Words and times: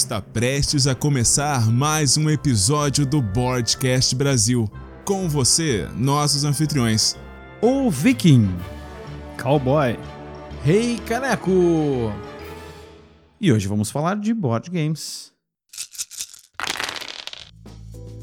Está 0.00 0.18
prestes 0.18 0.86
a 0.86 0.94
começar 0.94 1.70
mais 1.70 2.16
um 2.16 2.30
episódio 2.30 3.04
do 3.04 3.20
Boardcast 3.20 4.16
Brasil. 4.16 4.66
Com 5.04 5.28
você, 5.28 5.86
nossos 5.94 6.42
anfitriões. 6.42 7.18
O 7.60 7.90
Viking. 7.90 8.48
Cowboy. 9.40 9.98
Rei 10.64 10.92
hey, 10.92 10.98
Caneco. 11.00 11.52
E 13.38 13.52
hoje 13.52 13.68
vamos 13.68 13.90
falar 13.90 14.16
de 14.16 14.32
board 14.32 14.70
games. 14.70 15.32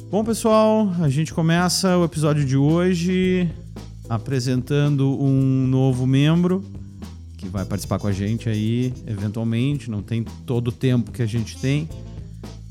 Bom, 0.09 0.23
pessoal, 0.23 0.91
a 0.99 1.09
gente 1.09 1.31
começa 1.31 1.95
o 1.95 2.03
episódio 2.03 2.44
de 2.44 2.57
hoje 2.57 3.53
apresentando 4.09 5.16
um 5.21 5.67
novo 5.67 6.07
membro 6.07 6.66
que 7.47 7.53
vai 7.53 7.65
participar 7.65 7.97
com 7.97 8.07
a 8.07 8.11
gente 8.11 8.49
aí, 8.49 8.93
eventualmente. 9.07 9.89
Não 9.89 10.01
tem 10.01 10.23
todo 10.45 10.67
o 10.67 10.71
tempo 10.71 11.11
que 11.11 11.21
a 11.21 11.25
gente 11.25 11.57
tem. 11.59 11.89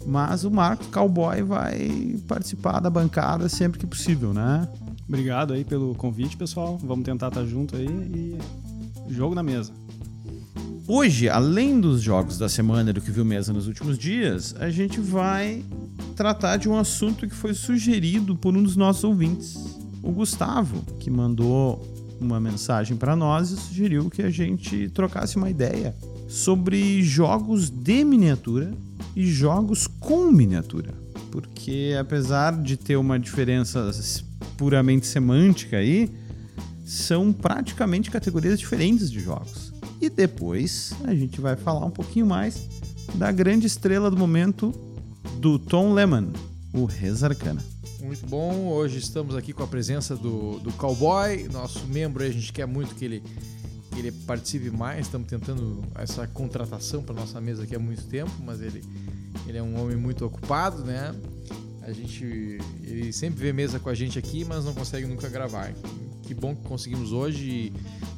Mas 0.06 0.44
o 0.44 0.50
Marcos 0.50 0.86
Cowboy 0.88 1.42
vai 1.42 2.16
participar 2.28 2.78
da 2.78 2.88
bancada 2.88 3.48
sempre 3.48 3.80
que 3.80 3.86
possível, 3.86 4.32
né? 4.32 4.68
Obrigado 5.08 5.52
aí 5.52 5.64
pelo 5.64 5.94
convite, 5.94 6.36
pessoal. 6.36 6.78
Vamos 6.78 7.04
tentar 7.04 7.28
estar 7.28 7.44
junto 7.44 7.74
aí 7.74 7.86
e 7.86 8.38
jogo 9.12 9.34
na 9.34 9.42
mesa. 9.42 9.72
Hoje, 10.86 11.28
além 11.28 11.80
dos 11.80 12.01
jogos 12.01 12.38
da 12.38 12.48
semana 12.48 12.92
do 12.92 13.01
que 13.01 13.10
viu 13.10 13.24
mesa 13.24 13.52
nos 13.52 13.66
últimos 13.66 13.98
dias, 13.98 14.54
a 14.60 14.70
gente 14.70 15.01
vai 15.01 15.64
tratar 16.14 16.56
de 16.58 16.68
um 16.68 16.79
assunto 16.79 17.26
que 17.26 17.34
foi 17.34 17.54
sugerido 17.54 18.36
por 18.36 18.56
um 18.56 18.62
dos 18.62 18.76
nossos 18.76 19.02
ouvintes, 19.02 19.56
o 20.02 20.12
Gustavo, 20.12 20.80
que 21.01 21.10
mandou 21.10 21.95
uma 22.20 22.40
mensagem 22.40 22.96
para 22.96 23.14
nós 23.14 23.50
e 23.50 23.56
sugeriu 23.56 24.10
que 24.10 24.22
a 24.22 24.30
gente 24.30 24.88
trocasse 24.90 25.36
uma 25.36 25.50
ideia 25.50 25.95
sobre 26.28 27.02
jogos 27.02 27.70
de 27.70 28.04
miniatura 28.04 28.73
e 29.14 29.26
jogos 29.26 29.86
com 29.86 30.30
miniatura. 30.30 30.95
Porque 31.30 31.96
apesar 31.98 32.60
de 32.60 32.76
ter 32.76 32.96
uma 32.96 33.18
diferença 33.18 33.90
puramente 34.56 35.06
semântica 35.06 35.76
aí, 35.76 36.10
são 36.84 37.32
praticamente 37.32 38.10
categorias 38.10 38.58
diferentes 38.58 39.10
de 39.10 39.20
jogos. 39.20 39.73
E 40.01 40.08
depois 40.08 40.95
a 41.04 41.14
gente 41.14 41.40
vai 41.40 41.56
falar 41.56 41.84
um 41.84 41.90
pouquinho 41.90 42.26
mais 42.26 42.68
da 43.14 43.32
grande 43.32 43.66
estrela 43.66 44.10
do 44.10 44.16
momento 44.16 44.73
do 45.38 45.58
Tom 45.58 45.92
Lehman, 45.92 46.30
o 46.73 46.84
Rez 46.84 47.23
Arcana. 47.23 47.76
Muito 48.00 48.26
bom. 48.26 48.68
Hoje 48.68 48.98
estamos 48.98 49.34
aqui 49.34 49.52
com 49.52 49.62
a 49.62 49.66
presença 49.66 50.14
do, 50.14 50.58
do 50.58 50.72
Cowboy, 50.72 51.48
nosso 51.48 51.86
membro. 51.86 52.22
A 52.22 52.30
gente 52.30 52.52
quer 52.52 52.66
muito 52.66 52.94
que 52.94 53.04
ele, 53.04 53.22
que 53.90 53.98
ele 53.98 54.12
participe 54.12 54.70
mais. 54.70 55.06
Estamos 55.06 55.26
tentando 55.26 55.82
essa 55.94 56.26
contratação 56.26 57.02
para 57.02 57.14
nossa 57.14 57.40
mesa 57.40 57.62
aqui 57.62 57.74
há 57.74 57.78
muito 57.78 58.04
tempo, 58.04 58.30
mas 58.44 58.60
ele, 58.60 58.84
ele 59.46 59.56
é 59.56 59.62
um 59.62 59.80
homem 59.80 59.96
muito 59.96 60.26
ocupado, 60.26 60.84
né? 60.84 61.14
A 61.82 61.92
gente, 61.92 62.58
ele 62.82 63.12
sempre 63.12 63.40
vê 63.40 63.52
mesa 63.52 63.78
com 63.78 63.88
a 63.88 63.94
gente 63.94 64.19
aqui, 64.19 64.44
mas 64.44 64.64
não 64.64 64.74
consegue 64.74 65.06
nunca 65.06 65.28
gravar. 65.28 65.72
Que 66.22 66.34
bom 66.34 66.54
que 66.54 66.62
conseguimos 66.62 67.12
hoje 67.12 67.72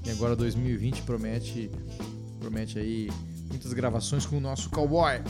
e 0.04 0.10
agora 0.10 0.34
2020 0.34 1.02
promete, 1.02 1.70
promete 2.40 2.78
aí 2.78 3.10
muitas 3.48 3.72
gravações 3.72 4.26
com 4.26 4.38
o 4.38 4.40
nosso 4.40 4.70
Cowboy. 4.70 5.20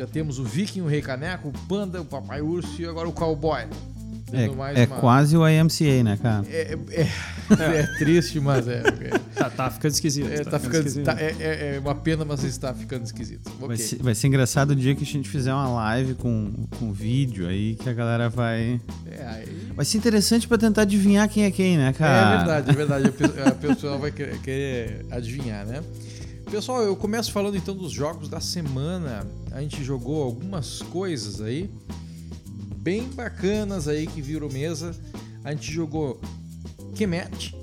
Já 0.00 0.06
temos 0.06 0.38
o 0.38 0.44
Viking, 0.44 0.80
o 0.80 0.86
Rei 0.86 1.02
Caneco, 1.02 1.48
o 1.48 1.52
Panda, 1.68 2.00
o 2.00 2.04
Papai 2.06 2.40
Urso 2.40 2.80
e 2.80 2.86
agora 2.86 3.06
o 3.06 3.12
Cowboy. 3.12 3.66
É, 4.32 4.44
é 4.44 4.48
uma... 4.48 4.96
quase 4.98 5.36
o 5.36 5.46
IMCA, 5.46 6.02
né, 6.02 6.16
cara? 6.16 6.42
É, 6.48 6.78
é, 6.92 7.02
é 7.80 7.98
triste, 7.98 8.40
mas 8.40 8.66
é. 8.66 8.78
é. 8.78 9.18
Tá, 9.34 9.50
tá, 9.50 9.70
ficando 9.70 9.92
esquisito. 9.92 10.32
É, 10.32 10.42
tá, 10.42 10.52
tá 10.52 10.58
ficando, 10.58 10.86
esquisito. 10.86 11.04
Tá, 11.04 11.20
é, 11.20 11.74
é, 11.74 11.78
uma 11.80 11.94
pena, 11.94 12.24
mas 12.24 12.42
está 12.44 12.72
ficando 12.72 13.04
esquisito. 13.04 13.46
Okay. 13.50 13.68
Vai, 13.68 13.76
ser, 13.76 13.96
vai, 13.96 14.14
ser, 14.14 14.28
engraçado 14.28 14.70
o 14.70 14.74
dia 14.74 14.94
que 14.94 15.02
a 15.02 15.06
gente 15.06 15.28
fizer 15.28 15.52
uma 15.52 15.68
live 15.68 16.14
com, 16.14 16.50
com 16.78 16.94
vídeo 16.94 17.46
aí, 17.46 17.74
que 17.74 17.86
a 17.86 17.92
galera 17.92 18.30
vai. 18.30 18.80
Aí... 19.06 19.72
Vai 19.74 19.84
ser 19.84 19.98
interessante 19.98 20.48
para 20.48 20.56
tentar 20.56 20.82
adivinhar 20.82 21.28
quem 21.28 21.44
é 21.44 21.50
quem, 21.50 21.76
né, 21.76 21.92
cara? 21.92 22.32
É 22.32 22.36
verdade, 22.38 22.70
é 22.70 22.72
verdade. 22.72 23.08
A 23.46 23.52
pessoa 23.52 23.98
vai 23.98 24.10
querer 24.10 25.04
adivinhar, 25.10 25.66
né? 25.66 25.82
Pessoal, 26.50 26.82
eu 26.82 26.96
começo 26.96 27.30
falando 27.30 27.56
então 27.56 27.76
dos 27.76 27.92
jogos 27.92 28.28
da 28.28 28.40
semana. 28.40 29.24
A 29.52 29.60
gente 29.60 29.84
jogou 29.84 30.24
algumas 30.24 30.82
coisas 30.82 31.40
aí 31.40 31.70
bem 32.76 33.04
bacanas 33.04 33.86
aí 33.86 34.04
que 34.04 34.20
viram 34.20 34.48
mesa. 34.48 34.92
A 35.44 35.52
gente 35.52 35.72
jogou 35.72 36.20
Kemet, 36.96 37.54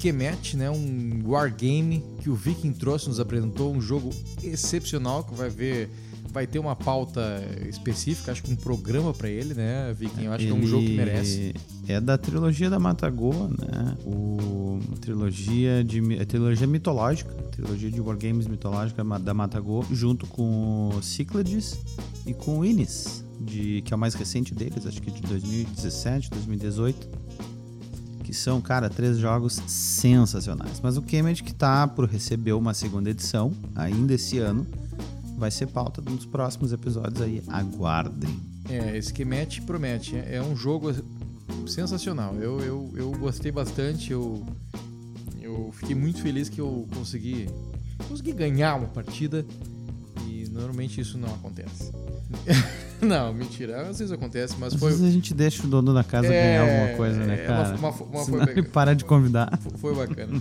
Kemet, 0.00 0.56
né, 0.56 0.70
um 0.70 1.20
wargame 1.26 2.02
que 2.22 2.30
o 2.30 2.34
Viking 2.34 2.72
trouxe, 2.72 3.08
nos 3.08 3.20
apresentou 3.20 3.74
um 3.74 3.80
jogo 3.80 4.08
excepcional 4.42 5.22
que 5.22 5.34
vai 5.34 5.50
ver 5.50 5.90
vai 6.32 6.46
ter 6.46 6.58
uma 6.58 6.76
pauta 6.76 7.42
específica, 7.68 8.32
acho 8.32 8.42
que 8.42 8.52
um 8.52 8.56
programa 8.56 9.12
para 9.12 9.28
ele, 9.28 9.54
né, 9.54 9.92
Viking? 9.92 10.24
Eu 10.24 10.32
acho 10.32 10.44
ele 10.44 10.52
que 10.52 10.58
é 10.58 10.62
um 10.62 10.66
jogo 10.66 10.86
que 10.86 10.96
merece. 10.96 11.54
É 11.88 12.00
da 12.00 12.16
trilogia 12.16 12.70
da 12.70 12.78
Matagoa, 12.78 13.48
né? 13.48 13.96
O 14.04 14.78
trilogia 15.00 15.82
de 15.82 16.00
a 16.20 16.24
trilogia 16.24 16.66
mitológica, 16.66 17.32
trilogia 17.50 17.90
de 17.90 18.00
wargames 18.00 18.46
mitológica 18.46 19.02
da 19.18 19.34
Matagoa, 19.34 19.84
junto 19.90 20.26
com 20.26 20.90
Cyclades 21.02 21.78
e 22.26 22.32
com 22.32 22.64
Inis, 22.64 23.24
de 23.40 23.82
que 23.82 23.92
é 23.92 23.96
o 23.96 23.98
mais 23.98 24.14
recente 24.14 24.54
deles, 24.54 24.86
acho 24.86 25.00
que 25.00 25.10
de 25.10 25.22
2017, 25.22 26.30
2018 26.30 27.20
que 28.22 28.36
são, 28.36 28.60
cara, 28.60 28.88
três 28.88 29.18
jogos 29.18 29.60
sensacionais. 29.66 30.80
Mas 30.80 30.96
o 30.96 31.02
Kemet 31.02 31.42
que 31.42 31.52
tá 31.52 31.88
por 31.88 32.04
receber 32.08 32.52
uma 32.52 32.72
segunda 32.72 33.10
edição 33.10 33.52
ainda 33.74 34.14
esse 34.14 34.38
ano, 34.38 34.64
vai 35.40 35.50
ser 35.50 35.66
pauta 35.66 36.02
dos 36.02 36.26
próximos 36.26 36.70
episódios 36.70 37.20
aí. 37.22 37.42
Aguardem. 37.48 38.38
É, 38.68 38.96
esse 38.96 39.12
Kemet 39.12 39.62
promete. 39.62 40.16
É 40.16 40.40
um 40.40 40.54
jogo 40.54 40.94
sensacional. 41.66 42.34
Eu, 42.34 42.60
eu, 42.60 42.92
eu 42.94 43.10
gostei 43.12 43.50
bastante. 43.50 44.12
Eu, 44.12 44.46
eu 45.40 45.70
fiquei 45.72 45.96
muito 45.96 46.20
feliz 46.20 46.50
que 46.50 46.60
eu 46.60 46.86
consegui, 46.94 47.48
consegui 48.06 48.32
ganhar 48.32 48.76
uma 48.76 48.88
partida. 48.88 49.44
E 50.28 50.46
normalmente 50.50 51.00
isso 51.00 51.16
não 51.16 51.28
acontece. 51.28 51.90
não, 53.00 53.32
mentira. 53.32 53.80
Às 53.88 53.98
vezes 53.98 54.12
acontece, 54.12 54.56
mas 54.58 54.74
Às 54.74 54.78
foi. 54.78 54.90
Às 54.90 54.98
vezes 54.98 55.10
a 55.10 55.14
gente 55.14 55.32
deixa 55.32 55.64
o 55.64 55.66
dono 55.66 55.94
da 55.94 56.04
casa 56.04 56.26
é... 56.26 56.58
ganhar 56.58 56.62
alguma 56.62 56.96
coisa, 56.98 57.24
né, 57.24 57.34
é, 57.34 57.46
cara? 57.46 57.76
Uma, 57.76 57.90
uma, 57.90 58.04
uma 58.04 58.24
foi... 58.26 58.50
ele 58.50 58.62
para 58.68 58.94
de 58.94 59.06
convidar. 59.06 59.58
Foi 59.78 59.94
bacana. 59.94 60.40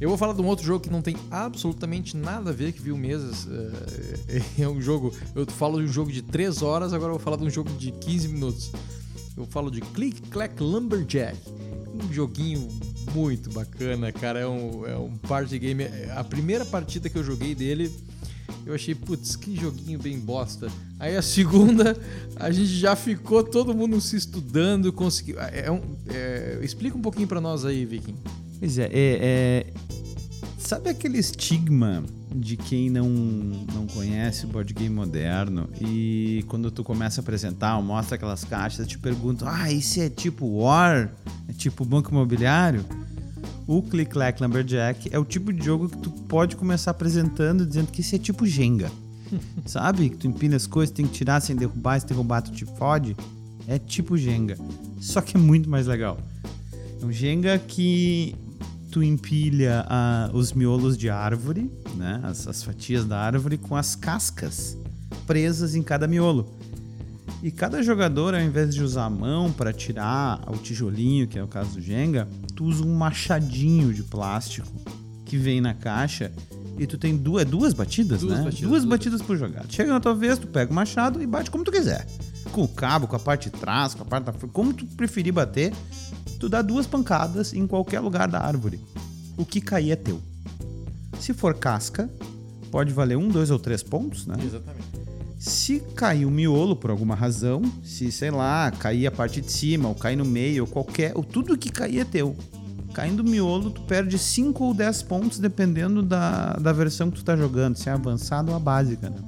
Eu 0.00 0.10
vou 0.10 0.18
falar 0.18 0.34
de 0.34 0.42
um 0.42 0.46
outro 0.46 0.64
jogo 0.64 0.80
que 0.80 0.90
não 0.90 1.00
tem 1.00 1.16
absolutamente 1.30 2.16
nada 2.16 2.50
a 2.50 2.52
ver 2.52 2.72
que 2.72 2.82
viu 2.82 2.96
mesas. 2.96 3.48
É, 4.28 4.62
é 4.62 4.68
um 4.68 4.80
jogo. 4.80 5.14
Eu 5.34 5.46
falo 5.46 5.80
de 5.80 5.88
um 5.88 5.92
jogo 5.92 6.12
de 6.12 6.22
3 6.22 6.62
horas, 6.62 6.92
agora 6.92 7.10
eu 7.10 7.16
vou 7.16 7.24
falar 7.24 7.36
de 7.36 7.44
um 7.44 7.50
jogo 7.50 7.70
de 7.70 7.90
15 7.92 8.28
minutos. 8.28 8.70
Eu 9.36 9.46
falo 9.46 9.70
de 9.70 9.80
Click 9.80 10.20
Clack 10.28 10.62
Lumberjack. 10.62 11.38
Um 11.94 12.12
joguinho 12.12 12.68
muito 13.14 13.50
bacana, 13.50 14.12
cara. 14.12 14.40
É 14.40 14.46
um, 14.46 14.86
é 14.86 14.96
um 14.96 15.16
party 15.16 15.58
game. 15.58 15.84
A 16.14 16.22
primeira 16.22 16.64
partida 16.64 17.08
que 17.08 17.16
eu 17.16 17.24
joguei 17.24 17.54
dele 17.54 17.90
eu 18.66 18.74
achei, 18.74 18.96
putz, 18.96 19.36
que 19.36 19.54
joguinho 19.54 19.96
bem 19.96 20.18
bosta. 20.18 20.66
Aí 20.98 21.16
a 21.16 21.22
segunda, 21.22 21.96
a 22.34 22.50
gente 22.50 22.66
já 22.76 22.96
ficou 22.96 23.44
todo 23.44 23.72
mundo 23.72 24.00
se 24.00 24.16
estudando, 24.16 24.92
conseguiu. 24.92 25.40
É, 25.40 25.66
é 25.66 25.70
um, 25.70 25.80
é, 26.08 26.58
explica 26.62 26.98
um 26.98 27.00
pouquinho 27.00 27.28
para 27.28 27.40
nós 27.40 27.64
aí, 27.64 27.84
Viking. 27.84 28.16
Pois 28.58 28.78
é, 28.78 28.84
é, 28.84 28.90
é, 28.92 29.66
sabe 30.58 30.90
aquele 30.90 31.18
estigma 31.18 32.02
de 32.34 32.56
quem 32.56 32.90
não, 32.90 33.08
não 33.08 33.86
conhece 33.86 34.44
o 34.44 34.48
board 34.48 34.72
game 34.74 34.94
moderno 34.94 35.68
e 35.80 36.44
quando 36.48 36.70
tu 36.70 36.82
começa 36.82 37.20
a 37.20 37.22
apresentar, 37.22 37.80
mostra 37.80 38.16
aquelas 38.16 38.44
caixas, 38.44 38.86
te 38.86 38.98
perguntam: 38.98 39.48
ah, 39.48 39.70
isso 39.70 40.00
é 40.00 40.08
tipo 40.08 40.46
War? 40.46 41.12
É 41.48 41.52
tipo 41.52 41.84
Banco 41.84 42.10
Imobiliário? 42.10 42.84
O 43.66 43.82
Click 43.82 44.12
Clack 44.12 44.40
Lumberjack 44.40 45.08
é 45.12 45.18
o 45.18 45.24
tipo 45.24 45.52
de 45.52 45.64
jogo 45.64 45.88
que 45.88 45.98
tu 45.98 46.10
pode 46.10 46.54
começar 46.56 46.92
apresentando 46.92 47.66
dizendo 47.66 47.90
que 47.90 48.00
isso 48.00 48.14
é 48.14 48.18
tipo 48.18 48.46
Jenga. 48.46 48.90
Sabe? 49.66 50.10
Que 50.10 50.16
tu 50.16 50.28
empina 50.28 50.54
as 50.54 50.66
coisas, 50.66 50.94
tem 50.94 51.06
que 51.06 51.12
tirar 51.12 51.40
sem 51.40 51.56
derrubar, 51.56 52.00
se 52.00 52.06
derrubar 52.06 52.42
tu 52.42 52.52
te 52.52 52.64
fode. 52.64 53.16
É 53.66 53.78
tipo 53.78 54.16
Jenga. 54.16 54.56
Só 55.00 55.20
que 55.20 55.36
é 55.36 55.40
muito 55.40 55.68
mais 55.68 55.88
legal. 55.88 56.18
É 57.02 57.04
um 57.04 57.10
Jenga 57.10 57.58
que 57.58 58.36
tu 58.96 59.02
empilha 59.02 59.84
uh, 59.84 60.34
os 60.34 60.54
miolos 60.54 60.96
de 60.96 61.10
árvore, 61.10 61.70
né? 61.96 62.18
As, 62.22 62.48
as 62.48 62.62
fatias 62.62 63.04
da 63.04 63.18
árvore 63.18 63.58
com 63.58 63.76
as 63.76 63.94
cascas 63.94 64.74
presas 65.26 65.74
em 65.74 65.82
cada 65.82 66.08
miolo. 66.08 66.56
E 67.42 67.50
cada 67.50 67.82
jogador, 67.82 68.34
ao 68.34 68.40
invés 68.40 68.74
de 68.74 68.82
usar 68.82 69.04
a 69.04 69.10
mão 69.10 69.52
para 69.52 69.70
tirar 69.70 70.42
o 70.50 70.56
tijolinho, 70.56 71.28
que 71.28 71.38
é 71.38 71.42
o 71.42 71.46
caso 71.46 71.72
do 71.72 71.80
Jenga, 71.82 72.26
tu 72.54 72.64
usa 72.64 72.82
um 72.82 72.96
machadinho 72.96 73.92
de 73.92 74.02
plástico 74.02 74.66
que 75.26 75.36
vem 75.36 75.60
na 75.60 75.74
caixa 75.74 76.32
e 76.78 76.86
tu 76.86 76.96
tem 76.96 77.14
duas, 77.14 77.44
duas 77.44 77.74
batidas, 77.74 78.22
duas 78.22 78.38
né? 78.38 78.44
Batidas, 78.44 78.60
duas, 78.60 78.82
duas 78.82 78.84
batidas 78.86 79.20
por 79.20 79.36
jogada. 79.36 79.66
Chega 79.68 79.92
na 79.92 80.00
tua 80.00 80.14
vez, 80.14 80.38
tu 80.38 80.46
pega 80.46 80.72
o 80.72 80.74
machado 80.74 81.22
e 81.22 81.26
bate 81.26 81.50
como 81.50 81.64
tu 81.64 81.70
quiser. 81.70 82.06
Com 82.50 82.62
o 82.62 82.68
cabo, 82.68 83.06
com 83.06 83.16
a 83.16 83.18
parte 83.18 83.50
de 83.50 83.60
trás, 83.60 83.92
com 83.92 84.04
a 84.04 84.06
parte 84.06 84.24
da 84.24 84.32
frente, 84.32 84.52
como 84.52 84.72
tu 84.72 84.86
preferir 84.86 85.34
bater, 85.34 85.74
tu 86.36 86.48
dá 86.48 86.62
duas 86.62 86.86
pancadas 86.86 87.52
em 87.52 87.66
qualquer 87.66 88.00
lugar 88.00 88.28
da 88.28 88.40
árvore. 88.40 88.80
O 89.36 89.44
que 89.44 89.60
cair 89.60 89.92
é 89.92 89.96
teu. 89.96 90.20
Se 91.18 91.32
for 91.32 91.54
casca, 91.54 92.10
pode 92.70 92.92
valer 92.92 93.16
um, 93.16 93.28
dois 93.28 93.50
ou 93.50 93.58
três 93.58 93.82
pontos, 93.82 94.26
né? 94.26 94.36
Exatamente. 94.42 94.86
Se 95.38 95.80
cair 95.94 96.24
o 96.24 96.30
miolo 96.30 96.74
por 96.74 96.90
alguma 96.90 97.14
razão, 97.14 97.62
se, 97.84 98.10
sei 98.10 98.30
lá, 98.30 98.70
cair 98.70 99.06
a 99.06 99.10
parte 99.10 99.40
de 99.40 99.52
cima, 99.52 99.88
ou 99.88 99.94
cair 99.94 100.16
no 100.16 100.24
meio, 100.24 100.64
ou 100.64 100.68
qualquer. 100.68 101.12
Ou 101.14 101.22
tudo 101.22 101.56
que 101.58 101.70
cair 101.70 102.00
é 102.00 102.04
teu. 102.04 102.36
Caindo 102.94 103.20
o 103.20 103.24
miolo, 103.24 103.70
tu 103.70 103.82
perde 103.82 104.18
5 104.18 104.64
ou 104.64 104.72
10 104.72 105.02
pontos, 105.02 105.38
dependendo 105.38 106.02
da, 106.02 106.54
da 106.54 106.72
versão 106.72 107.10
que 107.10 107.18
tu 107.18 107.24
tá 107.24 107.36
jogando, 107.36 107.76
se 107.76 107.90
é 107.90 107.92
avançada 107.92 108.50
ou 108.50 108.56
a 108.56 108.60
básica, 108.60 109.10
né? 109.10 109.18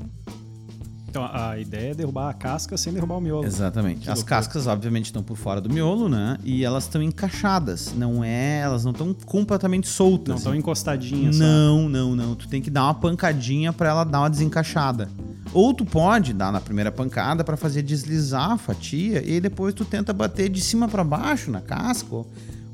Então 1.08 1.24
a 1.32 1.58
ideia 1.58 1.92
é 1.92 1.94
derrubar 1.94 2.28
a 2.28 2.34
casca 2.34 2.76
sem 2.76 2.92
derrubar 2.92 3.16
o 3.16 3.20
miolo. 3.20 3.44
Exatamente. 3.46 4.00
Que 4.02 4.10
As 4.10 4.18
loucura. 4.18 4.36
cascas, 4.36 4.66
obviamente, 4.66 5.06
estão 5.06 5.22
por 5.22 5.36
fora 5.36 5.60
do 5.60 5.72
miolo, 5.72 6.08
né? 6.08 6.36
E 6.44 6.64
elas 6.64 6.84
estão 6.84 7.02
encaixadas. 7.02 7.94
Não 7.96 8.22
é. 8.22 8.60
Elas 8.60 8.84
não 8.84 8.92
estão 8.92 9.14
completamente 9.14 9.88
soltas. 9.88 10.28
Não 10.28 10.36
estão 10.36 10.54
encostadinhas 10.54 11.36
só. 11.36 11.42
Não, 11.42 11.88
não, 11.88 12.14
não. 12.14 12.34
Tu 12.34 12.46
tem 12.46 12.60
que 12.60 12.70
dar 12.70 12.84
uma 12.84 12.94
pancadinha 12.94 13.72
pra 13.72 13.88
ela 13.88 14.04
dar 14.04 14.20
uma 14.20 14.30
desencaixada. 14.30 15.08
Ou 15.54 15.72
tu 15.72 15.84
pode 15.84 16.34
dar 16.34 16.52
na 16.52 16.60
primeira 16.60 16.92
pancada 16.92 17.42
pra 17.42 17.56
fazer 17.56 17.82
deslizar 17.82 18.52
a 18.52 18.58
fatia 18.58 19.22
e 19.26 19.40
depois 19.40 19.72
tu 19.72 19.84
tenta 19.84 20.12
bater 20.12 20.50
de 20.50 20.60
cima 20.60 20.86
pra 20.88 21.02
baixo 21.02 21.50
na 21.50 21.62
casca, 21.62 22.14
ou 22.14 22.26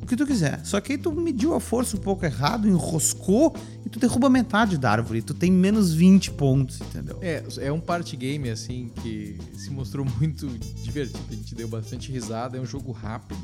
o 0.05 0.07
que 0.07 0.17
tu 0.17 0.27
quiser. 0.27 0.65
Só 0.65 0.81
que 0.81 0.93
aí 0.93 0.99
tu 0.99 1.11
mediu 1.13 1.55
a 1.55 1.61
força 1.61 1.97
um 1.97 2.01
pouco 2.01 2.27
errado, 2.27 2.69
enroscou 2.69 3.57
e 3.85 3.89
tu 3.89 3.99
derruba 3.99 4.29
metade 4.29 4.77
da 4.77 4.91
árvore. 4.91 5.23
Tu 5.23 5.33
tem 5.33 5.51
menos 5.51 5.95
20 5.95 6.33
pontos, 6.33 6.81
entendeu? 6.81 7.19
É, 7.23 7.43
é 7.59 7.73
um 7.73 7.81
party 7.81 8.15
game, 8.17 8.51
assim, 8.51 8.91
que 9.03 9.39
se 9.57 9.71
mostrou 9.71 10.05
muito 10.21 10.47
divertido. 10.83 11.25
A 11.31 11.35
gente 11.35 11.55
deu 11.55 11.67
bastante 11.67 12.13
risada. 12.13 12.59
É 12.59 12.61
um 12.61 12.67
jogo 12.67 12.93
rápido. 12.93 13.41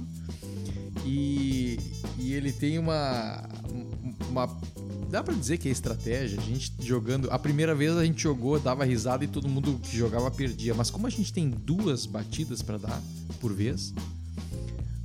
E, 1.07 1.79
e 2.19 2.35
ele 2.35 2.53
tem 2.53 2.79
uma, 2.79 3.43
uma. 4.29 4.47
Dá 5.09 5.23
pra 5.23 5.33
dizer 5.33 5.57
que 5.57 5.67
é 5.67 5.73
estratégia. 5.73 6.39
A 6.39 6.43
gente 6.43 6.75
jogando. 6.81 7.31
A 7.31 7.39
primeira 7.39 7.75
vez 7.75 7.97
a 7.97 8.05
gente 8.05 8.23
jogou, 8.23 8.61
dava 8.61 8.85
risada 8.85 9.25
e 9.25 9.29
todo 9.29 9.49
mundo 9.49 9.81
que 9.83 9.97
jogava 9.97 10.31
perdia. 10.31 10.75
Mas 10.75 10.91
como 10.91 11.07
a 11.07 11.11
gente 11.11 11.33
tem 11.33 11.49
duas 11.49 12.05
batidas 12.05 12.61
pra 12.61 12.77
dar 12.77 13.03
por 13.41 13.55
vez. 13.55 13.95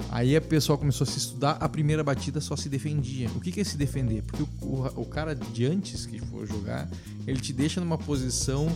Aí 0.10 0.36
a 0.36 0.42
pessoa 0.42 0.78
começou 0.78 1.06
a 1.06 1.08
se 1.08 1.18
estudar, 1.18 1.58
a 1.60 1.68
primeira 1.68 2.04
batida 2.04 2.40
só 2.40 2.56
se 2.56 2.70
defendia. 2.70 3.30
O 3.36 3.40
que 3.40 3.52
que 3.52 3.62
é 3.62 3.64
se 3.64 3.78
defender? 3.78 4.22
Porque 4.24 4.44
o, 4.44 4.48
o, 4.66 5.02
o 5.02 5.06
cara 5.06 5.36
de 5.36 5.66
antes 5.66 6.06
que 6.06 6.20
for 6.20 6.48
jogar, 6.48 6.90
ele 7.28 7.40
te 7.40 7.52
deixa 7.52 7.82
numa 7.82 7.98
posição 7.98 8.68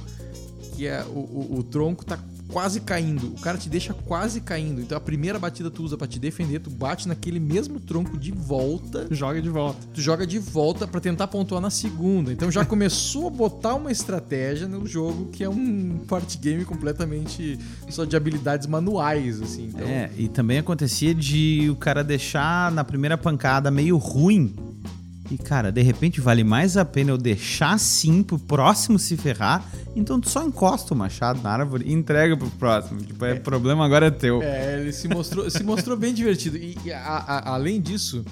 que 0.75 0.87
é, 0.87 1.03
o, 1.03 1.19
o, 1.19 1.59
o 1.59 1.63
tronco 1.63 2.05
tá 2.05 2.17
quase 2.51 2.81
caindo. 2.81 3.27
O 3.27 3.39
cara 3.41 3.57
te 3.57 3.69
deixa 3.69 3.93
quase 3.93 4.41
caindo. 4.41 4.81
Então 4.81 4.97
a 4.97 5.01
primeira 5.01 5.37
batida 5.39 5.69
tu 5.69 5.83
usa 5.83 5.97
pra 5.97 6.07
te 6.07 6.19
defender, 6.19 6.59
tu 6.59 6.69
bate 6.69 7.07
naquele 7.07 7.39
mesmo 7.39 7.79
tronco 7.79 8.17
de 8.17 8.31
volta, 8.31 9.07
Joga 9.11 9.41
de 9.41 9.49
volta. 9.49 9.79
tu 9.93 10.01
joga 10.01 10.25
de 10.25 10.39
volta 10.39 10.87
pra 10.87 10.99
tentar 10.99 11.27
pontuar 11.27 11.61
na 11.61 11.69
segunda. 11.69 12.31
Então 12.33 12.51
já 12.51 12.63
começou 12.65 13.27
a 13.27 13.29
botar 13.29 13.75
uma 13.75 13.91
estratégia 13.91 14.67
no 14.67 14.85
jogo 14.87 15.27
que 15.31 15.43
é 15.43 15.49
um 15.49 15.99
party 16.07 16.37
game 16.37 16.65
completamente 16.65 17.57
só 17.89 18.05
de 18.05 18.15
habilidades 18.15 18.67
manuais, 18.67 19.41
assim. 19.41 19.65
Então, 19.73 19.87
É, 19.87 20.09
e 20.17 20.27
também 20.27 20.57
acontecia 20.59 21.13
de 21.13 21.67
o 21.71 21.75
cara 21.75 22.03
deixar 22.03 22.71
na 22.71 22.83
primeira 22.83 23.17
pancada 23.17 23.69
meio 23.71 23.97
ruim. 23.97 24.53
E, 25.31 25.37
cara, 25.37 25.71
de 25.71 25.81
repente 25.83 26.19
vale 26.19 26.43
mais 26.43 26.75
a 26.75 26.83
pena 26.83 27.11
eu 27.11 27.17
deixar 27.17 27.73
assim 27.73 28.23
pro 28.23 28.39
próximo 28.39 28.97
se 28.97 29.15
ferrar. 29.15 29.63
Então 29.95 30.19
tu 30.19 30.27
só 30.29 30.43
encosta 30.43 30.93
o 30.93 30.97
machado 30.97 31.39
na 31.41 31.51
árvore 31.51 31.85
e 31.87 31.93
entrega 31.93 32.35
pro 32.35 32.49
próximo. 32.51 32.99
Tipo, 33.01 33.23
é, 33.25 33.35
problema 33.35 33.85
agora 33.85 34.07
é 34.07 34.11
teu. 34.11 34.41
É, 34.41 34.79
ele 34.79 34.91
se 34.91 35.07
mostrou, 35.07 35.47
se 35.49 35.63
mostrou 35.63 35.95
bem 35.95 36.13
divertido. 36.13 36.57
E, 36.57 36.75
e 36.83 36.91
a- 36.91 36.99
a- 36.99 37.53
além 37.53 37.79
disso, 37.79 38.25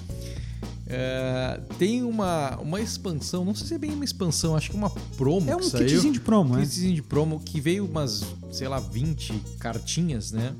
é, 0.86 1.60
tem 1.78 2.02
uma, 2.02 2.56
uma 2.56 2.80
expansão, 2.80 3.44
não 3.44 3.54
sei 3.54 3.66
se 3.68 3.74
é 3.74 3.78
bem 3.78 3.92
uma 3.92 4.04
expansão, 4.04 4.56
acho 4.56 4.70
que 4.70 4.76
uma 4.76 4.90
promo 5.16 5.50
É 5.50 5.54
um 5.54 5.60
kitzinho 5.60 6.12
de 6.12 6.20
promo, 6.20 6.54
né? 6.56 6.62
kitzinho 6.62 6.94
de 6.94 7.02
promo 7.02 7.38
que 7.44 7.60
veio 7.60 7.84
umas, 7.84 8.24
sei 8.50 8.66
lá, 8.68 8.80
20 8.80 9.34
cartinhas, 9.58 10.32
né? 10.32 10.52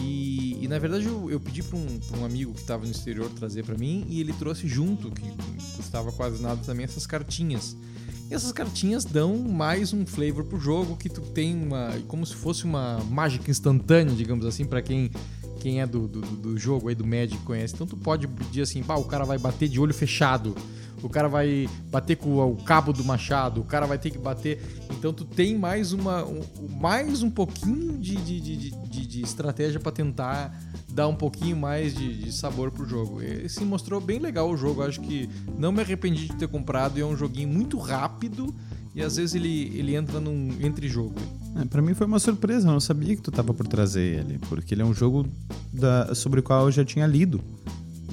E, 0.00 0.58
e, 0.62 0.68
na 0.68 0.78
verdade 0.78 1.06
eu, 1.06 1.30
eu 1.30 1.40
pedi 1.40 1.62
para 1.62 1.76
um, 1.76 2.00
um 2.20 2.24
amigo 2.24 2.52
que 2.52 2.60
estava 2.60 2.84
no 2.84 2.90
exterior 2.90 3.28
trazer 3.30 3.64
para 3.64 3.76
mim 3.76 4.06
e 4.08 4.20
ele 4.20 4.32
trouxe 4.32 4.68
junto, 4.68 5.10
que 5.10 5.22
custava 5.76 6.12
quase 6.12 6.42
nada 6.42 6.60
também, 6.64 6.84
essas 6.84 7.06
cartinhas. 7.06 7.76
E 8.30 8.34
essas 8.34 8.52
cartinhas 8.52 9.04
dão 9.04 9.38
mais 9.38 9.94
um 9.94 10.04
flavor 10.04 10.44
pro 10.44 10.60
jogo, 10.60 10.96
que 10.96 11.08
tu 11.08 11.20
tem 11.20 11.56
uma. 11.56 11.90
como 12.06 12.26
se 12.26 12.34
fosse 12.34 12.64
uma 12.64 12.98
mágica 13.10 13.50
instantânea, 13.50 14.14
digamos 14.14 14.44
assim, 14.44 14.64
para 14.64 14.82
quem. 14.82 15.10
Quem 15.60 15.80
é 15.80 15.86
do, 15.86 16.06
do, 16.06 16.20
do 16.20 16.56
jogo 16.56 16.88
aí, 16.88 16.94
do 16.94 17.04
Magic, 17.04 17.36
conhece. 17.38 17.74
Então 17.74 17.84
tu 17.84 17.96
pode 17.96 18.28
pedir 18.28 18.62
assim, 18.62 18.80
pá, 18.80 18.94
o 18.94 19.04
cara 19.04 19.24
vai 19.24 19.38
bater 19.38 19.68
de 19.68 19.80
olho 19.80 19.92
fechado. 19.92 20.54
O 21.02 21.08
cara 21.08 21.28
vai 21.28 21.68
bater 21.90 22.16
com 22.16 22.36
o 22.52 22.56
cabo 22.56 22.92
do 22.92 23.04
machado. 23.04 23.60
O 23.60 23.64
cara 23.64 23.86
vai 23.86 23.98
ter 23.98 24.10
que 24.10 24.18
bater. 24.18 24.60
Então 24.98 25.12
tu 25.12 25.24
tem 25.24 25.56
mais 25.56 25.92
uma. 25.92 26.24
um- 26.24 26.40
mais 26.80 27.22
um 27.22 27.30
pouquinho 27.30 27.98
de, 27.98 28.16
de, 28.16 28.40
de, 28.40 28.70
de, 28.70 29.06
de 29.06 29.22
estratégia 29.22 29.78
para 29.80 29.92
tentar 29.92 30.56
dar 30.88 31.06
um 31.08 31.14
pouquinho 31.14 31.56
mais 31.56 31.94
de, 31.94 32.16
de 32.24 32.32
sabor 32.32 32.70
pro 32.70 32.86
jogo. 32.88 33.22
E 33.22 33.48
se 33.48 33.64
mostrou 33.64 34.00
bem 34.00 34.18
legal 34.18 34.50
o 34.50 34.56
jogo. 34.56 34.82
Acho 34.82 35.00
que 35.00 35.28
não 35.58 35.70
me 35.72 35.80
arrependi 35.80 36.26
de 36.28 36.34
ter 36.36 36.48
comprado. 36.48 36.98
É 36.98 37.04
um 37.04 37.16
joguinho 37.16 37.48
muito 37.48 37.78
rápido. 37.78 38.54
E 38.94 39.02
às 39.02 39.16
vezes 39.16 39.34
ele, 39.36 39.72
ele 39.76 39.94
entra 39.94 40.18
num 40.18 40.48
entre-jogo. 40.60 41.14
É, 41.60 41.64
pra 41.64 41.80
mim 41.80 41.94
foi 41.94 42.06
uma 42.06 42.18
surpresa, 42.18 42.66
eu 42.66 42.72
não 42.72 42.80
sabia 42.80 43.14
que 43.14 43.22
tu 43.22 43.30
tava 43.30 43.54
por 43.54 43.66
trazer 43.68 44.18
ele. 44.20 44.38
Porque 44.48 44.74
ele 44.74 44.82
é 44.82 44.84
um 44.84 44.94
jogo 44.94 45.26
da- 45.72 46.14
sobre 46.14 46.40
o 46.40 46.42
qual 46.42 46.66
eu 46.66 46.72
já 46.72 46.84
tinha 46.84 47.06
lido. 47.06 47.40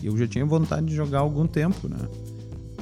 E 0.04 0.06
eu 0.08 0.16
já 0.18 0.28
tinha 0.28 0.46
vontade 0.46 0.86
de 0.86 0.96
jogar 0.96 1.20
há 1.20 1.22
algum 1.22 1.48
tempo, 1.48 1.88
né? 1.88 1.98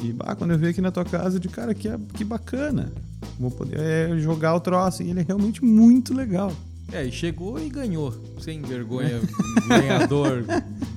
E 0.04 0.12
bah, 0.12 0.36
quando 0.36 0.52
eu 0.52 0.58
vi 0.58 0.68
aqui 0.68 0.82
na 0.82 0.92
tua 0.92 1.06
casa, 1.06 1.38
eu 1.38 1.40
de 1.40 1.48
cara, 1.48 1.74
que, 1.74 1.90
que 2.14 2.24
bacana. 2.24 2.92
Vou 3.40 3.50
poder 3.50 3.80
é, 3.80 4.18
jogar 4.20 4.54
o 4.56 4.60
troço. 4.60 5.02
E 5.02 5.10
ele 5.10 5.22
é 5.22 5.24
realmente 5.24 5.64
muito 5.64 6.14
legal. 6.14 6.52
É, 6.92 7.06
e 7.06 7.12
chegou 7.12 7.58
e 7.60 7.70
ganhou. 7.70 8.14
Sem 8.40 8.62
vergonha, 8.62 9.22
ganhador, 9.68 10.44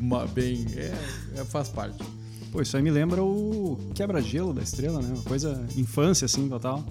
ma- 0.01 0.27
bem. 0.27 0.67
É, 0.77 0.93
é, 1.37 1.45
faz 1.45 1.69
parte. 1.69 2.03
Pô, 2.53 2.61
isso 2.61 2.77
aí 2.77 2.83
me 2.83 2.91
lembra 2.91 3.23
o 3.23 3.79
quebra-gelo 3.95 4.53
da 4.53 4.63
estrela, 4.63 5.01
né? 5.01 5.09
Uma 5.15 5.23
coisa 5.23 5.65
infância, 5.77 6.25
assim, 6.25 6.49
total. 6.49 6.85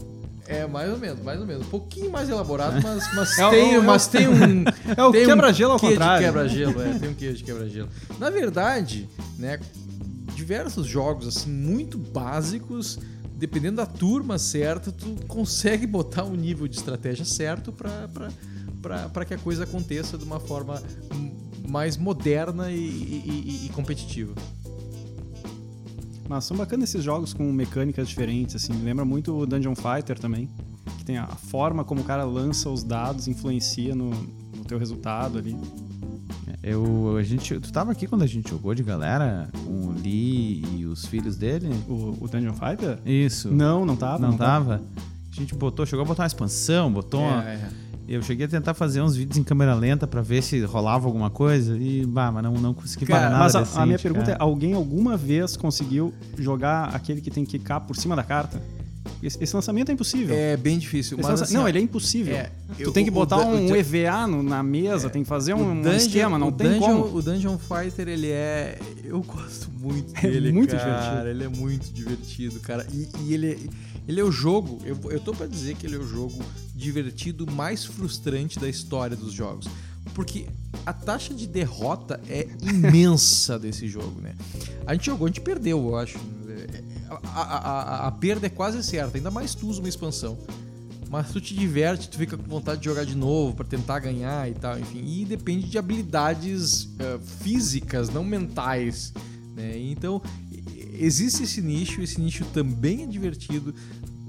É, 0.47 0.65
mais 0.67 0.91
ou 0.91 0.97
menos, 0.99 1.23
mais 1.23 1.39
ou 1.39 1.45
menos. 1.45 1.65
Um 1.65 1.69
pouquinho 1.69 2.11
mais 2.11 2.29
elaborado, 2.29 2.79
mas, 2.81 3.03
mas, 3.15 3.37
É 3.37 3.45
o- 3.45 3.49
tem, 3.49 3.73
é 3.73 3.79
o- 3.79 3.83
mas 3.83 4.07
tem 4.07 4.27
um. 4.27 4.63
É 4.95 5.03
o 5.03 5.11
tem 5.11 5.23
um 5.23 5.25
quebra-gelo 5.27 5.73
ao 5.73 5.79
contrário. 5.79 6.25
quebra-gelo, 6.25 6.81
é, 6.81 6.99
tem 6.99 7.09
um 7.09 7.13
quê 7.13 7.33
de 7.33 7.43
quebra-gelo. 7.43 7.89
Na 8.19 8.29
verdade, 8.29 9.09
né, 9.39 9.59
diversos 10.35 10.85
jogos, 10.85 11.27
assim, 11.27 11.49
muito 11.49 11.97
básicos, 11.97 12.99
dependendo 13.37 13.77
da 13.77 13.85
turma 13.85 14.37
certa, 14.37 14.91
tu 14.91 15.15
consegue 15.27 15.87
botar 15.87 16.23
um 16.25 16.35
nível 16.35 16.67
de 16.67 16.75
estratégia 16.75 17.25
certo 17.25 17.71
pra 17.71 19.25
que 19.25 19.33
a 19.33 19.37
coisa 19.37 19.63
aconteça 19.63 20.17
de 20.17 20.23
uma 20.23 20.39
forma 20.39 20.81
mais 21.67 21.97
moderna 21.97 22.71
e, 22.71 22.77
e- 22.77 23.59
e- 23.63 23.65
e 23.65 23.69
competitiva. 23.69 24.33
Mas 26.27 26.45
são 26.45 26.57
bacanas 26.57 26.89
esses 26.89 27.03
jogos 27.03 27.33
com 27.33 27.51
mecânicas 27.51 28.07
diferentes, 28.07 28.55
assim. 28.55 28.73
Lembra 28.83 29.05
muito 29.05 29.35
o 29.37 29.45
Dungeon 29.45 29.75
Fighter 29.75 30.17
também. 30.17 30.49
Que 30.97 31.05
tem 31.05 31.17
a 31.17 31.27
forma 31.27 31.83
como 31.83 32.01
o 32.01 32.03
cara 32.03 32.23
lança 32.23 32.69
os 32.69 32.83
dados, 32.83 33.27
influencia 33.27 33.93
no, 33.93 34.09
no 34.09 34.63
teu 34.67 34.77
resultado 34.79 35.37
ali. 35.37 35.55
Eu, 36.67 37.15
a 37.15 37.21
gente, 37.21 37.59
tu 37.59 37.71
tava 37.71 37.91
aqui 37.91 38.07
quando 38.07 38.23
a 38.23 38.27
gente 38.27 38.49
jogou 38.49 38.73
de 38.73 38.81
galera? 38.81 39.47
Com 39.63 39.71
o 39.71 39.91
Lee 39.91 40.63
e 40.75 40.85
os 40.87 41.05
filhos 41.05 41.37
dele? 41.37 41.69
O, 41.87 42.17
o 42.21 42.27
Dungeon 42.27 42.53
Fighter? 42.53 42.97
Isso. 43.05 43.51
Não, 43.51 43.85
não 43.85 43.95
tava. 43.95 44.17
Não, 44.17 44.35
tava? 44.35 44.81
A 45.31 45.35
gente 45.39 45.53
botou, 45.53 45.85
chegou 45.85 46.03
a 46.03 46.07
botar 46.07 46.23
uma 46.23 46.27
expansão, 46.27 46.91
botou 46.91 47.21
uma... 47.21 47.47
É, 47.47 47.53
é. 47.53 47.69
Eu 48.07 48.21
cheguei 48.23 48.47
a 48.47 48.49
tentar 48.49 48.73
fazer 48.73 49.01
uns 49.01 49.15
vídeos 49.15 49.37
em 49.37 49.43
câmera 49.43 49.75
lenta 49.75 50.07
pra 50.07 50.21
ver 50.21 50.41
se 50.41 50.59
rolava 50.63 51.05
alguma 51.05 51.29
coisa 51.29 51.77
e, 51.77 52.03
bah, 52.03 52.31
mas 52.31 52.43
não, 52.43 52.53
não 52.53 52.73
consegui 52.73 53.05
Cara, 53.05 53.19
parar 53.19 53.31
nada 53.31 53.43
mas 53.43 53.55
a, 53.55 53.59
a 53.59 53.61
decente, 53.61 53.85
minha 53.85 53.99
pergunta 53.99 54.25
cara. 54.25 54.37
é: 54.37 54.41
alguém 54.43 54.73
alguma 54.73 55.15
vez 55.15 55.55
conseguiu 55.55 56.13
jogar 56.37 56.95
aquele 56.95 57.21
que 57.21 57.29
tem 57.29 57.45
que 57.45 57.57
quicar 57.59 57.81
por 57.81 57.95
cima 57.95 58.15
da 58.15 58.23
carta? 58.23 58.61
Esse, 59.21 59.43
esse 59.43 59.55
lançamento 59.55 59.89
é 59.89 59.93
impossível. 59.93 60.35
É 60.35 60.57
bem 60.57 60.77
difícil. 60.77 61.17
Mas, 61.17 61.27
lança- 61.27 61.43
assim, 61.45 61.53
não, 61.53 61.67
ele 61.67 61.77
é 61.79 61.81
impossível. 61.81 62.35
é, 62.35 62.51
tu 62.75 62.83
eu- 62.83 62.91
tem 62.91 63.03
que 63.05 63.11
botar 63.11 63.37
o 63.37 63.55
um 63.55 63.71
o 63.71 63.75
EVA 63.75 64.27
no- 64.27 64.43
na 64.43 64.61
mesa, 64.63 65.09
tem 65.09 65.23
que 65.23 65.29
fazer 65.29 65.53
um, 65.53 65.71
um 65.71 65.75
Dungeon- 65.81 65.95
esquema, 65.97 66.37
não 66.39 66.51
tem 66.51 66.67
Dungeon, 66.73 67.01
como. 67.03 67.17
O 67.17 67.21
Dungeon 67.21 67.57
Fighter, 67.57 68.07
ele 68.07 68.29
é. 68.31 68.77
Eu 69.03 69.21
gosto 69.21 69.69
muito 69.79 70.11
É 70.17 70.21
dele. 70.29 70.51
muito 70.51 70.75
cara. 70.75 70.99
divertido. 70.99 71.27
Ele 71.29 71.43
é 71.43 71.47
muito 71.47 71.93
divertido, 71.93 72.59
cara. 72.59 72.85
E, 72.91 73.07
e 73.25 73.33
ele, 73.33 73.69
ele 74.07 74.19
é 74.19 74.23
o 74.23 74.31
jogo. 74.31 74.79
Eu, 74.83 74.97
eu 75.11 75.19
tô 75.19 75.33
pra 75.33 75.47
dizer 75.47 75.75
que 75.75 75.85
ele 75.85 75.95
é 75.95 75.99
o 75.99 76.07
jogo 76.07 76.39
divertido 76.75 77.49
mais 77.51 77.85
frustrante 77.85 78.59
da 78.59 78.67
história 78.69 79.15
dos 79.15 79.31
jogos. 79.33 79.67
Porque 80.13 80.45
a 80.85 80.93
taxa 80.93 81.33
de 81.33 81.47
derrota 81.47 82.19
é 82.29 82.47
imensa 82.61 83.57
desse 83.57 83.87
jogo, 83.87 84.21
né? 84.21 84.33
A 84.85 84.93
gente 84.93 85.05
jogou, 85.07 85.25
a 85.25 85.29
gente 85.29 85.41
perdeu, 85.41 85.77
eu 85.79 85.95
acho. 85.97 86.17
A, 87.09 87.41
a- 87.41 88.07
a- 88.07 88.11
perda 88.11 88.47
é 88.47 88.49
quase 88.49 88.83
certa, 88.83 89.17
ainda 89.17 89.29
mais 89.31 89.53
tu 89.55 89.67
usa 89.67 89.79
uma 89.79 89.89
expansão. 89.89 90.37
Mas 91.09 91.31
tu 91.31 91.39
te 91.39 91.53
diverte, 91.53 92.09
tu 92.09 92.17
fica 92.17 92.35
com 92.35 92.43
vontade 92.49 92.79
de 92.79 92.85
jogar 92.85 93.05
de 93.05 93.15
novo 93.15 93.55
pra 93.55 93.65
tentar 93.65 93.99
ganhar 93.99 94.49
e 94.49 94.53
tal, 94.55 94.77
enfim. 94.79 95.03
E 95.05 95.23
depende 95.23 95.67
de 95.69 95.77
habilidades 95.77 96.89
eh, 96.99 97.19
físicas, 97.41 98.09
não 98.09 98.23
mentais. 98.23 99.13
Né? 99.55 99.77
Então, 99.77 100.21
existe 100.99 101.43
esse 101.43 101.61
nicho, 101.61 102.01
esse 102.01 102.19
nicho 102.19 102.43
também 102.45 103.03
é 103.03 103.05
divertido, 103.05 103.73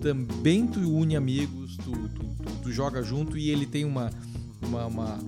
também 0.02 0.66
tu 0.66 0.80
une 0.80 1.16
amigos, 1.16 1.76
amigos, 1.76 1.76
tu, 1.78 1.90
tu, 2.10 2.24
tu, 2.44 2.52
tu 2.64 2.72
joga 2.72 3.02
junto 3.02 3.36
e 3.38 3.48
ele 3.50 3.64
tem 3.66 3.84
uma, 3.84 4.10
uma, 4.62 4.86
uma, 4.86 5.18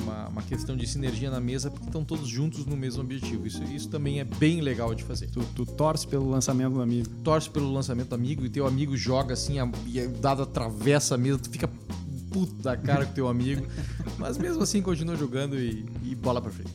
uma, 0.00 0.28
uma 0.28 0.42
questão 0.42 0.76
de 0.76 0.86
sinergia 0.86 1.30
na 1.30 1.40
mesa 1.40 1.70
porque 1.70 1.86
estão 1.86 2.04
todos 2.04 2.28
juntos 2.28 2.66
no 2.66 2.76
mesmo 2.76 3.02
objetivo. 3.02 3.46
Isso, 3.46 3.62
isso 3.64 3.88
também 3.88 4.20
é 4.20 4.24
bem 4.24 4.60
legal 4.60 4.94
de 4.94 5.02
fazer. 5.04 5.28
Tu, 5.28 5.40
tu 5.54 5.64
torce 5.64 6.06
pelo 6.06 6.28
lançamento 6.28 6.74
do 6.74 6.82
amigo. 6.82 7.08
Torce 7.22 7.48
pelo 7.48 7.72
lançamento 7.72 8.08
do 8.08 8.14
amigo 8.14 8.44
e 8.44 8.50
teu 8.50 8.66
amigo 8.66 8.96
joga 8.96 9.34
assim, 9.34 9.58
a, 9.58 9.70
e 9.86 10.00
o 10.00 10.10
dado 10.10 10.42
atravessa 10.42 11.14
a 11.14 11.18
mesa, 11.18 11.38
tu 11.38 11.50
fica 11.50 11.68
puto 12.30 12.54
da 12.62 12.76
cara 12.76 13.06
com 13.06 13.12
teu 13.12 13.28
amigo. 13.28 13.66
Mas 14.18 14.38
mesmo 14.38 14.62
assim 14.62 14.82
continua 14.82 15.16
jogando 15.16 15.58
e, 15.58 15.84
e 16.04 16.14
bola 16.14 16.40
pra 16.40 16.50
frente. 16.50 16.72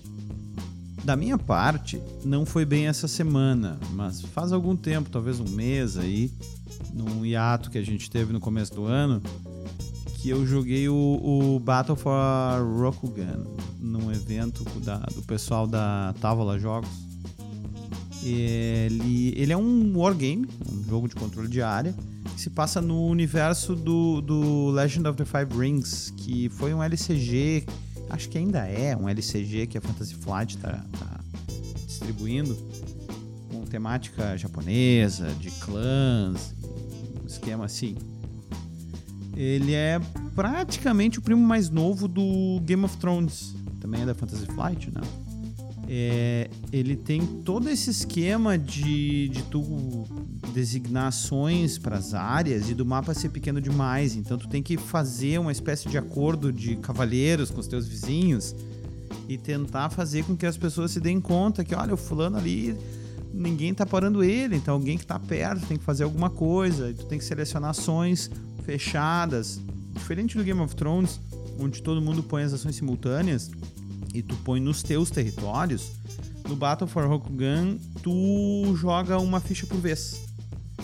Da 1.03 1.15
minha 1.15 1.37
parte, 1.37 2.01
não 2.25 2.45
foi 2.45 2.65
bem 2.65 2.87
essa 2.87 3.07
semana, 3.07 3.79
mas 3.93 4.21
faz 4.21 4.51
algum 4.51 4.75
tempo, 4.75 5.09
talvez 5.09 5.39
um 5.39 5.47
mês 5.47 5.97
aí, 5.97 6.29
num 6.93 7.25
hiato 7.25 7.71
que 7.71 7.77
a 7.77 7.81
gente 7.81 8.11
teve 8.11 8.33
no 8.33 8.41
começo 8.41 8.73
do 8.73 8.83
ano, 8.83 9.21
que 10.27 10.31
eu 10.33 10.45
joguei 10.45 10.89
o, 10.89 11.55
o 11.55 11.57
Battle 11.57 11.95
for 11.95 12.11
Rokugan 12.77 13.45
num 13.79 14.11
evento 14.11 14.61
da- 14.81 14.97
do 15.15 15.21
pessoal 15.21 15.65
da 15.65 16.13
Távola 16.19 16.59
Jogos. 16.59 16.89
Ele, 18.21 19.33
ele 19.37 19.53
é 19.53 19.57
um 19.57 19.97
wargame, 19.97 20.45
um 20.69 20.83
jogo 20.83 21.07
de 21.07 21.15
controle 21.15 21.47
de 21.47 21.61
área, 21.61 21.95
que 22.35 22.41
se 22.41 22.49
passa 22.49 22.81
no 22.81 23.05
universo 23.07 23.73
do, 23.73 24.19
do 24.19 24.69
Legend 24.71 25.07
of 25.07 25.17
the 25.17 25.23
Five 25.23 25.57
Rings, 25.57 26.13
que 26.17 26.49
foi 26.49 26.73
um 26.73 26.83
LCG, 26.83 27.65
acho 28.09 28.27
que 28.27 28.37
ainda 28.37 28.65
é 28.67 28.97
um 28.97 29.07
LCG 29.07 29.65
que 29.67 29.77
a 29.77 29.81
Fantasy 29.81 30.13
Flight 30.15 30.57
tá, 30.57 30.83
tá 30.99 31.19
distribuindo, 31.85 32.53
com 33.49 33.61
temática 33.63 34.35
japonesa, 34.35 35.29
de 35.39 35.51
clãs, 35.51 36.53
um 37.23 37.25
esquema 37.25 37.63
assim. 37.63 37.95
Ele 39.37 39.75
é 39.75 40.01
praticamente 40.33 41.19
o 41.19 41.21
primo 41.21 41.45
mais 41.45 41.69
novo 41.69 42.07
do 42.07 42.59
Game 42.63 42.83
of 42.83 42.97
Thrones, 42.97 43.55
também 43.79 44.01
é 44.01 44.05
da 44.05 44.15
Fantasy 44.15 44.47
Flight, 44.47 44.89
né? 44.91 45.01
É, 45.87 46.49
ele 46.73 46.95
tem 46.95 47.25
todo 47.45 47.69
esse 47.69 47.91
esquema 47.91 48.57
de, 48.57 49.29
de 49.29 49.43
tu 49.43 49.63
designar 50.53 51.07
ações 51.07 51.77
para 51.77 51.97
as 51.97 52.15
áreas 52.15 52.67
e 52.69 52.73
do 52.73 52.85
mapa 52.85 53.13
ser 53.13 53.29
pequeno 53.29 53.61
demais. 53.61 54.15
Então 54.15 54.39
tu 54.39 54.49
tem 54.49 54.61
que 54.61 54.75
fazer 54.75 55.39
uma 55.39 55.51
espécie 55.51 55.87
de 55.87 55.99
acordo 55.99 56.51
de 56.51 56.75
cavalheiros 56.77 57.51
com 57.51 57.59
os 57.59 57.67
teus 57.67 57.87
vizinhos 57.87 58.55
e 59.29 59.37
tentar 59.37 59.91
fazer 59.91 60.25
com 60.25 60.35
que 60.35 60.47
as 60.47 60.57
pessoas 60.57 60.91
se 60.91 60.99
deem 60.99 61.21
conta 61.21 61.63
que, 61.63 61.75
olha, 61.75 61.93
o 61.93 61.97
fulano 61.97 62.37
ali, 62.37 62.75
ninguém 63.31 63.73
tá 63.73 63.85
parando 63.85 64.23
ele, 64.23 64.55
então 64.55 64.73
alguém 64.73 64.97
que 64.97 65.05
tá 65.05 65.19
perto 65.19 65.65
tem 65.67 65.77
que 65.77 65.83
fazer 65.83 66.03
alguma 66.03 66.29
coisa, 66.29 66.93
tu 66.93 67.05
tem 67.05 67.19
que 67.19 67.23
selecionar 67.23 67.69
ações 67.69 68.31
fechadas. 68.67 69.61
Diferente 69.93 70.37
do 70.37 70.43
Game 70.43 70.59
of 70.59 70.75
Thrones, 70.75 71.21
onde 71.57 71.81
todo 71.81 72.01
mundo 72.01 72.21
põe 72.21 72.43
as 72.43 72.51
ações 72.51 72.75
simultâneas 72.75 73.49
e 74.13 74.21
tu 74.21 74.35
põe 74.37 74.59
nos 74.59 74.83
teus 74.83 75.09
territórios, 75.09 75.93
no 76.47 76.55
Battle 76.55 76.87
for 76.87 77.07
Rokugan 77.07 77.77
tu 78.03 78.75
joga 78.75 79.17
uma 79.19 79.39
ficha 79.39 79.65
por 79.65 79.77
vez. 79.77 80.21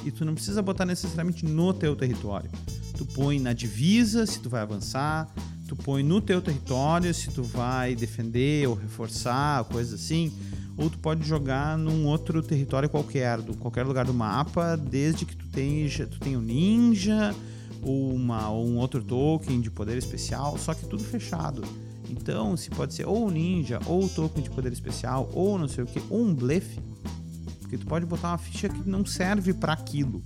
E 0.05 0.11
tu 0.11 0.23
não 0.23 0.33
precisa 0.33 0.61
botar 0.61 0.85
necessariamente 0.85 1.45
no 1.45 1.73
teu 1.73 1.95
território. 1.95 2.49
Tu 2.97 3.05
põe 3.05 3.39
na 3.39 3.53
divisa 3.53 4.25
se 4.25 4.39
tu 4.39 4.49
vai 4.49 4.61
avançar, 4.61 5.29
tu 5.67 5.75
põe 5.75 6.03
no 6.03 6.21
teu 6.21 6.41
território 6.41 7.13
se 7.13 7.31
tu 7.31 7.43
vai 7.43 7.95
defender 7.95 8.67
ou 8.67 8.75
reforçar, 8.75 9.63
coisa 9.65 9.95
assim. 9.95 10.31
Ou 10.77 10.89
tu 10.89 10.97
pode 10.99 11.27
jogar 11.27 11.77
num 11.77 12.07
outro 12.07 12.41
território 12.41 12.89
qualquer, 12.89 13.41
do 13.41 13.55
qualquer 13.55 13.85
lugar 13.85 14.05
do 14.05 14.13
mapa, 14.13 14.75
desde 14.75 15.25
que 15.25 15.35
tu 15.35 15.45
tenha, 15.47 16.07
tu 16.07 16.19
tenha 16.19 16.39
um 16.39 16.41
ninja 16.41 17.33
ou, 17.83 18.13
uma, 18.13 18.49
ou 18.49 18.65
um 18.67 18.77
outro 18.77 19.03
token 19.03 19.59
de 19.61 19.69
poder 19.71 19.97
especial, 19.97 20.57
só 20.57 20.73
que 20.73 20.85
tudo 20.85 21.03
fechado. 21.03 21.61
Então, 22.09 22.55
se 22.57 22.69
pode 22.69 22.93
ser 22.93 23.07
ou 23.07 23.27
um 23.27 23.29
ninja, 23.31 23.79
ou 23.85 24.07
token 24.09 24.43
de 24.43 24.49
poder 24.49 24.71
especial, 24.71 25.29
ou 25.33 25.57
não 25.57 25.67
sei 25.67 25.83
o 25.83 25.87
que, 25.87 26.01
ou 26.09 26.21
um 26.21 26.33
blefe, 26.33 26.79
porque 27.61 27.77
tu 27.77 27.85
pode 27.87 28.05
botar 28.05 28.29
uma 28.29 28.37
ficha 28.37 28.69
que 28.69 28.87
não 28.87 29.05
serve 29.05 29.53
para 29.53 29.73
aquilo. 29.73 30.21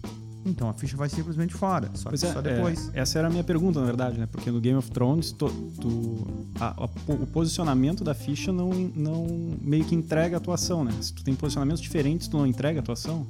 Então 0.45 0.69
a 0.69 0.73
ficha 0.73 0.95
vai 0.95 1.09
simplesmente 1.09 1.53
fora, 1.53 1.89
só, 1.93 2.09
é, 2.09 2.15
só 2.15 2.41
depois. 2.41 2.89
é, 2.93 3.01
essa 3.01 3.19
era 3.19 3.27
a 3.27 3.29
minha 3.29 3.43
pergunta, 3.43 3.79
na 3.81 3.85
verdade, 3.85 4.17
né? 4.17 4.25
Porque 4.31 4.49
no 4.49 4.61
Game 4.61 4.77
of 4.77 4.89
Thrones, 4.91 5.33
tu- 5.33 5.51
a- 6.57 6.73
a- 6.83 6.89
o 7.11 7.27
posicionamento 7.27 8.01
da 8.01 8.13
ficha 8.13 8.51
não, 8.53 8.69
não 8.95 9.27
meio 9.61 9.83
que 9.83 9.93
entrega 9.93 10.37
a 10.37 10.39
atuação, 10.39 10.85
né? 10.85 10.93
Se 11.01 11.13
tu 11.13 11.21
tem 11.21 11.35
posicionamentos 11.35 11.81
diferentes, 11.81 12.29
tu 12.29 12.37
não 12.37 12.47
entrega 12.47 12.79
a 12.79 12.81
atuação. 12.81 13.27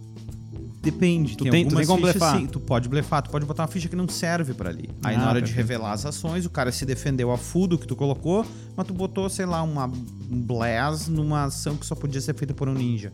Depende, 0.91 1.35
Tu 1.35 1.43
tem, 1.43 1.51
tem- 1.51 1.67
tu 1.67 1.75
tem 1.75 1.85
como 1.85 2.01
blefar. 2.01 2.37
sim, 2.37 2.47
tu 2.47 2.59
pode 2.59 2.87
blefar, 2.89 3.21
tu 3.21 3.29
pode 3.29 3.45
botar 3.45 3.63
uma 3.63 3.67
ficha 3.67 3.87
que 3.89 3.95
não 3.95 4.07
serve 4.07 4.53
pra 4.53 4.69
ali. 4.69 4.89
Aí 5.03 5.15
Ah, 5.15 5.19
na 5.19 5.29
hora 5.29 5.41
de 5.41 5.47
perfeito. 5.47 5.57
revelar 5.67 5.91
as 5.93 6.05
ações, 6.05 6.45
o 6.45 6.49
cara 6.49 6.71
se 6.71 6.85
defendeu 6.85 7.31
a 7.31 7.37
full 7.37 7.67
do 7.67 7.77
que 7.77 7.85
tu 7.87 7.95
colocou, 7.95 8.45
mas 8.75 8.87
tu 8.87 8.93
botou, 8.93 9.29
sei 9.29 9.45
lá, 9.45 9.61
uma, 9.63 9.85
um 9.85 10.41
blast 10.41 11.09
numa 11.09 11.45
ação 11.45 11.75
que 11.75 11.85
só 11.85 11.95
podia 11.95 12.21
ser 12.21 12.33
feita 12.35 12.53
por 12.53 12.67
um 12.69 12.73
ninja. 12.73 13.11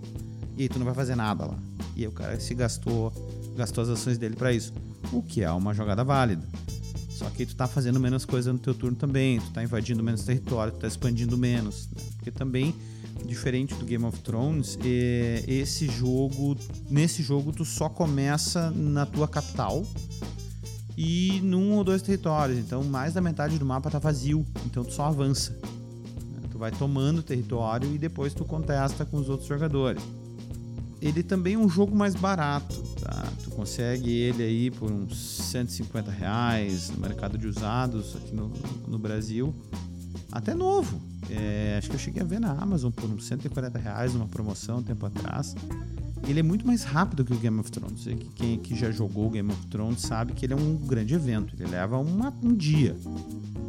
E 0.58 0.64
aí 0.64 0.70
tu 0.70 0.78
não 0.78 0.86
vai 0.86 0.94
fazer 0.94 1.16
nada 1.16 1.46
lá. 1.46 1.56
E 1.96 2.02
aí 2.02 2.08
o 2.08 2.12
cara 2.12 2.40
se 2.40 2.54
gastou, 2.54 3.12
gastou 3.58 3.82
as 3.84 3.90
ações 3.90 4.18
dele 4.18 4.36
pra 4.36 4.52
isso. 4.54 4.74
O 5.12 5.22
que 5.22 5.42
é 5.44 5.52
uma 5.52 5.74
jogada 5.74 6.04
válida. 6.04 6.44
Só 7.10 7.26
que 7.30 7.44
aí 7.44 7.46
tu 7.46 7.56
tá 7.56 7.68
fazendo 7.68 8.00
menos 8.00 8.26
coisa 8.26 8.52
no 8.52 8.60
teu 8.60 8.74
turno 8.74 8.96
também, 8.98 9.40
tu 9.40 9.52
tá 9.52 9.64
invadindo 9.64 10.04
menos 10.04 10.24
território, 10.24 10.74
tu 10.74 10.80
tá 10.80 10.88
expandindo 10.88 11.38
menos. 11.38 11.88
né? 11.96 12.02
Porque 12.16 12.32
também, 12.32 12.74
diferente 13.26 13.74
do 13.76 13.86
Game 13.86 14.04
of 14.06 14.20
Thrones, 14.20 14.78
é, 14.84 15.44
esse 15.48 15.88
jogo, 15.88 16.56
nesse 16.90 17.24
jogo 17.24 17.52
tu 17.52 17.66
só 17.66 17.90
começa 17.90 18.72
na 18.72 19.06
tua 19.06 19.28
capital 19.28 19.84
e 20.98 21.40
num 21.44 21.74
ou 21.74 21.84
dois 21.84 22.02
territórios. 22.02 22.58
Então 22.58 22.84
mais 22.84 23.14
da 23.14 23.22
metade 23.22 23.58
do 23.58 23.66
mapa 23.66 23.90
tá 23.90 24.00
vazio, 24.00 24.46
então 24.66 24.84
tu 24.84 24.94
só 24.94 25.06
avança. 25.06 25.58
Tu 26.52 26.58
vai 26.58 26.72
tomando 26.72 27.24
território 27.24 27.94
e 27.94 27.98
depois 27.98 28.34
tu 28.34 28.46
contesta 28.46 29.06
com 29.06 29.18
os 29.18 29.30
outros 29.30 29.48
jogadores. 29.48 30.04
Ele 31.02 31.22
também 31.22 31.56
é 31.56 31.58
um 31.58 31.68
jogo 31.68 31.94
mais 31.94 32.16
barato, 32.16 32.82
tá? 33.02 33.28
Tu 33.44 33.50
consegue 33.50 34.10
ele 34.10 34.42
aí 34.42 34.72
por 34.72 34.90
uns 34.90 35.18
150 35.52 36.10
reais 36.10 36.90
no 36.92 37.02
mercado 37.02 37.38
de 37.38 37.46
usados 37.46 38.16
aqui 38.16 38.34
no, 38.34 38.50
no 38.88 38.98
Brasil. 38.98 39.54
Até 40.32 40.54
novo. 40.54 41.13
É, 41.30 41.76
acho 41.78 41.90
que 41.90 41.96
eu 41.96 42.00
cheguei 42.00 42.22
a 42.22 42.26
ver 42.26 42.40
na 42.40 42.52
Amazon 42.52 42.92
por 42.92 43.10
uns 43.10 43.26
140 43.26 43.78
reais 43.80 44.14
numa 44.14 44.28
promoção 44.28 44.78
um 44.80 44.84
tempo 44.84 45.06
atrás. 45.06 45.56
Ele 46.28 46.40
é 46.40 46.44
muito 46.44 46.66
mais 46.66 46.84
rápido 46.84 47.26
que 47.26 47.34
o 47.34 47.38
Game 47.38 47.60
of 47.60 47.70
Thrones. 47.70 48.08
Quem 48.36 48.58
que 48.58 48.76
já 48.76 48.90
jogou 48.92 49.28
o 49.28 49.30
Game 49.30 49.52
of 49.52 49.68
Thrones 49.68 50.02
sabe 50.02 50.32
que 50.34 50.46
ele 50.46 50.54
é 50.54 50.56
um 50.56 50.76
grande 50.78 51.14
evento. 51.14 51.54
Ele 51.60 51.70
leva 51.70 51.98
uma- 51.98 52.34
um 52.42 52.54
dia. 52.54 52.96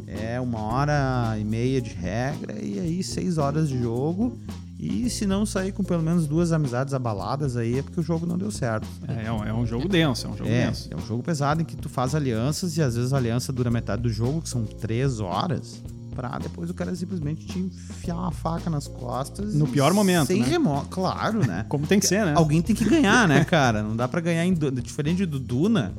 É 0.07 0.39
uma 0.39 0.61
hora 0.61 1.35
e 1.37 1.43
meia 1.43 1.81
de 1.81 1.89
regra 1.91 2.57
e 2.63 2.79
aí 2.79 3.03
seis 3.03 3.37
horas 3.37 3.67
de 3.67 3.77
jogo. 3.81 4.37
E 4.79 5.09
se 5.09 5.25
não 5.25 5.45
sair 5.45 5.71
com 5.71 5.83
pelo 5.83 6.03
menos 6.03 6.27
duas 6.27 6.51
amizades 6.51 6.93
abaladas 6.93 7.57
aí 7.57 7.79
é 7.79 7.81
porque 7.81 7.99
o 7.99 8.03
jogo 8.03 8.25
não 8.25 8.37
deu 8.37 8.51
certo. 8.51 8.87
É, 9.07 9.25
é 9.25 9.31
um, 9.31 9.43
é 9.43 9.53
um 9.53 9.65
jogo 9.65 9.87
denso, 9.89 10.27
é 10.27 10.29
um 10.29 10.37
jogo 10.37 10.49
É, 10.49 10.67
denso. 10.67 10.87
é 10.91 10.95
um 10.95 11.05
jogo 11.05 11.23
pesado 11.23 11.61
em 11.61 11.65
que 11.65 11.75
tu 11.75 11.89
faz 11.89 12.13
alianças 12.13 12.77
e 12.77 12.81
às 12.81 12.95
vezes 12.95 13.11
a 13.13 13.17
aliança 13.17 13.51
dura 13.51 13.71
metade 13.71 14.01
do 14.03 14.09
jogo, 14.09 14.41
que 14.41 14.49
são 14.49 14.63
três 14.65 15.19
horas, 15.19 15.81
pra 16.15 16.39
depois 16.39 16.69
o 16.69 16.73
cara 16.73 16.95
simplesmente 16.95 17.45
te 17.45 17.59
enfiar 17.59 18.15
uma 18.15 18.31
faca 18.31 18.69
nas 18.69 18.87
costas. 18.87 19.53
No 19.53 19.67
pior 19.67 19.93
momento, 19.93 20.27
Sem 20.27 20.41
né? 20.41 20.47
remorso, 20.47 20.87
claro, 20.89 21.45
né? 21.45 21.65
Como 21.69 21.85
tem 21.85 21.99
que 21.99 22.07
ser, 22.07 22.25
né? 22.25 22.33
Alguém 22.35 22.61
tem 22.61 22.75
que 22.75 22.85
ganhar, 22.85 23.27
né, 23.27 23.43
cara? 23.45 23.83
Não 23.83 23.95
dá 23.95 24.07
pra 24.07 24.21
ganhar 24.21 24.45
em. 24.45 24.53
Diferente 24.53 25.25
do 25.25 25.39
Duna 25.39 25.93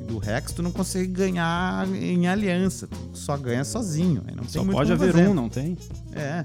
e 0.00 0.04
do 0.04 0.18
Rex, 0.18 0.52
tu 0.52 0.62
não 0.62 0.70
consegue 0.70 1.08
ganhar 1.12 1.86
em 1.94 2.28
aliança. 2.28 2.86
Tu 2.86 3.18
só 3.18 3.36
ganha 3.36 3.64
sozinho. 3.64 4.22
Não 4.34 4.44
Só 4.44 4.64
pode 4.64 4.92
haver 4.92 5.12
fazer. 5.12 5.28
um, 5.28 5.34
não 5.34 5.48
tem? 5.48 5.76
É. 6.12 6.44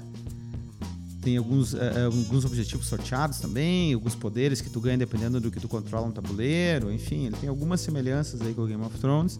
Tem 1.22 1.36
alguns, 1.36 1.72
é, 1.72 2.00
é, 2.00 2.04
alguns 2.06 2.44
objetivos 2.44 2.86
sorteados 2.88 3.38
também, 3.38 3.94
alguns 3.94 4.16
poderes 4.16 4.60
que 4.60 4.68
tu 4.68 4.80
ganha 4.80 4.98
dependendo 4.98 5.40
do 5.40 5.52
que 5.52 5.60
tu 5.60 5.68
controla 5.68 6.08
no 6.08 6.12
tabuleiro, 6.12 6.92
enfim, 6.92 7.26
ele 7.26 7.36
tem 7.36 7.48
algumas 7.48 7.80
semelhanças 7.80 8.40
aí 8.42 8.52
com 8.52 8.62
o 8.62 8.66
Game 8.66 8.82
of 8.82 8.98
Thrones. 8.98 9.38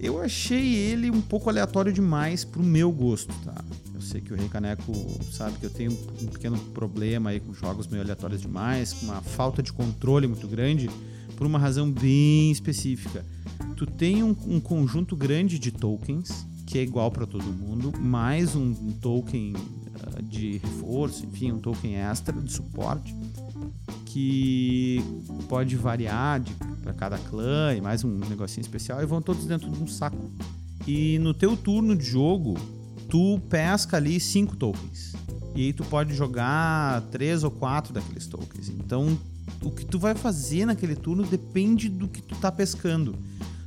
Eu 0.00 0.22
achei 0.22 0.76
ele 0.76 1.10
um 1.10 1.20
pouco 1.20 1.50
aleatório 1.50 1.92
demais 1.92 2.44
pro 2.44 2.62
meu 2.62 2.92
gosto, 2.92 3.34
tá? 3.44 3.64
Eu 3.92 4.00
sei 4.00 4.20
que 4.20 4.32
o 4.32 4.36
Rei 4.36 4.48
Caneco 4.48 4.92
sabe 5.32 5.58
que 5.58 5.66
eu 5.66 5.70
tenho 5.70 5.90
um 5.90 6.26
pequeno 6.26 6.56
problema 6.72 7.30
aí 7.30 7.40
com 7.40 7.52
jogos 7.52 7.88
meio 7.88 8.02
aleatórios 8.04 8.40
demais, 8.40 8.92
com 8.92 9.06
uma 9.06 9.20
falta 9.20 9.60
de 9.60 9.72
controle 9.72 10.28
muito 10.28 10.46
grande, 10.46 10.88
por 11.36 11.46
uma 11.46 11.58
razão 11.58 11.90
bem 11.90 12.52
específica. 12.52 13.26
Tu 13.76 13.86
tem 13.86 14.22
um, 14.22 14.36
um 14.46 14.60
conjunto 14.60 15.16
grande 15.16 15.58
de 15.58 15.72
tokens, 15.72 16.46
que 16.64 16.78
é 16.78 16.82
igual 16.82 17.10
para 17.10 17.26
todo 17.26 17.44
mundo, 17.44 17.92
mais 17.98 18.54
um, 18.54 18.70
um 18.70 18.92
token 19.00 19.54
ah, 19.94 20.22
de 20.22 20.58
reforço, 20.58 21.26
enfim, 21.26 21.50
um 21.50 21.58
token 21.58 21.96
extra 21.96 22.40
de 22.40 22.52
suporte, 22.52 23.12
que 24.08 25.02
pode 25.48 25.76
variar 25.76 26.42
para 26.82 26.92
cada 26.94 27.18
clã 27.18 27.74
e 27.76 27.80
mais 27.80 28.04
um 28.04 28.18
negocinho 28.18 28.62
especial, 28.62 29.02
e 29.02 29.06
vão 29.06 29.20
todos 29.20 29.44
dentro 29.44 29.70
de 29.70 29.82
um 29.82 29.86
saco. 29.86 30.30
E 30.86 31.18
no 31.18 31.34
teu 31.34 31.56
turno 31.56 31.94
de 31.94 32.04
jogo, 32.04 32.54
tu 33.08 33.38
pesca 33.50 33.98
ali 33.98 34.18
cinco 34.18 34.56
tokens. 34.56 35.12
E 35.54 35.66
aí 35.66 35.72
tu 35.72 35.84
pode 35.84 36.14
jogar 36.14 37.02
três 37.10 37.44
ou 37.44 37.50
quatro 37.50 37.92
daqueles 37.92 38.26
tokens. 38.26 38.68
Então, 38.68 39.18
o 39.62 39.70
que 39.70 39.84
tu 39.84 39.98
vai 39.98 40.14
fazer 40.14 40.64
naquele 40.64 40.96
turno 40.96 41.24
depende 41.24 41.88
do 41.88 42.08
que 42.08 42.22
tu 42.22 42.34
tá 42.36 42.50
pescando. 42.50 43.14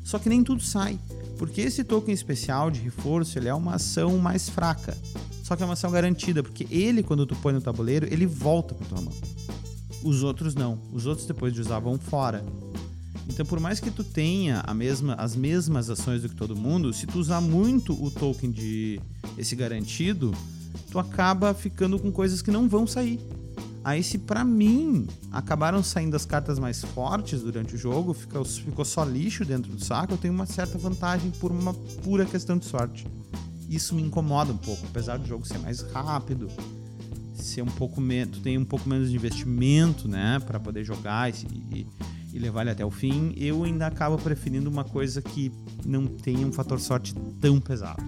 Só 0.04 0.18
que 0.18 0.30
nem 0.30 0.44
tudo 0.44 0.64
sai. 0.64 0.98
Porque 1.38 1.62
esse 1.62 1.84
token 1.84 2.14
especial 2.14 2.72
de 2.72 2.80
reforço, 2.80 3.38
ele 3.38 3.48
é 3.48 3.54
uma 3.54 3.76
ação 3.76 4.18
mais 4.18 4.50
fraca. 4.50 4.98
Só 5.44 5.56
que 5.56 5.62
é 5.62 5.66
uma 5.66 5.74
ação 5.74 5.92
garantida, 5.92 6.42
porque 6.42 6.68
ele, 6.72 7.04
quando 7.04 7.26
tu 7.26 7.36
põe 7.36 7.54
no 7.54 7.62
tabuleiro, 7.62 8.08
ele 8.12 8.26
volta 8.26 8.74
pra 8.74 8.88
tua 8.88 9.02
mão. 9.02 9.14
Os 10.04 10.24
outros 10.24 10.56
não. 10.56 10.80
Os 10.92 11.06
outros, 11.06 11.28
depois 11.28 11.54
de 11.54 11.62
usar, 11.62 11.80
vão 11.80 11.98
fora. 11.98 12.44
Então, 13.28 13.46
por 13.46 13.60
mais 13.60 13.80
que 13.80 13.92
tu 13.92 14.04
tenha 14.04 14.64
mesma, 14.76 15.14
as 15.16 15.36
mesmas 15.36 15.90
ações 15.90 16.22
do 16.22 16.30
que 16.30 16.36
todo 16.36 16.56
mundo, 16.56 16.92
se 16.92 17.06
tu 17.06 17.20
usar 17.20 17.40
muito 17.40 17.94
o 17.94 18.10
token 18.12 18.52
de 18.52 19.00
esse 19.38 19.56
garantido, 19.56 20.34
tu 20.92 21.00
acaba 21.00 21.54
ficando 21.54 21.98
com 22.00 22.12
coisas 22.12 22.42
que 22.42 22.52
não 22.52 22.68
vão 22.68 22.86
sair. 22.86 23.20
Aí, 23.84 24.04
se 24.04 24.18
pra 24.18 24.44
mim 24.44 25.08
acabaram 25.32 25.82
saindo 25.82 26.16
as 26.16 26.26
cartas 26.26 26.60
mais 26.60 26.84
fortes 26.84 27.42
durante 27.42 27.74
o 27.74 27.78
jogo, 27.78 28.14
ficou, 28.14 28.46
ficou 28.46 28.86
só 28.86 29.04
lixo 29.04 29.44
dentro 29.44 29.72
do 29.72 29.84
saco, 29.84 30.14
eu 30.14 30.18
tenho 30.18 30.34
uma 30.34 30.46
certa 30.46 30.78
vantagem 30.78 31.32
por 31.32 31.52
uma 31.52 31.74
pura 31.74 32.26
questão 32.26 32.58
de 32.58 32.66
sorte. 32.66 33.08
Isso 33.68 33.96
me 33.96 34.04
incomoda 34.04 34.52
um 34.52 34.58
pouco, 34.58 34.86
apesar 34.86 35.18
do 35.18 35.28
jogo 35.28 35.48
ser 35.48 35.58
mais 35.58 35.82
rápido, 35.82 36.48
ser 37.44 37.62
um 37.62 37.68
pouco 37.68 38.00
menos, 38.00 38.40
tem 38.40 38.58
um 38.58 38.66
pouco 38.66 38.88
menos 38.88 39.10
de 39.10 39.16
investimento, 39.16 40.08
né, 40.08 40.40
para 40.46 40.60
poder 40.60 40.84
jogar 40.84 41.30
e, 41.30 41.34
e, 41.74 41.88
e, 42.34 42.40
levar 42.40 42.62
ele 42.62 42.72
até 42.72 42.86
o 42.86 42.92
fim. 42.92 43.34
Eu 43.38 43.64
ainda 43.64 43.88
acabo 43.88 44.18
preferindo 44.18 44.70
uma 44.70 44.84
coisa 44.84 45.22
que 45.22 45.52
não 45.86 46.06
tenha 46.08 46.46
um 46.46 46.52
fator 46.52 46.80
sorte 46.80 47.14
tão 47.40 47.60
pesado. 47.60 48.04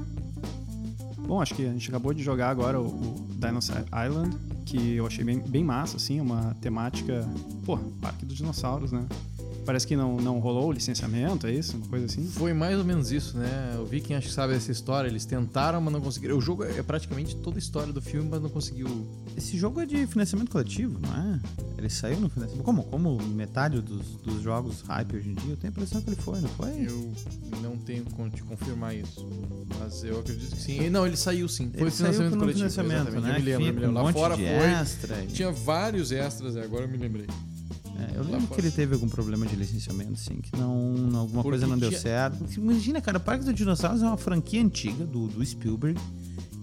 Bom, 1.28 1.42
acho 1.42 1.56
que 1.56 1.66
a 1.66 1.72
gente 1.72 1.90
acabou 1.90 2.14
de 2.14 2.22
jogar 2.22 2.50
agora 2.50 2.80
o, 2.80 2.86
o 2.86 3.28
Dinosaur 3.40 3.84
Island, 4.06 4.36
que 4.66 4.96
eu 4.96 5.08
achei 5.08 5.24
bem, 5.24 5.40
bem 5.40 5.64
massa, 5.64 5.98
assim, 5.98 6.20
uma 6.20 6.56
temática, 6.62 7.28
pô, 7.66 7.78
Parque 8.02 8.26
dos 8.26 8.38
Dinossauros, 8.38 8.92
né? 8.92 9.06
Parece 9.66 9.88
que 9.88 9.96
não, 9.96 10.18
não 10.18 10.40
rolou 10.40 10.68
o 10.68 10.72
licenciamento, 10.72 11.48
é 11.48 11.52
isso? 11.54 11.78
Uma 11.78 11.88
coisa 11.88 12.06
assim? 12.06 12.26
Foi 12.28 12.54
mais 12.54 12.78
ou 12.78 12.84
menos 12.84 13.12
isso, 13.12 13.38
né? 13.38 13.74
Eu 13.76 13.86
vi 13.86 14.02
quem 14.02 14.16
acho 14.16 14.28
que 14.28 14.34
sabe 14.34 14.54
essa 14.54 14.72
história. 14.72 15.08
Eles 15.08 15.26
tentaram, 15.26 15.80
mas 15.80 15.94
não 15.94 16.02
conseguiram. 16.02 16.38
O 16.38 16.42
jogo 16.42 16.64
é 16.64 16.84
praticamente 16.84 17.36
toda 17.38 17.58
a 17.58 17.60
história 17.60 17.94
do 17.94 18.02
filme, 18.02 18.28
mas 18.30 18.42
não 18.42 18.50
conseguiu. 18.50 18.88
Esse 19.38 19.58
jogo 19.58 19.80
é 19.80 19.86
de 19.86 20.06
financiamento 20.08 20.52
coletivo, 20.52 21.00
não 21.00 21.14
é? 21.16 21.40
Ele 21.78 21.90
saiu 21.90 22.20
no 22.20 22.30
financiamento. 22.30 22.64
Como, 22.66 22.84
como 22.84 23.22
metade 23.24 23.80
dos, 23.82 24.06
dos 24.18 24.42
jogos 24.42 24.82
hype 24.82 25.16
hoje 25.16 25.30
em 25.30 25.34
dia, 25.34 25.52
eu 25.54 25.58
tenho 25.58 25.72
a 25.72 25.74
impressão 25.74 26.02
que 26.02 26.10
ele 26.10 26.18
foi, 26.18 26.40
não 26.42 26.50
foi? 26.50 26.70
Eu 26.88 27.14
não 27.62 27.78
tenho 27.78 28.04
como 28.06 28.30
te 28.30 28.44
confirmar 28.44 28.96
isso. 28.96 29.26
Mas 29.80 30.04
eu 30.04 30.20
acredito 30.20 30.56
que 30.56 30.62
sim. 30.62 30.90
Não, 30.90 31.06
ele 31.08 31.16
saiu 31.18 31.48
sim. 31.48 31.70
Foi 31.72 31.82
Ele 31.84 31.92
financiamento 31.92 32.38
coletivo. 32.38 32.58
financiamento, 32.70 33.08
exatamente. 33.10 33.24
né? 33.44 33.56
Eu 33.56 33.60
me 33.60 33.66
lembro, 33.66 33.68
eu 33.68 33.74
me 33.74 33.80
lembro. 33.88 33.90
um 34.02 34.04
Lá 34.06 34.14
fora 34.14 34.36
foi. 34.36 34.44
extra. 34.46 35.24
e- 35.24 35.28
Tinha 35.28 35.52
vários 35.52 36.12
extras, 36.12 36.56
agora 36.58 36.84
eu 36.86 36.90
me 36.90 36.98
lembrei. 36.98 37.28
É, 38.00 38.18
eu 38.18 38.24
lembro 38.24 38.48
que 38.48 38.60
ele 38.60 38.72
teve 38.72 38.94
algum 38.96 39.08
problema 39.08 39.46
de 39.46 39.56
licenciamento, 39.56 40.18
sim, 40.18 40.36
que 40.42 40.52
não, 40.58 40.72
alguma 41.16 41.44
Porque 41.44 41.50
coisa 41.50 41.68
não 41.68 41.78
deu 41.78 41.90
tinha- 41.90 42.02
certo. 42.02 42.44
Imagina, 42.58 43.00
cara, 43.02 43.18
o 43.18 43.22
Parque 43.22 43.46
dos 43.46 43.54
Dinossauros 43.54 44.02
é 44.02 44.06
uma 44.08 44.18
franquia 44.18 44.62
antiga 44.64 45.06
do, 45.06 45.28
do 45.28 45.46
Spielberg 45.46 46.00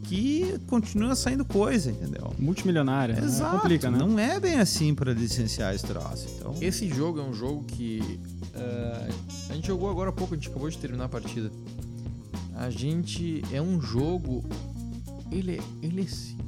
que 0.04 0.58
continua 0.66 1.14
saindo 1.14 1.44
coisa, 1.44 1.92
entendeu? 1.92 2.34
Multimilionária, 2.36 3.14
né? 3.14 3.24
Exato, 3.24 3.58
Complica, 3.60 3.88
né? 3.90 3.98
não 3.98 4.18
é 4.18 4.40
bem 4.40 4.56
assim 4.58 4.92
para 4.92 5.12
licenciar 5.12 5.72
esse 5.72 5.86
troço. 5.86 6.26
Então, 6.36 6.52
Esse 6.60 6.88
jogo 6.88 7.20
é 7.20 7.22
um 7.22 7.32
jogo 7.32 7.62
que. 7.64 8.18
eh, 8.54 9.08
a 9.50 9.54
gente 9.54 9.68
jogou 9.68 9.88
agora 9.88 10.10
há 10.10 10.12
pouco, 10.12 10.34
a 10.34 10.36
gente 10.36 10.48
acabou 10.48 10.68
de 10.68 10.78
terminar 10.78 11.04
a 11.04 11.08
partida. 11.08 11.52
A 12.56 12.68
gente. 12.70 13.44
É 13.52 13.62
um 13.62 13.80
jogo. 13.80 14.44
Ele 15.30 15.52
é, 15.58 15.60
ele 15.80 16.00
é 16.02 16.06
simples. 16.06 16.40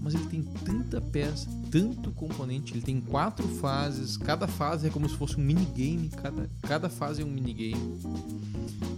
Mas 0.00 0.14
ele 0.14 0.24
tem 0.24 0.42
tanta 0.64 1.02
peça, 1.02 1.46
tanto 1.70 2.10
componente. 2.12 2.72
Ele 2.72 2.82
tem 2.82 3.00
quatro 3.00 3.46
fases. 3.46 4.16
Cada 4.16 4.46
fase 4.46 4.86
é 4.86 4.90
como 4.90 5.08
se 5.08 5.16
fosse 5.16 5.36
um 5.36 5.42
minigame. 5.42 6.08
Cada, 6.08 6.50
cada 6.62 6.88
fase 6.88 7.22
é 7.22 7.24
um 7.24 7.30
minigame. 7.30 8.00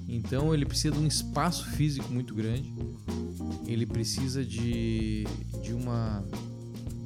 Então 0.09 0.53
ele 0.55 0.65
precisa 0.65 0.95
de 0.95 1.01
um 1.01 1.07
espaço 1.07 1.67
físico 1.71 2.13
muito 2.13 2.35
grande. 2.35 2.73
Ele 3.67 3.87
precisa 3.87 4.45
de, 4.45 5.25
de 5.63 5.73
uma. 5.73 6.25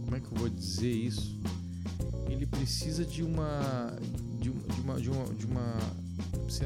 Como 0.05 0.17
é 0.17 0.21
que 0.21 0.27
eu 0.27 0.39
vou 0.39 0.49
dizer 0.49 0.93
isso? 0.93 1.35
ele 2.35 2.47
precisa 2.47 3.05
de 3.05 3.23
uma 3.23 3.93
de 4.41 4.51
uma, 4.51 4.61
de 4.69 4.81
uma, 4.81 5.01
de 5.01 5.11
uma, 5.11 5.35
de 5.35 5.47
uma, 5.47 5.79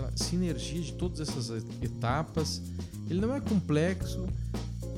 lá, 0.02 0.12
sinergia 0.16 0.80
de 0.80 0.92
todas 0.94 1.20
essas 1.20 1.64
etapas. 1.80 2.60
Ele 3.08 3.20
não 3.20 3.32
é 3.32 3.40
complexo, 3.40 4.26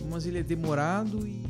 mas 0.08 0.24
ele 0.24 0.38
é 0.38 0.42
demorado 0.42 1.26
e, 1.26 1.44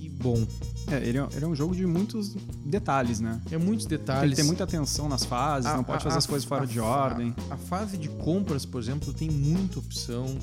e 0.00 0.08
bom. 0.08 0.44
É, 0.90 0.96
ele, 1.06 1.18
é, 1.18 1.28
ele 1.34 1.44
é 1.44 1.48
um 1.48 1.54
jogo 1.54 1.74
de 1.74 1.84
muitos 1.86 2.34
detalhes, 2.64 3.20
né? 3.20 3.40
É 3.50 3.58
muitos 3.58 3.84
Tem 3.86 3.98
que 3.98 4.04
detalhes. 4.04 4.36
ter 4.36 4.42
muita 4.42 4.64
atenção 4.64 5.08
nas 5.08 5.24
fases, 5.24 5.66
A- 5.70 5.76
não 5.76 5.84
pode 5.84 5.98
a- 5.98 6.00
fazer 6.02 6.14
a- 6.14 6.18
as 6.18 6.26
coisas 6.26 6.48
fora 6.48 6.66
de 6.66 6.80
ordem. 6.80 7.34
A, 7.50 7.56
fase 7.56 7.96
de 7.98 8.08
compras, 8.08 8.64
por 8.64 8.80
exemplo, 8.80 9.12
tem 9.12 9.30
muita 9.30 9.78
opção. 9.78 10.38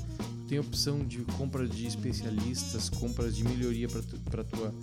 Tem 0.48 0.60
opção 0.60 1.00
de 1.00 1.20
compra 1.38 1.68
de 1.68 1.88
especialistas, 1.88 2.88
compras 2.90 3.36
de 3.36 3.44
melhoria 3.44 3.88
para 4.30 4.44
tua 4.44 4.74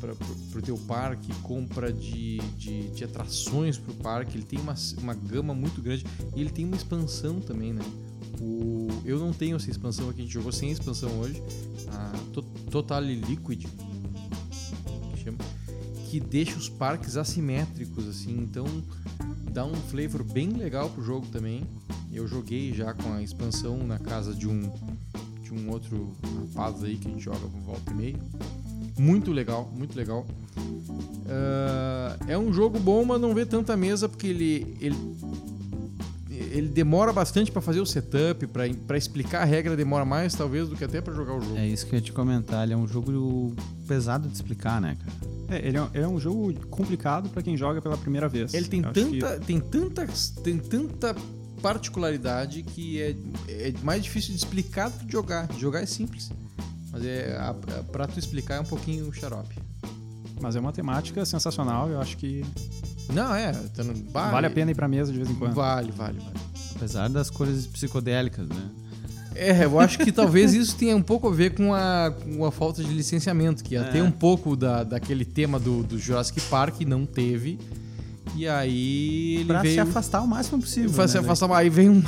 para 0.00 0.58
o 0.58 0.62
teu 0.62 0.76
parque, 0.76 1.32
compra 1.42 1.90
de, 1.90 2.36
de, 2.58 2.88
de 2.90 3.04
atrações 3.04 3.78
para 3.78 3.90
o 3.90 3.94
parque. 3.94 4.36
Ele 4.36 4.44
tem 4.44 4.58
uma, 4.58 4.74
uma 4.98 5.14
gama 5.14 5.54
muito 5.54 5.80
grande 5.80 6.04
e 6.36 6.40
ele 6.42 6.50
tem 6.50 6.64
uma 6.66 6.76
expansão 6.76 7.40
também, 7.40 7.72
né? 7.72 7.80
O, 8.38 8.88
eu 9.04 9.18
não 9.18 9.32
tenho 9.32 9.56
essa 9.56 9.70
expansão 9.70 10.10
aqui, 10.10 10.20
a 10.20 10.24
gente 10.24 10.34
jogou 10.34 10.52
sem 10.52 10.70
expansão 10.70 11.08
hoje. 11.20 11.42
A 11.92 12.12
To- 12.34 12.42
Total 12.70 13.00
Liquid, 13.02 13.64
que 16.14 16.20
deixa 16.20 16.56
os 16.56 16.68
parques 16.68 17.16
assimétricos, 17.16 18.06
assim. 18.06 18.38
Então 18.38 18.64
dá 19.50 19.64
um 19.64 19.74
flavor 19.74 20.22
bem 20.22 20.50
legal 20.50 20.88
pro 20.88 21.02
jogo 21.02 21.26
também. 21.26 21.64
Eu 22.12 22.28
joguei 22.28 22.72
já 22.72 22.94
com 22.94 23.12
a 23.14 23.20
expansão 23.20 23.78
na 23.84 23.98
casa 23.98 24.32
de 24.32 24.46
um 24.46 24.70
de 25.42 25.52
um 25.52 25.70
outro 25.70 26.16
rapaz 26.54 26.84
aí 26.84 26.96
que 26.98 27.08
a 27.08 27.10
gente 27.10 27.24
joga 27.24 27.40
por 27.40 27.60
volta 27.62 27.90
e 27.90 27.94
meia. 27.94 28.16
Muito 28.96 29.32
legal, 29.32 29.68
muito 29.76 29.96
legal. 29.96 30.24
Ah, 31.26 32.16
é 32.28 32.38
um 32.38 32.52
jogo 32.52 32.78
bom, 32.78 33.04
mas 33.04 33.20
não 33.20 33.34
vê 33.34 33.44
tanta 33.44 33.76
mesa 33.76 34.08
porque 34.08 34.28
ele 34.28 34.76
ele, 34.80 34.96
ele 36.56 36.68
demora 36.68 37.12
bastante 37.12 37.50
para 37.50 37.60
fazer 37.60 37.80
o 37.80 37.86
setup, 37.86 38.46
para 38.46 38.96
explicar 38.96 39.42
a 39.42 39.44
regra 39.44 39.76
demora 39.76 40.04
mais 40.04 40.34
talvez 40.34 40.68
do 40.68 40.76
que 40.76 40.84
até 40.84 41.00
para 41.00 41.12
jogar 41.12 41.34
o 41.36 41.40
jogo. 41.40 41.56
é 41.56 41.66
isso 41.66 41.84
que 41.86 41.94
eu 41.94 41.98
ia 41.98 42.02
te 42.04 42.12
comentar. 42.12 42.62
Ele 42.64 42.72
é 42.72 42.76
um 42.76 42.86
jogo 42.86 43.54
pesado 43.88 44.28
de 44.28 44.34
explicar, 44.34 44.80
né, 44.80 44.96
cara? 45.04 45.34
É, 45.60 45.66
ele 45.68 45.76
é, 45.76 45.86
ele 45.94 46.04
é 46.04 46.08
um 46.08 46.18
jogo 46.18 46.54
complicado 46.68 47.28
pra 47.28 47.42
quem 47.42 47.56
joga 47.56 47.82
pela 47.82 47.96
primeira 47.98 48.28
vez. 48.28 48.54
Ele 48.54 48.66
tem 48.68 48.80
Eu 48.82 48.88
acho 48.90 48.94
que- 49.10 49.18
tanta, 49.18 49.40
tem 49.40 49.60
tanta, 49.60 50.06
tem 50.42 50.58
tanta 50.58 51.14
particularidade 51.60 52.62
que 52.62 53.00
é, 53.00 53.16
é 53.48 53.74
mais 53.82 54.02
difícil 54.02 54.30
de 54.32 54.36
explicar 54.38 54.90
do 54.90 54.98
que 54.98 55.06
de 55.06 55.12
jogar. 55.12 55.46
De 55.48 55.60
jogar 55.60 55.80
é 55.80 55.86
simples, 55.86 56.30
mas 56.92 57.04
é 57.04 57.36
a, 57.36 57.50
a, 57.50 57.54
pra 57.82 58.06
tu 58.06 58.18
explicar 58.18 58.56
é 58.56 58.60
um 58.60 58.64
pouquinho 58.64 59.12
xarope. 59.12 59.56
Mas 60.40 60.56
é 60.56 60.60
uma 60.60 60.72
temática 60.72 61.24
sensacional, 61.24 61.88
eu 61.90 62.00
acho 62.00 62.16
que 62.16 62.44
Não, 63.12 63.34
é, 63.34 63.52
tá 63.52 63.84
no- 63.84 63.94
vale 64.12 64.46
a 64.46 64.50
pena 64.50 64.70
ir 64.70 64.74
pra 64.74 64.88
mesa 64.88 65.12
de 65.12 65.18
vez 65.18 65.30
em 65.30 65.34
quando. 65.34 65.54
Vale, 65.54 65.92
vale, 65.92 66.18
vale. 66.18 66.36
Apesar 66.76 67.08
das 67.08 67.30
cores 67.30 67.66
psicodélicas, 67.66 68.48
né? 68.48 68.70
É, 69.36 69.64
eu 69.64 69.80
acho 69.80 69.98
que 69.98 70.12
talvez 70.12 70.54
isso 70.54 70.76
tenha 70.76 70.96
um 70.96 71.02
pouco 71.02 71.28
a 71.28 71.32
ver 71.32 71.54
com 71.54 71.74
a, 71.74 72.12
com 72.36 72.44
a 72.44 72.52
falta 72.52 72.82
de 72.84 72.92
licenciamento, 72.92 73.64
que 73.64 73.74
ia 73.74 73.80
É. 73.80 73.90
ter 73.90 74.02
um 74.02 74.10
pouco 74.10 74.54
da, 74.56 74.84
daquele 74.84 75.24
tema 75.24 75.58
do, 75.58 75.82
do 75.82 75.98
Jurassic 75.98 76.40
Park, 76.42 76.80
não 76.82 77.04
teve. 77.04 77.58
E 78.36 78.48
aí 78.48 79.36
ele 79.36 79.44
Pra 79.46 79.62
veio... 79.62 79.74
se 79.74 79.80
afastar 79.80 80.20
o 80.22 80.26
máximo 80.26 80.60
possível. 80.60 80.90
Pra 80.92 81.06
se 81.06 81.14
né, 81.14 81.20
afastar, 81.20 81.52
aí 81.52 81.68
vem 81.68 81.88
um, 81.90 82.02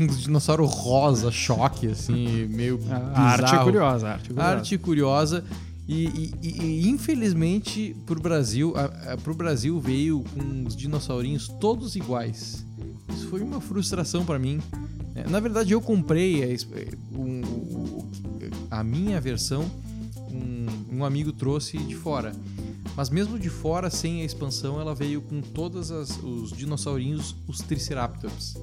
um 0.00 0.06
dinossauro 0.06 0.64
rosa, 0.66 1.30
choque, 1.30 1.88
assim, 1.88 2.46
meio 2.46 2.74
A, 2.74 2.78
bizarro. 2.78 3.10
a 3.14 3.20
arte 3.20 3.54
é 3.54 3.58
curiosa, 3.64 4.06
a 4.08 4.12
arte 4.12 4.24
é 4.24 4.28
curiosa. 4.28 4.48
Arte 4.56 4.78
curiosa. 4.78 5.44
E, 5.88 6.04
e- 6.42 6.48
e- 6.48 6.88
infelizmente 6.88 7.94
pro 8.06 8.20
Brasil, 8.20 8.72
a, 8.76 9.12
a, 9.12 9.16
pro 9.16 9.34
Brasil 9.34 9.78
veio 9.80 10.22
com 10.32 10.64
os 10.66 10.76
dinossaurinhos 10.76 11.48
todos 11.60 11.96
iguais. 11.96 12.64
Isso 13.12 13.28
foi 13.28 13.40
uma 13.42 13.60
frustração 13.60 14.24
pra 14.24 14.38
mim. 14.38 14.60
É, 15.14 15.28
Na 15.28 15.40
verdade, 15.40 15.72
eu 15.72 15.80
comprei 15.80 16.42
a, 16.44 16.56
um- 17.18 18.08
a 18.70 18.82
minha 18.84 19.20
versão, 19.20 19.68
um, 20.30 20.98
um 20.98 21.04
amigo 21.04 21.32
trouxe 21.32 21.76
de 21.78 21.94
fora. 21.96 22.32
Mas 22.96 23.08
mesmo 23.10 23.38
de 23.38 23.48
fora, 23.48 23.88
sem 23.90 24.20
a 24.22 24.24
expansão, 24.24 24.80
ela 24.80 24.94
veio 24.94 25.20
com 25.22 25.40
todos 25.40 25.90
os 25.90 26.52
dinossaurinhos, 26.52 27.34
os 27.48 27.58
Triceratops. 27.58 28.54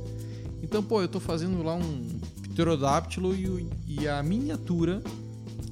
Então, 0.61 0.83
pô, 0.83 1.01
eu 1.01 1.07
tô 1.07 1.19
fazendo 1.19 1.63
lá 1.63 1.75
um 1.75 2.19
pterodáctilo 2.43 3.33
e, 3.35 3.67
e 3.87 4.07
a 4.07 4.21
miniatura 4.21 5.01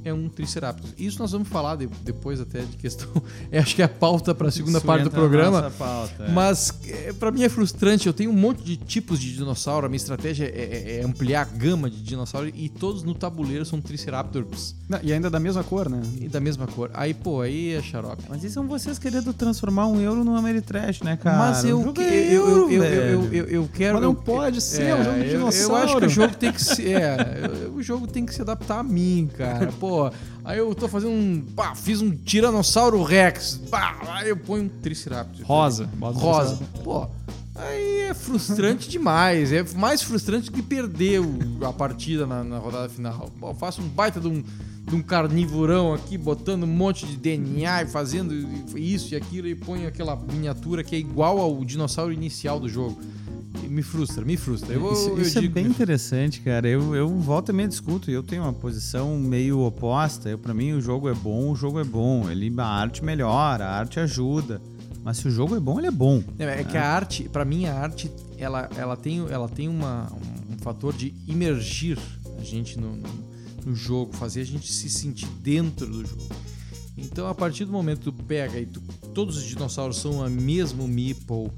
é 0.07 0.13
um 0.13 0.27
Triceratops. 0.29 0.93
Isso 0.97 1.19
nós 1.19 1.31
vamos 1.31 1.47
falar 1.47 1.75
de- 1.75 1.87
depois 2.03 2.39
até 2.41 2.59
de 2.61 2.77
questão. 2.77 3.07
é, 3.51 3.59
acho 3.59 3.75
que 3.75 3.81
é 3.81 3.85
a 3.85 3.89
pauta 3.89 4.33
para 4.33 4.47
a 4.47 4.51
segunda 4.51 4.77
Isso 4.77 4.87
parte 4.87 5.03
do 5.03 5.11
programa. 5.11 5.71
pauta, 5.77 6.23
é. 6.25 6.31
Mas 6.31 6.73
é, 6.87 7.13
para 7.13 7.31
mim 7.31 7.43
é 7.43 7.49
frustrante. 7.49 8.07
Eu 8.07 8.13
tenho 8.13 8.31
um 8.31 8.33
monte 8.33 8.63
de 8.63 8.77
tipos 8.77 9.19
de 9.19 9.33
dinossauro. 9.33 9.85
A 9.85 9.89
minha 9.89 9.97
estratégia 9.97 10.45
é, 10.45 10.47
é- 10.97 10.99
é 11.01 11.03
ampliar 11.05 11.41
a 11.41 11.45
gama 11.45 11.89
de 11.89 12.01
dinossauros 12.01 12.51
e 12.55 12.69
todos 12.69 13.03
no 13.03 13.13
tabuleiro 13.13 13.65
são 13.65 13.79
Triceratops 13.81 14.75
Não, 14.89 14.99
E 15.03 15.11
ainda 15.13 15.29
da 15.29 15.39
mesma 15.39 15.63
cor, 15.63 15.89
né? 15.89 16.01
e 16.21 16.27
da 16.27 16.39
mesma 16.39 16.65
cor. 16.67 16.89
Aí, 16.93 17.13
pô, 17.13 17.41
aí 17.41 17.73
é 17.73 17.81
xarope. 17.81 18.23
Mas 18.29 18.43
isso 18.43 18.53
são 18.55 18.67
vocês 18.67 18.97
querendo 18.97 19.33
transformar 19.33 19.87
um 19.87 19.99
euro 19.99 20.23
num 20.23 20.35
Ameritrash, 20.35 21.01
né, 21.01 21.17
cara? 21.17 21.37
Mas 21.37 21.63
eu, 21.65 21.79
é 21.97 22.33
eu, 22.33 22.47
eu, 22.47 22.49
euro, 22.49 22.71
eu, 22.71 22.83
eu, 22.83 23.33
eu, 23.33 23.45
eu 23.45 23.69
quero. 23.73 23.93
Mas 23.95 24.03
não 24.03 24.11
eu- 24.11 24.15
pode 24.15 24.61
ser, 24.61 24.83
é 24.83 24.95
um 24.95 25.03
jogo 25.03 25.15
de 25.15 25.19
eu- 25.19 25.25
Eu, 25.25 25.37
dinossauro. 25.39 25.75
acho 25.83 25.97
que 25.97 26.05
o 26.05 26.09
jogo 26.09 26.35
tem 26.35 26.51
que 26.51 26.63
ser. 26.63 26.87
É, 27.01 27.17
o 27.73 27.81
jogo 27.81 28.07
tem 28.07 28.25
que 28.25 28.33
se 28.33 28.41
adaptar 28.41 28.79
a 28.79 28.83
mim, 28.83 29.29
cara. 29.37 29.67
Pô, 29.79 29.96
aí 30.43 30.57
eu 30.59 30.73
tô 30.75 30.87
fazendo 30.87 31.11
um. 31.11 31.41
Pá, 31.55 31.75
fiz 31.75 32.01
um 32.01 32.11
Tiranossauro 32.11 33.01
Rex. 33.03 33.61
Pá, 33.69 33.97
aí 34.07 34.29
eu 34.29 34.37
ponho 34.37 34.63
um 34.63 34.69
Triceratops. 34.69 35.41
Rosa. 35.41 35.89
Rosa. 36.01 36.59
Pô, 36.83 37.07
aí 37.55 38.01
é 38.09 38.13
frustrante 38.13 38.89
demais. 38.89 39.51
É 39.51 39.63
mais 39.75 40.01
frustrante 40.01 40.51
que 40.51 40.61
perder 40.61 41.21
o- 41.21 41.65
a 41.65 41.73
partida 41.73 42.25
na, 42.25 42.43
na 42.43 42.57
rodada 42.57 42.89
final. 42.89 43.29
Pô, 43.39 43.49
eu 43.49 43.55
faço 43.55 43.81
um 43.81 43.87
baita 43.87 44.19
de 44.19 44.27
um, 44.27 44.43
de 44.85 44.95
um 44.95 45.01
carnivorão 45.01 45.93
aqui, 45.93 46.17
botando 46.17 46.63
um 46.63 46.67
monte 46.67 47.05
de 47.05 47.17
DNA 47.17 47.83
e 47.83 47.87
fazendo 47.87 48.33
isso 48.77 49.13
e 49.13 49.17
aquilo 49.17 49.47
e 49.47 49.55
ponho 49.55 49.87
aquela 49.87 50.15
miniatura 50.15 50.83
que 50.83 50.95
é 50.95 50.99
igual 50.99 51.39
ao 51.39 51.63
dinossauro 51.65 52.11
inicial 52.13 52.59
do 52.59 52.69
jogo. 52.69 52.99
Me 53.69 53.81
frustra, 53.81 54.23
me 54.23 54.37
frustra. 54.37 54.73
Eu, 54.73 54.91
isso 54.93 55.09
eu 55.09 55.21
isso 55.21 55.37
é 55.37 55.41
digo 55.41 55.53
bem 55.53 55.63
que 55.63 55.69
me 55.69 55.75
interessante, 55.75 56.41
cara. 56.41 56.67
Eu, 56.67 56.95
eu 56.95 57.07
volto 57.07 57.49
e 57.49 57.53
meio 57.53 57.67
discuto. 57.67 58.09
Eu 58.09 58.23
tenho 58.23 58.43
uma 58.43 58.53
posição 58.53 59.17
meio 59.17 59.59
oposta. 59.59 60.29
Eu, 60.29 60.37
para 60.37 60.53
mim, 60.53 60.73
o 60.73 60.81
jogo 60.81 61.09
é 61.09 61.13
bom, 61.13 61.51
o 61.51 61.55
jogo 61.55 61.79
é 61.79 61.83
bom. 61.83 62.29
Ele, 62.29 62.53
a 62.57 62.65
arte 62.65 63.03
melhora, 63.03 63.65
a 63.65 63.77
arte 63.77 63.99
ajuda. 63.99 64.61
Mas 65.03 65.17
se 65.17 65.27
o 65.27 65.31
jogo 65.31 65.55
é 65.55 65.59
bom, 65.59 65.79
ele 65.79 65.87
é 65.87 65.91
bom. 65.91 66.23
É, 66.37 66.61
é 66.61 66.63
que 66.63 66.77
a 66.77 66.85
arte, 66.85 67.29
pra 67.29 67.45
mim, 67.45 67.65
a 67.65 67.73
arte, 67.73 68.11
ela, 68.37 68.69
ela 68.75 68.97
tem, 68.97 69.25
ela 69.29 69.47
tem 69.47 69.69
uma, 69.69 70.11
um, 70.11 70.53
um 70.53 70.57
fator 70.59 70.93
de 70.93 71.13
imergir 71.25 71.97
a 72.37 72.43
gente 72.43 72.79
no, 72.79 72.95
no, 72.95 73.09
no 73.65 73.75
jogo, 73.75 74.13
fazer 74.13 74.41
a 74.41 74.45
gente 74.45 74.71
se 74.71 74.89
sentir 74.89 75.27
dentro 75.41 75.87
do 75.87 76.05
jogo. 76.05 76.27
Então, 76.97 77.27
a 77.27 77.35
partir 77.35 77.63
do 77.63 77.71
momento 77.71 77.99
que 77.99 78.05
tu 78.05 78.23
pega 78.23 78.59
e 78.59 78.65
tu, 78.65 78.81
todos 79.13 79.37
os 79.37 79.43
dinossauros 79.43 79.97
são 79.97 80.23
a 80.23 80.29
mesmo 80.29 80.87
meeple 80.87 81.51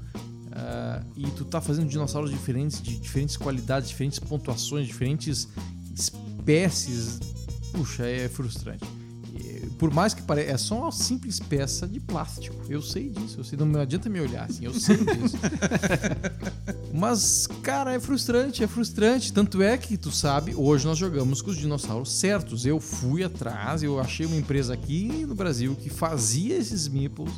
ah, 0.52 1.02
e 1.16 1.26
tu 1.30 1.44
tá 1.44 1.60
fazendo 1.60 1.88
dinossauros 1.88 2.30
diferentes, 2.30 2.80
de 2.82 2.96
diferentes 2.96 3.36
qualidades, 3.36 3.88
diferentes 3.88 4.18
pontuações, 4.18 4.86
diferentes 4.86 5.48
espécies, 5.94 7.20
puxa, 7.72 8.06
é 8.06 8.28
frustrante. 8.28 8.84
Por 9.80 9.90
mais 9.90 10.12
que 10.12 10.20
pareça, 10.20 10.50
é 10.50 10.56
só 10.58 10.78
uma 10.78 10.92
simples 10.92 11.40
peça 11.40 11.88
de 11.88 11.98
plástico. 11.98 12.54
Eu 12.68 12.82
sei 12.82 13.08
disso, 13.08 13.40
eu 13.40 13.44
sei, 13.44 13.58
não 13.58 13.80
adianta 13.80 14.10
me 14.10 14.20
olhar 14.20 14.44
assim, 14.44 14.66
eu 14.66 14.74
sei 14.74 14.94
disso. 14.98 15.38
Mas, 16.92 17.46
cara, 17.62 17.94
é 17.94 17.98
frustrante, 17.98 18.62
é 18.62 18.66
frustrante. 18.66 19.32
Tanto 19.32 19.62
é 19.62 19.78
que, 19.78 19.96
tu 19.96 20.12
sabe, 20.12 20.54
hoje 20.54 20.84
nós 20.84 20.98
jogamos 20.98 21.40
com 21.40 21.50
os 21.50 21.56
dinossauros 21.56 22.12
certos. 22.12 22.66
Eu 22.66 22.78
fui 22.78 23.24
atrás, 23.24 23.82
eu 23.82 23.98
achei 23.98 24.26
uma 24.26 24.36
empresa 24.36 24.74
aqui 24.74 25.24
no 25.26 25.34
Brasil 25.34 25.74
que 25.74 25.88
fazia 25.88 26.58
esses 26.58 26.86
meeples. 26.86 27.32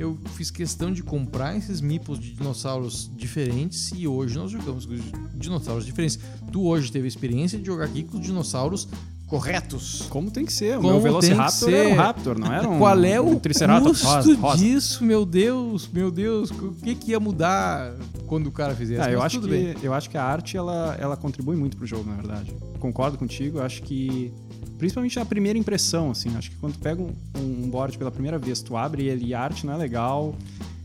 Eu 0.00 0.16
fiz 0.34 0.50
questão 0.50 0.90
de 0.90 1.02
comprar 1.02 1.54
esses 1.54 1.82
meeples 1.82 2.18
de 2.18 2.32
dinossauros 2.32 3.10
diferentes 3.14 3.92
e 3.94 4.08
hoje 4.08 4.34
nós 4.38 4.50
jogamos 4.50 4.86
com 4.86 4.94
os 4.94 5.02
dinossauros 5.34 5.84
diferentes. 5.84 6.18
Tu 6.50 6.66
hoje 6.66 6.90
teve 6.90 7.04
a 7.04 7.08
experiência 7.08 7.58
de 7.58 7.66
jogar 7.66 7.84
aqui 7.84 8.02
com 8.02 8.16
os 8.16 8.24
dinossauros 8.24 8.88
corretos. 9.26 10.06
Como 10.08 10.30
tem 10.30 10.46
que 10.46 10.54
ser? 10.54 10.78
O 10.78 10.80
Como 10.80 10.94
meu 10.94 11.02
Velociraptor 11.02 11.68
que 11.68 11.74
era 11.74 11.88
um? 11.90 11.94
Raptor, 11.96 12.38
não 12.38 12.50
era 12.50 12.66
um 12.66 12.78
Qual 12.78 13.04
é 13.04 13.20
o 13.20 13.38
Triceratops 13.38 14.00
custo 14.00 14.06
rosa, 14.06 14.34
rosa. 14.36 14.64
disso, 14.64 15.04
meu 15.04 15.26
Deus, 15.26 15.86
meu 15.92 16.10
Deus? 16.10 16.50
O 16.50 16.72
que, 16.82 16.94
que 16.94 17.10
ia 17.10 17.20
mudar 17.20 17.94
quando 18.26 18.46
o 18.46 18.52
cara 18.52 18.74
fizesse? 18.74 19.02
Ah, 19.02 19.12
eu, 19.12 19.20
acho 19.20 19.38
tudo 19.38 19.50
que, 19.50 19.54
bem. 19.54 19.76
eu 19.82 19.92
acho 19.92 20.08
que 20.08 20.16
a 20.16 20.24
arte 20.24 20.56
ela, 20.56 20.96
ela 20.98 21.14
contribui 21.14 21.56
muito 21.56 21.76
pro 21.76 21.86
jogo, 21.86 22.08
na 22.08 22.16
verdade. 22.16 22.54
Concordo 22.78 23.18
contigo, 23.18 23.58
eu 23.58 23.62
acho 23.62 23.82
que. 23.82 24.32
Principalmente 24.80 25.16
na 25.18 25.24
primeira 25.24 25.58
impressão, 25.58 26.10
assim. 26.10 26.34
Acho 26.36 26.50
que 26.50 26.56
quando 26.56 26.72
tu 26.72 26.78
pega 26.80 27.00
um, 27.02 27.12
um 27.36 27.70
board 27.70 27.96
pela 27.98 28.10
primeira 28.10 28.38
vez, 28.38 28.60
tu 28.62 28.76
abre 28.76 29.04
ele 29.06 29.26
e 29.26 29.34
a 29.34 29.40
arte 29.40 29.64
não 29.66 29.74
é 29.74 29.76
legal. 29.76 30.34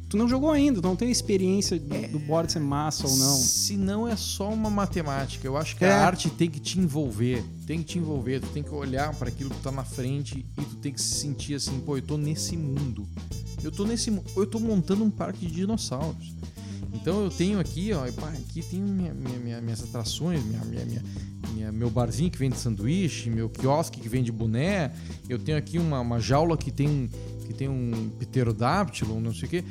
Tu 0.07 0.17
não 0.17 0.29
jogou 0.29 0.51
ainda, 0.51 0.79
tu 0.81 0.87
não 0.87 0.95
tem 0.95 1.07
a 1.07 1.11
experiência 1.11 1.79
do, 1.79 2.07
do 2.11 2.19
board 2.19 2.51
ser 2.51 2.59
massa 2.59 3.07
ou 3.07 3.15
não. 3.17 3.35
Se 3.37 3.75
não 3.75 4.07
é 4.07 4.15
só 4.15 4.53
uma 4.53 4.69
matemática, 4.69 5.47
eu 5.47 5.57
acho 5.57 5.75
que 5.75 5.83
É. 5.83 5.91
a 5.91 6.05
arte 6.05 6.29
tem 6.29 6.49
que 6.49 6.59
te 6.59 6.79
envolver, 6.79 7.43
tem 7.65 7.79
que 7.79 7.85
te 7.85 7.97
envolver, 7.97 8.39
tu 8.39 8.47
tem 8.49 8.61
que 8.61 8.69
olhar 8.69 9.13
para 9.15 9.29
aquilo 9.29 9.49
que 9.49 9.59
tá 9.61 9.71
na 9.71 9.83
frente 9.83 10.45
e 10.57 10.61
tu 10.61 10.75
tem 10.75 10.93
que 10.93 11.01
se 11.01 11.15
sentir 11.21 11.55
assim, 11.55 11.79
pô, 11.79 11.97
eu 11.97 12.01
tô 12.03 12.17
nesse 12.17 12.55
mundo. 12.55 13.07
Eu 13.63 13.71
tô 13.71 13.83
nesse, 13.85 14.11
eu 14.37 14.45
tô 14.45 14.59
montando 14.59 15.03
um 15.03 15.09
parque 15.09 15.45
de 15.47 15.53
dinossauros. 15.55 16.33
Então 16.93 17.23
eu 17.23 17.29
tenho 17.29 17.59
aqui, 17.59 17.91
ó, 17.91 18.05
aqui 18.05 18.61
tem 18.61 18.79
minha- 18.79 19.13
minha- 19.13 19.39
minha- 19.39 19.61
minhas 19.61 19.83
atrações, 19.83 20.41
minha, 20.45 20.63
minha- 20.63 20.85
minha- 20.85 21.03
minha- 21.55 21.71
meu 21.71 21.89
barzinho 21.89 22.29
que 22.29 22.37
vende 22.37 22.57
sanduíche, 22.57 23.29
meu 23.29 23.49
quiosque 23.49 23.99
que 23.99 24.09
vende 24.09 24.31
boné, 24.31 24.91
eu 25.29 25.39
tenho 25.39 25.57
aqui 25.57 25.79
uma, 25.79 25.99
uma 26.01 26.19
jaula 26.19 26.57
que 26.57 26.69
tem, 26.71 27.09
que 27.47 27.53
tem 27.53 27.69
um 27.69 28.09
pterodáptilo, 28.19 29.19
não 29.19 29.33
sei 29.33 29.47
o 29.47 29.49
quê. 29.49 29.63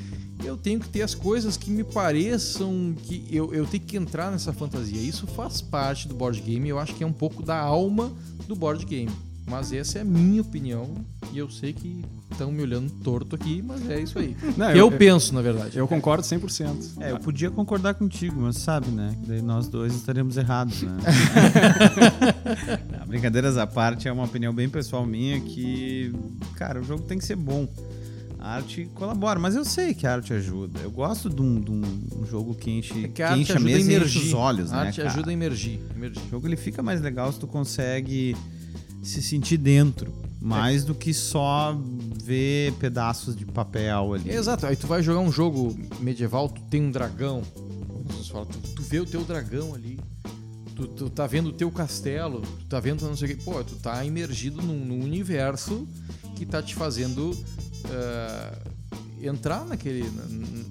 Eu 0.44 0.56
tenho 0.56 0.80
que 0.80 0.88
ter 0.88 1.02
as 1.02 1.14
coisas 1.14 1.56
que 1.56 1.70
me 1.70 1.84
pareçam 1.84 2.94
que 3.04 3.24
eu, 3.30 3.54
eu 3.54 3.66
tenho 3.66 3.82
que 3.84 3.96
entrar 3.96 4.30
nessa 4.30 4.52
fantasia. 4.52 5.00
Isso 5.00 5.26
faz 5.26 5.60
parte 5.60 6.08
do 6.08 6.14
board 6.14 6.40
game, 6.40 6.68
eu 6.68 6.78
acho 6.78 6.94
que 6.94 7.04
é 7.04 7.06
um 7.06 7.12
pouco 7.12 7.42
da 7.42 7.56
alma 7.58 8.12
do 8.48 8.56
board 8.56 8.84
game. 8.84 9.10
Mas 9.46 9.72
essa 9.72 9.98
é 9.98 10.00
a 10.00 10.04
minha 10.04 10.40
opinião 10.40 10.94
e 11.32 11.38
eu 11.38 11.50
sei 11.50 11.72
que 11.72 12.02
estão 12.32 12.50
me 12.50 12.62
olhando 12.62 12.90
torto 13.02 13.36
aqui, 13.36 13.62
mas 13.62 13.88
é 13.90 14.00
isso 14.00 14.18
aí. 14.18 14.34
Não, 14.56 14.70
eu, 14.70 14.90
penso, 14.90 15.34
na 15.34 15.42
verdade. 15.42 15.76
Eu 15.78 15.86
concordo 15.86 16.22
100%. 16.24 16.94
É, 17.00 17.12
eu 17.12 17.18
podia 17.18 17.50
concordar 17.50 17.94
contigo, 17.94 18.40
mas 18.40 18.56
sabe, 18.56 18.88
né? 18.88 19.14
Daí 19.26 19.42
nós 19.42 19.68
dois 19.68 19.94
estaremos 19.94 20.36
errados, 20.38 20.82
né? 20.82 20.96
Não, 22.98 23.06
brincadeiras 23.06 23.56
à 23.56 23.66
parte, 23.66 24.08
é 24.08 24.12
uma 24.12 24.24
opinião 24.24 24.54
bem 24.54 24.68
pessoal 24.68 25.06
minha 25.06 25.40
que, 25.40 26.12
cara, 26.56 26.80
o 26.80 26.84
jogo 26.84 27.02
tem 27.04 27.18
que 27.18 27.24
ser 27.24 27.36
bom. 27.36 27.68
A 28.38 28.56
arte 28.56 28.86
colabora, 28.94 29.38
mas 29.40 29.54
eu 29.54 29.64
sei 29.64 29.94
que 29.94 30.06
a 30.06 30.12
arte 30.14 30.32
ajuda. 30.34 30.80
Eu 30.80 30.90
gosto 30.90 31.30
de 31.30 31.40
um, 31.40 31.58
de 31.60 31.70
um- 31.70 32.26
jogo 32.26 32.54
que 32.54 32.70
enche, 32.70 33.04
É 33.04 33.08
que 33.08 33.22
a 33.22 33.36
enche 33.38 33.52
arte 33.52 33.52
a 33.52 33.56
ajuda 33.56 33.56
a 33.56 33.64
mesa 33.64 33.78
e 33.78 33.82
enche 33.82 33.94
emergir. 33.96 34.22
os 34.26 34.32
olhos, 34.34 34.72
a 34.72 34.76
né, 34.76 34.82
arte 34.88 34.96
cara? 34.96 35.08
ajuda 35.10 35.30
a 35.30 35.32
emergir. 35.32 35.80
emergir. 35.96 36.20
O 36.26 36.30
jogo 36.30 36.46
ele 36.46 36.56
fica 36.56 36.82
mais 36.82 37.00
legal 37.00 37.32
se 37.32 37.38
tu 37.38 37.46
consegue 37.46 38.36
se 39.04 39.22
sentir 39.22 39.58
dentro, 39.58 40.12
mais 40.40 40.84
do 40.84 40.94
que 40.94 41.12
só 41.14 41.78
ver 42.22 42.72
pedaços 42.74 43.36
de 43.36 43.44
papel 43.44 44.14
ali. 44.14 44.30
Exato, 44.30 44.66
aí 44.66 44.74
tu 44.76 44.86
vai 44.86 45.02
jogar 45.02 45.20
um 45.20 45.30
jogo 45.30 45.76
medieval, 46.00 46.48
tu 46.48 46.60
tem 46.62 46.82
um 46.82 46.90
dragão. 46.90 47.42
Tu, 48.52 48.72
tu 48.74 48.82
vê 48.82 48.98
o 49.00 49.06
teu 49.06 49.22
dragão 49.24 49.74
ali. 49.74 50.00
Tu, 50.74 50.88
tu 50.88 51.08
tá 51.10 51.26
vendo 51.26 51.50
o 51.50 51.52
teu 51.52 51.70
castelo, 51.70 52.40
tu 52.40 52.66
tá 52.66 52.80
vendo 52.80 53.02
não 53.06 53.16
sei 53.16 53.32
o 53.32 53.36
que. 53.36 53.44
Pô, 53.44 53.62
tu 53.62 53.76
tá 53.76 54.04
imergido 54.04 54.60
num, 54.60 54.84
num 54.84 55.04
universo 55.04 55.86
que 56.34 56.44
tá 56.44 56.60
te 56.60 56.74
fazendo 56.74 57.30
eh, 57.90 58.58
entrar 59.22 59.64
naquele, 59.64 60.10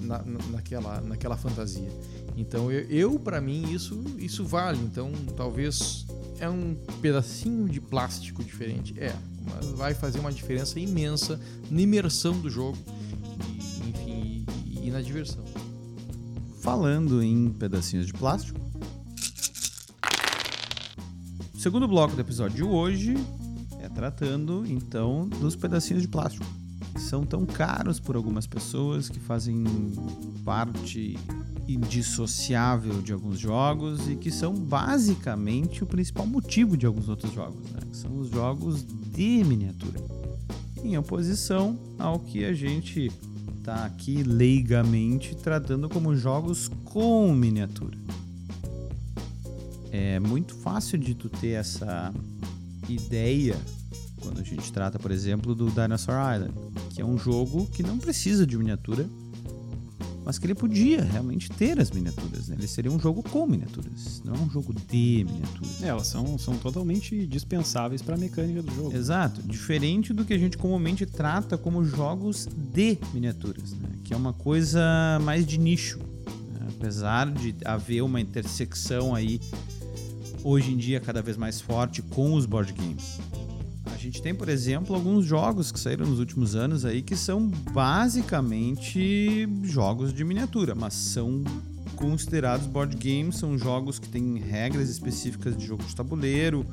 na, 0.02 0.18
na- 0.24 0.40
naquela, 0.52 1.00
naquela 1.02 1.38
fantasia. 1.38 1.88
Então, 2.36 2.72
eu, 2.72 2.82
eu 2.90 3.20
para 3.20 3.40
mim, 3.40 3.72
isso, 3.72 4.04
isso 4.18 4.44
vale. 4.46 4.80
Então, 4.80 5.12
talvez 5.36 6.06
é 6.40 6.50
um 6.50 6.76
pedacinho 7.02 7.70
de 7.70 7.80
plástico 7.80 8.44
diferente. 8.44 8.94
É, 9.00 9.16
mas 9.46 9.68
vai 9.72 9.94
fazer 9.94 10.20
uma 10.20 10.32
diferença 10.32 10.80
imensa 10.80 11.40
na 11.70 11.82
imersão 11.82 12.40
do 12.40 12.50
jogo. 12.50 12.78
E, 13.50 13.90
enfim, 13.90 14.46
e, 14.84 14.92
na 14.92 15.02
diversão. 15.02 15.44
Falando 16.62 17.22
em 17.22 17.50
pedacinhos 17.52 18.08
de 18.08 18.14
plástico. 18.14 18.60
O 21.54 21.60
segundo 21.60 21.88
bloco 21.88 22.16
do 22.16 22.22
episódio 22.22 22.58
de 22.58 22.64
hoje 22.64 23.16
é 23.80 23.88
tratando 23.88 24.66
então 24.68 25.28
dos 25.28 25.56
pedacinhos 25.56 26.02
de 26.02 26.10
plástico 26.10 26.46
que 26.94 27.02
são 27.02 27.26
tão 27.26 27.46
caros 27.46 28.00
por 28.00 28.16
algumas 28.16 28.46
pessoas 28.46 29.10
que 29.10 29.20
fazem 29.20 29.64
parte 30.46 31.18
indissociável 31.68 33.02
de 33.02 33.14
alguns 33.14 33.40
jogos 33.40 34.10
e 34.10 34.16
que 34.16 34.32
são 34.32 34.54
basicamente 34.54 35.84
o 35.84 35.88
principal 35.88 36.26
motivo 36.26 36.76
de 36.76 36.86
alguns 36.86 37.08
outros 37.08 37.34
jogos, 37.34 37.70
né? 37.72 37.80
que 37.90 37.96
são 37.96 38.18
os 38.20 38.30
jogos 38.30 38.84
de 38.84 39.44
miniatura. 39.44 40.00
Em 40.84 40.98
oposição 40.98 41.80
ao 41.98 42.20
que 42.20 42.44
a 42.44 42.54
gente 42.54 43.10
tá 43.64 43.86
aqui 43.86 44.24
leigamente 44.24 45.36
tratando 45.36 45.88
como 45.88 46.16
jogos 46.16 46.70
com 46.84 47.34
miniatura. 47.34 47.98
É 49.90 50.20
muito 50.20 50.54
fácil 50.56 50.98
de 50.98 51.16
tu 51.16 51.30
ter 51.30 51.52
essa 51.52 52.14
ideia 52.90 53.56
quando 54.20 54.40
a 54.40 54.44
gente 54.44 54.72
trata, 54.72 54.98
por 54.98 55.12
exemplo, 55.12 55.54
do 55.54 55.70
Dinosaur 55.70 56.34
Island, 56.34 56.54
que 56.94 57.02
é 57.02 57.06
um 57.06 57.18
jogo 57.18 57.68
que 57.68 57.84
não 57.84 57.98
precisa 57.98 58.46
de 58.46 58.58
miniatura 58.58 59.08
mas 60.26 60.38
que 60.38 60.46
ele 60.46 60.56
podia 60.56 61.04
realmente 61.04 61.50
ter 61.50 61.80
as 61.80 61.92
miniaturas. 61.92 62.48
Né? 62.48 62.56
Ele 62.58 62.68
seria 62.68 62.92
um 62.92 63.00
jogo 63.00 63.24
com 63.24 63.46
miniaturas, 63.46 64.22
não 64.24 64.34
um 64.34 64.50
jogo 64.50 64.74
de 64.74 65.26
miniaturas. 65.30 65.84
É, 65.84 65.88
elas 65.88 66.08
são, 66.08 66.38
são 66.38 66.58
totalmente 66.58 67.26
dispensáveis 67.28 68.02
para 68.02 68.16
a 68.16 68.18
mecânica 68.18 68.62
do 68.62 68.74
jogo. 68.74 68.96
Exato, 68.96 69.42
diferente 69.44 70.14
do 70.14 70.26
que 70.26 70.34
a 70.34 70.38
gente 70.38 70.58
comumente 70.58 71.06
trata 71.06 71.58
como 71.58 71.84
jogos 71.84 72.48
de 72.74 72.98
miniaturas, 73.14 73.74
né? 73.74 73.90
que 74.04 74.14
é 74.14 74.18
uma 74.18 74.34
coisa 74.34 74.82
mais 75.24 75.46
de 75.46 75.58
nicho. 75.58 76.00
Né? 76.00 76.68
Apesar 76.78 77.32
de 77.32 77.56
haver 77.66 78.02
uma 78.02 78.20
intersecção 78.20 79.14
aí 79.14 79.40
hoje 80.44 80.72
em 80.72 80.78
dia 80.78 81.00
cada 81.00 81.22
vez 81.22 81.38
mais 81.38 81.62
forte 81.62 82.02
com 82.02 82.34
os 82.34 82.46
board 82.46 82.74
games. 82.74 83.20
Gente 84.04 84.22
tem, 84.22 84.36
por 84.36 84.50
exemplo, 84.50 84.94
alguns 84.94 85.26
jogos 85.26 85.72
que 85.72 85.80
saíram 85.80 86.06
nos 86.06 86.20
últimos 86.20 86.58
anos 86.58 86.84
aí 86.84 87.02
que 87.02 87.16
são 87.16 87.48
basicamente 87.72 89.48
jogos 89.64 90.14
de 90.14 90.26
miniatura, 90.26 90.76
mas 90.76 90.94
são 90.94 91.42
considerados 91.96 92.68
board 92.68 92.98
games, 92.98 93.38
são 93.38 93.58
jogos 93.58 94.00
que 94.00 94.10
têm 94.10 94.40
regras 94.40 94.90
específicas 94.90 95.56
de 95.56 95.66
jogo 95.66 95.86
de 95.86 95.96
tabuleiro, 95.96 96.66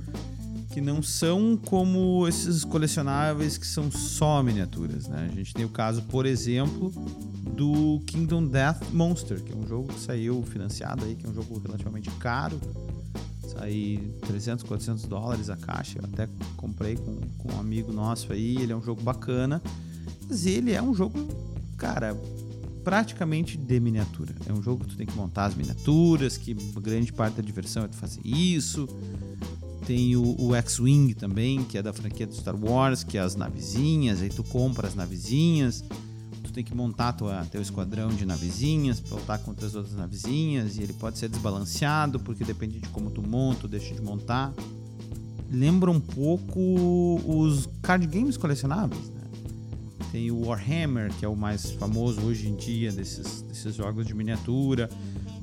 que 0.73 0.81
não 0.81 1.01
são 1.01 1.57
como 1.57 2.27
esses 2.27 2.64
colecionáveis 2.64 3.57
que 3.57 3.66
são 3.66 3.93
só 3.93 4.43
miniaturas, 4.43 5.07
né? 5.07 5.31
A 5.33 5.37
gente 5.37 5.55
tem 5.55 5.64
o 5.64 5.69
caso, 5.69 6.03
por 6.03 6.27
exemplo, 6.27 6.93
do 7.57 8.03
Kingdom 8.09 8.45
Death 8.45 8.90
Monster, 8.90 9.40
que 9.40 9.53
é 9.53 9.57
um 9.57 9.69
jogo 9.69 9.87
que 9.87 10.01
saiu 10.01 10.43
financiado 10.43 11.05
aí, 11.05 11.14
que 11.14 11.25
é 11.25 11.29
um 11.29 11.35
jogo 11.35 11.61
relativamente 11.61 12.11
caro, 12.19 12.61
aí 13.59 13.99
300, 14.27 14.65
400 14.65 15.05
dólares 15.05 15.51
a 15.51 15.57
caixa. 15.57 15.99
Eu 15.99 16.05
até 16.05 16.29
comprei 16.57 16.97
com, 16.97 17.17
com 17.39 17.55
um 17.55 17.61
amigo 17.61 17.93
nosso 17.93 18.33
aí. 18.33 18.57
Ele 18.57 18.73
é 18.73 18.77
um 18.77 18.83
jogo 18.83 19.03
bacana, 19.03 19.63
mas 20.29 20.47
ele 20.47 20.73
é 20.73 20.83
um 20.83 20.95
jogo, 20.95 21.19
cara, 21.77 22.15
praticamente 22.85 23.57
de 23.57 23.81
miniatura. 23.81 24.35
É 24.47 24.53
um 24.53 24.63
jogo 24.63 24.85
que 24.85 24.91
tu 24.91 24.97
tem 24.97 25.07
que 25.07 25.17
montar 25.17 25.47
as 25.47 25.55
miniaturas, 25.55 26.37
que 26.37 26.55
grande 26.55 27.13
parte 27.13 27.35
da 27.35 27.43
diversão 27.43 27.85
é 27.85 27.89
tu 27.89 27.97
fazer 27.97 28.21
isso. 28.25 28.89
Tem 29.87 30.15
o, 30.17 30.37
o 30.39 30.55
X-Wing 30.55 31.15
também, 31.15 31.65
que 31.65 31.79
é 31.79 31.83
da 31.83 31.93
franquia 31.93 32.27
do 32.27 32.35
Star 32.35 32.57
Wars, 32.57 33.03
que 33.03 33.19
é 33.19 33.21
as 33.21 33.35
navezinhas, 33.35 34.23
aí 34.23 34.29
tu 34.29 34.45
compra 34.45 34.87
as 34.87 34.95
navezinhas 34.95 35.83
tu 36.51 36.55
tem 36.55 36.65
que 36.65 36.75
montar 36.75 37.13
tua, 37.13 37.47
teu 37.51 37.63
esquadrão 37.63 38.09
de 38.09 38.27
navezinhas 38.27 39.03
lutar 39.11 39.39
contra 39.39 39.67
as 39.67 39.75
outras 39.75 39.95
navezinhas 39.95 40.77
e 40.77 40.83
ele 40.83 40.93
pode 40.93 41.19
ser 41.19 41.29
desbalanceado 41.29 42.19
porque 42.19 42.45
depende 42.45 42.81
de 42.81 42.89
como 42.89 43.11
tu 43.11 43.23
monta 43.23 43.61
ou 43.63 43.69
deixa 43.69 43.95
de 43.95 44.03
montar. 44.03 44.53
Lembra 45.51 45.91
um 45.91 46.01
pouco 46.01 47.21
os 47.27 47.69
card 47.83 48.07
games 48.07 48.37
colecionáveis, 48.37 49.09
né? 49.11 49.21
Tem 50.13 50.31
o 50.31 50.47
Warhammer, 50.47 51.13
que 51.15 51.25
é 51.25 51.29
o 51.29 51.37
mais 51.37 51.71
famoso 51.73 52.21
hoje 52.23 52.49
em 52.49 52.57
dia 52.57 52.91
desses, 52.91 53.43
desses 53.43 53.75
jogos 53.75 54.07
de 54.07 54.15
miniatura. 54.15 54.91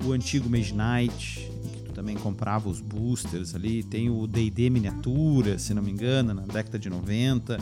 O 0.05 0.11
antigo 0.11 0.49
Mage 0.49 0.73
Knight, 0.73 1.49
que 1.73 1.83
tu 1.83 1.93
também 1.93 2.15
comprava 2.15 2.69
os 2.69 2.79
boosters 2.81 3.55
ali. 3.55 3.81
Tem 3.81 4.09
o 4.09 4.27
D&D 4.27 4.69
miniatura, 4.69 5.57
se 5.57 5.73
não 5.73 5.81
me 5.81 5.91
engano, 5.91 6.33
na 6.33 6.43
década 6.43 6.77
de 6.77 6.89
90 6.89 7.57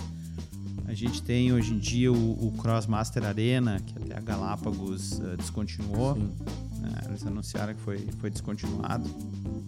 a 0.87 0.93
gente 0.93 1.21
tem 1.21 1.51
hoje 1.51 1.73
em 1.73 1.79
dia 1.79 2.11
o, 2.11 2.47
o 2.47 2.51
Crossmaster 2.53 3.25
Arena, 3.25 3.79
que 3.79 3.97
até 3.97 4.17
a 4.17 4.21
Galápagos 4.21 5.19
uh, 5.19 5.35
descontinuou. 5.37 6.15
Né? 6.15 7.01
Eles 7.07 7.25
anunciaram 7.25 7.73
que 7.73 7.81
foi, 7.81 7.97
foi 8.19 8.29
descontinuado. 8.29 9.09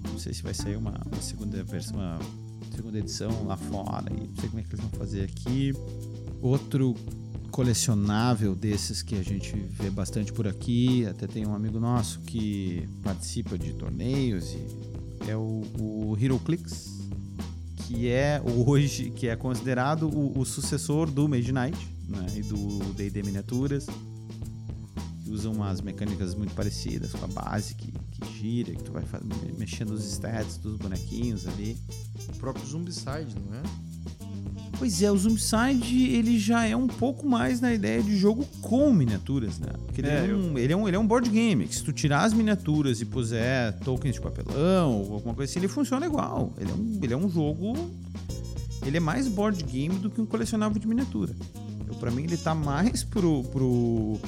Não 0.10 0.20
sei 0.20 0.34
se 0.34 0.44
vai 0.44 0.54
sair 0.54 0.76
uma, 0.76 0.94
uma 1.12 1.22
segunda 1.22 1.64
versão, 1.64 1.96
uma 1.96 2.20
segunda 2.76 3.00
edição 3.00 3.46
lá 3.46 3.58
fora. 3.58 4.12
E 4.12 4.28
não 4.28 4.36
sei 4.36 4.50
como 4.50 4.60
é 4.60 4.64
que 4.64 4.70
eles 4.70 4.80
vão 4.80 4.90
fazer 4.92 5.24
aqui. 5.24 5.74
Outro 6.42 6.96
colecionável 7.52 8.54
desses 8.54 9.02
que 9.02 9.16
a 9.16 9.24
gente 9.24 9.56
vê 9.56 9.90
bastante 9.90 10.32
por 10.32 10.48
aqui, 10.48 11.06
até 11.08 11.26
tem 11.26 11.48
um 11.48 11.56
amigo 11.56 11.80
nosso 11.80 12.20
que 12.20 12.88
participa 13.02 13.58
de 13.58 13.74
torneios 13.74 14.54
e 14.54 14.88
é 15.28 15.36
o, 15.36 15.64
o 15.80 16.16
HeroClix 16.20 16.97
que 17.88 18.10
é 18.10 18.42
hoje 18.44 19.10
que 19.12 19.30
é 19.30 19.36
considerado 19.38 20.10
o, 20.10 20.38
o 20.38 20.46
sucessor 20.46 21.10
do 21.10 21.28
Mage 21.28 21.54
Knight 21.54 21.78
né, 22.06 22.26
e 22.36 22.42
do 22.42 22.80
D&D 22.94 23.24
miniaturas 23.24 23.86
que 25.24 25.30
usam 25.30 25.54
umas 25.54 25.80
mecânicas 25.80 26.36
muito 26.36 26.54
parecidas 26.54 27.14
com 27.14 27.24
a 27.24 27.28
base 27.30 27.76
que, 27.76 27.94
que 28.12 28.38
gira 28.38 28.76
que 28.76 28.84
tu 28.84 28.92
vai 28.92 29.06
mexendo 29.58 29.92
os 29.92 30.04
stats 30.04 30.58
dos 30.58 30.76
bonequinhos 30.78 31.48
ali. 31.48 31.78
O 32.28 32.38
próprio 32.38 32.66
Zombicide 32.66 33.36
não 33.40 33.56
é 33.56 33.64
Pois 34.78 35.02
é, 35.02 35.12
o 35.12 35.18
Zombicide 35.18 36.12
ele 36.12 36.38
já 36.38 36.66
é 36.66 36.76
um 36.76 36.88
pouco 36.88 37.28
mais 37.28 37.60
na 37.60 37.74
ideia 37.74 38.02
de 38.04 38.16
jogo 38.16 38.46
com 38.62 38.94
miniaturas, 38.94 39.58
né? 39.58 39.70
Porque 39.86 40.02
ele 40.02 40.08
é, 40.08 40.18
é 40.18 40.34
um, 40.34 40.52
eu... 40.52 40.58
ele, 40.60 40.74
é 40.74 40.78
um, 40.78 40.88
ele 40.88 40.96
é 40.96 41.00
um 41.00 41.08
board 41.08 41.30
game, 41.30 41.68
que 41.68 41.76
se 41.76 41.84
tu 41.84 41.92
tirar 41.92 42.24
as 42.24 42.34
miniaturas 42.34 43.02
e 43.02 43.06
puser 43.06 43.74
tokens 43.80 44.16
de 44.16 44.22
papelão 44.22 45.02
ou 45.02 45.14
alguma 45.16 45.34
coisa 45.34 45.52
assim, 45.52 45.60
ele 45.60 45.68
funciona 45.68 46.06
igual. 46.06 46.54
Ele 46.60 46.70
é 46.70 46.74
um, 46.74 47.00
ele 47.02 47.14
é 47.14 47.18
um 47.18 47.30
jogo... 47.30 47.76
Ele 48.86 48.98
é 48.98 49.00
mais 49.00 49.28
board 49.28 49.62
game 49.64 49.96
do 49.96 50.10
que 50.10 50.22
um 50.22 50.26
colecionável 50.26 50.80
de 50.80 50.88
miniatura. 50.88 51.36
Eu, 51.88 51.96
pra 51.96 52.12
mim, 52.12 52.24
ele 52.24 52.38
tá 52.38 52.54
mais 52.54 53.04
pro... 53.04 53.44
pro 53.46 54.20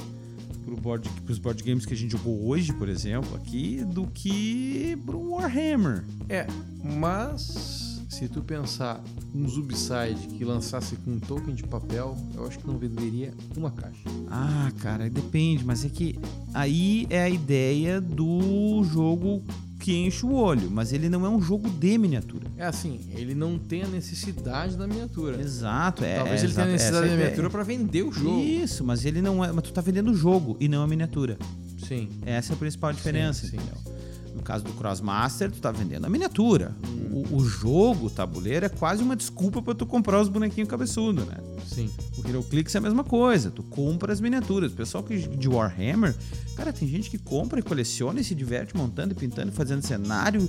pro 0.64 0.76
board, 0.76 1.08
pros 1.24 1.38
board 1.38 1.62
games 1.62 1.84
que 1.84 1.94
a 1.94 1.96
gente 1.96 2.12
jogou 2.12 2.46
hoje, 2.46 2.72
por 2.72 2.88
exemplo, 2.88 3.34
aqui, 3.34 3.82
do 3.84 4.06
que 4.06 4.96
pro 5.04 5.30
Warhammer. 5.30 6.04
É, 6.28 6.46
mas 6.84 7.89
se 8.10 8.28
tu 8.28 8.42
pensar 8.42 9.02
um 9.32 9.48
Zubside 9.48 10.26
que 10.36 10.44
lançasse 10.44 10.96
com 10.96 11.12
um 11.12 11.20
token 11.20 11.54
de 11.54 11.62
papel, 11.62 12.16
eu 12.34 12.44
acho 12.44 12.58
que 12.58 12.66
não 12.66 12.76
venderia 12.76 13.32
uma 13.56 13.70
caixa. 13.70 14.02
Ah, 14.28 14.70
cara, 14.80 15.08
depende, 15.08 15.64
mas 15.64 15.84
é 15.84 15.88
que 15.88 16.18
aí 16.52 17.06
é 17.08 17.22
a 17.22 17.30
ideia 17.30 18.00
do 18.00 18.82
jogo 18.82 19.42
que 19.78 19.96
enche 19.96 20.26
o 20.26 20.34
olho, 20.34 20.68
mas 20.70 20.92
ele 20.92 21.08
não 21.08 21.24
é 21.24 21.28
um 21.28 21.40
jogo 21.40 21.70
de 21.70 21.96
miniatura. 21.96 22.48
É 22.56 22.66
assim, 22.66 23.00
ele 23.14 23.34
não 23.34 23.56
tem 23.56 23.84
a 23.84 23.86
necessidade 23.86 24.76
da 24.76 24.86
miniatura. 24.88 25.40
Exato, 25.40 26.04
é. 26.04 26.16
Talvez 26.16 26.42
é, 26.42 26.46
ele 26.46 26.52
tenha 26.52 26.66
a 26.66 26.70
necessidade 26.70 27.08
da 27.08 27.16
miniatura 27.16 27.48
para 27.48 27.62
vender 27.62 28.02
o 28.02 28.12
jogo. 28.12 28.40
Isso, 28.40 28.84
mas 28.84 29.04
ele 29.04 29.22
não 29.22 29.42
é. 29.42 29.52
Mas 29.52 29.64
tu 29.64 29.72
tá 29.72 29.80
vendendo 29.80 30.10
o 30.10 30.14
jogo 30.14 30.56
e 30.60 30.68
não 30.68 30.82
a 30.82 30.86
miniatura. 30.86 31.38
Sim. 31.86 32.10
Essa 32.26 32.52
é 32.52 32.54
a 32.54 32.58
principal 32.58 32.92
diferença, 32.92 33.46
sim, 33.46 33.56
entendeu? 33.56 33.76
Sim. 33.76 33.99
No 34.40 34.44
caso 34.44 34.64
do 34.64 34.72
Crossmaster, 34.72 35.50
tu 35.50 35.60
tá 35.60 35.70
vendendo 35.70 36.06
a 36.06 36.08
miniatura. 36.08 36.74
O, 37.10 37.36
o, 37.36 37.44
jogo, 37.44 38.06
o 38.06 38.10
tabuleiro, 38.10 38.64
é 38.64 38.70
quase 38.70 39.02
uma 39.02 39.14
desculpa 39.14 39.60
para 39.60 39.74
tu 39.74 39.84
comprar 39.84 40.18
os 40.18 40.30
bonequinhos 40.30 40.68
cabeçudo, 40.68 41.26
né? 41.26 41.36
Sim. 41.66 41.90
O 42.16 42.26
HeroClix 42.26 42.74
é 42.74 42.78
a 42.78 42.80
mesma 42.80 43.04
coisa. 43.04 43.50
Tu 43.50 43.62
compra 43.62 44.10
as 44.10 44.18
miniaturas. 44.18 44.72
O 44.72 44.74
pessoal 44.74 45.04
que 45.04 45.18
de 45.18 45.46
Warhammer, 45.46 46.16
cara, 46.56 46.72
tem 46.72 46.88
gente 46.88 47.10
que 47.10 47.18
compra 47.18 47.60
e 47.60 47.62
coleciona 47.62 48.18
e 48.18 48.24
se 48.24 48.34
diverte 48.34 48.74
montando 48.74 49.12
e 49.12 49.14
pintando 49.14 49.52
e 49.52 49.54
fazendo 49.54 49.86
cenário. 49.86 50.48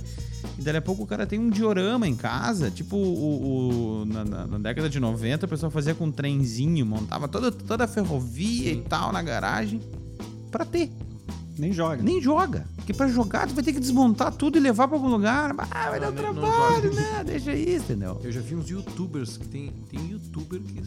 E 0.58 0.62
daí 0.62 0.78
a 0.78 0.82
pouco 0.82 1.02
o 1.02 1.06
cara 1.06 1.26
tem 1.26 1.38
um 1.38 1.50
diorama 1.50 2.08
em 2.08 2.16
casa. 2.16 2.70
Tipo, 2.70 2.96
o, 2.96 4.00
o 4.00 4.04
na, 4.06 4.24
na, 4.24 4.58
década 4.58 4.88
de 4.88 4.98
90, 4.98 5.44
o 5.44 5.48
pessoal 5.50 5.70
fazia 5.70 5.94
com 5.94 6.06
um 6.06 6.10
trenzinho, 6.10 6.86
montava 6.86 7.28
toda, 7.28 7.52
toda 7.52 7.84
a 7.84 7.86
ferrovia 7.86 8.72
Sim. 8.72 8.78
e 8.78 8.82
tal 8.88 9.12
na 9.12 9.20
garagem 9.20 9.82
para 10.50 10.64
ter. 10.64 10.90
Nem 11.58 11.72
joga. 11.72 12.02
Nem 12.02 12.20
joga. 12.20 12.66
Porque 12.76 12.92
pra 12.92 13.08
jogar, 13.08 13.46
tu 13.46 13.54
vai 13.54 13.62
ter 13.62 13.72
que 13.72 13.80
desmontar 13.80 14.32
tudo 14.32 14.58
e 14.58 14.60
levar 14.60 14.88
pra 14.88 14.96
algum 14.96 15.08
lugar. 15.08 15.54
Ah, 15.70 15.90
vai 15.90 16.00
não, 16.00 16.12
dar 16.12 16.20
trabalho, 16.20 16.92
né? 16.94 17.24
Deixa 17.24 17.54
isso, 17.54 17.84
entendeu? 17.84 18.20
Eu 18.24 18.32
já 18.32 18.40
vi 18.40 18.54
uns 18.54 18.68
youtubers 18.68 19.36
que 19.36 19.46
tem, 19.46 19.72
tem 19.88 20.10
youtuber 20.10 20.60
que, 20.60 20.82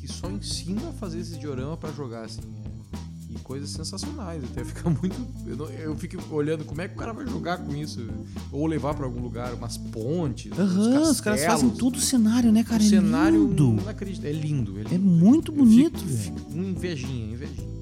que 0.00 0.08
só 0.08 0.30
ensina 0.30 0.88
a 0.88 0.92
fazer 0.92 1.20
esse 1.20 1.38
diorama 1.38 1.76
pra 1.76 1.90
jogar, 1.92 2.24
assim. 2.24 2.40
É, 2.40 3.34
e 3.34 3.38
coisas 3.40 3.70
sensacionais. 3.70 4.42
Até 4.44 4.64
fica 4.66 4.88
muito. 4.88 5.16
Eu, 5.46 5.56
não, 5.56 5.66
eu, 5.70 5.96
fico 5.96 6.16
olhando 6.34 6.64
como 6.64 6.80
é 6.80 6.88
que 6.88 6.94
o 6.94 6.98
cara 6.98 7.12
vai 7.12 7.26
jogar 7.26 7.58
com 7.58 7.74
isso. 7.74 8.08
Ou 8.50 8.66
levar 8.66 8.94
pra 8.94 9.04
algum 9.04 9.20
lugar, 9.20 9.52
umas 9.54 9.76
pontes. 9.76 10.50
Uhum, 10.56 11.02
os 11.02 11.20
caras 11.20 11.44
fazem 11.44 11.70
todo 11.70 11.96
o 11.96 12.00
cenário, 12.00 12.50
né, 12.50 12.64
cara? 12.64 12.82
O 12.82 12.86
é 12.86 12.88
cenário. 12.88 13.46
Lindo. 13.46 13.72
Não 13.74 13.88
acredito. 13.88 14.24
É 14.24 14.32
lindo. 14.32 14.78
É, 14.78 14.82
lindo. 14.82 14.94
é 14.94 14.98
muito 14.98 15.52
bonito, 15.52 16.02
velho. 16.04 16.34
Invejinha, 16.54 17.32
invejinha. 17.34 17.75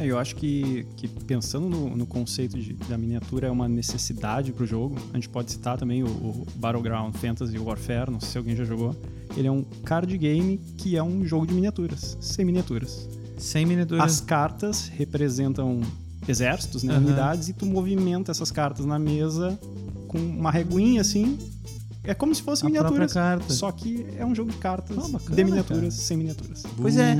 É, 0.00 0.06
eu 0.06 0.18
acho 0.18 0.34
que, 0.34 0.86
que 0.96 1.06
pensando 1.06 1.68
no, 1.68 1.94
no 1.94 2.06
conceito 2.06 2.58
de, 2.58 2.72
da 2.72 2.96
miniatura 2.96 3.48
é 3.48 3.50
uma 3.50 3.68
necessidade 3.68 4.50
para 4.50 4.64
o 4.64 4.66
jogo. 4.66 4.96
A 5.12 5.16
gente 5.16 5.28
pode 5.28 5.52
citar 5.52 5.76
também 5.76 6.02
o, 6.02 6.06
o, 6.06 6.46
Battleground 6.56 7.14
Fantasy 7.16 7.58
Warfare, 7.58 8.10
não 8.10 8.18
sei 8.18 8.30
se 8.30 8.38
alguém 8.38 8.56
já 8.56 8.64
jogou. 8.64 8.96
Ele 9.36 9.46
é 9.46 9.52
um 9.52 9.62
card 9.84 10.16
game 10.16 10.58
que 10.78 10.96
é 10.96 11.02
um 11.02 11.26
jogo 11.26 11.46
de 11.46 11.52
miniaturas, 11.52 12.16
sem 12.18 12.46
miniaturas. 12.46 13.06
Sem 13.36 13.66
miniaturas. 13.66 14.02
As 14.02 14.20
cartas 14.22 14.88
representam 14.88 15.82
exércitos, 16.26 16.82
né, 16.82 16.94
uhum. 16.96 17.04
unidades, 17.04 17.50
e 17.50 17.52
tu 17.52 17.66
movimenta 17.66 18.30
essas 18.30 18.50
cartas 18.50 18.86
na 18.86 18.98
mesa 18.98 19.58
com 20.08 20.18
uma 20.18 20.50
reguinha 20.50 21.02
assim 21.02 21.38
É 22.02 22.14
como 22.14 22.34
se 22.34 22.42
fosse 22.42 22.62
A 22.64 22.66
miniaturas. 22.66 23.12
Só 23.48 23.70
que 23.70 24.06
é 24.16 24.24
um 24.24 24.34
jogo 24.34 24.50
de 24.50 24.56
cartas 24.56 24.96
Ah, 24.98 25.08
bacana, 25.08 25.36
de 25.36 25.44
miniaturas 25.44 25.80
cara. 25.80 25.90
sem 25.90 26.16
miniaturas. 26.16 26.62
Pois 26.76 26.96
é. 26.96 27.14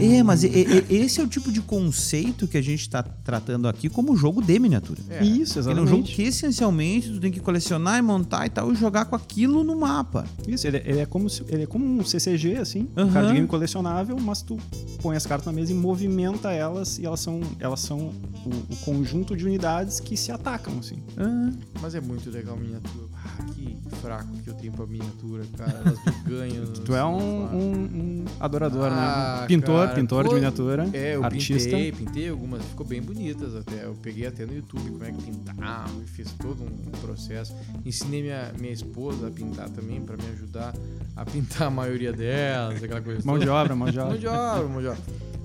É, 0.00 0.22
mas 0.24 0.42
e- 0.42 0.48
e- 0.48 0.94
esse 0.96 1.20
é 1.20 1.24
o 1.24 1.26
tipo 1.28 1.52
de 1.52 1.60
conceito 1.60 2.48
que 2.48 2.56
a 2.58 2.62
gente 2.62 2.90
tá 2.90 3.02
tratando 3.02 3.68
aqui 3.68 3.88
como 3.88 4.16
jogo 4.16 4.42
de 4.42 4.58
miniatura. 4.58 5.00
É. 5.08 5.22
Isso, 5.24 5.58
Ele 5.60 5.68
é 5.68 5.70
um 5.70 5.84
exatamente. 5.84 5.90
jogo 5.90 6.02
que 6.16 6.22
essencialmente 6.22 7.10
tu 7.12 7.20
tem 7.20 7.30
que 7.30 7.38
colecionar 7.38 7.98
e 7.98 8.02
montar 8.02 8.44
e 8.46 8.50
tal 8.50 8.72
e 8.72 8.74
jogar 8.74 9.04
com 9.04 9.14
aquilo 9.14 9.62
no 9.62 9.76
mapa. 9.76 10.24
Isso, 10.48 10.66
ele, 10.66 10.78
ele 10.84 10.98
é 10.98 11.06
como 11.06 11.30
se- 11.30 11.44
ele 11.48 11.62
é 11.62 11.66
como 11.66 11.84
um 11.84 12.04
CCG, 12.04 12.56
assim, 12.56 12.88
um 12.96 13.02
Aham. 13.02 13.12
card 13.12 13.32
game 13.34 13.46
colecionável, 13.46 14.18
mas 14.18 14.42
tu 14.42 14.58
põe 15.00 15.16
as 15.16 15.24
cartas 15.24 15.46
na 15.46 15.52
mesa 15.52 15.70
e 15.70 15.74
movimenta 15.76 16.50
elas 16.50 16.98
e 16.98 17.06
elas 17.06 17.20
são, 17.20 17.40
elas 17.60 17.78
são 17.80 17.98
o, 18.44 18.72
o 18.72 18.76
conjunto 18.84 19.36
de 19.36 19.44
unidades 19.44 20.00
que 20.00 20.16
se 20.16 20.32
atacam, 20.32 20.76
assim. 20.80 20.96
Ah, 21.16 21.50
Mas 21.80 21.94
é 21.94 22.00
muito 22.00 22.28
legal 22.30 22.56
miniatura. 22.56 23.04
Ah, 23.24 23.42
que 23.54 23.76
fraco 24.02 24.23
que 24.42 24.50
eu 24.50 24.54
tenho 24.54 24.72
pra 24.72 24.86
miniatura, 24.86 25.42
cara. 25.56 25.82
Elas 25.84 25.98
me 26.04 26.30
ganham. 26.30 26.64
Tu 26.84 26.94
é 26.94 27.04
um, 27.04 27.16
um- 27.16 27.74
um 27.84 28.24
adorador, 28.40 28.88
Ah, 28.90 29.38
né? 29.42 29.46
Pintor, 29.46 29.84
cara, 29.86 29.94
pintor 29.94 30.22
de 30.24 30.28
pô, 30.30 30.34
miniatura, 30.34 30.88
É, 30.92 31.16
eu 31.16 31.24
artista. 31.24 31.70
pintei, 31.70 31.92
pintei 31.92 32.28
algumas, 32.28 32.62
ficou 32.64 32.86
bem 32.86 33.00
bonitas 33.02 33.54
até. 33.54 33.84
Eu 33.84 33.94
peguei 34.02 34.26
até 34.26 34.44
no 34.44 34.54
YouTube 34.54 34.90
como 34.90 35.04
é 35.04 35.12
que 35.12 35.22
pintava 35.22 35.90
e 36.02 36.06
fiz 36.06 36.30
todo 36.40 36.62
um 36.62 36.90
processo. 37.00 37.54
Ensinei 37.84 38.22
minha, 38.22 38.52
minha 38.58 38.72
esposa 38.72 39.28
a 39.28 39.30
pintar 39.30 39.68
também 39.70 40.00
pra 40.00 40.16
me 40.16 40.24
ajudar 40.32 40.74
a 41.16 41.24
pintar 41.24 41.68
a 41.68 41.70
maioria 41.70 42.12
delas, 42.12 42.82
aquela 42.82 43.00
coisa 43.00 43.20
Mão 43.24 43.38
de 43.38 43.48
obra, 43.48 43.74
mão 43.76 43.88
de 43.88 43.96
Mão 43.96 44.06
obra. 44.08 44.18
de 44.18 44.26
obra, 44.26 44.68
mão 44.68 44.80
de 44.80 44.88
obra. 44.88 45.00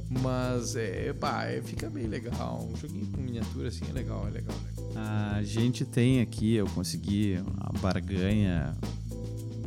Mas, 0.10 0.76
é, 0.76 1.14
pá, 1.14 1.46
é, 1.46 1.62
fica 1.62 1.88
bem 1.90 2.08
legal. 2.08 2.68
Um 2.72 2.76
joguinho 2.76 3.06
com 3.08 3.22
miniatura 3.22 3.68
assim 3.68 3.86
é 3.88 3.94
legal, 3.94 4.28
é 4.28 4.32
legal. 4.32 4.56
é 4.56 4.88
legal. 4.88 5.36
A 5.36 5.44
gente 5.44 5.86
tem 5.86 6.20
aqui, 6.20 6.56
eu 6.56 6.66
consegui 6.68 7.40
uma 7.46 7.80
barganha 7.80 8.76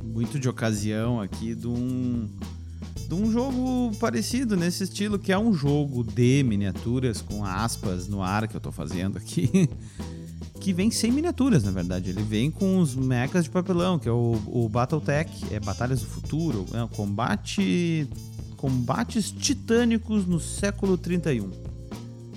muito 0.02 0.38
de 0.38 0.48
ocasião 0.48 1.20
aqui 1.20 1.54
de 1.54 1.68
um, 1.68 2.28
de 3.08 3.14
um 3.14 3.30
jogo 3.30 3.92
parecido 4.00 4.56
nesse 4.56 4.82
estilo, 4.82 5.18
que 5.18 5.32
é 5.32 5.38
um 5.38 5.54
jogo 5.54 6.02
de 6.02 6.42
miniaturas 6.42 7.22
com 7.22 7.44
aspas 7.44 8.08
no 8.08 8.20
ar 8.20 8.48
que 8.48 8.56
eu 8.56 8.60
tô 8.60 8.72
fazendo 8.72 9.18
aqui. 9.18 9.68
Que 10.60 10.72
vem 10.72 10.92
sem 10.92 11.10
miniaturas, 11.10 11.64
na 11.64 11.72
verdade. 11.72 12.10
Ele 12.10 12.22
vem 12.22 12.48
com 12.48 12.78
os 12.78 12.94
mechas 12.94 13.42
de 13.42 13.50
papelão, 13.50 13.98
que 13.98 14.08
é 14.08 14.12
o, 14.12 14.40
o 14.46 14.68
Battletech, 14.68 15.52
é 15.52 15.58
Batalhas 15.58 16.02
do 16.02 16.06
Futuro, 16.06 16.64
é, 16.72 16.94
combate, 16.94 18.08
combates 18.62 19.32
titânicos 19.32 20.24
no 20.24 20.38
século 20.38 20.96
31. 20.96 21.50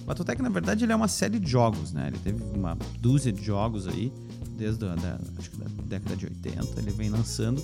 Battletech, 0.07 0.41
na 0.41 0.49
verdade, 0.49 0.83
ele 0.83 0.91
é 0.91 0.95
uma 0.95 1.07
série 1.07 1.37
de 1.37 1.47
jogos, 1.47 1.93
né? 1.93 2.07
Ele 2.07 2.17
teve 2.17 2.43
uma 2.57 2.75
dúzia 2.99 3.31
de 3.31 3.43
jogos 3.43 3.87
aí, 3.87 4.11
desde 4.57 4.85
a 4.85 4.95
da, 4.95 5.19
acho 5.37 5.51
que 5.51 5.57
da 5.57 5.67
década 5.83 6.15
de 6.15 6.25
80, 6.25 6.79
ele 6.79 6.89
vem 6.89 7.09
lançando. 7.11 7.63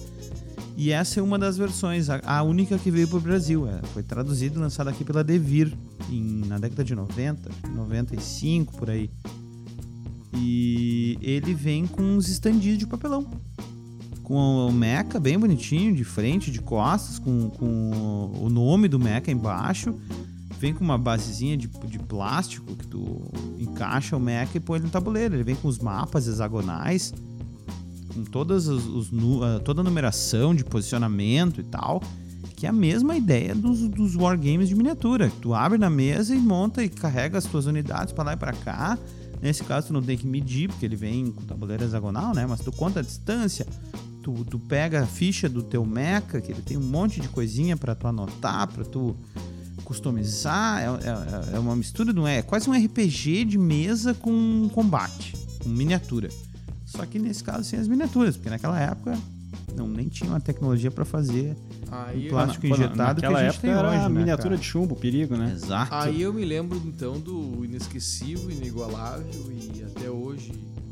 E 0.77 0.91
essa 0.91 1.19
é 1.19 1.23
uma 1.23 1.39
das 1.39 1.57
versões, 1.57 2.07
a, 2.07 2.21
a 2.23 2.43
única 2.43 2.77
que 2.77 2.91
veio 2.91 3.07
pro 3.07 3.19
Brasil. 3.19 3.67
É, 3.67 3.81
foi 3.93 4.03
traduzida 4.03 4.55
e 4.55 4.59
lançada 4.59 4.91
aqui 4.91 5.03
pela 5.03 5.23
Devir 5.23 5.75
em, 6.11 6.45
na 6.45 6.59
década 6.59 6.83
de 6.83 6.93
90, 6.93 7.49
acho 7.49 7.61
que 7.63 7.67
95, 7.67 8.77
por 8.77 8.91
aí. 8.91 9.09
E 10.35 11.17
ele 11.19 11.55
vem 11.55 11.87
com 11.87 12.03
uns 12.03 12.29
standees 12.29 12.77
de 12.77 12.85
papelão. 12.85 13.27
Com 14.31 14.67
o 14.67 14.71
mecha 14.71 15.19
bem 15.19 15.37
bonitinho, 15.37 15.93
de 15.93 16.05
frente, 16.05 16.51
de 16.51 16.61
costas, 16.61 17.19
com, 17.19 17.49
com 17.49 18.31
o 18.41 18.49
nome 18.49 18.87
do 18.87 18.97
mecha 18.97 19.29
embaixo. 19.29 19.93
Vem 20.57 20.73
com 20.73 20.85
uma 20.85 20.97
basezinha 20.97 21.57
de, 21.57 21.67
de 21.67 21.99
plástico 21.99 22.73
que 22.77 22.87
tu 22.87 23.29
encaixa 23.59 24.15
o 24.15 24.21
mecha 24.21 24.55
e 24.55 24.61
põe 24.61 24.77
ele 24.77 24.85
no 24.85 24.89
tabuleiro. 24.89 25.35
Ele 25.35 25.43
vem 25.43 25.55
com 25.55 25.67
os 25.67 25.79
mapas 25.79 26.29
hexagonais, 26.29 27.13
com 28.13 28.23
todas 28.23 28.69
os, 28.69 28.85
os 28.87 29.11
ah, 29.43 29.59
toda 29.59 29.81
a 29.81 29.83
numeração 29.83 30.55
de 30.55 30.63
posicionamento 30.63 31.59
e 31.59 31.63
tal. 31.63 32.01
Que 32.55 32.65
é 32.65 32.69
a 32.69 32.73
mesma 32.73 33.17
ideia 33.17 33.53
dos, 33.53 33.81
dos 33.89 34.15
wargames 34.15 34.69
de 34.69 34.75
miniatura. 34.75 35.29
Tu 35.41 35.53
abre 35.53 35.77
na 35.77 35.89
mesa 35.89 36.33
e 36.33 36.39
monta 36.39 36.81
e 36.81 36.87
carrega 36.87 37.37
as 37.37 37.43
tuas 37.43 37.65
unidades 37.65 38.13
para 38.13 38.23
lá 38.23 38.33
e 38.33 38.37
para 38.37 38.53
cá. 38.53 38.97
Nesse 39.41 39.65
caso, 39.65 39.87
tu 39.87 39.93
não 39.93 40.01
tem 40.01 40.17
que 40.17 40.25
medir, 40.25 40.69
porque 40.69 40.85
ele 40.85 40.95
vem 40.95 41.33
com 41.33 41.41
tabuleiro 41.41 41.83
hexagonal, 41.83 42.33
né? 42.33 42.45
Mas 42.45 42.61
tu 42.61 42.71
conta 42.71 43.01
a 43.01 43.03
distância, 43.03 43.67
tu, 44.21 44.45
tu 44.45 44.59
pega 44.59 45.01
a 45.03 45.05
ficha 45.05 45.47
do 45.49 45.61
teu 45.63 45.85
mecha, 45.85 46.39
que 46.41 46.51
ele 46.51 46.61
tem 46.61 46.77
um 46.77 46.81
monte 46.81 47.19
de 47.19 47.27
coisinha 47.27 47.75
para 47.75 47.95
tu 47.95 48.07
anotar, 48.07 48.67
para 48.67 48.83
tu 48.85 49.15
customizar. 49.83 50.81
É, 50.81 50.85
é- 50.85 51.55
é 51.55 51.59
uma 51.59 51.75
mistura, 51.75 52.13
não 52.13 52.27
é? 52.27 52.37
É 52.37 52.41
quase 52.41 52.69
um 52.69 52.73
RPG 52.73 53.45
de 53.45 53.57
mesa 53.57 54.13
com 54.13 54.69
combate, 54.73 55.35
com 55.61 55.69
miniatura. 55.69 56.29
Só 56.85 57.05
que 57.05 57.17
nesse 57.19 57.43
caso 57.43 57.63
sem 57.63 57.79
as 57.79 57.87
miniaturas, 57.87 58.35
porque 58.35 58.49
naquela 58.49 58.79
época 58.79 59.17
não 59.75 59.87
nem 59.87 60.07
tinha 60.09 60.29
uma 60.29 60.39
tecnologia 60.39 60.91
para 60.91 61.05
fazer 61.05 61.55
Aí, 61.89 62.27
um 62.27 62.29
plástico 62.29 62.65
injetado 62.67 63.21
que 63.21 63.27
naquela 63.27 63.39
a 63.39 63.43
gente 63.43 63.49
época 63.51 63.61
tem 63.67 63.71
era 63.71 63.89
hoje, 63.89 63.97
né, 63.99 64.09
miniatura 64.09 64.49
cara? 64.49 64.57
de 64.57 64.65
chumbo, 64.65 64.95
perigo, 64.95 65.35
né? 65.37 65.51
Exato. 65.55 65.93
Aí 65.93 66.21
eu 66.21 66.33
me 66.33 66.43
lembro 66.43 66.81
então 66.85 67.19
do 67.19 67.63
inesquecível, 67.63 68.49
inigualável 68.51 69.25
e 69.51 69.83
até 69.83 70.09
hoje 70.09 70.51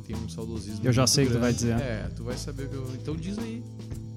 tem 0.09 0.17
um 0.17 0.27
saudosismo. 0.27 0.79
Eu 0.83 0.91
já 0.91 1.05
sei 1.05 1.25
o 1.25 1.27
que 1.27 1.33
tu 1.33 1.39
vai 1.39 1.53
dizer. 1.53 1.73
É, 1.73 2.09
tu 2.15 2.23
vai 2.23 2.35
saber 2.35 2.63
o 2.63 2.69
que 2.69 2.75
eu. 2.75 2.91
Então 2.99 3.15
diz 3.15 3.37
aí. 3.37 3.61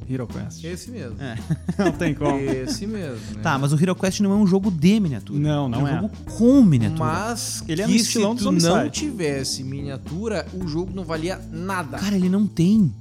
Hero 0.08 0.26
Quest. 0.26 0.64
Esse 0.64 0.90
mesmo. 0.90 1.16
É. 1.20 1.36
Não 1.78 1.92
tem 1.92 2.14
como. 2.14 2.38
Esse 2.38 2.86
mesmo. 2.86 3.36
Né? 3.36 3.42
Tá, 3.42 3.58
mas 3.58 3.72
o 3.72 3.76
HeroQuest 3.80 4.20
não 4.20 4.32
é 4.32 4.34
um 4.34 4.46
jogo 4.46 4.70
de 4.70 4.98
miniatura. 4.98 5.38
Não, 5.38 5.68
não 5.68 5.86
é. 5.86 5.92
é. 5.92 5.94
um 5.94 6.00
jogo 6.02 6.16
com 6.36 6.62
miniatura. 6.62 7.04
Mas 7.04 7.62
Ele 7.68 7.82
é 7.82 7.84
que 7.84 7.90
no 7.92 7.96
estilão 7.96 8.36
se 8.36 8.42
tu 8.42 8.50
não 8.50 8.90
tivesse 8.90 9.62
miniatura, 9.62 10.46
o 10.52 10.66
jogo 10.66 10.92
não 10.92 11.04
valia 11.04 11.40
nada. 11.52 11.98
Cara, 11.98 12.16
ele 12.16 12.28
não 12.28 12.46
tem. 12.46 12.92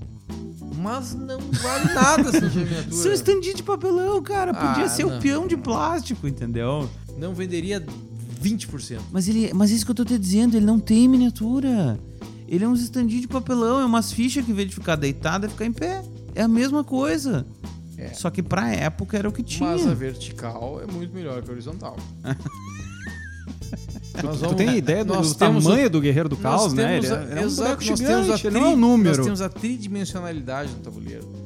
Mas 0.77 1.13
não 1.15 1.39
vale 1.39 1.93
nada 1.93 2.31
se 2.31 2.41
não 2.41 2.49
tiver 2.49 2.65
miniatura. 2.65 2.95
Seu 2.95 3.13
stand 3.13 3.41
de 3.41 3.63
papelão, 3.63 4.21
cara. 4.21 4.53
Podia 4.53 4.85
Ah, 4.85 4.89
ser 4.89 5.05
o 5.05 5.11
não. 5.11 5.19
peão 5.19 5.47
de 5.47 5.57
plástico, 5.57 6.27
entendeu? 6.27 6.87
Não 7.17 7.33
venderia 7.33 7.83
20%. 8.41 8.99
Mas 9.11 9.27
ele, 9.27 9.51
mas 9.53 9.71
isso 9.71 9.83
que 9.85 9.91
eu 9.91 9.95
tô 9.95 10.05
te 10.05 10.17
dizendo, 10.19 10.55
ele 10.55 10.65
não 10.65 10.79
tem 10.79 11.07
miniatura. 11.07 11.99
Ele 12.51 12.65
é 12.65 12.67
uns 12.67 12.81
stand 12.81 13.07
de 13.07 13.27
papelão, 13.29 13.79
é 13.79 13.85
umas 13.85 14.11
fichas 14.11 14.43
que, 14.43 14.51
em 14.51 14.53
vez 14.53 14.67
de 14.67 14.75
ficar 14.75 14.97
deitada, 14.97 15.47
ficar 15.47 15.65
em 15.65 15.71
pé. 15.71 16.03
É 16.35 16.41
a 16.41 16.47
mesma 16.49 16.83
coisa. 16.83 17.45
É. 17.97 18.09
Só 18.13 18.29
que 18.29 18.43
pra 18.43 18.67
época 18.73 19.17
era 19.17 19.29
o 19.29 19.31
que 19.31 19.41
tinha. 19.41 19.69
Mas 19.69 19.87
a 19.87 19.93
vertical 19.93 20.81
é 20.85 20.91
muito 20.91 21.13
melhor 21.13 21.41
que 21.41 21.49
a 21.49 21.53
horizontal. 21.53 21.95
Nós 24.21 24.37
Tu 24.39 24.41
vamos- 24.41 24.55
tem 24.57 24.75
ideia 24.77 25.05
do, 25.05 25.15
do 25.21 25.33
tamanho 25.35 25.89
do 25.89 26.01
Guerreiro 26.01 26.27
do 26.27 26.35
Nós 26.35 26.43
Caos, 26.43 26.73
né? 26.73 26.99
temos 26.99 27.05
Ele 27.05 27.15
é, 27.15 27.23
ele 27.31 27.39
é 27.39 27.43
um 27.43 27.45
exato, 27.47 27.69
nós 27.71 27.83
gigante, 27.99 28.03
temos 28.05 28.29
a 28.29 28.37
tri- 28.37 28.49
não 28.51 28.65
é 28.65 28.69
um 28.69 28.75
número. 28.75 29.15
Nós 29.17 29.25
temos 29.25 29.41
a 29.41 29.47
tridimensionalidade 29.49 30.71
no 30.73 30.79
tabuleiro. 30.79 31.40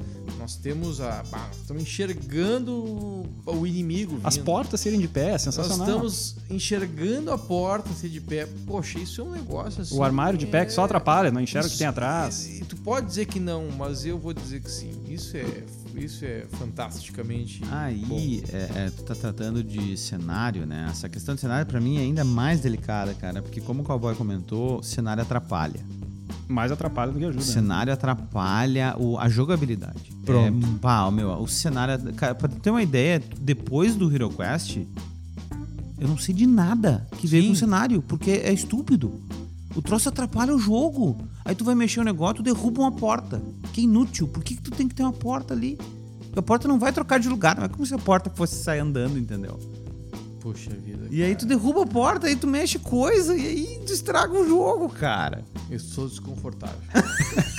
Nós 0.46 0.56
temos 0.58 1.02
a. 1.02 1.24
bah, 1.32 1.40
nós 1.48 1.58
estamos 1.62 1.82
enxergando 1.82 3.26
o 3.48 3.66
inimigo. 3.66 4.20
As 4.24 4.36
vindo. 4.36 4.46
portas 4.46 4.80
serem 4.80 5.00
de 5.00 5.08
pé, 5.08 5.30
é 5.30 5.32
Nós 5.32 5.42
sensacional. 5.42 5.88
estamos 5.88 6.36
enxergando 6.52 7.32
a 7.32 7.38
porta 7.38 7.92
ser 7.94 8.10
de 8.10 8.22
pé. 8.22 8.48
Poxa, 8.68 9.00
isso 9.00 9.22
é 9.22 9.24
um 9.24 9.32
negócio 9.32 9.82
assim. 9.82 9.98
O 9.98 10.04
armário 10.04 10.38
de 10.38 10.46
pé 10.46 10.64
que 10.64 10.72
só 10.72 10.84
é- 10.84 10.86
atrapalha, 10.86 11.32
não 11.32 11.42
enxerga 11.42 11.68
o 11.68 11.72
que 11.72 11.80
tem 11.80 11.88
atrás. 11.88 12.48
Tu 12.70 12.76
pode 12.78 13.08
dizer 13.08 13.26
que 13.26 13.40
não, 13.40 13.70
mas 13.76 14.06
eu 14.06 14.20
vou 14.20 14.34
dizer 14.36 14.62
que 14.62 14.70
sim. 14.70 14.92
Isso 15.10 15.36
é, 15.36 15.64
isso 15.96 16.24
é 16.24 16.46
fantasticamente. 16.60 17.64
Aí, 17.72 18.44
é, 18.54 18.86
é, 18.86 18.92
tu 18.96 19.02
tá 19.02 19.16
tratando 19.16 19.64
de 19.64 19.98
cenário, 19.98 20.64
né? 20.68 20.86
Essa 20.92 21.10
questão 21.10 21.34
de 21.34 21.42
cenário 21.42 21.66
pra 21.66 21.82
mim 21.82 21.98
é 21.98 22.02
ainda 22.02 22.24
mais 22.24 22.60
delicada, 22.60 23.16
cara. 23.16 23.42
Porque 23.42 23.60
como 23.62 23.82
o 23.82 23.84
Cowboy 23.84 24.14
comentou, 24.14 24.84
cenário 24.84 25.24
atrapalha. 25.24 25.80
Mais 26.48 26.72
atrapalha 26.72 27.12
do 27.12 27.18
que 27.18 27.26
ajuda. 27.26 27.44
né? 27.44 27.52
cenário 27.52 27.92
atrapalha 27.92 28.94
o- 29.00 29.18
a 29.18 29.28
jogabilidade. 29.28 30.14
Pronto. 30.26 30.66
É, 30.66 30.80
pá, 30.80 31.10
meu, 31.12 31.32
o 31.32 31.48
cenário. 31.48 32.14
Cara, 32.14 32.34
pra 32.36 32.50
ter 32.50 32.70
uma 32.70 32.82
ideia, 32.84 33.22
depois 33.40 33.96
do 33.96 34.14
Hero 34.14 34.30
Quest, 34.30 34.78
eu 36.00 36.08
não 36.08 36.18
sei 36.18 36.34
de 36.34 36.46
nada 36.46 37.08
que 37.18 37.28
veio 37.28 37.44
Sim. 37.44 37.50
com 37.50 37.54
o 37.54 37.58
cenário, 37.58 38.02
porque 38.02 38.32
é 38.32 38.52
estúpido. 38.52 39.22
O 39.76 39.82
troço 39.82 40.10
atrapalha 40.10 40.56
o 40.56 40.60
jogo. 40.60 41.18
Aí 41.44 41.54
tu 41.54 41.64
vai 41.64 41.76
mexer 41.76 42.00
o 42.00 42.04
negócio, 42.04 42.38
tu 42.38 42.44
derruba 42.44 42.82
uma 42.82 42.92
porta. 42.92 43.42
Que 43.74 43.82
inútil. 43.82 44.28
Por 44.28 44.44
que, 44.44 44.56
que 44.56 44.62
tu 44.62 44.72
tem 44.72 44.88
que 44.88 44.96
ter 44.96 45.04
uma 45.04 45.14
porta 45.14 45.54
ali? 45.54 45.78
A 46.36 46.42
porta 46.42 46.68
não 46.68 46.80
vai 46.80 46.92
trocar 46.92 47.20
de 47.20 47.30
lugar. 47.30 47.56
Não 47.56 47.64
é 47.64 47.70
como 47.70 47.86
se 47.86 47.94
a 47.94 47.98
porta 47.98 48.30
fosse 48.30 48.62
sair 48.62 48.80
andando, 48.80 49.18
entendeu? 49.18 49.60
Puxa 50.40 50.70
vida. 50.70 51.08
E 51.10 51.24
aí 51.24 51.36
tu 51.36 51.46
derruba 51.46 51.84
a 51.84 51.88
porta, 51.88 52.28
aí 52.28 52.36
tu 52.36 52.46
mexe 52.46 52.78
coisa, 52.78 53.36
e 53.36 53.48
aí 53.48 53.80
tu 53.86 53.92
estraga 53.92 54.34
o 54.34 54.48
jogo, 54.48 54.90
cara. 54.90 55.44
Eu 55.70 55.80
sou 55.80 56.08
desconfortável. 56.08 56.78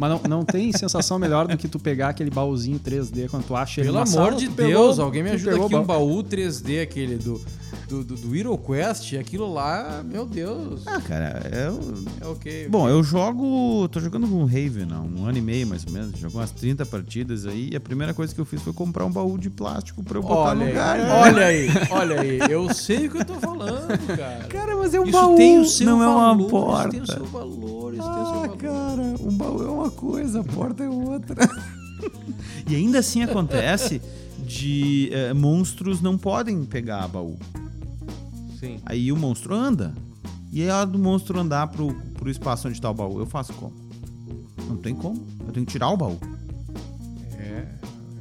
Mas 0.00 0.10
não, 0.10 0.20
não 0.28 0.44
tem 0.44 0.70
sensação 0.72 1.18
melhor 1.18 1.46
do 1.48 1.56
que 1.56 1.66
tu 1.68 1.78
pegar 1.78 2.10
aquele 2.10 2.30
baúzinho 2.30 2.78
3D 2.78 3.28
quando 3.28 3.44
tu 3.44 3.56
acha 3.56 3.80
ele 3.80 3.88
Pelo 3.88 3.96
na 3.98 4.02
amor 4.02 4.12
sala, 4.12 4.36
de 4.36 4.48
Deus, 4.48 4.56
pegou- 4.96 5.04
alguém 5.04 5.22
me 5.22 5.30
ajuda 5.30 5.56
aqui 5.64 5.74
um 5.76 5.82
baú. 5.84 6.22
3D 6.22 6.80
aquele 6.82 7.16
do 7.16 7.40
do, 7.88 8.04
do, 8.04 8.14
do 8.16 8.36
Hero 8.36 8.56
Quest, 8.58 9.14
aquilo 9.14 9.52
lá, 9.52 10.02
meu 10.04 10.26
Deus. 10.26 10.82
Ah, 10.86 11.00
cara, 11.00 11.42
eu. 11.52 11.80
É 12.20 12.26
ok. 12.26 12.68
Bom, 12.68 12.88
eu 12.88 13.02
jogo. 13.02 13.88
tô 13.88 13.98
jogando 13.98 14.28
com 14.28 14.42
o 14.42 14.46
Raven 14.46 14.88
há 14.92 15.00
um 15.00 15.24
ano 15.26 15.38
e 15.38 15.40
meio 15.40 15.66
mais 15.66 15.84
ou 15.86 15.92
menos. 15.92 16.18
Jogou 16.18 16.40
umas 16.40 16.50
30 16.50 16.84
partidas 16.86 17.46
aí. 17.46 17.70
E 17.72 17.76
a 17.76 17.80
primeira 17.80 18.12
coisa 18.12 18.34
que 18.34 18.40
eu 18.40 18.44
fiz 18.44 18.60
foi 18.62 18.72
comprar 18.72 19.04
um 19.06 19.10
baú 19.10 19.38
de 19.38 19.48
plástico 19.48 20.02
pra 20.04 20.18
eu 20.18 20.22
botar 20.22 20.34
olha 20.50 20.54
no 20.60 20.66
lugar. 20.66 20.96
aí, 20.98 21.02
né? 21.02 21.12
olha 21.12 21.46
aí, 21.46 21.68
olha 21.90 22.20
aí. 22.20 22.38
Eu 22.50 22.72
sei 22.74 23.06
o 23.06 23.10
que 23.10 23.18
eu 23.18 23.24
tô 23.24 23.34
falando, 23.34 23.88
cara. 24.16 24.44
Cara, 24.48 24.76
mas 24.76 24.92
é 24.94 25.00
um 25.00 25.04
Isso 25.04 25.12
baú, 25.12 25.36
tem 25.36 25.58
o 25.58 25.64
seu 25.64 25.86
não 25.86 25.98
valor, 25.98 26.12
é 26.12 26.32
uma 26.32 26.40
Isso 26.42 26.50
porta. 26.50 26.88
tem 26.90 27.00
o 27.00 27.06
seu 27.06 27.24
valor, 27.24 27.94
isso 27.94 28.02
tem 28.02 28.10
o 28.10 28.14
seu 28.14 28.34
Ah, 28.34 28.40
valor. 28.42 28.56
cara, 28.58 29.02
um 29.20 29.36
baú 29.36 29.62
é 29.62 29.70
uma 29.70 29.90
coisa, 29.90 30.40
a 30.40 30.44
porta 30.44 30.84
é 30.84 30.88
outra. 30.90 31.36
e 32.68 32.76
ainda 32.76 32.98
assim 32.98 33.22
acontece 33.22 34.00
de 34.46 35.10
eh, 35.12 35.32
monstros 35.34 36.00
não 36.00 36.16
podem 36.16 36.64
pegar 36.64 37.06
baú. 37.08 37.36
Sim. 38.58 38.80
Aí 38.86 39.10
o 39.12 39.16
monstro 39.16 39.54
anda. 39.54 39.94
E 40.52 40.62
é 40.62 40.70
a 40.70 40.78
hora 40.78 40.86
do 40.86 40.98
monstro 40.98 41.38
andar 41.38 41.66
pro, 41.68 41.92
pro 42.14 42.30
espaço 42.30 42.68
onde 42.68 42.80
tá 42.80 42.90
o 42.90 42.94
baú. 42.94 43.18
Eu 43.18 43.26
faço 43.26 43.52
como? 43.54 43.72
Não 44.68 44.76
tem 44.76 44.94
como. 44.94 45.24
Eu 45.46 45.52
tenho 45.52 45.66
que 45.66 45.72
tirar 45.72 45.90
o 45.90 45.96
baú. 45.96 46.18
É, 47.38 47.64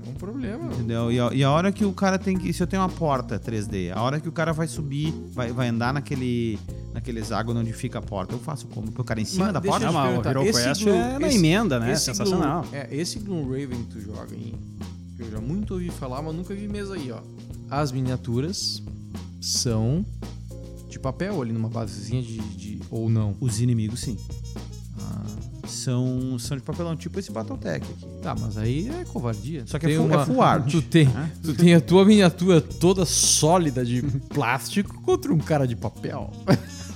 é 0.05 0.09
um 0.09 0.13
problema. 0.13 0.65
Entendeu? 0.73 1.11
E 1.11 1.19
a, 1.19 1.29
e 1.33 1.43
a 1.43 1.51
hora 1.51 1.71
que 1.71 1.85
o 1.85 1.93
cara 1.93 2.17
tem 2.19 2.37
que. 2.37 2.51
Se 2.53 2.61
eu 2.61 2.67
tenho 2.67 2.81
uma 2.81 2.89
porta 2.89 3.39
3D, 3.39 3.91
a 3.95 4.01
hora 4.01 4.19
que 4.19 4.27
o 4.27 4.31
cara 4.31 4.51
vai 4.53 4.67
subir, 4.67 5.13
vai, 5.33 5.51
vai 5.51 5.69
andar 5.69 5.93
naquele. 5.93 6.59
Naquele 6.93 7.19
hexágono 7.19 7.59
onde 7.59 7.71
fica 7.73 7.99
a 7.99 8.01
porta, 8.01 8.33
eu 8.33 8.39
faço 8.39 8.65
como? 8.67 8.91
Pro 8.91 9.03
cara 9.03 9.21
em 9.21 9.25
cima 9.25 9.45
Mas 9.45 9.53
da 9.53 9.61
porta? 9.61 9.85
Não, 9.85 9.93
mas 9.93 10.17
o 10.17 10.27
Hero 10.29 10.41
Quest 10.41 10.83
Gloom- 10.83 10.95
é 10.95 11.19
na 11.19 11.31
emenda, 11.31 11.79
né? 11.79 11.91
esse 11.91 12.05
Sensacional. 12.05 12.63
Gloom- 12.63 12.73
é, 12.75 12.87
esse 12.91 13.19
Gloomraven 13.19 13.83
que 13.83 13.91
tu 13.91 14.01
joga 14.01 14.27
aí, 14.33 14.55
que 15.15 15.21
eu 15.21 15.29
já 15.29 15.39
muito 15.39 15.75
ouvi 15.75 15.91
falar, 15.91 16.23
mas 16.23 16.33
nunca 16.35 16.55
vi 16.55 16.67
mesa 16.67 16.95
aí, 16.95 17.11
ó. 17.11 17.19
As 17.69 17.91
miniaturas 17.91 18.81
são 19.41 20.05
de 20.89 20.99
papel 20.99 21.41
ali 21.41 21.51
numa 21.51 21.69
basezinha 21.69 22.21
de, 22.21 22.37
de- 22.39 22.79
ou 22.89 23.09
não. 23.09 23.35
Os 23.39 23.59
inimigos, 23.59 23.99
sim. 24.01 24.17
Ah, 24.99 25.23
São, 25.67 26.37
são 26.39 26.57
de 26.57 26.63
papelão, 26.63 26.95
tipo 26.95 27.19
esse 27.19 27.31
Battletech 27.31 27.85
aqui. 27.85 28.05
tá, 28.21 28.35
mas 28.39 28.57
aí 28.57 28.89
é 28.89 29.03
covardia. 29.05 29.63
Só 29.67 29.77
que 29.77 29.85
Tu 29.87 29.91
é 29.91 29.97
tem 29.97 30.07
full- 30.07 30.19
é 30.21 30.25
full 30.25 30.41
art. 30.41 30.65
Tu 30.71 30.81
tem, 30.81 31.05
né? 31.07 31.31
tu 31.43 31.53
tem 31.53 31.75
a 31.75 31.81
tua 31.81 32.03
miniatura 32.05 32.59
toda 32.61 33.05
sólida 33.05 33.85
de 33.85 34.01
plástico 34.29 34.99
contra 35.01 35.31
um 35.33 35.37
cara 35.37 35.67
de 35.67 35.75
papel. 35.75 36.31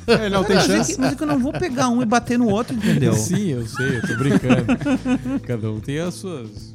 Ele 0.07 0.29
não 0.29 0.43
tem 0.45 0.55
é, 0.57 0.61
chance. 0.61 0.97
mas 0.99 1.13
é 1.13 1.15
que 1.15 1.21
eu 1.23 1.27
não 1.27 1.37
vou 1.39 1.51
pegar 1.53 1.89
um 1.89 2.01
e 2.01 2.05
bater 2.05 2.39
no 2.39 2.47
outro, 2.49 2.75
entendeu? 2.75 3.13
Sim, 3.19 3.47
eu 3.49 3.67
sei, 3.67 3.97
eu 3.97 4.01
tô 4.01 4.15
brincando. 4.17 4.65
Cada 5.45 5.69
um 5.71 5.79
tem 5.79 5.99
as 5.99 6.15
suas 6.15 6.70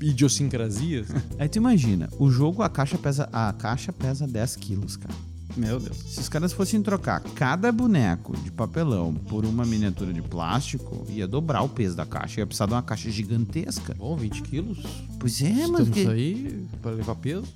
idiosincrasias. 0.00 1.08
Aí 1.38 1.48
tu 1.48 1.56
imagina, 1.56 2.08
o 2.18 2.30
jogo, 2.30 2.62
a 2.62 2.68
caixa 2.68 2.98
pesa, 2.98 3.28
a 3.32 3.52
caixa 3.52 3.92
pesa 3.92 4.26
10 4.26 4.56
quilos, 4.56 4.96
cara. 4.96 5.14
Meu 5.56 5.80
Deus. 5.80 5.96
Se 5.96 6.20
os 6.20 6.28
caras 6.28 6.52
fossem 6.52 6.82
trocar 6.82 7.20
cada 7.34 7.72
boneco 7.72 8.36
de 8.36 8.50
papelão 8.50 9.14
por 9.14 9.46
uma 9.46 9.64
miniatura 9.64 10.12
de 10.12 10.20
plástico, 10.20 11.06
ia 11.08 11.26
dobrar 11.26 11.62
o 11.62 11.68
peso 11.68 11.96
da 11.96 12.04
caixa. 12.04 12.40
Ia 12.40 12.46
precisar 12.46 12.66
de 12.66 12.72
uma 12.74 12.82
caixa 12.82 13.10
gigantesca. 13.10 13.94
Bom, 13.94 14.14
20 14.16 14.42
quilos. 14.42 14.78
Pois 15.18 15.40
é, 15.40 15.66
mas, 15.66 15.88
que, 15.88 16.06
aí 16.06 16.66
para 16.82 16.90
levar 16.90 17.14
peso. 17.14 17.46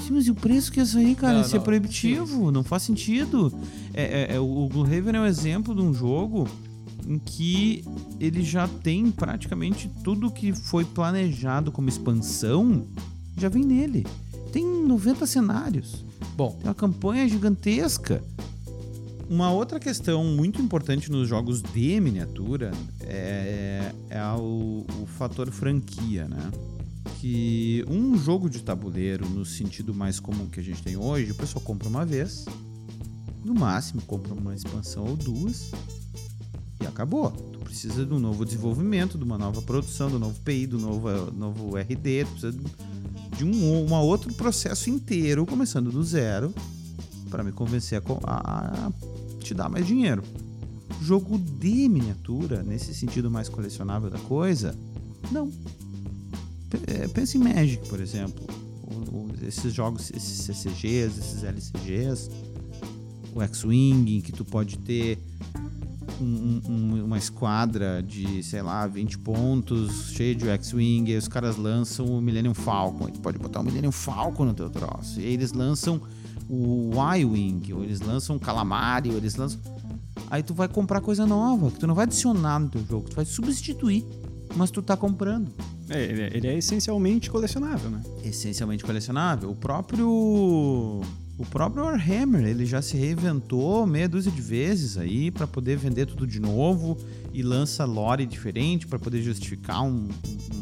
sim, 0.00 0.12
mas 0.12 0.26
e 0.28 0.30
o 0.30 0.36
preço 0.36 0.70
que 0.70 0.78
ia 0.78 0.86
sair, 0.86 1.16
cara? 1.16 1.32
Não, 1.32 1.40
ia 1.40 1.48
ser 1.48 1.56
não, 1.56 1.64
proibitivo. 1.64 2.52
Não 2.52 2.62
faz 2.62 2.84
sentido. 2.84 3.52
É, 3.92 4.02
é- 4.30 4.36
é, 4.36 4.38
o 4.38 4.68
Gloomhaven 4.68 5.16
é 5.16 5.20
um 5.20 5.26
exemplo 5.26 5.74
de 5.74 5.80
um 5.80 5.92
jogo 5.92 6.46
em 7.06 7.18
que 7.18 7.84
ele 8.20 8.42
já 8.42 8.66
tem 8.68 9.10
praticamente 9.10 9.90
tudo 10.02 10.30
que 10.30 10.52
foi 10.52 10.84
planejado 10.84 11.72
como 11.72 11.88
expansão, 11.88 12.86
já 13.36 13.48
vem 13.48 13.64
nele. 13.64 14.06
Tem 14.52 14.64
90 14.64 15.26
cenários. 15.26 16.04
Bom, 16.36 16.52
Tem 16.52 16.68
uma 16.68 16.74
campanha 16.74 17.28
gigantesca. 17.28 18.22
Uma 19.28 19.50
outra 19.50 19.80
questão 19.80 20.24
muito 20.24 20.60
importante 20.60 21.10
nos 21.10 21.26
jogos 21.26 21.62
de 21.62 21.98
miniatura 22.00 22.70
é, 23.00 23.92
é 24.10 24.22
o, 24.34 24.84
o 25.02 25.06
fator 25.06 25.50
franquia, 25.50 26.28
né? 26.28 26.50
Que 27.18 27.84
um 27.88 28.18
jogo 28.18 28.50
de 28.50 28.62
tabuleiro, 28.62 29.28
no 29.28 29.44
sentido 29.44 29.94
mais 29.94 30.20
comum 30.20 30.46
que 30.48 30.60
a 30.60 30.62
gente 30.62 30.82
tem 30.82 30.96
hoje, 30.96 31.30
o 31.30 31.34
pessoal 31.34 31.64
compra 31.64 31.88
uma 31.88 32.04
vez, 32.04 32.44
no 33.44 33.54
máximo 33.54 34.02
compra 34.02 34.34
uma 34.34 34.54
expansão 34.54 35.04
ou 35.04 35.16
duas, 35.16 35.70
e 36.82 36.86
acabou. 36.86 37.30
Tu 37.30 37.58
precisa 37.60 38.04
de 38.04 38.12
um 38.12 38.18
novo 38.18 38.44
desenvolvimento, 38.44 39.16
de 39.18 39.24
uma 39.24 39.38
nova 39.38 39.62
produção, 39.62 40.10
do 40.10 40.18
novo 40.18 40.38
PI, 40.40 40.66
do 40.66 40.78
novo, 40.78 41.08
novo 41.32 41.76
RD, 41.76 42.24
tu 42.24 42.30
precisa 42.32 42.52
de 43.36 43.44
um 43.44 43.84
uma 43.84 44.00
outro 44.00 44.32
processo 44.34 44.90
inteiro, 44.90 45.44
começando 45.46 45.90
do 45.90 46.02
zero, 46.04 46.52
para 47.30 47.42
me 47.42 47.50
convencer 47.52 48.02
a, 48.24 48.86
a- 48.88 48.92
te 49.40 49.54
dar 49.54 49.68
mais 49.68 49.86
dinheiro. 49.86 50.22
Jogo 51.00 51.36
de 51.38 51.88
miniatura, 51.88 52.62
nesse 52.62 52.94
sentido 52.94 53.30
mais 53.30 53.48
colecionável 53.48 54.08
da 54.10 54.18
coisa, 54.20 54.76
não. 55.32 55.50
É, 56.86 57.08
Pensa 57.08 57.36
em 57.36 57.40
Magic, 57.40 57.88
por 57.88 58.00
exemplo. 58.00 58.44
Esses 59.46 59.72
jogos, 59.74 60.10
esses 60.14 60.38
CCGs, 60.44 61.18
esses 61.18 61.42
LCGs, 61.42 62.30
o 63.34 63.42
X-Wing, 63.42 64.20
que 64.20 64.30
tu 64.30 64.44
pode 64.44 64.78
ter 64.78 65.18
um- 66.22 66.62
um- 66.68 67.04
uma 67.04 67.18
esquadra 67.18 68.02
de, 68.02 68.42
sei 68.42 68.62
lá, 68.62 68.86
20 68.86 69.18
pontos, 69.18 70.10
cheio 70.12 70.34
de 70.34 70.48
X-Wing, 70.48 71.10
e 71.10 71.12
aí 71.12 71.18
os 71.18 71.28
caras 71.28 71.56
lançam 71.56 72.06
o 72.06 72.20
Millennium 72.20 72.54
Falcon. 72.54 73.08
E 73.08 73.12
tu 73.12 73.20
pode 73.20 73.38
botar 73.38 73.60
o 73.60 73.64
Millennium 73.64 73.92
Falcon 73.92 74.44
no 74.46 74.54
teu 74.54 74.70
troço. 74.70 75.20
E 75.20 75.24
aí 75.24 75.32
eles 75.34 75.52
lançam 75.52 76.00
o 76.48 76.90
Y-Wing, 77.16 77.72
ou 77.72 77.82
eles 77.82 78.00
lançam 78.00 78.36
o 78.36 78.40
Calamari, 78.40 79.10
ou 79.10 79.16
eles 79.16 79.36
lançam. 79.36 79.60
Aí 80.30 80.42
tu 80.42 80.54
vai 80.54 80.68
comprar 80.68 81.00
coisa 81.00 81.26
nova, 81.26 81.70
que 81.70 81.78
tu 81.78 81.86
não 81.86 81.94
vai 81.94 82.04
adicionar 82.04 82.58
no 82.58 82.68
teu 82.68 82.84
jogo, 82.86 83.08
tu 83.10 83.16
vai 83.16 83.24
substituir, 83.24 84.04
mas 84.56 84.70
tu 84.70 84.80
tá 84.82 84.96
comprando. 84.96 85.50
É, 85.88 86.04
ele, 86.04 86.22
é- 86.22 86.36
ele 86.36 86.46
é 86.46 86.56
essencialmente 86.58 87.30
colecionável, 87.30 87.90
né? 87.90 88.00
Essencialmente 88.24 88.82
colecionável. 88.84 89.50
O 89.50 89.54
próprio. 89.54 91.00
O 91.38 91.46
próprio 91.46 91.84
Warhammer, 91.84 92.44
ele 92.44 92.64
já 92.66 92.80
se 92.80 92.96
reinventou 92.96 93.86
meia 93.86 94.08
dúzia 94.08 94.30
de 94.30 94.40
vezes 94.40 94.96
aí 94.96 95.30
para 95.30 95.46
poder 95.46 95.76
vender 95.76 96.06
tudo 96.06 96.26
de 96.26 96.38
novo 96.38 96.96
e 97.32 97.42
lança 97.42 97.84
lore 97.84 98.26
diferente 98.26 98.86
para 98.86 98.98
poder 98.98 99.22
justificar 99.22 99.82
um- 99.82 100.08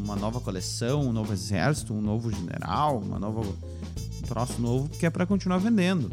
uma 0.03 0.15
nova 0.15 0.39
coleção, 0.39 1.07
um 1.07 1.11
novo 1.13 1.33
exército, 1.33 1.93
um 1.93 2.01
novo 2.01 2.31
general, 2.31 2.99
uma 2.99 3.19
nova 3.19 3.41
um 3.41 4.21
troço 4.33 4.61
novo 4.61 4.87
que 4.89 5.05
é 5.05 5.09
para 5.09 5.25
continuar 5.25 5.57
vendendo. 5.57 6.09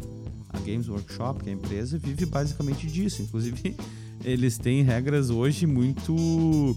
A 0.51 0.59
Games 0.59 0.89
Workshop, 0.89 1.43
que 1.43 1.49
é 1.49 1.53
a 1.53 1.55
empresa, 1.55 1.97
vive 1.97 2.25
basicamente 2.25 2.85
disso. 2.87 3.21
Inclusive, 3.21 3.75
eles 4.25 4.57
têm 4.57 4.83
regras 4.83 5.29
hoje 5.29 5.65
muito 5.65 6.75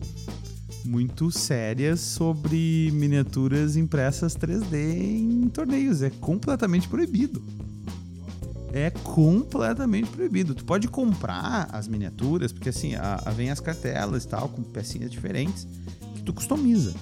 muito 0.84 1.30
sérias 1.30 2.00
sobre 2.00 2.90
miniaturas 2.92 3.76
impressas 3.76 4.34
3D 4.36 4.74
em 4.74 5.48
torneios. 5.48 6.02
É 6.02 6.10
completamente 6.10 6.88
proibido. 6.88 7.42
É 8.72 8.90
completamente 8.90 10.08
proibido. 10.10 10.54
Tu 10.54 10.64
pode 10.64 10.88
comprar 10.88 11.68
as 11.72 11.86
miniaturas, 11.86 12.52
porque 12.52 12.70
assim, 12.70 12.94
a, 12.94 13.20
a- 13.24 13.30
vem 13.30 13.50
as 13.50 13.60
cartelas 13.60 14.24
e 14.24 14.28
tal, 14.28 14.48
com 14.48 14.62
pecinhas 14.62 15.10
diferentes, 15.10 15.66
que 16.14 16.22
tu 16.22 16.32
customiza. 16.32 16.94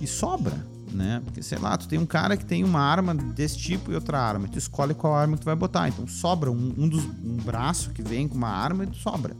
E 0.00 0.06
sobra, 0.06 0.54
né? 0.92 1.20
Porque, 1.24 1.42
sei 1.42 1.58
lá, 1.58 1.76
tu 1.76 1.86
tem 1.88 1.98
um 1.98 2.06
cara 2.06 2.36
que 2.36 2.44
tem 2.46 2.64
uma 2.64 2.80
arma 2.80 3.14
desse 3.14 3.58
tipo 3.58 3.92
e 3.92 3.94
outra 3.94 4.18
arma. 4.18 4.46
e 4.46 4.50
Tu 4.50 4.58
escolhe 4.58 4.94
qual 4.94 5.14
arma 5.14 5.34
que 5.36 5.42
tu 5.42 5.46
vai 5.46 5.56
botar. 5.56 5.88
Então 5.88 6.06
sobra 6.06 6.50
um, 6.50 6.74
um 6.78 6.88
dos, 6.88 7.04
um 7.04 7.36
braço 7.44 7.90
que 7.90 8.02
vem 8.02 8.26
com 8.26 8.36
uma 8.36 8.48
arma 8.48 8.84
e 8.84 8.86
tu 8.86 8.96
sobra 8.96 9.36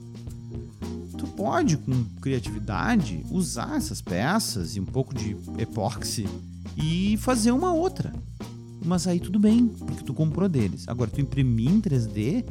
tu 1.16 1.26
pode, 1.26 1.76
com 1.76 2.04
criatividade, 2.22 3.26
usar 3.30 3.76
essas 3.76 4.00
peças 4.00 4.76
e 4.76 4.80
um 4.80 4.84
pouco 4.84 5.12
de 5.12 5.36
epóxi 5.59 6.28
e 6.76 7.16
fazer 7.18 7.50
uma 7.50 7.72
outra. 7.72 8.12
Mas 8.89 9.07
aí 9.07 9.20
tudo 9.20 9.39
bem, 9.39 9.68
porque 9.68 10.03
tu 10.03 10.14
comprou 10.14 10.49
deles. 10.49 10.84
Agora, 10.89 11.11
tu 11.11 11.20
imprimir 11.20 11.68
em 11.70 11.78
3D 11.80 12.43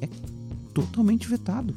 é 0.00 0.08
totalmente 0.72 1.28
vetado. 1.28 1.74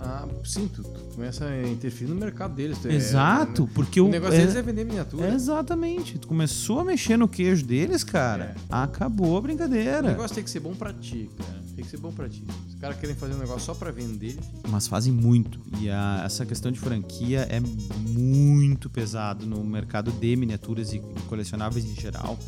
ah, 0.00 0.26
sim, 0.44 0.66
tu, 0.68 0.82
tu 0.82 1.00
começa 1.14 1.44
a 1.44 1.68
interferir 1.70 2.08
no 2.10 2.16
mercado 2.16 2.54
deles. 2.54 2.78
tu 2.78 2.88
é- 2.88 2.94
Exato, 2.94 3.68
porque 3.74 4.00
O 4.00 4.06
o, 4.06 4.08
negócio 4.10 4.34
é- 4.34 4.38
deles 4.40 4.56
é 4.56 4.62
vender 4.62 4.84
miniatura. 4.84 5.28
Exatamente. 5.34 6.18
Tu 6.18 6.26
começou 6.26 6.80
a 6.80 6.84
mexer 6.84 7.16
no 7.18 7.28
queijo 7.28 7.64
deles, 7.66 8.02
cara. 8.02 8.54
Acabou 8.70 9.36
a 9.36 9.38
O 9.38 9.42
brincadeira. 9.42 10.02
negócio 10.02 10.34
tem 10.34 10.44
que 10.44 10.50
ser 10.50 10.60
bom 10.60 10.74
pra 10.74 10.92
ti, 10.92 11.28
cara. 11.38 11.62
Tem 11.76 11.84
que 11.84 11.90
ser 11.90 11.96
bom 11.98 12.12
pra 12.12 12.28
ti. 12.28 12.44
Os 12.68 12.74
caras 12.76 12.98
querem 12.98 13.14
fazer 13.16 13.34
um 13.34 13.38
negócio 13.38 13.60
só 13.62 13.74
pra 13.74 13.90
vender, 13.90 14.38
mas 14.68 14.86
fazem 14.86 15.12
muito. 15.12 15.58
E 15.80 15.88
a- 15.90 16.22
essa 16.24 16.44
questão 16.46 16.70
de 16.72 16.78
franquia 16.78 17.46
é 17.50 17.60
muito 18.08 18.88
pesado 18.90 19.44
no 19.46 19.62
mercado 19.64 20.10
de 20.12 20.34
miniaturas 20.36 20.92
e 20.92 20.98
colecionáveis 21.28 21.84
em 21.84 21.94
geral. 21.94 22.38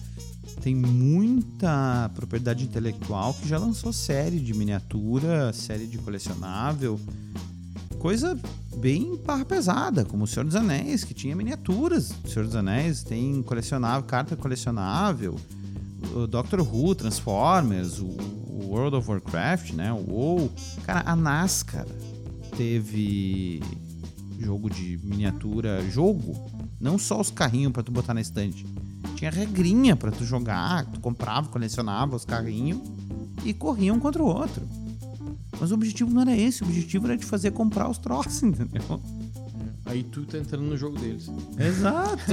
Tem 0.66 0.74
muita 0.74 2.10
propriedade 2.12 2.64
intelectual 2.64 3.32
que 3.34 3.46
já 3.46 3.56
lançou 3.56 3.92
série 3.92 4.40
de 4.40 4.52
miniatura, 4.52 5.52
série 5.52 5.86
de 5.86 5.96
colecionável. 5.96 6.98
Coisa 8.00 8.36
bem 8.76 9.16
barra 9.24 9.44
pesada, 9.44 10.04
como 10.04 10.24
o 10.24 10.26
Senhor 10.26 10.44
dos 10.44 10.56
Anéis, 10.56 11.04
que 11.04 11.14
tinha 11.14 11.36
miniaturas. 11.36 12.12
O 12.24 12.28
Senhor 12.28 12.46
dos 12.46 12.56
Anéis 12.56 13.04
tem 13.04 13.44
colecionável, 13.44 14.02
carta 14.08 14.34
colecionável. 14.34 15.36
o 16.12 16.26
Doctor 16.26 16.60
Who, 16.60 16.96
Transformers, 16.96 18.00
o, 18.00 18.16
World 18.64 18.96
of 18.96 19.08
Warcraft, 19.08 19.70
né? 19.70 19.92
O 19.92 20.10
WoW. 20.10 20.50
Cara, 20.84 21.08
a 21.08 21.14
NASCAR 21.14 21.86
teve 22.56 23.62
jogo 24.40 24.68
de 24.68 24.98
miniatura, 25.04 25.88
jogo, 25.92 26.34
não 26.80 26.98
só 26.98 27.20
os 27.20 27.30
carrinhos 27.30 27.72
para 27.72 27.84
tu 27.84 27.92
botar 27.92 28.14
na 28.14 28.20
estante. 28.20 28.66
Tinha 29.14 29.30
regrinha 29.30 29.96
para 29.96 30.10
tu 30.10 30.24
jogar, 30.24 30.84
tu 30.86 31.00
comprava, 31.00 31.48
colecionava 31.48 32.16
os 32.16 32.24
carrinhos 32.24 32.80
e 33.44 33.54
corria 33.54 33.92
um 33.94 34.00
contra 34.00 34.22
o 34.22 34.26
outro. 34.26 34.66
Mas 35.60 35.70
o 35.70 35.74
objetivo 35.74 36.12
não 36.12 36.22
era 36.22 36.36
esse, 36.36 36.62
o 36.62 36.66
objetivo 36.66 37.06
era 37.06 37.16
de 37.16 37.24
fazer 37.24 37.50
comprar 37.52 37.88
os 37.88 37.98
troços, 37.98 38.42
entendeu? 38.42 39.00
Aí 39.84 40.02
tu 40.02 40.24
tá 40.26 40.38
entrando 40.38 40.64
no 40.64 40.76
jogo 40.76 40.98
deles. 40.98 41.30
Exato. 41.58 42.32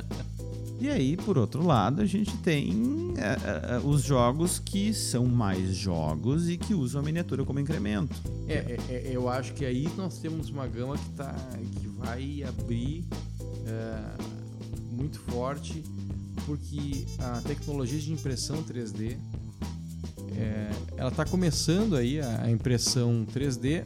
e 0.78 0.88
aí, 0.88 1.16
por 1.16 1.38
outro 1.38 1.66
lado, 1.66 2.02
a 2.02 2.06
gente 2.06 2.36
tem 2.38 3.14
é, 3.16 3.76
é, 3.76 3.78
os 3.78 4.02
jogos 4.02 4.58
que 4.58 4.92
são 4.92 5.24
mais 5.24 5.74
jogos 5.74 6.48
e 6.48 6.58
que 6.58 6.74
usam 6.74 7.00
a 7.00 7.04
miniatura 7.04 7.42
como 7.44 7.58
incremento. 7.58 8.14
É, 8.46 8.54
é, 8.54 8.78
é, 8.90 9.10
eu 9.10 9.28
acho 9.30 9.54
que 9.54 9.64
aí 9.64 9.88
nós 9.96 10.18
temos 10.18 10.50
uma 10.50 10.66
gama 10.66 10.98
que, 10.98 11.10
tá, 11.10 11.34
que 11.80 11.88
vai 11.88 12.44
abrir 12.44 13.06
é, 13.66 14.33
muito 14.94 15.18
forte, 15.18 15.84
porque 16.46 17.04
a 17.18 17.40
tecnologia 17.42 17.98
de 17.98 18.12
impressão 18.12 18.62
3D 18.62 19.16
é, 20.36 20.70
ela 20.96 21.10
está 21.10 21.24
começando 21.24 21.96
aí 21.96 22.20
a, 22.20 22.50
impressão 22.50 23.26
3D 23.32 23.84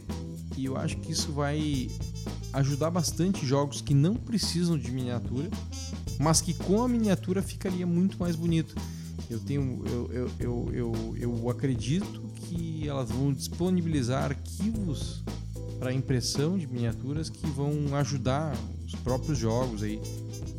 e 0.57 0.65
eu 0.65 0.77
acho 0.77 0.97
que 0.99 1.13
isso 1.13 1.33
vai 1.33 1.89
ajudar 2.53 2.91
bastante 2.91 3.47
jogos 3.47 3.81
que 3.81 3.95
não 3.95 4.15
precisam 4.15 4.79
de 4.79 4.91
miniatura, 4.91 5.49
mas 6.19 6.41
que 6.41 6.55
com 6.55 6.83
a 6.83 6.89
miniatura 6.89 7.43
ficaria 7.43 7.87
muito 7.87 8.19
mais 8.19 8.35
bonito. 8.35 8.75
Eu 9.31 9.39
tenho, 9.41 9.85
eu, 9.87 10.11
eu, 10.11 10.31
eu, 10.41 10.69
eu, 10.73 11.17
eu 11.19 11.51
acredito 11.51 12.23
que 12.35 12.89
elas 12.89 13.11
vão 13.11 13.33
disponibilizar 13.33 14.25
arquivos 14.25 15.23
para 15.79 15.93
impressão 15.93 16.59
de 16.59 16.67
miniaturas 16.67 17.29
que 17.29 17.47
vão 17.47 17.95
ajudar 17.97 18.57
os 18.87 18.95
próprios 18.97 19.39
jogos 19.39 19.83
aí. 19.83 20.01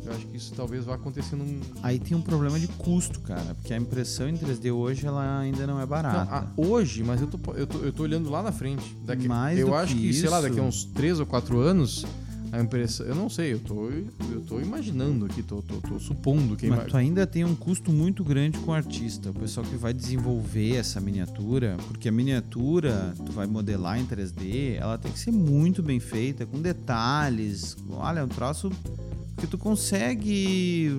Eu 0.04 0.12
acho 0.12 0.26
que 0.26 0.36
isso 0.36 0.52
talvez 0.54 0.84
vá 0.84 0.94
acontecer 0.94 1.36
num. 1.36 1.60
Aí 1.82 1.98
tem 1.98 2.16
um 2.16 2.22
problema 2.22 2.58
de 2.58 2.66
custo, 2.68 3.20
cara, 3.20 3.54
porque 3.54 3.72
a 3.72 3.76
impressão 3.76 4.28
em 4.28 4.36
3D 4.36 4.72
hoje 4.72 5.06
ela 5.06 5.38
ainda 5.40 5.66
não 5.66 5.80
é 5.80 5.86
barata. 5.86 6.24
Não, 6.24 6.32
a, 6.32 6.46
hoje, 6.56 7.02
mas 7.04 7.20
eu 7.20 7.26
tô, 7.26 7.52
eu, 7.54 7.66
tô, 7.66 7.78
eu 7.78 7.92
tô 7.92 8.02
olhando 8.02 8.30
lá 8.30 8.42
na 8.42 8.52
frente. 8.52 8.96
Daqui, 9.04 9.28
Mais 9.28 9.58
eu 9.58 9.74
acho 9.74 9.94
que 9.94 10.00
que, 10.08 10.14
sei 10.14 10.28
lá, 10.28 10.38
isso- 10.40 10.48
daqui 10.48 10.60
a 10.60 10.62
uns 10.62 10.84
3 10.84 11.20
ou 11.20 11.26
4 11.26 11.58
anos, 11.58 12.04
a 12.52 12.60
impressão. 12.60 13.06
Eu 13.06 13.14
não 13.14 13.28
sei, 13.28 13.52
eu 13.52 13.60
tô, 13.60 13.88
eu 13.90 14.40
tô 14.46 14.60
imaginando 14.60 15.24
aqui, 15.26 15.40
tô, 15.42 15.62
tô, 15.62 15.76
tô 15.80 15.98
supondo 16.00 16.56
que. 16.56 16.66
Mas 16.66 16.86
tu 16.90 16.96
ainda 16.96 17.24
tem 17.26 17.44
um 17.44 17.54
custo 17.54 17.92
muito 17.92 18.24
grande 18.24 18.58
com 18.58 18.72
o 18.72 18.74
artista, 18.74 19.30
o 19.30 19.34
pessoal 19.34 19.64
que 19.64 19.76
vai 19.76 19.92
desenvolver 19.94 20.74
essa 20.76 21.00
miniatura, 21.00 21.76
porque 21.88 22.08
a 22.08 22.12
miniatura, 22.12 23.14
tu 23.24 23.30
vai 23.30 23.46
modelar 23.46 24.00
em 24.00 24.04
3D, 24.06 24.74
ela 24.78 24.98
tem 24.98 25.12
que 25.12 25.18
ser 25.18 25.30
muito 25.30 25.80
bem 25.82 26.00
feita, 26.00 26.44
com 26.44 26.60
detalhes. 26.60 27.76
Olha, 27.90 28.20
é 28.20 28.24
um 28.24 28.28
troço 28.28 28.70
que 29.36 29.46
tu 29.46 29.56
consegue 29.56 30.90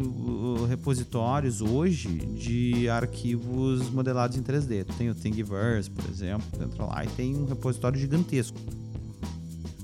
repositórios 0.68 1.62
hoje 1.62 2.08
de 2.08 2.90
arquivos 2.90 3.90
modelados 3.90 4.38
em 4.38 4.42
3D. 4.42 4.86
Tu 4.86 4.94
tem 4.94 5.10
o 5.10 5.16
Thingiverse, 5.16 5.90
por 5.90 6.10
exemplo, 6.10 6.48
entra 6.64 6.86
lá 6.86 7.04
e 7.06 7.08
tem 7.10 7.36
um 7.36 7.46
repositório 7.46 8.00
gigantesco. 8.00 8.58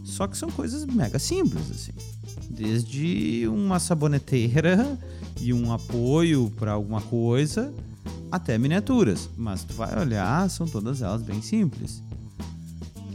Só 0.03 0.25
que 0.27 0.37
são 0.37 0.49
coisas 0.49 0.85
mega 0.85 1.19
simples, 1.19 1.69
assim. 1.69 1.91
Desde 2.49 3.47
uma 3.47 3.79
saboneteira 3.79 4.97
e 5.39 5.53
um 5.53 5.71
apoio 5.71 6.51
para 6.57 6.71
alguma 6.71 7.01
coisa 7.01 7.71
até 8.31 8.57
miniaturas. 8.57 9.29
Mas 9.37 9.63
tu 9.63 9.73
vai 9.73 9.99
olhar, 9.99 10.49
são 10.49 10.67
todas 10.67 11.01
elas 11.01 11.21
bem 11.21 11.41
simples. 11.41 12.01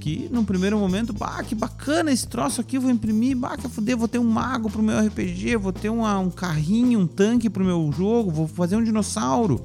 Que 0.02 0.28
num 0.32 0.44
primeiro 0.44 0.76
momento, 0.80 1.12
bah, 1.12 1.44
que 1.44 1.54
bacana 1.54 2.10
esse 2.10 2.26
troço 2.26 2.60
aqui, 2.60 2.76
vou 2.76 2.90
imprimir, 2.90 3.36
bah, 3.36 3.56
que 3.56 3.68
fuder, 3.68 3.96
vou 3.96 4.08
ter 4.08 4.18
um 4.18 4.28
mago 4.28 4.68
pro 4.68 4.82
meu 4.82 4.98
RPG, 4.98 5.56
vou 5.56 5.72
ter 5.72 5.90
uma- 5.90 6.18
um 6.18 6.28
carrinho, 6.28 6.98
um 6.98 7.06
tanque 7.06 7.48
pro 7.48 7.64
meu 7.64 7.88
jogo, 7.96 8.28
vou 8.28 8.48
fazer 8.48 8.74
um 8.74 8.82
dinossauro. 8.82 9.64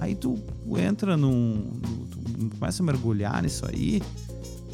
Aí 0.00 0.14
tu 0.14 0.38
entra 0.78 1.14
num. 1.14 1.56
no- 1.74 2.06
tu 2.06 2.56
começa 2.58 2.82
a 2.82 2.86
mergulhar 2.86 3.42
nisso 3.42 3.66
aí. 3.68 4.00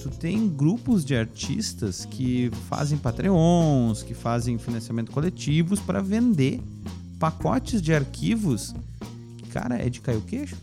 Tu 0.01 0.09
tem 0.09 0.49
grupos 0.49 1.05
de 1.05 1.17
artistas 1.17 2.05
que 2.05 2.49
fazem 2.69 2.97
Patreons, 2.97 4.05
que 4.05 4.15
fazem 4.15 4.57
financiamento 4.57 5.11
coletivos 5.11 5.81
para 5.81 6.01
vender 6.01 6.63
pacotes 7.19 7.83
de 7.83 7.93
arquivos. 7.93 8.73
Cara, 9.51 9.85
é 9.85 9.91
de 9.91 10.01
cair 10.01 10.19
o 10.19 10.23
queixo. 10.23 10.55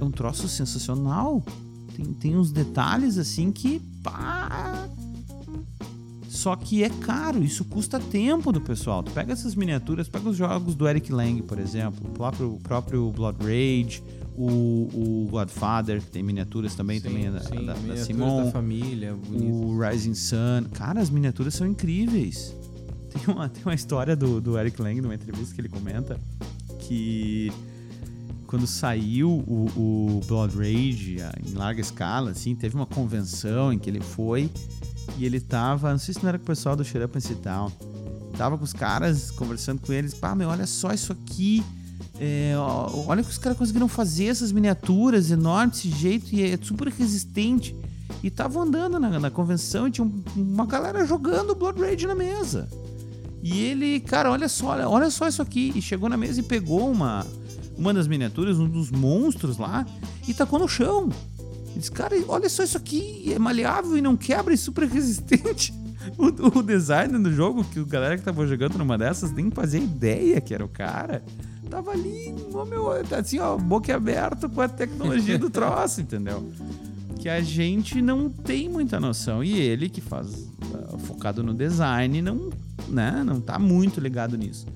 É 0.00 0.04
um 0.04 0.10
troço 0.10 0.48
sensacional. 0.48 1.44
Tem, 1.98 2.04
tem 2.14 2.36
uns 2.36 2.52
detalhes 2.52 3.18
assim 3.18 3.50
que. 3.50 3.80
Pá! 4.02 4.88
Só 6.28 6.54
que 6.54 6.84
é 6.84 6.88
caro, 6.88 7.42
isso 7.42 7.64
custa 7.64 7.98
tempo 7.98 8.52
do 8.52 8.60
pessoal. 8.60 9.02
Tu 9.02 9.10
pega 9.10 9.32
essas 9.32 9.56
miniaturas, 9.56 10.08
pega 10.08 10.28
os 10.28 10.36
jogos 10.36 10.76
do 10.76 10.86
Eric 10.86 11.12
Lang, 11.12 11.42
por 11.42 11.58
exemplo, 11.58 12.06
o 12.06 12.12
próprio, 12.12 12.54
o 12.54 12.60
próprio 12.60 13.10
Blood 13.10 13.38
Rage, 13.40 14.02
o, 14.36 14.46
o 14.46 15.28
Godfather, 15.30 16.00
que 16.00 16.10
tem 16.10 16.22
miniaturas 16.22 16.76
também, 16.76 17.00
também 17.00 17.26
é 17.26 17.30
da, 17.32 17.40
sim, 17.40 17.66
da, 17.66 17.72
da 17.72 17.96
Simon 17.96 18.44
da 18.44 18.52
família, 18.52 19.14
bonito. 19.14 19.52
o 19.52 19.80
Rising 19.80 20.14
Sun. 20.14 20.66
Cara, 20.74 21.00
as 21.00 21.10
miniaturas 21.10 21.54
são 21.54 21.66
incríveis. 21.66 22.54
Tem 23.10 23.34
uma, 23.34 23.48
tem 23.48 23.64
uma 23.64 23.74
história 23.74 24.14
do, 24.14 24.40
do 24.40 24.56
Eric 24.56 24.80
Lang, 24.80 25.00
numa 25.00 25.14
entrevista 25.14 25.54
que 25.54 25.60
ele 25.60 25.68
comenta, 25.68 26.20
que 26.78 27.50
quando 28.48 28.66
saiu 28.66 29.30
o, 29.30 29.66
o 29.76 30.20
Blood 30.26 30.56
Rage 30.56 31.18
em 31.46 31.52
larga 31.52 31.82
escala, 31.82 32.30
assim, 32.30 32.54
teve 32.54 32.74
uma 32.74 32.86
convenção 32.86 33.70
em 33.72 33.78
que 33.78 33.90
ele 33.90 34.00
foi 34.00 34.50
e 35.18 35.24
ele 35.26 35.38
tava, 35.38 35.90
não 35.92 35.98
sei 35.98 36.14
se 36.14 36.22
não 36.22 36.30
era 36.30 36.38
com 36.38 36.44
o 36.44 36.46
pessoal 36.46 36.74
do 36.74 36.82
Shut 36.82 37.04
Up 37.04 37.16
and 37.18 37.70
tava 38.36 38.56
com 38.56 38.64
os 38.64 38.72
caras, 38.72 39.30
conversando 39.30 39.80
com 39.82 39.92
eles, 39.92 40.14
pá, 40.14 40.34
meu, 40.34 40.48
olha 40.48 40.66
só 40.66 40.92
isso 40.92 41.12
aqui, 41.12 41.62
é, 42.18 42.54
olha 43.06 43.22
que 43.22 43.28
os 43.30 43.36
caras 43.38 43.58
conseguiram 43.58 43.86
fazer 43.86 44.26
essas 44.26 44.50
miniaturas 44.50 45.30
enormes 45.30 45.76
desse 45.82 45.90
jeito 45.90 46.34
e 46.34 46.42
é 46.42 46.58
super 46.60 46.88
resistente. 46.88 47.76
E 48.22 48.30
tava 48.30 48.60
andando 48.60 48.98
na, 48.98 49.20
na 49.20 49.30
convenção 49.30 49.86
e 49.86 49.90
tinha 49.90 50.04
um- 50.06 50.22
uma 50.34 50.64
galera 50.66 51.04
jogando 51.04 51.54
Blood 51.54 51.80
Rage 51.80 52.06
na 52.06 52.14
mesa. 52.14 52.68
E 53.42 53.60
ele, 53.60 54.00
cara, 54.00 54.30
olha 54.30 54.48
só, 54.48 54.68
olha, 54.68 54.88
olha 54.88 55.10
só 55.10 55.28
isso 55.28 55.40
aqui. 55.42 55.72
E 55.76 55.82
chegou 55.82 56.08
na 56.08 56.16
mesa 56.16 56.40
e 56.40 56.42
pegou 56.42 56.90
uma, 56.90 57.24
uma 57.78 57.94
das 57.94 58.08
miniaturas, 58.08 58.58
um 58.58 58.68
dos 58.68 58.90
monstros 58.90 59.56
lá, 59.56 59.86
e 60.26 60.34
tacou 60.34 60.58
no 60.58 60.68
chão. 60.68 61.08
E 61.74 61.78
disse, 61.78 61.92
cara, 61.92 62.16
olha 62.26 62.48
só 62.48 62.64
isso 62.64 62.76
aqui, 62.76 63.32
é 63.32 63.38
maleável 63.38 63.96
e 63.96 64.02
não 64.02 64.16
quebra, 64.16 64.52
e 64.52 64.56
super 64.58 64.88
resistente. 64.88 65.72
O, 66.16 66.58
o 66.58 66.62
design 66.62 67.18
do 67.18 67.30
jogo, 67.30 67.62
que 67.64 67.80
o 67.80 67.84
galera 67.84 68.16
que 68.16 68.22
tava 68.22 68.46
jogando 68.46 68.78
numa 68.78 68.96
dessas 68.96 69.30
nem 69.30 69.50
fazia 69.50 69.80
ideia 69.80 70.40
que 70.40 70.54
era 70.54 70.64
o 70.64 70.68
cara, 70.68 71.22
tava 71.68 71.90
ali, 71.90 72.34
ó, 72.54 72.64
meu, 72.64 72.90
assim, 72.90 73.38
ó, 73.38 73.56
boca 73.58 73.94
aberta 73.94 74.48
com 74.48 74.60
a 74.60 74.68
tecnologia 74.68 75.38
do 75.38 75.50
troço, 75.50 76.00
entendeu? 76.00 76.50
Que 77.18 77.28
a 77.28 77.40
gente 77.40 78.00
não 78.00 78.30
tem 78.30 78.68
muita 78.68 78.98
noção. 78.98 79.44
E 79.44 79.58
ele, 79.58 79.88
que 79.88 80.00
faz 80.00 80.48
ah, 80.72 80.96
focado 80.98 81.42
no 81.42 81.52
design, 81.52 82.22
não, 82.22 82.50
né, 82.88 83.22
não 83.26 83.40
tá 83.40 83.58
muito 83.58 84.00
ligado 84.00 84.36
nisso. 84.38 84.66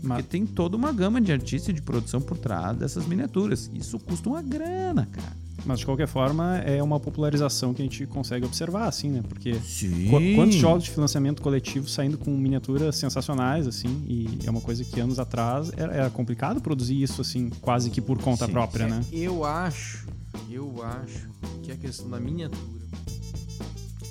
Porque 0.00 0.06
Mas- 0.08 0.26
tem 0.26 0.46
toda 0.46 0.76
uma 0.76 0.92
gama 0.92 1.20
de 1.20 1.32
artista 1.32 1.70
e 1.70 1.74
de 1.74 1.82
produção 1.82 2.20
por 2.20 2.36
trás 2.38 2.76
dessas 2.76 3.06
miniaturas. 3.06 3.70
Isso 3.74 3.98
custa 3.98 4.28
uma 4.28 4.40
grana, 4.42 5.06
cara. 5.10 5.36
Mas 5.66 5.80
de 5.80 5.84
qualquer 5.86 6.06
forma, 6.06 6.58
é 6.58 6.80
uma 6.82 7.00
popularização 7.00 7.74
que 7.74 7.82
a 7.82 7.84
gente 7.84 8.06
consegue 8.06 8.46
observar, 8.46 8.86
assim, 8.86 9.10
né? 9.10 9.22
Porque 9.28 9.52
qu- 9.54 10.34
quantos 10.36 10.54
jogos 10.54 10.84
de 10.84 10.90
financiamento 10.90 11.42
coletivo 11.42 11.88
saindo 11.88 12.16
com 12.16 12.30
miniaturas 12.30 12.94
sensacionais, 12.96 13.66
assim, 13.66 13.88
e 14.06 14.38
é 14.46 14.50
uma 14.50 14.60
coisa 14.60 14.84
que 14.84 15.00
anos 15.00 15.18
atrás 15.18 15.70
era, 15.76 15.92
era 15.92 16.10
complicado 16.10 16.60
produzir 16.60 17.02
isso, 17.02 17.20
assim, 17.20 17.50
quase 17.60 17.90
que 17.90 18.00
por 18.00 18.18
conta 18.22 18.46
Sim. 18.46 18.52
própria, 18.52 18.86
né? 18.86 19.04
É, 19.12 19.16
Eu 19.16 19.44
acho, 19.44 20.06
eu 20.48 20.80
acho 20.82 21.28
que 21.64 21.72
a 21.72 21.76
questão 21.76 22.08
da 22.08 22.20
miniatura 22.20 22.78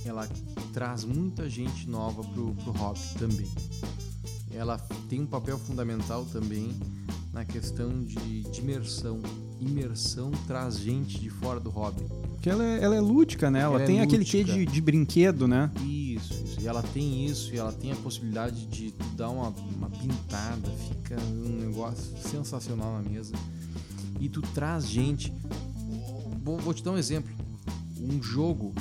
ela 0.05 0.27
traz 0.73 1.05
muita 1.05 1.49
gente 1.49 1.89
nova 1.89 2.23
pro, 2.25 2.53
pro 2.55 2.71
hobby 2.73 2.99
também. 3.17 3.47
Ela 4.57 4.77
tem 5.07 5.21
um 5.21 5.25
papel 5.27 5.57
fundamental 5.59 6.25
também 6.25 6.75
na 7.31 7.45
questão 7.45 8.03
de, 8.03 8.41
de 8.41 8.61
imersão. 8.61 9.21
Imersão 9.59 10.31
traz 10.47 10.79
gente 10.79 11.19
de 11.19 11.29
fora 11.29 11.59
do 11.59 11.69
hobby. 11.69 12.03
Porque 12.29 12.49
ela 12.49 12.65
é, 12.65 12.83
ela 12.83 12.95
é 12.95 12.99
lúdica, 12.99 13.51
né? 13.51 13.59
Ela, 13.59 13.75
Ela 13.75 13.83
é 13.83 13.85
tem 13.85 14.01
aquele 14.01 14.25
quê 14.25 14.43
de, 14.43 14.65
de 14.65 14.81
brinquedo, 14.81 15.47
né? 15.47 15.71
Isso, 15.85 16.33
isso. 16.33 16.59
E 16.59 16.67
ela 16.67 16.81
tem 16.81 17.25
isso, 17.25 17.53
e 17.53 17.57
ela 17.57 17.71
tem 17.71 17.91
a 17.91 17.95
possibilidade 17.97 18.65
de 18.65 18.91
dar 19.15 19.29
uma, 19.29 19.49
uma 19.49 19.89
pintada, 19.89 20.69
fica 20.89 21.15
um 21.21 21.67
negócio 21.67 22.17
sensacional 22.17 22.93
na 22.93 23.07
mesa. 23.07 23.33
E 24.19 24.27
tu 24.27 24.41
traz 24.41 24.87
gente. 24.87 25.31
Vou, 26.43 26.57
vou 26.57 26.73
te 26.73 26.83
dar 26.83 26.91
um 26.91 26.97
exemplo. 26.97 27.31
Um 27.99 28.21
jogo, 28.21 28.73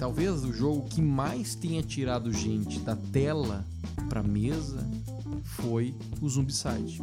talvez 0.00 0.42
o 0.44 0.52
jogo 0.52 0.88
que 0.88 1.02
mais 1.02 1.54
tenha 1.54 1.82
tirado 1.82 2.32
gente 2.32 2.80
da 2.80 2.96
tela 2.96 3.66
pra 4.08 4.22
mesa 4.22 4.88
foi 5.44 5.94
o 6.22 6.28
Zombicide. 6.28 7.02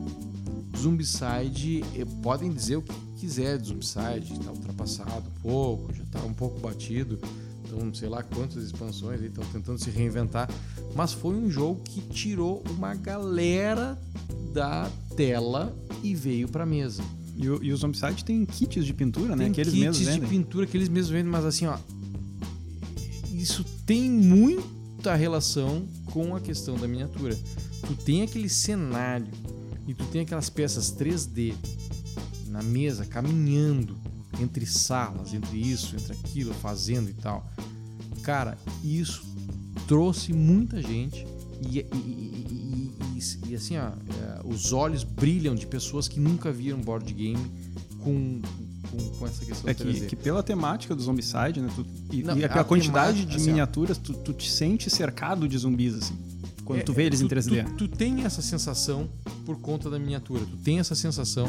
Zombicide, 0.76 1.84
eh, 1.96 2.04
podem 2.24 2.52
dizer 2.52 2.78
o 2.78 2.82
que 2.82 2.94
quiser 3.20 3.60
de 3.60 3.68
Zombicide, 3.68 4.40
tá 4.44 4.52
ultrapassado 4.52 5.30
um 5.30 5.42
pouco, 5.42 5.94
já 5.94 6.04
tá 6.06 6.20
um 6.26 6.34
pouco 6.34 6.60
batido. 6.60 7.20
Então, 7.66 7.94
sei 7.94 8.10
lá 8.10 8.24
quantas 8.24 8.64
expansões 8.64 9.22
estão 9.22 9.44
tentando 9.46 9.78
se 9.78 9.92
reinventar. 9.92 10.50
Mas 10.96 11.14
foi 11.14 11.36
um 11.36 11.52
jogo 11.52 11.82
que 11.84 12.02
tirou 12.02 12.64
uma 12.72 12.96
galera 12.96 13.96
da 14.54 14.90
tela 15.16 15.78
e 16.02 16.16
veio 16.16 16.48
pra 16.48 16.66
mesa. 16.66 17.04
E 17.36 17.48
o, 17.48 17.64
e 17.64 17.72
o 17.72 17.78
Zombicide 17.78 18.26
tem 18.26 18.44
kits 18.44 18.84
de 18.84 18.94
pintura, 18.94 19.36
né? 19.36 19.44
Tem 19.46 19.54
Que 19.54 19.62
eles 19.62 19.74
kits 19.74 19.84
mesmos 19.84 20.00
de 20.00 20.06
vendem. 20.06 20.30
pintura 20.30 20.66
que 20.66 20.76
eles 20.76 20.90
mesmos 20.90 21.12
vendem, 21.12 21.32
mas 21.32 21.46
assim, 21.46 21.68
ó. 21.68 21.78
Isso 23.48 23.64
tem 23.86 24.12
muita 24.12 25.16
relação 25.16 25.88
com 26.12 26.36
a 26.36 26.42
questão 26.42 26.76
da 26.76 26.86
miniatura. 26.86 27.34
Tu 27.88 27.96
tem 28.04 28.22
aquele 28.22 28.50
cenário 28.50 29.30
e 29.88 29.94
tu 29.94 30.04
tem 30.08 30.20
aquelas 30.20 30.50
peças 30.50 30.92
3D 30.92 31.54
na 32.48 32.62
mesa, 32.62 33.06
caminhando 33.06 33.96
entre 34.42 34.66
salas, 34.66 35.34
entre 35.34 35.58
isso, 35.58 35.96
entre 35.96 36.12
aquilo, 36.12 36.54
fazendo 36.56 37.10
e 37.10 37.14
tal. 37.14 37.50
Cara, 38.22 38.58
isso 38.84 39.24
trouxe 39.88 40.34
muita 40.34 40.82
gente 40.82 41.26
e, 41.62 41.80
e- 41.80 42.92
e- 43.16 43.50
e- 43.50 43.56
assim, 43.56 43.78
ó, 43.78 43.88
é, 43.88 44.42
os 44.46 44.74
olhos 44.74 45.06
brilham 45.06 45.56
de 45.56 45.66
pessoas 45.66 46.10
que 46.10 46.20
nunca 46.20 46.52
viram 46.52 46.82
board 46.82 47.14
game 47.14 47.40
com, 48.04 48.42
com, 48.92 48.98
com 49.20 49.28
essa 49.28 49.44
questão 49.46 49.70
É 49.70 49.74
que, 49.74 49.84
3D. 49.84 50.08
que 50.08 50.16
pela 50.16 50.42
temática 50.44 50.96
do 50.96 51.02
Zombicide, 51.02 51.62
né? 51.62 51.70
tu- 51.76 51.86
e, 52.12 52.24
Não, 52.24 52.38
e 52.38 52.44
a 52.44 52.48
a, 52.48 52.64
quantidade 52.64 53.14
temática, 53.18 53.30
de 53.32 53.36
assim, 53.38 53.46
miniaturas, 53.52 53.98
tu, 53.98 54.14
tu 54.14 54.34
te 54.34 54.50
sente 54.52 54.90
cercado 54.90 55.48
de 55.48 55.58
zumbis, 55.58 55.96
assim. 55.96 56.16
Quando 56.66 56.80
É, 56.80 56.84
tu 56.84 56.92
vê 56.94 57.04
eles 57.04 57.22
em 57.22 57.28
3D. 57.28 57.64
Tu, 57.78 57.88
tu 57.88 57.88
tem 57.88 58.24
essa 58.26 58.42
sensação 58.42 59.08
por 59.46 59.58
conta 59.60 59.90
da 59.90 59.98
miniatura. 59.98 60.42
Tu 60.46 60.58
tem 60.58 60.80
essa 60.80 60.96
sensação 60.96 61.48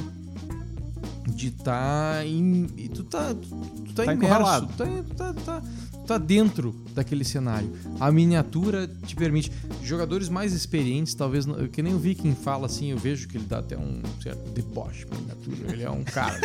de 1.28 1.48
estar 1.48 2.24
em. 2.26 2.66
Tu 2.66 3.02
tá, 3.04 3.34
tu, 3.34 3.48
tu 3.86 3.92
tá, 3.94 4.04
Tá 4.04 4.14
imerso. 4.14 4.66
Tu 4.66 4.76
tá, 4.76 4.84
tu 4.86 5.14
tá, 5.14 5.32
tá, 5.34 5.60
tu 5.60 5.87
tá 6.08 6.16
dentro 6.16 6.74
daquele 6.94 7.22
cenário. 7.22 7.70
A 8.00 8.10
miniatura 8.10 8.88
te 9.06 9.14
permite. 9.14 9.52
Jogadores 9.84 10.30
mais 10.30 10.54
experientes, 10.54 11.14
talvez. 11.14 11.44
Que 11.70 11.82
nem 11.82 11.94
o 11.94 11.98
Viking 11.98 12.34
fala 12.34 12.66
assim, 12.66 12.90
eu 12.90 12.96
vejo 12.96 13.28
que 13.28 13.36
ele 13.36 13.44
dá 13.46 13.58
até 13.58 13.76
um 13.76 14.00
certo 14.22 14.50
deboche 14.52 15.04
pra 15.04 15.18
miniatura. 15.18 15.72
Ele 15.72 15.82
é 15.82 15.90
um 15.90 16.02
cara. 16.02 16.38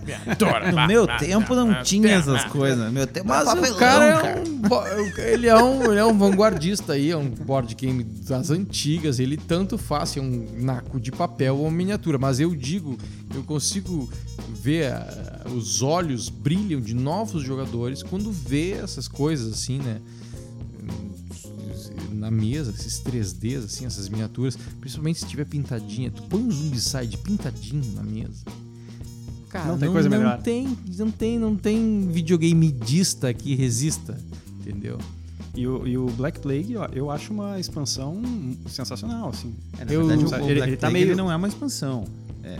miniatura, 0.00 0.72
No 0.72 0.86
meu 0.86 1.06
tempo 1.18 1.54
não 1.54 1.82
tinha 1.82 2.10
essas 2.10 2.44
coisas. 2.44 2.92
Meu 2.92 3.06
tempo 3.06 3.28
Mas 3.28 3.48
era 3.48 3.50
o 3.50 3.54
papelão, 3.56 3.78
cara 3.78 4.18
é 4.18 4.36
um, 4.36 5.18
ele 5.18 5.46
é 5.46 5.56
um, 5.56 5.84
ele 5.84 6.00
é 6.00 6.04
um 6.04 6.18
vanguardista 6.18 6.92
aí, 6.92 7.10
é 7.10 7.16
um 7.16 7.30
board 7.30 7.74
game 7.74 8.04
das 8.04 8.50
antigas. 8.50 9.18
Ele 9.18 9.38
tanto 9.38 9.78
faz 9.78 10.16
é 10.16 10.20
um 10.20 10.46
naco 10.58 11.00
de 11.00 11.10
papel 11.10 11.56
ou 11.56 11.62
uma 11.62 11.70
miniatura. 11.70 12.18
Mas 12.18 12.40
eu 12.40 12.54
digo, 12.54 12.98
eu 13.34 13.42
consigo 13.42 14.10
ver 14.54 14.92
ah, 14.92 15.44
os 15.54 15.82
olhos 15.82 16.28
brilham 16.28 16.80
de 16.80 16.94
novos 16.94 17.42
jogadores 17.42 18.02
quando 18.02 18.30
vê 18.32 18.72
essas 18.72 19.06
coisas 19.08 19.52
assim, 19.52 19.78
né? 19.78 20.00
Na 22.12 22.30
mesa, 22.30 22.72
esses 22.72 23.00
3Ds, 23.00 23.64
assim, 23.64 23.86
essas 23.86 24.08
miniaturas, 24.08 24.56
principalmente 24.80 25.20
se 25.20 25.26
tiver 25.26 25.44
pintadinha, 25.44 26.10
tu 26.10 26.22
põe 26.24 26.42
um 26.42 26.50
Zombicide 26.50 27.16
pintadinho 27.18 27.92
na 27.94 28.02
mesa. 28.02 28.44
Cara, 29.48 29.68
Não 29.68 29.78
tem 29.78 29.90
coisa 29.90 30.08
não 30.08 30.18
melhor. 30.18 30.42
Tem, 30.42 30.76
não 30.98 31.10
tem, 31.10 31.38
não 31.38 31.56
tem 31.56 32.08
videogameista 32.10 33.32
que 33.32 33.54
resista, 33.54 34.18
entendeu? 34.60 34.98
E 35.54 35.66
o, 35.66 35.86
e 35.86 35.96
o 35.96 36.06
Black 36.06 36.40
Plague, 36.40 36.76
ó, 36.76 36.86
eu 36.92 37.10
acho 37.10 37.32
uma 37.32 37.58
expansão 37.58 38.20
sensacional, 38.68 39.30
assim. 39.30 39.54
É, 39.78 39.84
na 39.84 39.92
Eu- 39.92 40.06
verdade, 40.06 40.24
o, 40.44 40.50
ele- 40.50 40.60
o 40.60 40.64
ele 40.64 40.76
tá 40.76 40.90
meio- 40.90 41.06
ele 41.06 41.14
não 41.14 41.30
é 41.32 41.36
uma 41.36 41.48
expansão. 41.48 42.04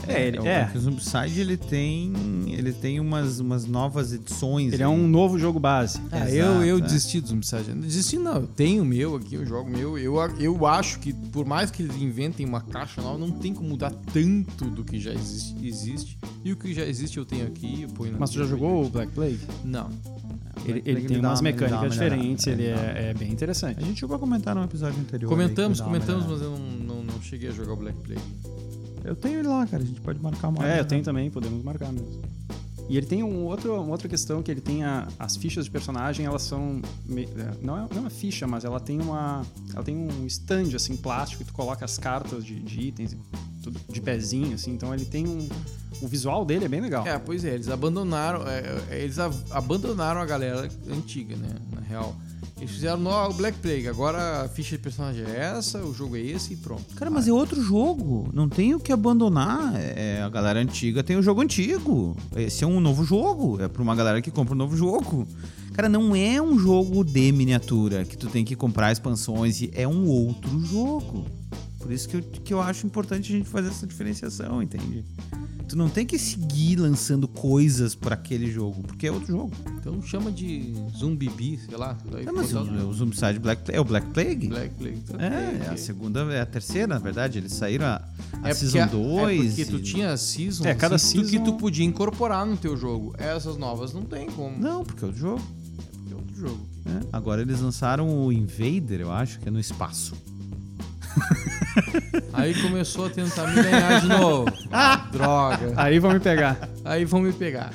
É, 0.07 0.27
ele- 0.27 0.39
o, 0.39 0.47
é. 0.47 0.65
porque 0.65 0.79
O 0.79 0.81
Zombicide 0.81 1.41
ele 1.41 1.57
tem, 1.57 2.13
ele 2.49 2.73
tem 2.73 3.01
umas, 3.01 3.41
umas 3.41 3.65
novas 3.67 4.13
edições. 4.13 4.73
Ele 4.73 4.83
é 4.83 4.89
um 4.89 5.07
novo 5.09 5.39
jogo 5.39 5.59
base. 5.59 6.01
Ah, 6.13 6.19
Exato, 6.29 6.33
eu, 6.35 6.65
eu 6.65 6.79
é. 6.79 6.81
desisti 6.81 7.21
do 7.21 7.29
Zombicide. 7.29 7.73
Desisti 7.75 8.19
não, 8.19 8.37
eu 8.37 8.47
tenho 8.47 8.83
o 8.83 8.87
meu 8.87 9.17
aqui, 9.17 9.35
eu 9.37 9.47
jogo 9.47 9.69
o 9.69 9.73
meu. 9.73 9.97
Eu, 9.99 10.17
eu 10.39 10.67
acho 10.67 10.99
que 10.99 11.13
por 11.13 11.47
mais 11.47 11.71
que 11.71 11.83
eles 11.83 11.97
inventem 11.97 12.45
uma 12.45 12.61
caixa 12.61 13.01
nova, 13.01 13.19
não 13.19 13.31
tem 13.31 13.55
como 13.55 13.69
mudar 13.69 13.91
tanto 14.13 14.65
do 14.67 14.85
que 14.85 14.99
já 15.01 15.13
existe. 15.13 15.55
existe. 15.67 16.19
E 16.45 16.53
o 16.53 16.57
que 16.57 16.75
já 16.75 16.85
existe 16.85 17.17
eu 17.19 17.25
tenho 17.25 17.47
aqui, 17.47 17.83
eu 17.83 17.89
ponho 17.89 18.13
na 18.13 18.19
Mas 18.19 18.31
tu 18.31 18.39
já 18.39 18.45
jogou 18.45 18.85
o 18.85 18.91
Black 18.91 19.13
Plague? 19.13 19.41
Não. 19.65 19.89
Ele, 20.67 20.83
ele 20.85 21.01
tem 21.03 21.19
umas 21.19 21.41
uma- 21.41 21.49
ele 21.49 21.57
uma 21.59 21.63
mecânicas 21.67 21.71
melhorada. 21.71 21.89
diferentes, 21.89 22.47
ele 22.47 22.71
dá 22.75 22.81
uma- 22.81 22.91
é, 22.99 23.11
é 23.11 23.15
bem 23.15 23.33
interessante. 23.33 23.79
A 23.83 23.87
gente 23.87 24.01
chegou 24.01 24.17
a 24.17 24.19
comentar 24.19 24.55
no 24.55 24.63
episódio 24.65 25.01
anterior. 25.01 25.29
Comentamos, 25.29 25.81
aí, 25.81 25.87
uma 25.87 25.93
comentamos, 25.95 26.27
mas 26.27 26.43
eu 26.43 26.51
não, 26.51 26.59
não, 26.97 27.03
não 27.05 27.23
cheguei 27.23 27.49
a 27.49 27.53
jogar 27.53 27.73
o 27.73 27.77
Black 27.77 27.99
Plague. 28.01 28.21
Eu 29.09 29.17
tenho 29.17 29.39
ele 29.41 29.49
lá, 29.49 29.67
cara. 29.67 29.83
A 29.83 29.87
gente 29.87 30.01
pode 30.01 30.21
marcar 30.21 30.49
uma 30.49 30.61
hora, 30.61 30.69
É, 30.69 30.79
eu 30.79 30.83
né? 30.83 30.89
tenho 30.89 31.03
também, 31.03 31.31
podemos 31.31 31.63
marcar 31.65 31.91
mesmo. 31.93 32.21
E 32.89 32.97
ele 32.97 33.07
tem 33.07 33.23
um 33.23 33.45
outro, 33.45 33.75
uma 33.75 33.91
outra 33.91 34.09
questão 34.09 34.43
que 34.43 34.51
ele 34.51 34.63
tem 34.63 34.83
a- 34.83 35.07
as 35.19 35.37
fichas 35.37 35.67
de 35.67 35.71
personagem, 35.71 36.25
elas 36.25 36.43
são 36.43 36.81
me- 37.05 37.25
é, 37.25 37.55
não 37.63 37.77
é, 37.77 37.81
não 37.91 37.97
é 37.97 38.01
uma 38.01 38.11
ficha, 38.11 38.47
mas 38.47 38.65
ela 38.65 38.81
tem 38.81 38.99
uma 39.01 39.45
ela 39.75 39.83
tem 39.85 39.95
um 39.95 40.27
stand 40.27 40.75
assim 40.75 40.97
plástico 40.97 41.43
e 41.43 41.47
tu 41.47 41.53
coloca 41.53 41.85
as 41.85 41.99
cartas 41.99 42.43
de, 42.45 42.59
de 42.61 42.81
itens 42.81 43.15
tudo 43.63 43.79
de 43.91 44.01
pezinho 44.01 44.55
assim, 44.55 44.73
então 44.73 44.95
ele 44.95 45.05
tem 45.05 45.27
um 45.29 45.47
o 46.01 46.07
visual 46.09 46.45
dele 46.47 46.65
é 46.65 46.69
bem 46.69 46.81
legal. 46.81 47.07
É, 47.07 47.19
pois 47.19 47.45
é, 47.45 47.55
eles 47.55 47.69
abandonaram, 47.69 48.47
é, 48.49 48.63
é, 48.91 49.03
eles 49.03 49.19
a- 49.19 49.31
abandonaram 49.51 50.21
a 50.21 50.25
galera 50.27 50.67
antiga, 50.91 51.37
né? 51.37 51.49
Na 51.73 51.81
real. 51.83 52.15
Eles 52.59 52.73
fizeram 52.73 53.01
o 53.07 53.33
Black 53.35 53.59
Plague, 53.59 53.87
agora 53.87 54.43
a 54.43 54.49
ficha 54.49 54.77
de 54.77 54.83
personagem 54.83 55.25
é 55.25 55.57
essa, 55.57 55.79
o 55.85 55.95
jogo 55.95 56.17
é 56.17 56.21
esse 56.21 56.55
e 56.55 56.57
pronto. 56.57 56.93
Cara, 56.97 57.09
mas 57.09 57.29
é 57.29 57.33
outro 57.33 57.63
jogo. 57.63 58.29
Não 58.33 58.49
tem 58.49 58.75
o 58.75 58.81
que 58.81 58.93
abandonar. 58.93 59.75
É, 59.77 60.21
a 60.23 60.29
galera 60.29 60.59
antiga 60.59 61.05
tem 61.05 61.17
o 61.17 61.23
jogo 61.23 61.41
antigo. 61.41 62.17
Esse 62.35 62.65
é 62.65 62.67
um 62.67 62.81
novo 62.81 63.05
jogo. 63.05 63.63
É 63.63 63.69
pra 63.69 63.81
uma 63.81 63.95
galera 63.95 64.21
que 64.21 64.31
compra 64.31 64.55
um 64.55 64.59
novo 64.59 64.77
jogo. 64.77 65.27
Cara, 65.73 65.89
não 65.89 66.17
é 66.17 66.43
um 66.43 66.59
jogo 66.59 67.05
de 67.05 67.31
miniatura 67.31 68.05
que 68.05 68.17
tu 68.17 68.27
tem 68.27 68.45
que 68.45 68.57
comprar 68.57 68.91
expansões. 68.91 69.63
É 69.73 69.87
um 69.87 70.09
outro 70.09 70.59
jogo. 70.67 71.27
Por 71.79 71.93
isso 71.93 72.09
que 72.09 72.17
eu, 72.17 72.23
que 72.23 72.53
eu 72.53 72.61
acho 72.61 72.85
importante 72.85 73.33
a 73.33 73.37
gente 73.37 73.49
fazer 73.49 73.69
essa 73.69 73.87
diferenciação, 73.87 74.61
entende? 74.61 75.05
Tu 75.69 75.77
não 75.77 75.89
tem 75.91 76.07
que 76.07 76.19
seguir 76.19 76.77
lançando 76.77 77.29
coisas 77.29 77.95
pra 77.95 78.15
aquele 78.15 78.51
jogo, 78.51 78.83
porque 78.85 79.07
é 79.07 79.13
outro 79.13 79.27
jogo. 79.31 79.53
Então 79.79 80.01
chama 80.01 80.33
de 80.33 80.73
Zumbibi, 80.97 81.59
sei 81.59 81.77
lá. 81.77 81.95
Daí 82.11 82.27
É, 82.27 82.33
mas 82.33 82.55
o, 82.55 82.93
Zombicide 82.95 83.39
Black 83.39 83.63
Pla- 83.65 83.75
é 83.75 83.81
o 83.81 83.85
Black 83.85 84.07
Plague? 84.09 84.49
Black 84.49 84.75
Plague. 84.77 85.01
tá? 85.01 85.23
É, 85.23 85.67
é 85.67 85.69
a 85.71 85.77
segunda, 85.77 86.21
é 86.33 86.41
a 86.41 86.47
terceira, 86.47 86.87
na 86.87 86.99
verdade. 86.99 87.37
Eles 87.39 87.53
saíram 87.53 87.85
a, 87.85 88.03
a 88.43 88.49
É 88.49 88.55
Season 88.55 88.79
porque, 88.89 88.97
2. 88.97 89.45
É 89.45 89.49
porque 89.49 89.65
tu 89.67 89.83
tinha 89.83 90.17
season, 90.17 90.65
É, 90.65 90.75
cada 90.75 90.95
assim, 90.97 91.19
tu- 91.19 91.25
que 91.25 91.31
season- 91.33 91.45
tu 91.45 91.53
podia 91.59 91.85
incorporar 91.85 92.47
no 92.47 92.57
teu 92.57 92.75
jogo. 92.75 93.15
Essas 93.19 93.59
novas 93.59 93.93
não 93.93 94.03
tem 94.03 94.27
como. 94.31 94.59
Não, 94.59 94.83
porque 94.85 95.05
é 95.05 95.07
outro 95.07 95.21
jogo. 95.21 95.43
É 96.11 96.15
outro 96.15 96.35
jogo. 96.37 96.61
né? 96.87 97.01
Agora 97.13 97.43
eles 97.43 97.61
lançaram 97.61 98.09
o 98.25 98.33
Invader, 98.33 99.03
eu 99.03 99.13
acho, 99.13 99.39
que 99.39 99.49
é 99.49 99.51
no 99.51 99.61
espaço. 99.61 100.15
Aí 102.33 102.55
começou 102.63 103.07
a 103.07 103.11
tentar 103.11 103.47
me 103.49 103.63
ganhar 103.63 104.01
de 104.01 104.09
novo. 104.09 104.53
Ah, 104.71 105.09
droga. 105.11 105.73
Aí 105.77 105.99
vão 105.99 106.13
me 106.13 106.21
pegar. 106.21 106.57
Aí 106.85 107.05
vão 107.05 107.21
me 107.21 107.33
pegar. 107.33 107.73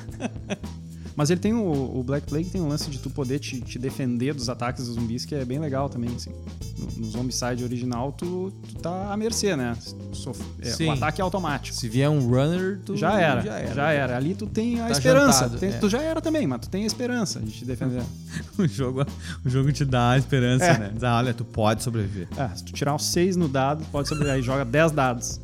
Mas 1.16 1.30
ele 1.30 1.38
tem 1.40 1.52
o, 1.54 1.98
o 1.98 2.02
Black 2.02 2.26
Plague 2.26 2.50
tem 2.50 2.60
um 2.60 2.66
lance 2.68 2.90
de 2.90 2.98
tu 2.98 3.08
poder 3.08 3.38
te, 3.38 3.60
te 3.60 3.78
defender 3.78 4.34
dos 4.34 4.48
ataques 4.48 4.86
dos 4.86 4.94
zumbis 4.96 5.24
que 5.24 5.34
é 5.34 5.44
bem 5.44 5.58
legal 5.60 5.88
também, 5.88 6.10
assim. 6.14 6.30
No, 6.76 7.04
no 7.06 7.10
Zombicide 7.10 7.62
original, 7.62 8.10
tu, 8.12 8.52
tu 8.68 8.74
tá 8.76 9.12
à 9.12 9.16
mercê, 9.16 9.54
né? 9.54 9.76
Sof- 10.12 10.40
é, 10.60 10.84
o 10.86 10.90
ataque 10.90 11.20
é 11.20 11.24
automático. 11.24 11.76
Se 11.76 11.88
vier 11.88 12.10
um 12.10 12.28
runner, 12.28 12.80
tu 12.84 12.96
Já 12.96 13.20
era, 13.20 13.40
já 13.42 13.50
já 13.74 13.90
era. 13.92 13.92
era. 13.92 14.16
Ali 14.16 14.34
tu 14.34 14.46
tem 14.46 14.80
a 14.80 14.86
Tá 14.86 14.90
esperança. 14.92 15.40
jantado, 15.44 15.58
Tem- 15.58 15.68
é. 15.70 15.78
Tu 15.78 15.88
já 15.88 16.02
era 16.02 16.20
também, 16.20 16.46
mas 16.48 16.60
tu 16.62 16.68
tem 16.68 16.82
a 16.82 16.86
esperança 16.86 17.38
de 17.40 17.50
te 17.52 17.64
defender. 17.64 18.02
O 18.58 18.66
jogo, 18.66 19.04
o 19.44 19.48
jogo 19.48 19.72
te 19.72 19.84
dá 19.84 20.10
a 20.12 20.18
esperança, 20.18 20.64
É. 20.64 20.78
né? 20.78 20.90
Diz, 20.92 21.02
ah, 21.04 21.16
olha, 21.16 21.32
tu 21.34 21.44
pode 21.44 21.82
sobreviver. 21.82 22.26
Ah, 22.36 22.50
se 22.54 22.64
tu 22.64 22.72
tirar 22.72 22.94
uns 22.94 23.04
6 23.06 23.36
no 23.36 23.48
dado, 23.48 23.84
pode 23.92 24.08
sobreviver. 24.08 24.36
Aí 24.36 24.42
joga 24.42 24.64
10 24.64 24.90
dados. 24.92 25.40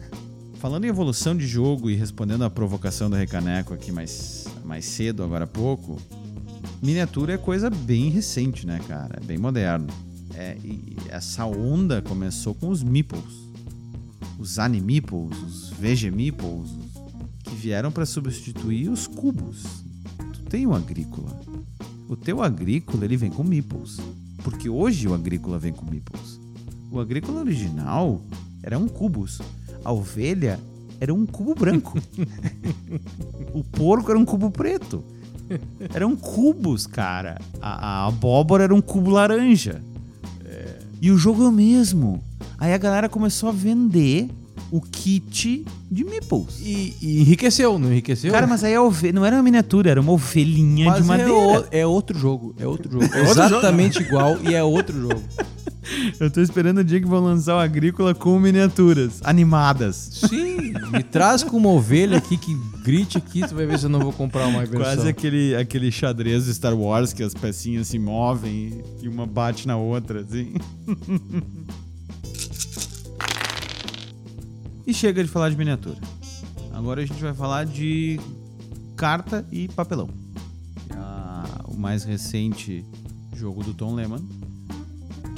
Falando 0.60 0.84
em 0.84 0.88
evolução 0.88 1.36
de 1.36 1.46
jogo 1.46 1.88
e 1.90 1.94
respondendo 1.94 2.44
à 2.44 2.50
provocação 2.50 3.08
do 3.08 3.16
Recaneco 3.16 3.72
aqui 3.72 3.90
mais, 3.90 4.39
mais 4.70 4.84
cedo, 4.84 5.24
agora 5.24 5.46
há 5.46 5.48
pouco, 5.48 6.00
miniatura 6.80 7.32
é 7.32 7.36
coisa 7.36 7.68
bem 7.68 8.08
recente, 8.08 8.64
né, 8.64 8.78
cara? 8.86 9.18
É 9.20 9.26
bem 9.26 9.36
moderno. 9.36 9.88
É, 10.32 10.56
e 10.62 10.96
essa 11.08 11.44
onda 11.44 12.00
começou 12.00 12.54
com 12.54 12.68
os 12.68 12.80
meeples. 12.80 13.50
Os 14.38 14.60
animeeples, 14.60 15.36
os 15.42 15.70
VG 15.70 16.12
meeples, 16.12 16.70
que 17.42 17.56
vieram 17.56 17.90
para 17.90 18.06
substituir 18.06 18.88
os 18.88 19.08
cubos. 19.08 19.82
Tu 20.32 20.42
tem 20.42 20.68
o 20.68 20.72
agrícola. 20.72 21.40
O 22.08 22.14
teu 22.14 22.40
agrícola, 22.40 23.04
ele 23.04 23.16
vem 23.16 23.30
com 23.30 23.42
meeples. 23.42 23.96
Porque 24.44 24.68
hoje 24.68 25.08
o 25.08 25.14
agrícola 25.14 25.58
vem 25.58 25.72
com 25.72 25.84
meeples. 25.84 26.38
O 26.92 27.00
agrícola 27.00 27.40
original 27.40 28.22
era 28.62 28.78
um 28.78 28.86
cubos. 28.86 29.40
A 29.84 29.92
ovelha 29.92 30.60
era 31.00 31.12
um 31.14 31.24
cubo 31.26 31.54
branco. 31.54 31.98
o 33.54 33.64
porco 33.64 34.10
era 34.10 34.18
um 34.18 34.24
cubo 34.24 34.50
preto. 34.50 35.02
Eram 35.92 36.14
cubos, 36.14 36.86
cara. 36.86 37.40
A, 37.60 38.04
a 38.04 38.06
abóbora 38.06 38.64
era 38.64 38.74
um 38.74 38.80
cubo 38.80 39.10
laranja. 39.10 39.82
E 41.00 41.10
o 41.10 41.16
jogo 41.16 41.44
é 41.44 41.48
o 41.48 41.52
mesmo. 41.52 42.22
Aí 42.58 42.74
a 42.74 42.78
galera 42.78 43.08
começou 43.08 43.48
a 43.48 43.52
vender 43.52 44.28
o 44.70 44.80
kit 44.80 45.64
de 45.90 46.04
meeples. 46.04 46.60
E, 46.60 46.94
e 47.00 47.20
enriqueceu, 47.22 47.78
não 47.78 47.90
enriqueceu? 47.90 48.30
Cara, 48.30 48.46
mas 48.46 48.62
aí 48.62 48.76
ove... 48.76 49.10
não 49.10 49.24
era 49.24 49.36
uma 49.36 49.42
miniatura, 49.42 49.90
era 49.90 50.00
uma 50.00 50.12
ovelhinha 50.12 50.86
Mas 50.90 51.02
de 51.02 51.08
madeira. 51.08 51.32
É, 51.32 51.34
o- 51.34 51.64
é 51.72 51.86
outro 51.86 52.18
jogo, 52.18 52.54
é 52.58 52.66
outro 52.66 52.92
jogo. 52.92 53.12
É 53.14 53.22
exatamente 53.22 54.02
igual 54.02 54.36
e 54.42 54.54
é 54.54 54.62
outro 54.62 55.00
jogo. 55.00 55.22
Eu 56.18 56.30
tô 56.30 56.40
esperando 56.40 56.78
o 56.78 56.84
dia 56.84 57.00
que 57.00 57.06
vão 57.06 57.20
lançar 57.20 57.56
o 57.56 57.58
Agrícola 57.58 58.14
com 58.14 58.38
miniaturas 58.38 59.20
animadas. 59.24 60.22
Sim, 60.28 60.72
me 60.92 61.02
traz 61.02 61.42
com 61.42 61.56
uma 61.56 61.70
ovelha 61.70 62.18
aqui 62.18 62.36
que 62.36 62.54
grite 62.82 63.18
aqui, 63.18 63.46
tu 63.46 63.54
vai 63.54 63.66
ver 63.66 63.78
se 63.78 63.86
eu 63.86 63.90
não 63.90 64.00
vou 64.00 64.12
comprar 64.12 64.46
uma 64.46 64.60
versão. 64.60 64.80
Quase 64.80 65.08
aquele, 65.08 65.54
aquele 65.54 65.90
xadrez 65.90 66.44
de 66.44 66.54
Star 66.54 66.74
Wars 66.74 67.12
que 67.12 67.22
as 67.22 67.34
pecinhas 67.34 67.88
se 67.88 67.98
movem 67.98 68.82
e 69.02 69.08
uma 69.08 69.26
bate 69.26 69.66
na 69.66 69.76
outra, 69.76 70.20
assim. 70.20 70.54
e 74.86 74.94
chega 74.94 75.22
de 75.22 75.30
falar 75.30 75.50
de 75.50 75.56
miniatura. 75.56 75.98
Agora 76.72 77.02
a 77.02 77.04
gente 77.04 77.20
vai 77.22 77.34
falar 77.34 77.66
de 77.66 78.18
carta 78.96 79.46
e 79.50 79.68
papelão. 79.68 80.08
Ah, 80.90 81.62
o 81.68 81.76
mais 81.76 82.04
recente 82.04 82.84
jogo 83.36 83.62
do 83.62 83.72
Tom 83.72 83.94
Lehman, 83.94 84.20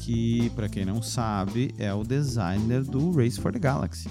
que, 0.02 0.50
pra 0.50 0.68
quem 0.68 0.84
não 0.84 1.00
sabe, 1.00 1.72
é 1.78 1.94
o 1.94 2.02
designer 2.02 2.82
do 2.82 3.12
Race 3.12 3.40
for 3.40 3.52
the 3.52 3.58
Galaxy, 3.58 4.08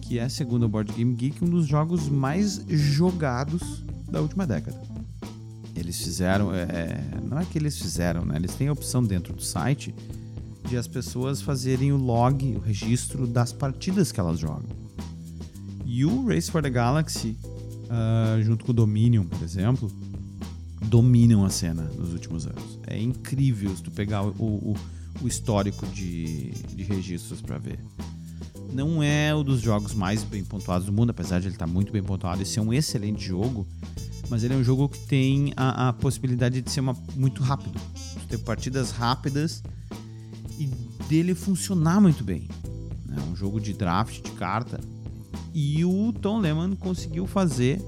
que 0.00 0.20
é, 0.20 0.28
segundo 0.28 0.66
o 0.66 0.68
Board 0.68 0.92
Game 0.92 1.14
Geek, 1.14 1.44
um 1.44 1.48
dos 1.48 1.66
jogos 1.66 2.08
mais 2.08 2.64
jogados 2.68 3.82
da 4.08 4.20
última 4.20 4.46
década. 4.46 4.80
Eles 5.74 6.00
fizeram, 6.00 6.54
é, 6.54 7.02
não 7.28 7.40
é 7.40 7.44
que 7.44 7.58
eles 7.58 7.76
fizeram, 7.76 8.24
né? 8.24 8.36
Eles 8.36 8.54
têm 8.54 8.68
a 8.68 8.72
opção 8.72 9.02
dentro 9.02 9.32
do 9.34 9.42
site 9.42 9.92
de 10.68 10.76
as 10.76 10.86
pessoas 10.86 11.42
fazerem 11.42 11.92
o 11.92 11.96
log, 11.96 12.56
o 12.56 12.60
registro 12.60 13.26
das 13.26 13.52
partidas 13.52 14.12
que 14.12 14.20
elas 14.20 14.38
jogam. 14.38 14.68
E 15.84 16.04
o 16.04 16.28
Race 16.28 16.48
for 16.48 16.62
the 16.62 16.70
Galaxy, 16.70 17.36
ah, 17.88 18.38
junto 18.42 18.64
com 18.64 18.70
o 18.70 18.74
Dominion, 18.74 19.24
por 19.24 19.42
exemplo, 19.42 19.90
dominam 20.82 21.44
a 21.44 21.50
cena 21.50 21.82
nos 21.98 22.12
últimos 22.12 22.46
anos. 22.46 22.78
É 22.86 23.00
incrível 23.00 23.74
se 23.74 23.82
tu 23.82 23.90
pegar 23.90 24.22
o, 24.22 24.30
o, 24.30 24.76
o 25.22 25.28
histórico 25.28 25.86
de, 25.88 26.50
de 26.50 26.82
registros 26.82 27.40
para 27.40 27.58
ver. 27.58 27.78
Não 28.72 29.02
é 29.02 29.34
um 29.34 29.42
dos 29.42 29.60
jogos 29.60 29.94
mais 29.94 30.22
bem 30.22 30.44
pontuados 30.44 30.86
do 30.86 30.92
mundo, 30.92 31.10
apesar 31.10 31.40
de 31.40 31.46
ele 31.46 31.54
estar 31.54 31.66
muito 31.66 31.92
bem 31.92 32.02
pontuado 32.02 32.42
e 32.42 32.46
ser 32.46 32.60
um 32.60 32.72
excelente 32.72 33.24
jogo, 33.24 33.66
mas 34.28 34.44
ele 34.44 34.54
é 34.54 34.56
um 34.56 34.62
jogo 34.62 34.88
que 34.88 34.98
tem 35.06 35.52
a, 35.56 35.88
a 35.88 35.92
possibilidade 35.92 36.62
de 36.62 36.70
ser 36.70 36.80
uma, 36.80 36.96
muito 37.16 37.42
rápido. 37.42 37.78
Tu 38.20 38.26
ter 38.28 38.38
partidas 38.38 38.92
rápidas 38.92 39.62
e 40.58 40.66
dele 41.08 41.34
funcionar 41.34 42.00
muito 42.00 42.22
bem. 42.22 42.48
É 43.16 43.20
um 43.22 43.34
jogo 43.34 43.60
de 43.60 43.72
draft, 43.72 44.22
de 44.22 44.30
carta. 44.32 44.80
E 45.52 45.84
o 45.84 46.12
Tom 46.12 46.38
Lehman 46.38 46.76
conseguiu 46.76 47.26
fazer 47.26 47.82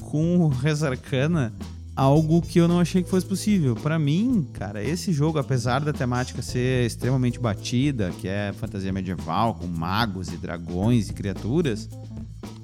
com 0.00 0.38
o 0.38 0.48
Rezarcana 0.48 1.54
algo 1.96 2.42
que 2.42 2.58
eu 2.58 2.66
não 2.66 2.80
achei 2.80 3.02
que 3.02 3.10
fosse 3.10 3.26
possível. 3.26 3.74
Pra 3.76 3.98
mim, 3.98 4.46
cara, 4.52 4.82
esse 4.82 5.12
jogo, 5.12 5.38
apesar 5.38 5.80
da 5.80 5.92
temática 5.92 6.42
ser 6.42 6.86
extremamente 6.86 7.38
batida, 7.38 8.10
que 8.20 8.26
é 8.26 8.52
fantasia 8.52 8.92
medieval, 8.92 9.54
com 9.54 9.66
magos 9.66 10.28
e 10.28 10.36
dragões 10.36 11.08
e 11.08 11.12
criaturas, 11.12 11.88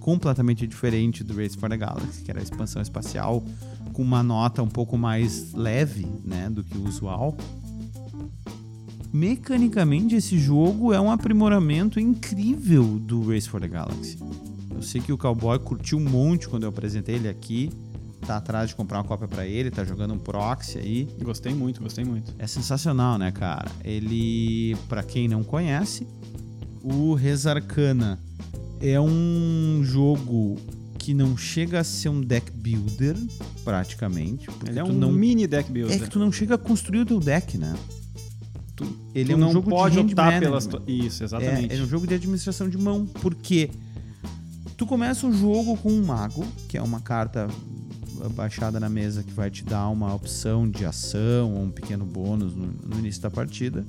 completamente 0.01 0.67
diferente 0.67 1.23
do 1.23 1.37
Race 1.37 1.57
for 1.57 1.69
the 1.69 1.77
Galaxy, 1.77 2.23
que 2.23 2.31
era 2.31 2.41
a 2.41 2.43
expansão 2.43 2.83
espacial 2.83 3.45
com 3.93 4.03
uma 4.03 4.23
nota 4.23 4.63
um 4.63 4.69
pouco 4.69 4.97
mais 4.97 5.53
leve, 5.53 6.07
né, 6.25 6.49
do 6.51 6.65
que 6.65 6.77
o 6.77 6.87
usual. 6.87 7.37
Mecanicamente, 9.13 10.15
esse 10.15 10.39
jogo 10.39 10.93
é 10.93 11.01
um 11.01 11.11
aprimoramento 11.11 11.99
incrível 11.99 12.85
do 12.85 13.29
Race 13.29 13.49
for 13.49 13.61
the 13.61 13.69
Galaxy. 13.69 14.19
Eu 14.75 14.83
sei 14.83 15.01
que 15.01 15.13
o 15.13 15.19
Cowboy 15.19 15.59
curtiu 15.59 15.99
um 15.99 16.09
monte 16.09 16.49
quando 16.49 16.63
eu 16.63 16.69
apresentei 16.69 17.17
ele 17.17 17.29
aqui. 17.29 17.71
Tá 18.27 18.37
atrás 18.37 18.69
de 18.69 18.77
comprar 18.77 18.99
uma 18.99 19.05
cópia 19.05 19.27
pra 19.27 19.47
ele, 19.47 19.71
tá 19.71 19.83
jogando 19.85 20.15
um 20.15 20.19
proxy 20.19 20.79
aí. 20.79 21.09
Gostei 21.23 21.55
muito, 21.55 21.81
gostei 21.83 22.05
muito. 22.05 22.33
É 22.39 22.47
sensacional, 22.47 23.19
né, 23.19 23.33
cara? 23.33 23.71
Ele, 23.83 24.77
pra 24.89 25.03
quem 25.03 25.27
não 25.27 25.43
conhece, 25.43 26.07
o 26.83 27.15
Resarcana 27.15 28.19
é 28.81 29.01
um 29.01 29.81
jogo 29.83 30.57
que 30.99 31.15
não 31.15 31.37
chega 31.37 31.81
a 31.81 31.85
ser 31.85 32.11
um 32.11 32.21
deck 32.21 32.51
builder, 32.53 33.17
praticamente. 33.65 34.49
Ele 34.69 34.79
é 34.79 34.85
um 34.85 34.93
não 34.93 35.11
mini 35.11 35.47
deck 35.47 35.73
builder. 35.73 35.97
é 35.97 35.99
que 35.99 36.11
tu 36.11 36.19
não 36.19 36.31
chega 36.31 36.55
a 36.57 36.59
construir 36.59 37.01
o 37.01 37.07
teu 37.07 37.19
deck, 37.19 37.57
né? 37.57 37.75
Tu- 38.77 38.97
ele 39.15 39.31
Tu 39.31 39.33
é 39.33 39.37
um 39.37 39.39
não 39.39 39.53
jogo 39.53 39.71
pode 39.71 39.95
de 39.95 40.01
optar 40.01 40.25
management. 40.27 40.47
pelas... 40.49 40.67
tu- 40.67 40.83
Isso, 40.87 41.25
exatamente. 41.25 41.73
É, 41.75 41.79
é 41.79 41.83
um 41.83 41.87
jogo 41.89 42.07
de 42.07 42.15
administração 42.15 42.69
de 42.69 42.77
mão. 42.79 43.07
Porque 43.07 43.71
tu 44.77 44.87
começa 44.87 45.27
o 45.27 45.33
jogo 45.33 45.77
com 45.79 45.91
um 45.91 46.05
mago, 46.05 46.45
que 46.69 46.77
é 46.79 46.83
uma 46.83 47.01
carta 47.01 47.49
baixada 48.29 48.79
na 48.79 48.89
mesa 48.89 49.23
que 49.23 49.33
vai 49.33 49.51
te 49.51 49.65
dar 49.65 49.89
uma 49.89 50.15
opção 50.15 50.69
de 50.69 50.85
ação 50.85 51.55
ou 51.55 51.63
um 51.65 51.71
pequeno 51.71 52.05
bônus 52.05 52.55
no, 52.55 52.67
no 52.87 52.99
início 52.99 53.23
da 53.23 53.31
partida. 53.31 53.85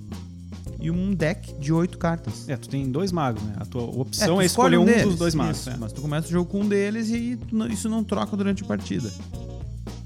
E 0.79 0.89
um 0.89 1.13
deck 1.13 1.53
de 1.59 1.71
oito 1.71 1.97
cartas. 1.97 2.47
É, 2.49 2.57
tu 2.57 2.67
tem 2.67 2.89
dois 2.91 3.11
magos, 3.11 3.41
né? 3.43 3.53
A 3.59 3.65
tua 3.65 3.81
É, 3.83 3.99
opção 3.99 4.35
tu 4.35 4.41
é, 4.41 4.45
escolher 4.45 4.77
um 4.77 4.85
deles, 4.85 5.03
dos 5.03 5.15
dois 5.17 5.35
magos. 5.35 5.59
isso, 5.59 5.69
é. 5.69 5.77
Mas 5.77 5.91
tu 5.93 6.01
começa 6.01 6.27
o 6.27 6.31
jogo 6.31 6.49
com 6.49 6.61
um 6.61 6.67
deles 6.67 7.09
e 7.09 7.37
não- 7.51 7.67
isso 7.67 7.87
não 7.87 8.03
troca 8.03 8.35
durante 8.35 8.63
a 8.63 8.65
partida. 8.65 9.11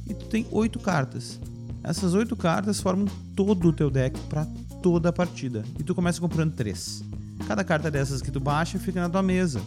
E 0.07 0.13
tu 0.13 0.26
tem 0.26 0.45
oito 0.51 0.80
cartas. 0.80 1.39
Essas 1.84 2.13
oito 2.13 2.36
cartas 2.36 2.80
formam 2.82 3.07
todo 3.36 3.69
o 3.69 3.73
teu 3.73 3.89
deck 3.89 4.19
pra 4.28 4.45
toda 4.84 5.09
a 5.09 5.13
partida. 5.13 5.63
E 5.80 5.84
tu 5.84 5.95
começa 5.95 6.19
comprando 6.19 6.53
três. 6.53 7.03
Cada 7.47 7.63
carta 7.63 7.89
dessas 7.89 8.21
que 8.21 8.32
tu 8.32 8.39
baixa 8.39 8.78
fica 8.80 8.99
na 9.01 9.09
tua 9.09 9.23
mesa. 9.23 9.61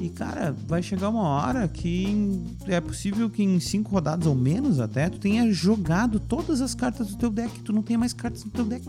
E 0.00 0.08
cara, 0.10 0.54
vai 0.66 0.82
chegar 0.82 1.08
uma 1.08 1.22
hora 1.22 1.66
que 1.66 2.40
é 2.66 2.80
possível 2.80 3.28
que 3.28 3.42
em 3.42 3.58
cinco 3.58 3.90
rodadas 3.90 4.26
ou 4.26 4.34
menos 4.34 4.78
até 4.78 5.08
tu 5.08 5.18
tenha 5.18 5.50
jogado 5.52 6.20
todas 6.20 6.60
as 6.60 6.74
cartas 6.74 7.08
do 7.08 7.16
teu 7.16 7.30
deck. 7.30 7.60
Tu 7.60 7.72
não 7.72 7.82
tenha 7.82 7.98
mais 7.98 8.12
cartas 8.12 8.44
no 8.44 8.50
teu 8.50 8.64
deck. 8.64 8.86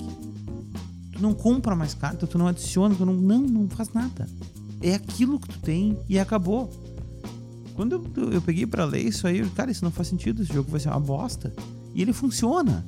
Tu 1.12 1.22
não 1.22 1.34
compra 1.34 1.76
mais 1.76 1.94
carta, 1.94 2.28
tu 2.28 2.38
não 2.38 2.48
adiciona, 2.48 2.94
tu 2.94 3.06
não, 3.06 3.14
não, 3.14 3.40
não 3.40 3.70
faz 3.70 3.92
nada. 3.92 4.30
É 4.82 4.94
aquilo 4.94 5.40
que 5.40 5.50
tu 5.50 5.60
tem 5.60 5.98
e 6.08 6.20
acabou. 6.20 6.70
Quando 7.76 7.94
eu, 8.16 8.32
eu 8.34 8.42
peguei 8.42 8.68
pra 8.68 8.86
ler 8.86 9.02
isso 9.02 9.26
aí, 9.26 9.40
eu, 9.40 9.50
cara, 9.52 9.72
isso 9.72 9.84
não 9.84 9.92
faz 9.92 10.08
sentido, 10.08 10.44
esse 10.44 10.54
jogo 10.54 10.70
vai 10.70 10.80
ser 10.80 10.90
uma 10.90 11.00
bosta. 11.00 11.54
E 11.96 12.02
ele 12.02 12.14
funciona. 12.14 12.86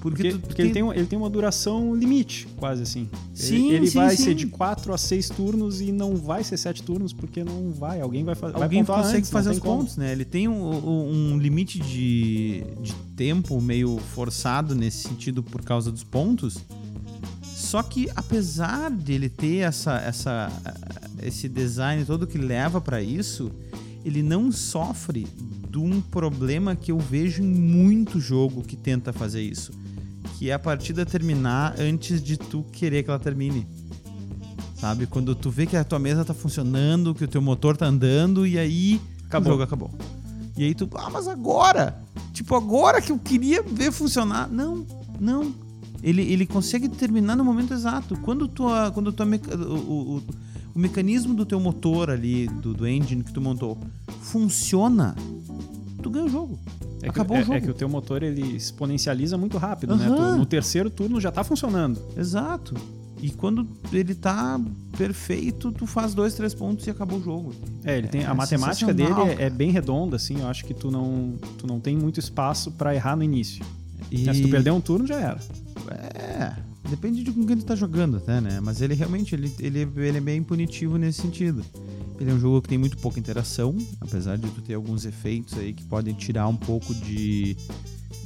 Porque, 0.00 0.30
Porque, 0.30 0.46
porque 0.46 0.62
ele, 0.62 0.70
tem, 0.72 0.82
um- 0.82 0.92
ele 0.92 1.06
tem 1.06 1.18
uma 1.18 1.30
duração 1.30 1.94
limite, 1.94 2.48
quase 2.56 2.82
assim. 2.82 3.08
Sim, 3.34 3.66
ele 3.68 3.76
ele 3.76 3.86
sim, 3.88 3.98
vai 3.98 4.16
sim. 4.16 4.24
ser 4.24 4.34
de 4.34 4.46
4 4.46 4.92
a 4.92 4.98
6 4.98 5.28
turnos 5.28 5.80
e 5.80 5.92
não 5.92 6.16
vai 6.16 6.42
ser 6.42 6.56
7 6.56 6.82
turnos, 6.82 7.12
porque 7.12 7.44
não 7.44 7.70
vai. 7.70 8.00
Alguém 8.00 8.24
vai, 8.24 8.34
fa 8.34 8.48
vai 8.50 8.62
Alguém 8.64 8.80
pontuar 8.80 9.00
consegue 9.02 9.18
antes, 9.18 9.30
fazer 9.30 9.50
os 9.50 9.58
pontos, 9.60 9.96
né? 9.96 10.10
Ele 10.12 10.24
tem 10.24 10.48
um, 10.48 11.32
um- 11.34 11.38
limite 11.38 11.78
de, 11.78 12.64
de 12.80 12.94
tempo 13.16 13.60
meio 13.60 13.98
forçado 14.14 14.74
nesse 14.74 15.08
sentido 15.08 15.42
por 15.42 15.62
causa 15.62 15.90
dos 15.92 16.02
pontos. 16.04 16.58
Só 17.42 17.82
que 17.82 18.08
apesar 18.14 18.90
dele 18.90 19.28
ter 19.28 19.58
essa, 19.58 19.96
essa, 19.98 20.50
esse 21.22 21.48
design 21.48 22.04
todo 22.04 22.26
que 22.26 22.36
leva 22.38 22.80
pra 22.80 23.00
isso, 23.02 23.50
ele 24.04 24.22
não 24.22 24.50
sofre 24.52 25.26
de 25.70 25.78
um 25.78 26.00
problema 26.02 26.76
que 26.76 26.92
eu 26.92 26.98
vejo 26.98 27.42
em 27.42 27.46
muito 27.46 28.20
jogo 28.20 28.62
que 28.62 28.76
tenta 28.76 29.10
fazer 29.10 29.40
isso, 29.40 29.72
que 30.42 30.50
é 30.50 30.54
a 30.54 30.58
partida 30.58 31.06
terminar 31.06 31.76
antes 31.78 32.20
de 32.20 32.36
tu 32.36 32.64
querer 32.72 33.04
que 33.04 33.10
ela 33.10 33.18
termine. 33.20 33.64
Sabe? 34.74 35.06
Quando 35.06 35.36
tu 35.36 35.50
vê 35.52 35.66
que 35.66 35.76
a 35.76 35.84
tua 35.84 36.00
mesa 36.00 36.24
tá 36.24 36.34
funcionando, 36.34 37.14
que 37.14 37.22
o 37.22 37.28
teu 37.28 37.40
motor 37.40 37.76
tá 37.76 37.86
andando 37.86 38.44
e 38.44 38.58
aí 38.58 39.00
Acabou. 39.28 39.50
o 39.50 39.52
jogo 39.52 39.62
acabou. 39.62 39.90
E 40.58 40.64
aí 40.64 40.74
tu, 40.74 40.90
ah, 40.96 41.08
mas 41.10 41.28
agora? 41.28 41.96
Tipo, 42.32 42.56
agora 42.56 43.00
que 43.00 43.12
eu 43.12 43.20
queria 43.20 43.62
ver 43.62 43.92
funcionar. 43.92 44.48
Não, 44.48 44.84
não. 45.20 45.54
Ele, 46.02 46.22
ele 46.22 46.44
consegue 46.44 46.88
terminar 46.88 47.36
no 47.36 47.44
momento 47.44 47.72
exato. 47.72 48.16
Quando 48.16 48.48
tua, 48.48 48.90
quando 48.90 49.12
tua 49.12 49.24
meca- 49.24 49.54
o, 49.56 50.16
o, 50.16 50.22
o 50.74 50.78
mecanismo 50.78 51.34
do 51.34 51.46
teu 51.46 51.60
motor 51.60 52.10
ali, 52.10 52.48
do, 52.48 52.74
do 52.74 52.84
engine 52.84 53.22
que 53.22 53.32
tu 53.32 53.40
montou, 53.40 53.78
funciona, 54.22 55.14
tu 56.02 56.10
ganha 56.10 56.26
o 56.26 56.28
jogo. 56.28 56.58
É 56.98 57.04
que, 57.04 57.08
Acabou 57.10 57.36
é, 57.36 57.40
o 57.40 57.44
jogo. 57.44 57.56
é 57.56 57.60
que 57.60 57.70
o 57.70 57.74
teu 57.74 57.88
motor 57.88 58.22
ele 58.22 58.42
exponencializa 58.56 59.36
muito 59.38 59.56
rápido, 59.58 59.96
né? 59.96 60.06
Aham. 60.06 60.32
Tu- 60.34 60.38
no 60.38 60.46
terceiro 60.46 60.90
turno 60.90 61.20
já 61.20 61.32
tá 61.32 61.42
funcionando. 61.42 62.00
Exato. 62.16 62.74
E 63.20 63.30
quando 63.30 63.66
ele 63.92 64.14
tá 64.16 64.60
perfeito, 64.98 65.70
tu 65.70 65.86
faz 65.86 66.12
dois, 66.12 66.34
três 66.34 66.52
pontos 66.54 66.86
e 66.86 66.90
acabou 66.90 67.18
o 67.18 67.22
jogo. 67.22 67.54
É, 67.84 67.96
ele 67.98 68.08
tem 68.08 68.22
É 68.22 68.26
a 68.26 68.34
matemática 68.34 68.92
dele 68.92 69.12
é, 69.38 69.44
é 69.44 69.50
bem 69.50 69.70
redonda, 69.70 70.16
assim. 70.16 70.40
Eu 70.40 70.48
acho 70.48 70.64
que 70.64 70.74
tu 70.74 70.90
não, 70.90 71.34
tu 71.56 71.66
não 71.66 71.78
tem 71.78 71.96
muito 71.96 72.18
espaço 72.18 72.72
pra 72.72 72.94
errar 72.94 73.14
no 73.16 73.22
início. 73.22 73.64
E... 74.10 74.28
É, 74.28 74.34
Se 74.34 74.42
tu 74.42 74.48
perder 74.48 74.72
um 74.72 74.80
turno, 74.80 75.06
já 75.06 75.20
era. 75.20 75.38
É, 75.90 76.52
depende 76.90 77.22
de 77.22 77.30
com 77.32 77.46
quem 77.46 77.56
tu 77.56 77.64
tá 77.64 77.74
jogando 77.76 78.16
até, 78.16 78.40
né? 78.40 78.60
Mas 78.60 78.80
ele 78.80 78.94
realmente, 78.94 79.34
ele, 79.34 79.52
ele, 79.60 79.88
ele 79.96 80.18
é 80.18 80.20
bem 80.20 80.42
punitivo 80.42 80.96
nesse 80.98 81.22
sentido. 81.22 81.64
Ele 82.22 82.30
é 82.30 82.34
um 82.34 82.38
jogo 82.38 82.62
que 82.62 82.68
tem 82.68 82.78
muito 82.78 82.96
pouca 82.98 83.18
interação, 83.18 83.76
apesar 84.00 84.38
de 84.38 84.48
tu 84.48 84.62
ter 84.62 84.74
alguns 84.74 85.04
efeitos 85.04 85.58
aí 85.58 85.72
que 85.72 85.82
podem 85.82 86.14
tirar 86.14 86.46
um 86.46 86.54
pouco 86.56 86.94
de, 86.94 87.56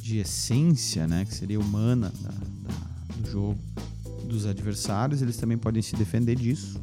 de 0.02 0.18
essência, 0.18 1.06
né? 1.06 1.24
Que 1.24 1.34
seria 1.34 1.58
humana 1.58 2.12
da- 2.22 2.28
da- 2.28 3.16
do 3.22 3.30
jogo. 3.30 3.58
Do, 4.04 4.26
dos 4.26 4.44
adversários, 4.44 5.22
eles 5.22 5.36
também 5.38 5.56
podem 5.56 5.80
se 5.80 5.96
defender 5.96 6.34
disso. 6.36 6.78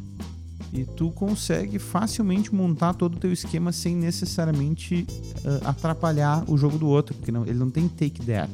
E 0.73 0.85
tu 0.85 1.11
consegue 1.11 1.77
facilmente 1.77 2.55
montar 2.55 2.93
todo 2.95 3.15
o 3.15 3.19
teu 3.19 3.31
esquema 3.31 3.71
sem 3.71 3.95
necessariamente 3.95 5.05
uh, 5.45 5.67
atrapalhar 5.67 6.43
o 6.49 6.57
jogo 6.57 6.79
do 6.79 6.87
outro, 6.87 7.13
porque 7.15 7.31
não, 7.31 7.43
ele 7.45 7.59
não 7.59 7.69
tem 7.69 7.87
take 7.87 8.25
that. 8.25 8.49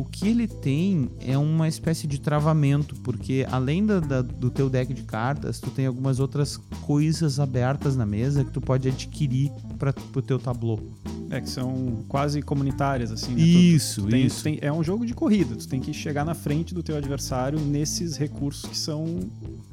O 0.00 0.04
que 0.06 0.28
ele 0.28 0.48
tem 0.48 1.10
é 1.20 1.36
uma 1.36 1.68
espécie 1.68 2.06
de 2.06 2.18
travamento, 2.18 2.94
porque 3.02 3.46
além 3.50 3.84
da, 3.84 4.00
da, 4.00 4.22
do 4.22 4.50
teu 4.50 4.70
deck 4.70 4.94
de 4.94 5.02
cartas, 5.02 5.60
tu 5.60 5.68
tem 5.70 5.84
algumas 5.84 6.18
outras 6.18 6.56
coisas 6.56 7.38
abertas 7.38 7.96
na 7.96 8.06
mesa 8.06 8.42
que 8.42 8.50
tu 8.50 8.62
pode 8.62 8.88
adquirir 8.88 9.52
para 9.78 9.94
o 10.16 10.22
teu 10.22 10.38
tablô. 10.38 10.80
É, 11.28 11.38
que 11.42 11.50
são 11.50 12.02
quase 12.08 12.40
comunitárias, 12.40 13.12
assim. 13.12 13.34
Né? 13.34 13.42
Isso, 13.42 14.00
tu, 14.00 14.06
tu 14.06 14.10
tem, 14.10 14.24
isso. 14.24 14.42
Tem, 14.42 14.58
é 14.62 14.72
um 14.72 14.82
jogo 14.82 15.04
de 15.04 15.12
corrida, 15.12 15.54
tu 15.54 15.68
tem 15.68 15.80
que 15.82 15.92
chegar 15.92 16.24
na 16.24 16.32
frente 16.32 16.72
do 16.72 16.82
teu 16.82 16.96
adversário 16.96 17.60
nesses 17.60 18.16
recursos 18.16 18.70
que 18.70 18.78
são 18.78 19.04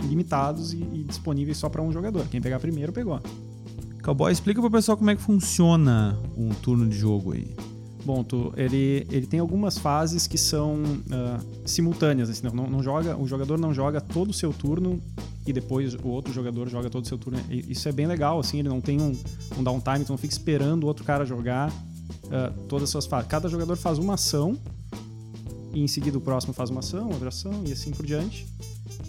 limitados 0.09 0.73
e, 0.73 0.85
e 0.93 1.05
disponíveis 1.05 1.57
só 1.57 1.69
para 1.69 1.81
um 1.81 1.89
jogador. 1.89 2.27
Quem 2.27 2.41
pegar 2.41 2.59
primeiro, 2.59 2.91
pegou. 2.91 3.21
Cowboy, 4.03 4.29
explica 4.29 4.59
pro 4.59 4.69
pessoal 4.69 4.97
como 4.97 5.09
é 5.09 5.15
que 5.15 5.21
funciona 5.21 6.19
um 6.35 6.49
turno 6.49 6.85
de 6.85 6.97
jogo 6.97 7.31
aí. 7.31 7.47
Bom, 8.07 8.23
tu, 8.23 8.53
ele, 8.55 9.05
ele 9.11 9.27
tem 9.27 9.41
algumas 9.41 9.77
fases 9.77 10.27
que 10.27 10.37
são 10.37 10.75
uh, 10.75 11.45
simultâneas. 11.65 12.29
Assim, 12.29 12.41
não, 12.47 12.65
não 12.65 12.81
joga, 12.81 13.17
o 13.17 13.27
jogador 13.27 13.59
não 13.59 13.73
joga 13.73 13.99
todo 13.99 14.29
o 14.29 14.33
seu 14.33 14.53
turno 14.53 15.01
e 15.45 15.51
depois 15.51 15.93
o 15.93 16.07
outro 16.07 16.31
jogador 16.31 16.69
joga 16.69 16.89
todo 16.89 17.03
o 17.03 17.07
seu 17.07 17.17
turno. 17.17 17.37
Isso 17.49 17.89
é 17.89 17.91
bem 17.91 18.07
legal, 18.07 18.39
assim, 18.39 18.59
ele 18.59 18.69
não 18.69 18.79
tem 18.79 19.01
um, 19.01 19.13
um 19.57 19.61
downtime, 19.61 20.05
tu 20.05 20.13
não 20.13 20.17
fica 20.17 20.31
esperando 20.31 20.85
o 20.85 20.87
outro 20.87 21.03
cara 21.03 21.25
jogar 21.25 21.69
uh, 21.69 22.57
todas 22.69 22.85
as 22.85 22.91
suas 22.91 23.05
fases. 23.05 23.27
Cada 23.27 23.49
jogador 23.49 23.75
faz 23.75 23.97
uma 23.97 24.13
ação 24.13 24.57
e 25.73 25.81
em 25.81 25.87
seguida 25.89 26.17
o 26.17 26.21
próximo 26.21 26.53
faz 26.53 26.69
uma 26.69 26.79
ação, 26.79 27.09
outra 27.09 27.27
ação 27.27 27.61
e 27.67 27.73
assim 27.73 27.91
por 27.91 28.05
diante 28.05 28.47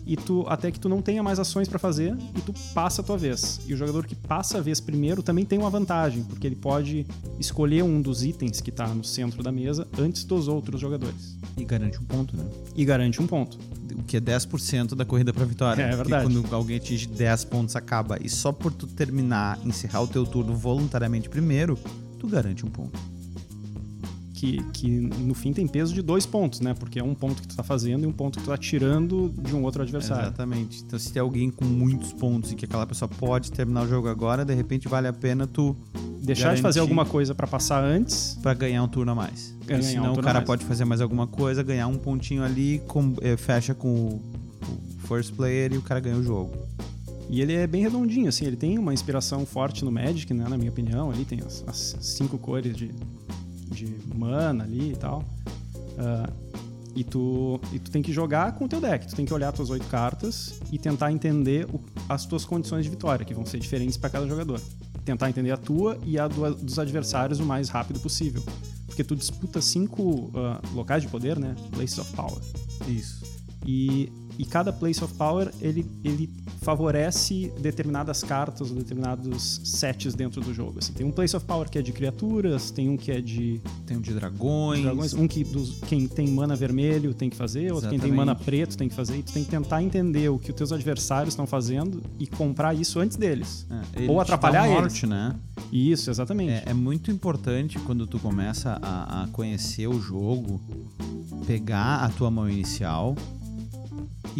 e 0.08 0.16
tu 0.16 0.46
até 0.48 0.72
que 0.72 0.80
tu 0.80 0.88
não 0.88 1.02
tenha 1.02 1.22
mais 1.22 1.38
ações 1.38 1.68
para 1.68 1.78
fazer 1.78 2.16
e 2.34 2.40
tu 2.40 2.54
passa 2.74 3.02
a 3.02 3.04
tua 3.04 3.18
vez. 3.18 3.60
E 3.66 3.74
o 3.74 3.76
jogador 3.76 4.06
que 4.06 4.14
passa 4.14 4.56
a 4.56 4.60
vez 4.60 4.80
primeiro 4.80 5.22
também 5.22 5.44
tem 5.44 5.58
uma 5.58 5.68
vantagem, 5.68 6.24
porque 6.24 6.46
ele 6.46 6.56
pode 6.56 7.06
escolher 7.38 7.84
um 7.84 8.00
dos 8.00 8.24
itens 8.24 8.62
que 8.62 8.70
está 8.70 8.86
no 8.88 9.04
centro 9.04 9.42
da 9.42 9.52
mesa 9.52 9.86
antes 9.98 10.24
dos 10.24 10.48
outros 10.48 10.80
jogadores. 10.80 11.36
E 11.58 11.64
garante 11.64 12.00
um 12.00 12.04
ponto, 12.04 12.34
né? 12.34 12.44
E 12.74 12.84
garante 12.86 13.20
um 13.20 13.26
ponto. 13.26 13.58
O 13.94 14.02
que 14.04 14.16
é 14.16 14.20
10% 14.20 14.94
da 14.94 15.04
corrida 15.04 15.30
para 15.32 15.44
vitória. 15.44 15.82
É, 15.82 15.92
é 15.92 15.96
verdade. 15.96 16.24
quando 16.24 16.54
alguém 16.54 16.78
atinge 16.78 17.06
10 17.06 17.44
pontos 17.44 17.76
acaba. 17.76 18.18
E 18.24 18.30
só 18.30 18.50
por 18.50 18.72
tu 18.72 18.86
terminar, 18.86 19.58
encerrar 19.62 20.00
o 20.00 20.08
teu 20.08 20.24
turno 20.24 20.54
voluntariamente 20.54 21.28
primeiro, 21.28 21.78
tu 22.18 22.26
garante 22.26 22.64
um 22.64 22.70
ponto 22.70 22.98
que, 24.38 24.62
que 24.72 24.88
no 24.88 25.34
fim 25.34 25.52
tem 25.52 25.66
peso 25.66 25.92
de 25.92 26.00
dois 26.00 26.24
pontos, 26.24 26.60
né? 26.60 26.72
Porque 26.72 27.00
é 27.00 27.02
um 27.02 27.12
ponto 27.12 27.42
que 27.42 27.48
tu 27.48 27.56
tá 27.56 27.64
fazendo 27.64 28.04
e 28.04 28.06
um 28.06 28.12
ponto 28.12 28.38
que 28.38 28.44
tu 28.44 28.50
tá 28.50 28.56
tirando 28.56 29.34
de 29.36 29.52
um 29.52 29.64
outro 29.64 29.82
adversário. 29.82 30.26
Exatamente. 30.26 30.84
Então, 30.86 30.96
se 30.96 31.12
tem 31.12 31.20
alguém 31.20 31.50
com 31.50 31.64
muitos 31.64 32.12
pontos 32.12 32.52
e 32.52 32.54
que 32.54 32.64
aquela 32.64 32.86
pessoa 32.86 33.08
pode 33.08 33.50
terminar 33.50 33.82
o 33.82 33.88
jogo 33.88 34.06
agora, 34.06 34.44
de 34.44 34.54
repente 34.54 34.86
vale 34.86 35.08
a 35.08 35.12
pena 35.12 35.44
tu 35.44 35.76
deixar 36.22 36.54
de 36.54 36.62
fazer 36.62 36.78
alguma 36.78 37.04
coisa 37.04 37.34
para 37.34 37.48
passar 37.48 37.82
antes 37.82 38.38
para 38.40 38.54
ganhar 38.54 38.80
um 38.80 38.88
turno 38.88 39.10
a 39.10 39.14
mais. 39.14 39.56
Ganhar 39.66 39.82
senão 39.82 40.12
um 40.12 40.18
o 40.18 40.22
cara 40.22 40.40
pode 40.40 40.64
fazer 40.64 40.84
mais 40.84 41.00
alguma 41.00 41.26
coisa, 41.26 41.60
ganhar 41.64 41.88
um 41.88 41.98
pontinho 41.98 42.44
ali, 42.44 42.80
com, 42.86 43.14
é, 43.20 43.36
fecha 43.36 43.74
com 43.74 43.88
o, 43.88 44.22
o 45.02 45.08
first 45.08 45.34
player 45.34 45.72
e 45.72 45.78
o 45.78 45.82
cara 45.82 45.98
ganha 45.98 46.16
o 46.16 46.22
jogo. 46.22 46.54
E 47.28 47.40
ele 47.42 47.54
é 47.54 47.66
bem 47.66 47.82
redondinho, 47.82 48.28
assim, 48.28 48.46
ele 48.46 48.56
tem 48.56 48.78
uma 48.78 48.94
inspiração 48.94 49.44
forte 49.44 49.84
no 49.84 49.90
Magic, 49.90 50.32
né, 50.32 50.46
na 50.48 50.56
minha 50.56 50.70
opinião. 50.70 51.10
Ali 51.10 51.24
tem 51.24 51.40
as, 51.40 51.64
as 51.66 51.96
cinco 52.00 52.38
cores 52.38 52.74
de, 52.74 52.90
de 54.18 54.24
mana 54.24 54.64
ali 54.64 54.92
e 54.92 54.96
tal. 54.96 55.24
Uh, 55.96 56.48
e, 56.94 57.04
tu, 57.04 57.60
e 57.72 57.78
tu 57.78 57.90
tem 57.90 58.02
que 58.02 58.12
jogar 58.12 58.52
com 58.52 58.64
o 58.64 58.68
teu 58.68 58.80
deck. 58.80 59.06
Tu 59.06 59.14
tem 59.14 59.24
que 59.24 59.32
olhar 59.32 59.52
tuas 59.52 59.70
oito 59.70 59.86
cartas 59.86 60.60
e 60.72 60.78
tentar 60.78 61.12
entender 61.12 61.66
o, 61.72 61.80
as 62.08 62.26
tuas 62.26 62.44
condições 62.44 62.84
de 62.84 62.90
vitória, 62.90 63.24
que 63.24 63.32
vão 63.32 63.46
ser 63.46 63.58
diferentes 63.58 63.96
para 63.96 64.10
cada 64.10 64.26
jogador. 64.26 64.60
Tentar 65.04 65.30
entender 65.30 65.52
a 65.52 65.56
tua 65.56 65.98
e 66.04 66.18
a 66.18 66.26
do, 66.26 66.54
dos 66.54 66.78
adversários 66.78 67.38
o 67.38 67.46
mais 67.46 67.68
rápido 67.68 68.00
possível. 68.00 68.42
Porque 68.86 69.04
tu 69.04 69.14
disputa 69.14 69.60
cinco 69.60 70.02
uh, 70.02 70.30
locais 70.74 71.02
de 71.02 71.08
poder, 71.08 71.38
né? 71.38 71.54
Places 71.70 71.98
of 71.98 72.12
Power. 72.14 72.38
Isso. 72.88 73.22
E, 73.64 74.12
e 74.38 74.44
cada 74.44 74.72
Place 74.72 75.02
of 75.02 75.12
Power, 75.14 75.52
ele, 75.60 75.84
ele 76.04 76.30
favorece 76.62 77.52
determinadas 77.60 78.22
cartas 78.22 78.70
ou 78.70 78.76
determinados 78.76 79.60
sets 79.64 80.14
dentro 80.14 80.40
do 80.40 80.54
jogo. 80.54 80.78
Assim, 80.78 80.92
tem 80.92 81.04
um 81.04 81.10
Place 81.10 81.36
of 81.36 81.44
Power 81.44 81.68
que 81.68 81.76
é 81.76 81.82
de 81.82 81.92
criaturas, 81.92 82.70
tem 82.70 82.88
um 82.88 82.96
que 82.96 83.10
é 83.10 83.20
de. 83.20 83.60
Tem 83.84 83.96
um 83.96 84.00
de 84.00 84.14
dragões. 84.14 84.82
dragões 84.82 85.12
um 85.12 85.26
que 85.26 85.42
dos, 85.42 85.80
quem 85.88 86.06
tem 86.06 86.28
mana 86.28 86.54
vermelho 86.54 87.12
tem 87.12 87.28
que 87.28 87.36
fazer, 87.36 87.72
outro 87.72 87.90
quem 87.90 87.98
tem 87.98 88.12
mana 88.12 88.34
preto 88.34 88.76
tem 88.76 88.88
que 88.88 88.94
fazer. 88.94 89.18
E 89.18 89.22
tu 89.24 89.32
tem 89.32 89.42
que 89.42 89.50
tentar 89.50 89.82
entender 89.82 90.28
o 90.28 90.38
que 90.38 90.50
os 90.50 90.56
teus 90.56 90.70
adversários 90.70 91.32
estão 91.32 91.46
fazendo 91.46 92.00
e 92.20 92.26
comprar 92.26 92.74
isso 92.74 93.00
antes 93.00 93.16
deles. 93.16 93.66
É, 93.96 94.08
ou 94.08 94.20
atrapalhar 94.20 94.68
um 94.68 94.74
norte, 94.74 95.04
eles. 95.04 95.10
né? 95.10 95.34
Isso, 95.72 96.10
exatamente. 96.10 96.52
É, 96.52 96.62
é, 96.66 96.74
muito 96.74 97.10
importante 97.10 97.76
quando 97.80 98.06
tu 98.06 98.20
começa 98.20 98.78
a, 98.80 99.24
a 99.24 99.26
conhecer 99.28 99.88
o 99.88 100.00
jogo, 100.00 100.60
pegar 101.44 102.04
a 102.04 102.08
tua 102.08 102.30
mão 102.30 102.48
inicial 102.48 103.16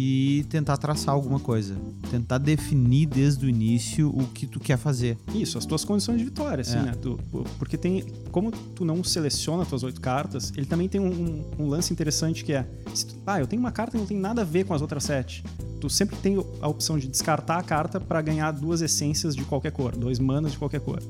e 0.01 0.45
tentar 0.49 0.77
traçar 0.77 1.13
alguma 1.13 1.41
coisa. 1.41 1.75
Tentar 2.09 2.37
definir 2.37 3.05
desde 3.05 3.45
o 3.45 3.49
início 3.49 4.07
o 4.07 4.25
que 4.27 4.47
tu 4.47 4.57
quer 4.57 4.77
fazer. 4.77 5.17
Isso, 5.35 5.57
as 5.57 5.65
tuas 5.65 5.83
condições 5.83 6.19
de 6.19 6.23
vitória, 6.23 6.61
assim, 6.61 6.77
é. 6.77 6.83
né? 6.83 6.93
Tu, 6.93 7.19
porque 7.57 7.77
tem. 7.77 8.05
Como 8.31 8.49
tu 8.49 8.85
não 8.85 9.03
seleciona 9.03 9.63
as 9.63 9.67
tuas 9.67 9.83
oito 9.83 9.99
cartas, 9.99 10.53
ele 10.55 10.65
também 10.65 10.87
tem 10.87 11.01
um, 11.01 11.43
um, 11.59 11.67
lance 11.67 11.91
interessante 11.91 12.45
que 12.45 12.53
é. 12.53 12.63
Tu, 12.63 13.13
ah, 13.27 13.41
eu 13.41 13.47
tenho 13.47 13.59
uma 13.59 13.73
carta 13.73 13.91
que 13.91 13.97
não 13.97 14.05
tem 14.05 14.17
nada 14.17 14.41
a 14.41 14.45
ver 14.45 14.63
com 14.63 14.73
as 14.73 14.81
outras 14.81 15.03
sete. 15.03 15.43
Tu 15.81 15.89
sempre 15.89 16.15
tem 16.15 16.37
a 16.61 16.67
opção 16.69 16.97
de 16.97 17.05
descartar 17.05 17.57
a 17.57 17.63
carta 17.63 17.99
para 17.99 18.21
ganhar 18.21 18.53
duas 18.53 18.81
essências 18.81 19.35
de 19.35 19.43
qualquer 19.43 19.73
cor, 19.73 19.97
dois 19.97 20.17
manas 20.17 20.53
de 20.53 20.57
qualquer 20.57 20.79
cor. 20.79 21.03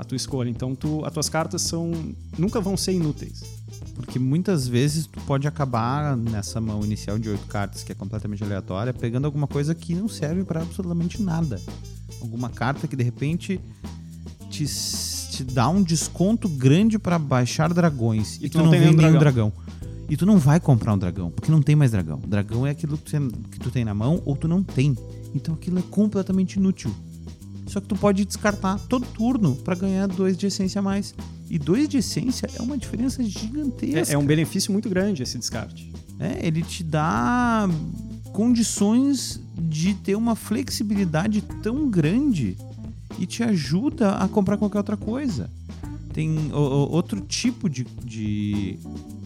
A 0.00 0.04
tua 0.04 0.16
escolha. 0.16 0.48
Então 0.48 0.74
tu, 0.74 1.04
as 1.04 1.12
tuas 1.12 1.28
cartas 1.28 1.60
são. 1.60 1.92
nunca 2.38 2.58
vão 2.58 2.74
ser 2.74 2.92
inúteis. 2.92 3.42
Porque 3.94 4.18
muitas 4.18 4.66
vezes 4.66 5.06
tu 5.06 5.20
pode 5.26 5.46
acabar 5.46 6.16
nessa 6.16 6.58
mão 6.58 6.82
inicial 6.82 7.18
de 7.18 7.28
oito 7.28 7.46
cartas, 7.46 7.82
que 7.82 7.92
é 7.92 7.94
completamente 7.94 8.42
aleatória, 8.42 8.94
pegando 8.94 9.26
alguma 9.26 9.46
coisa 9.46 9.74
que 9.74 9.94
não 9.94 10.08
serve 10.08 10.42
para 10.42 10.62
absolutamente 10.62 11.22
nada. 11.22 11.60
Alguma 12.22 12.48
carta 12.48 12.88
que 12.88 12.96
de 12.96 13.04
repente 13.04 13.60
te, 14.48 14.64
te 14.64 15.44
dá 15.44 15.68
um 15.68 15.82
desconto 15.82 16.48
grande 16.48 16.98
para 16.98 17.18
baixar 17.18 17.72
dragões 17.74 18.38
e, 18.40 18.46
e 18.46 18.48
tu, 18.48 18.56
não, 18.56 18.64
não 18.64 18.72
tem 18.72 18.80
nenhum 18.80 18.96
dragão. 18.96 19.18
dragão. 19.18 19.52
E 20.08 20.16
tu 20.16 20.24
não 20.24 20.38
vai 20.38 20.58
comprar 20.58 20.94
um 20.94 20.98
dragão, 20.98 21.30
porque 21.30 21.52
não 21.52 21.60
tem 21.60 21.76
mais 21.76 21.90
dragão. 21.90 22.18
Dragão 22.26 22.66
é 22.66 22.70
aquilo 22.70 22.96
que 22.96 23.60
tu 23.60 23.70
tem 23.70 23.84
na 23.84 23.92
mão 23.92 24.22
ou 24.24 24.34
tu 24.34 24.48
não 24.48 24.62
tem. 24.62 24.96
Então 25.34 25.54
aquilo 25.54 25.78
é 25.78 25.82
completamente 25.82 26.54
inútil. 26.56 26.90
Só 27.70 27.80
que 27.80 27.86
tu 27.86 27.94
pode 27.94 28.24
descartar 28.24 28.80
todo 28.88 29.06
turno 29.06 29.54
para 29.54 29.76
ganhar 29.76 30.08
dois 30.08 30.36
de 30.36 30.44
essência 30.44 30.80
a 30.80 30.82
mais. 30.82 31.14
E 31.48 31.56
dois 31.56 31.88
de 31.88 31.98
essência 31.98 32.50
é 32.58 32.60
uma 32.60 32.76
diferença 32.76 33.22
gigantesca. 33.22 34.10
É, 34.10 34.14
é 34.14 34.18
um 34.18 34.26
benefício 34.26 34.72
muito 34.72 34.88
grande 34.88 35.22
esse 35.22 35.38
descarte. 35.38 35.92
É, 36.18 36.44
ele 36.44 36.62
te 36.62 36.82
dá 36.82 37.68
condições 38.32 39.40
de 39.56 39.94
ter 39.94 40.16
uma 40.16 40.34
flexibilidade 40.34 41.42
tão 41.62 41.88
grande 41.88 42.56
e 43.16 43.24
te 43.24 43.44
ajuda 43.44 44.16
a 44.16 44.26
comprar 44.26 44.56
qualquer 44.56 44.78
outra 44.78 44.96
coisa. 44.96 45.48
Tem 46.12 46.50
outro 46.52 47.20
tipo 47.20 47.70
de, 47.70 47.84
de 48.04 48.80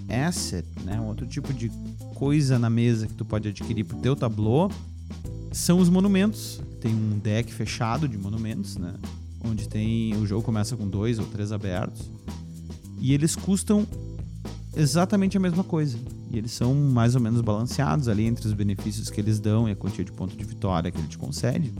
asset, 0.06 0.68
né? 0.84 1.00
outro 1.00 1.26
tipo 1.26 1.50
de 1.50 1.72
coisa 2.14 2.58
na 2.58 2.68
mesa 2.68 3.06
que 3.06 3.14
tu 3.14 3.24
pode 3.24 3.48
adquirir 3.48 3.84
pro 3.84 3.96
teu 3.96 4.14
tablô 4.14 4.70
são 5.54 5.78
os 5.78 5.88
monumentos 5.88 6.60
tem 6.84 6.94
um 6.94 7.18
deck 7.18 7.50
fechado 7.50 8.06
de 8.06 8.18
monumentos, 8.18 8.76
né? 8.76 8.92
Onde 9.42 9.66
tem. 9.66 10.14
O 10.16 10.26
jogo 10.26 10.42
começa 10.42 10.76
com 10.76 10.86
dois 10.86 11.18
ou 11.18 11.24
três 11.24 11.50
abertos. 11.50 12.10
E 13.00 13.14
eles 13.14 13.34
custam 13.34 13.86
exatamente 14.76 15.34
a 15.38 15.40
mesma 15.40 15.64
coisa. 15.64 15.96
E 16.30 16.36
eles 16.36 16.52
são 16.52 16.74
mais 16.74 17.14
ou 17.14 17.22
menos 17.22 17.40
balanceados 17.40 18.06
ali 18.06 18.26
entre 18.26 18.46
os 18.46 18.52
benefícios 18.52 19.08
que 19.08 19.18
eles 19.18 19.40
dão 19.40 19.66
e 19.66 19.72
a 19.72 19.76
quantia 19.76 20.04
de 20.04 20.12
ponto 20.12 20.36
de 20.36 20.44
vitória 20.44 20.90
que 20.90 20.98
ele 20.98 21.08
te 21.08 21.16
concede. 21.16 21.72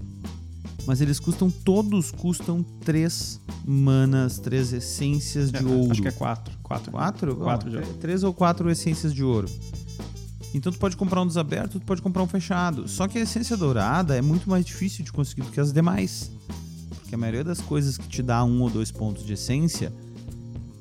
Mas 0.86 1.02
eles 1.02 1.20
custam, 1.20 1.50
todos 1.50 2.10
custam 2.10 2.62
três 2.82 3.38
manas, 3.66 4.38
três 4.38 4.72
essências 4.72 5.52
de 5.52 5.58
é, 5.58 5.66
ouro. 5.66 5.92
Acho 5.92 6.00
que 6.00 6.08
é 6.08 6.12
quatro. 6.12 6.54
Quatro? 6.62 6.92
Quatro? 6.92 7.36
quatro 7.36 7.70
oh, 7.78 7.94
três 7.98 8.22
ou 8.22 8.32
quatro 8.32 8.70
essências 8.70 9.12
de 9.12 9.22
ouro. 9.22 9.48
Então 10.54 10.72
tu 10.72 10.78
pode 10.78 10.96
comprar 10.96 11.20
um 11.20 11.26
desaberto, 11.26 11.80
tu 11.80 11.84
pode 11.84 12.00
comprar 12.00 12.22
um 12.22 12.28
fechado. 12.28 12.86
Só 12.88 13.08
que 13.08 13.18
a 13.18 13.22
essência 13.22 13.56
dourada 13.56 14.16
é 14.16 14.22
muito 14.22 14.48
mais 14.48 14.64
difícil 14.64 15.04
de 15.04 15.12
conseguir 15.12 15.42
do 15.42 15.50
que 15.50 15.60
as 15.60 15.72
demais. 15.72 16.30
Porque 17.00 17.14
a 17.14 17.18
maioria 17.18 17.42
das 17.42 17.60
coisas 17.60 17.98
que 17.98 18.06
te 18.08 18.22
dá 18.22 18.44
um 18.44 18.62
ou 18.62 18.70
dois 18.70 18.92
pontos 18.92 19.26
de 19.26 19.32
essência 19.32 19.92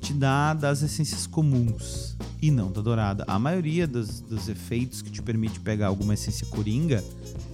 te 0.00 0.12
dá 0.12 0.54
das 0.54 0.82
essências 0.82 1.26
comuns 1.26 2.16
e 2.40 2.50
não 2.50 2.70
da 2.70 2.80
dourada. 2.80 3.24
A 3.26 3.38
maioria 3.38 3.86
dos, 3.86 4.20
dos 4.20 4.48
efeitos 4.48 5.02
que 5.02 5.10
te 5.10 5.20
permite 5.20 5.58
pegar 5.58 5.88
alguma 5.88 6.14
essência 6.14 6.46
coringa 6.46 7.02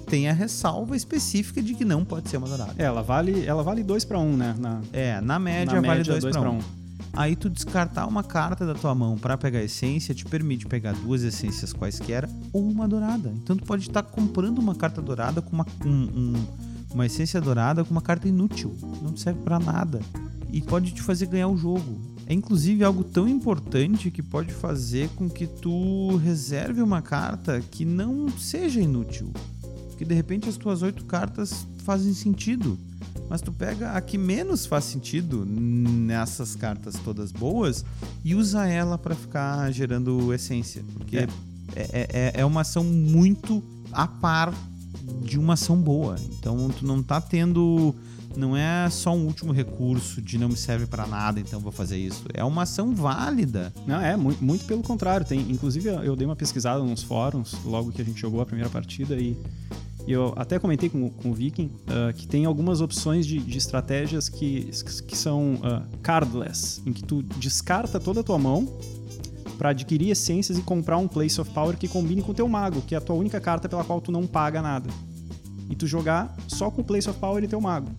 tem 0.07 0.29
a 0.29 0.33
ressalva 0.33 0.97
específica 0.97 1.63
de 1.63 1.75
que 1.75 1.85
não 1.85 2.05
pode 2.05 2.29
ser 2.29 2.37
uma 2.37 2.49
dourada. 2.49 2.75
É, 2.77 2.83
ela 2.83 3.01
vale, 3.01 3.47
ela 3.47 3.63
vale 3.63 3.83
2 3.83 4.05
para 4.05 4.19
1, 4.19 4.23
um, 4.23 4.37
né? 4.37 4.57
Na, 4.59 4.81
é, 4.93 5.21
na 5.21 5.39
média 5.39 5.81
na 5.81 5.87
vale 5.87 6.03
2 6.03 6.25
para 6.25 6.51
1. 6.51 6.55
Um. 6.55 6.80
Aí 7.13 7.35
tu 7.35 7.51
descartar 7.51 8.07
uma 8.07 8.23
carta 8.23 8.65
da 8.65 8.75
tua 8.75 8.95
mão 8.95 9.19
para 9.19 9.37
pegar 9.37 9.63
essência 9.63 10.15
te 10.15 10.25
permite 10.25 10.67
pegar 10.67 10.93
duas 10.93 11.23
essências 11.23 11.73
quaisquer 11.73 12.29
ou 12.53 12.69
uma 12.69 12.87
dourada. 12.87 13.33
Então 13.43 13.57
tu 13.57 13.65
pode 13.65 13.89
estar 13.89 14.03
comprando 14.03 14.59
uma 14.59 14.75
carta 14.75 15.03
dourada 15.03 15.43
com 15.43 15.51
uma, 15.51 15.67
um, 15.85 15.91
um, 15.91 16.47
uma 16.95 17.07
essência 17.07 17.41
dourada 17.41 17.85
com 17.85 17.91
uma 17.91 18.03
carta 18.03 18.29
inútil, 18.29 18.75
não 19.03 19.17
serve 19.17 19.41
para 19.41 19.59
nada 19.59 20.01
e 20.53 20.61
pode 20.61 20.93
te 20.93 21.03
fazer 21.03 21.27
ganhar 21.27 21.49
o 21.49 21.57
jogo. 21.57 21.99
É 22.27 22.35
inclusive 22.35 22.85
algo 22.85 23.03
tão 23.03 23.29
importante 23.29 24.11
que 24.11 24.23
pode 24.23 24.53
fazer 24.53 25.09
com 25.11 25.29
que 25.29 25.47
tu 25.47 26.17
reserve 26.19 26.81
uma 26.81 27.03
carta 27.03 27.61
que 27.71 27.85
não 27.85 28.29
seja 28.39 28.81
inútil. 28.81 29.33
Que 29.99 30.05
de 30.05 30.15
repente 30.15 30.49
as 30.49 30.57
tuas 30.57 30.83
oito 30.83 31.05
cartas 31.05 31.67
fazem 31.85 32.15
sentido. 32.15 32.79
Mas 33.31 33.41
tu 33.41 33.53
pega 33.53 33.93
a 33.93 34.01
que 34.01 34.19
menos 34.19 34.67
faz 34.67 34.85
sentido 34.85 35.47
nessas 35.47 36.57
cartas 36.57 36.97
todas 37.05 37.31
boas 37.31 37.85
e 38.25 38.35
usa 38.35 38.67
ela 38.67 38.99
para 38.99 39.15
ficar 39.15 39.71
gerando 39.71 40.35
essência. 40.35 40.83
Porque 40.95 41.19
é. 41.19 41.29
É, 41.77 42.09
é, 42.13 42.33
é 42.41 42.45
uma 42.45 42.63
ação 42.63 42.83
muito 42.83 43.63
a 43.93 44.09
par 44.09 44.53
de 45.23 45.39
uma 45.39 45.55
ação 45.55 45.77
boa. 45.77 46.17
Então 46.39 46.69
tu 46.71 46.85
não 46.85 47.05
tá 47.05 47.21
tendo 47.21 47.95
não 48.37 48.57
é 48.57 48.89
só 48.91 49.15
um 49.15 49.27
último 49.27 49.53
recurso 49.53 50.21
de 50.21 50.39
não 50.39 50.49
me 50.49 50.57
serve 50.57 50.87
para 50.87 51.07
nada, 51.07 51.41
então 51.41 51.59
vou 51.61 51.73
fazer 51.73 51.99
isso. 51.99 52.25
É 52.33 52.45
uma 52.45 52.63
ação 52.63 52.95
válida. 52.95 53.73
Não, 53.87 54.01
é, 54.01 54.17
muito, 54.17 54.43
muito 54.43 54.65
pelo 54.65 54.83
contrário. 54.83 55.27
Tem, 55.27 55.41
inclusive, 55.41 55.89
eu 55.89 56.15
dei 56.15 56.27
uma 56.27 56.37
pesquisada 56.37 56.83
nos 56.83 57.03
fóruns 57.03 57.55
logo 57.65 57.91
que 57.91 58.01
a 58.01 58.05
gente 58.05 58.21
jogou 58.21 58.41
a 58.41 58.47
primeira 58.47 58.71
partida 58.71 59.17
e 59.17 59.37
eu 60.13 60.33
até 60.37 60.59
comentei 60.59 60.89
com, 60.89 61.11
com 61.11 61.31
o 61.31 61.35
Viking 61.35 61.67
uh, 61.67 62.13
que 62.15 62.27
tem 62.27 62.45
algumas 62.45 62.81
opções 62.81 63.27
de, 63.27 63.39
de 63.39 63.59
estratégias 63.59 64.29
que, 64.29 64.71
que 65.07 65.17
são 65.17 65.55
uh, 65.55 65.99
cardless, 66.03 66.83
em 66.87 66.93
que 66.93 67.03
tu 67.03 67.23
descarta 67.23 68.01
toda 68.01 68.21
a 68.21 68.23
tua 68.23 68.39
mão 68.39 68.67
para 69.59 69.71
adquirir 69.71 70.11
essências 70.11 70.57
e 70.57 70.63
comprar 70.63 70.97
um 70.97 71.07
Place 71.07 71.39
of 71.41 71.51
Power 71.51 71.77
que 71.77 71.87
combine 71.87 72.23
com 72.23 72.33
o 72.33 72.35
teu 72.35 72.49
mago, 72.49 72.81
que 72.81 72.95
é 72.95 72.99
a 72.99 73.01
tua 73.01 73.15
única 73.15 73.41
carta 73.41 73.69
pela 73.69 73.85
qual 73.85 74.01
tu 74.01 74.11
não 74.11 74.27
paga 74.27 74.63
nada. 74.63 74.89
E 75.69 75.77
tu 75.77 75.87
jogar 75.87 76.35
só 76.49 76.71
com 76.71 76.81
o 76.81 76.85
Place 76.85 77.09
of 77.11 77.19
Power 77.19 77.45
e 77.45 77.47
teu 77.47 77.61
mago. 77.61 77.91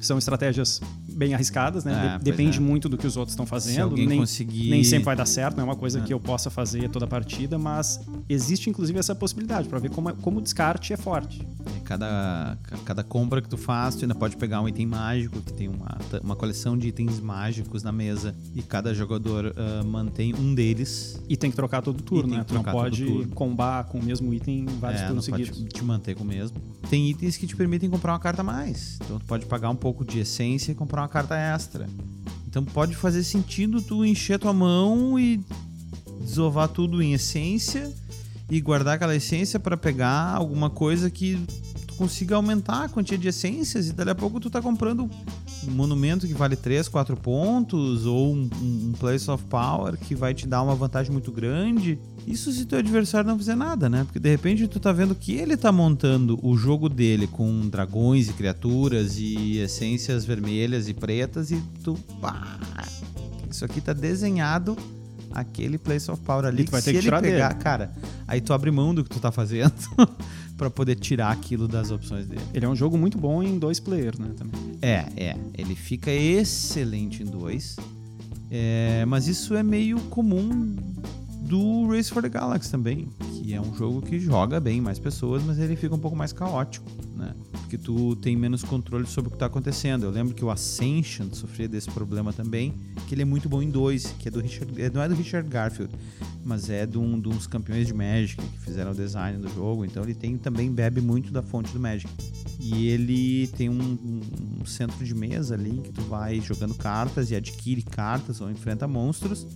São 0.00 0.16
estratégias 0.16 0.80
bem 1.20 1.34
arriscadas, 1.34 1.84
né? 1.84 2.14
É, 2.14 2.18
De 2.18 2.24
depende 2.24 2.56
é. 2.56 2.60
muito 2.62 2.88
do 2.88 2.96
que 2.96 3.06
os 3.06 3.14
outros 3.14 3.34
estão 3.34 3.44
fazendo. 3.44 3.94
nem, 3.94 4.18
conseguir... 4.18 4.70
nem 4.70 4.82
sempre 4.82 5.04
vai 5.04 5.14
dar 5.14 5.26
certo, 5.26 5.54
não 5.54 5.64
é 5.64 5.66
uma 5.66 5.76
coisa 5.76 5.98
é. 5.98 6.02
que 6.02 6.14
eu 6.14 6.18
possa 6.18 6.48
fazer 6.48 6.88
toda 6.88 7.04
a 7.04 7.08
partida, 7.08 7.58
mas 7.58 8.00
existe 8.26 8.70
inclusive 8.70 8.98
essa 8.98 9.14
possibilidade 9.14 9.68
para 9.68 9.78
ver 9.78 9.90
como, 9.90 10.08
é, 10.08 10.14
como 10.14 10.38
o 10.38 10.42
descarte 10.42 10.94
é 10.94 10.96
forte. 10.96 11.46
Cada, 11.90 12.56
cada 12.84 13.02
compra 13.02 13.42
que 13.42 13.48
tu 13.48 13.56
faz, 13.56 13.96
tu 13.96 14.04
ainda 14.04 14.14
pode 14.14 14.36
pegar 14.36 14.62
um 14.62 14.68
item 14.68 14.86
mágico, 14.86 15.40
que 15.40 15.52
tem 15.52 15.66
uma, 15.66 15.98
uma 16.22 16.36
coleção 16.36 16.78
de 16.78 16.86
itens 16.86 17.18
mágicos 17.18 17.82
na 17.82 17.90
mesa, 17.90 18.32
e 18.54 18.62
cada 18.62 18.94
jogador 18.94 19.46
uh, 19.46 19.84
mantém 19.84 20.32
um 20.32 20.54
deles. 20.54 21.20
E 21.28 21.36
tem 21.36 21.50
que 21.50 21.56
trocar 21.56 21.82
todo 21.82 22.00
turno, 22.00 22.36
né? 22.36 22.44
Tu 22.44 22.54
não 22.54 22.62
pode 22.62 23.26
combar 23.34 23.82
com 23.86 23.98
o 23.98 24.04
mesmo 24.04 24.32
item 24.32 24.66
vários 24.78 25.00
é, 25.00 25.06
turnos 25.08 25.24
seguidos. 25.24 25.58
Pode 25.58 25.68
te 25.68 25.84
manter 25.84 26.14
com 26.14 26.22
o 26.22 26.26
mesmo. 26.28 26.56
Tem 26.88 27.10
itens 27.10 27.36
que 27.36 27.44
te 27.44 27.56
permitem 27.56 27.90
comprar 27.90 28.12
uma 28.12 28.20
carta 28.20 28.42
a 28.42 28.44
mais. 28.44 28.96
Então 29.04 29.18
tu 29.18 29.24
pode 29.24 29.46
pagar 29.46 29.70
um 29.70 29.76
pouco 29.76 30.04
de 30.04 30.20
essência 30.20 30.70
e 30.70 30.76
comprar 30.76 31.02
uma 31.02 31.08
carta 31.08 31.36
extra. 31.36 31.88
Então 32.46 32.64
pode 32.64 32.94
fazer 32.94 33.24
sentido 33.24 33.82
tu 33.82 34.04
encher 34.04 34.38
tua 34.38 34.52
mão 34.52 35.18
e 35.18 35.44
desovar 36.20 36.68
tudo 36.68 37.02
em 37.02 37.14
essência 37.14 37.92
e 38.48 38.60
guardar 38.60 38.94
aquela 38.94 39.16
essência 39.16 39.58
para 39.58 39.76
pegar 39.76 40.36
alguma 40.36 40.70
coisa 40.70 41.10
que 41.10 41.36
consiga 42.00 42.34
aumentar 42.34 42.84
a 42.84 42.88
quantia 42.88 43.18
de 43.18 43.28
essências 43.28 43.88
e 43.88 43.92
dali 43.92 44.08
a 44.08 44.14
pouco 44.14 44.40
tu 44.40 44.48
tá 44.48 44.62
comprando 44.62 45.02
um 45.68 45.70
monumento 45.70 46.26
que 46.26 46.32
vale 46.32 46.56
3, 46.56 46.88
4 46.88 47.14
pontos 47.14 48.06
ou 48.06 48.32
um, 48.34 48.48
um 48.62 48.92
place 48.98 49.30
of 49.30 49.44
power 49.44 49.98
que 49.98 50.14
vai 50.14 50.32
te 50.32 50.46
dar 50.46 50.62
uma 50.62 50.74
vantagem 50.74 51.12
muito 51.12 51.30
grande. 51.30 51.98
Isso 52.26 52.50
se 52.52 52.64
teu 52.64 52.78
adversário 52.78 53.28
não 53.28 53.36
fizer 53.36 53.54
nada, 53.54 53.90
né? 53.90 54.04
Porque 54.04 54.18
de 54.18 54.30
repente 54.30 54.66
tu 54.66 54.80
tá 54.80 54.92
vendo 54.92 55.14
que 55.14 55.34
ele 55.34 55.58
tá 55.58 55.70
montando 55.70 56.40
o 56.42 56.56
jogo 56.56 56.88
dele 56.88 57.26
com 57.26 57.68
dragões 57.68 58.30
e 58.30 58.32
criaturas 58.32 59.18
e 59.18 59.58
essências 59.58 60.24
vermelhas 60.24 60.88
e 60.88 60.94
pretas 60.94 61.50
e 61.50 61.62
tu, 61.84 61.98
pá, 62.18 62.58
isso 63.50 63.62
aqui 63.62 63.78
tá 63.78 63.92
desenhado 63.92 64.74
aquele 65.30 65.78
place 65.78 66.10
of 66.10 66.20
power 66.22 66.46
ali. 66.46 66.62
E 66.62 66.64
tu 66.64 66.72
vai 66.72 66.82
ter 66.82 66.92
que 66.94 67.00
tirar 67.00 67.20
pegar, 67.20 67.48
dele. 67.48 67.60
cara, 67.60 67.92
aí 68.26 68.40
tu 68.40 68.52
abre 68.52 68.70
mão 68.70 68.94
do 68.94 69.04
que 69.04 69.10
tu 69.10 69.20
tá 69.20 69.30
fazendo 69.30 69.72
para 70.60 70.68
poder 70.68 70.96
tirar 70.96 71.30
aquilo 71.30 71.66
das 71.66 71.90
opções 71.90 72.26
dele. 72.26 72.42
Ele 72.52 72.66
é 72.66 72.68
um 72.68 72.76
jogo 72.76 72.98
muito 72.98 73.16
bom 73.16 73.42
em 73.42 73.58
dois 73.58 73.80
players, 73.80 74.18
né? 74.18 74.28
Também. 74.36 74.60
É, 74.82 75.06
é. 75.16 75.36
Ele 75.56 75.74
fica 75.74 76.10
excelente 76.10 77.22
em 77.22 77.24
dois. 77.24 77.76
É, 78.50 79.06
mas 79.06 79.26
isso 79.26 79.54
é 79.54 79.62
meio 79.62 79.98
comum 80.10 80.76
do 81.50 81.88
Race 81.88 82.08
for 82.08 82.22
the 82.22 82.28
Galaxy 82.28 82.70
também, 82.70 83.08
que 83.34 83.52
é 83.52 83.60
um 83.60 83.74
jogo 83.74 84.00
que 84.00 84.20
joga 84.20 84.60
bem 84.60 84.80
mais 84.80 85.00
pessoas, 85.00 85.42
mas 85.42 85.58
ele 85.58 85.74
fica 85.74 85.92
um 85.92 85.98
pouco 85.98 86.16
mais 86.16 86.32
caótico, 86.32 86.86
né? 87.16 87.34
Porque 87.50 87.76
tu 87.76 88.14
tem 88.16 88.36
menos 88.36 88.62
controle 88.62 89.04
sobre 89.04 89.26
o 89.26 89.30
que 89.32 89.36
está 89.36 89.46
acontecendo. 89.46 90.04
Eu 90.04 90.12
lembro 90.12 90.32
que 90.32 90.44
o 90.44 90.50
Ascension 90.50 91.26
sofria 91.32 91.66
desse 91.66 91.90
problema 91.90 92.32
também, 92.32 92.72
que 93.08 93.16
ele 93.16 93.22
é 93.22 93.24
muito 93.24 93.48
bom 93.48 93.60
em 93.60 93.68
dois, 93.68 94.14
que 94.20 94.28
é 94.28 94.30
do 94.30 94.40
Richard, 94.40 94.80
é, 94.80 94.90
não 94.90 95.02
é 95.02 95.08
do 95.08 95.14
Richard 95.16 95.48
Garfield, 95.48 95.92
mas 96.44 96.70
é 96.70 96.86
de, 96.86 96.98
um, 96.98 97.18
de 97.18 97.28
uns 97.28 97.48
campeões 97.48 97.88
de 97.88 97.94
Magic 97.94 98.40
que 98.40 98.60
fizeram 98.60 98.92
o 98.92 98.94
design 98.94 99.38
do 99.38 99.48
jogo, 99.48 99.84
então 99.84 100.04
ele 100.04 100.14
tem 100.14 100.38
também 100.38 100.70
bebe 100.70 101.00
muito 101.00 101.32
da 101.32 101.42
fonte 101.42 101.72
do 101.72 101.80
Magic. 101.80 102.08
E 102.62 102.88
ele 102.88 103.46
tem 103.56 103.70
um, 103.70 103.98
um, 104.60 104.66
centro 104.66 105.02
de 105.02 105.14
mesa 105.14 105.54
ali 105.54 105.80
que 105.82 105.90
tu 105.90 106.02
vai 106.02 106.40
jogando 106.42 106.74
cartas 106.74 107.30
e 107.30 107.34
adquire 107.34 107.82
cartas 107.82 108.40
ou 108.40 108.50
enfrenta 108.50 108.86
monstros. 108.86 109.46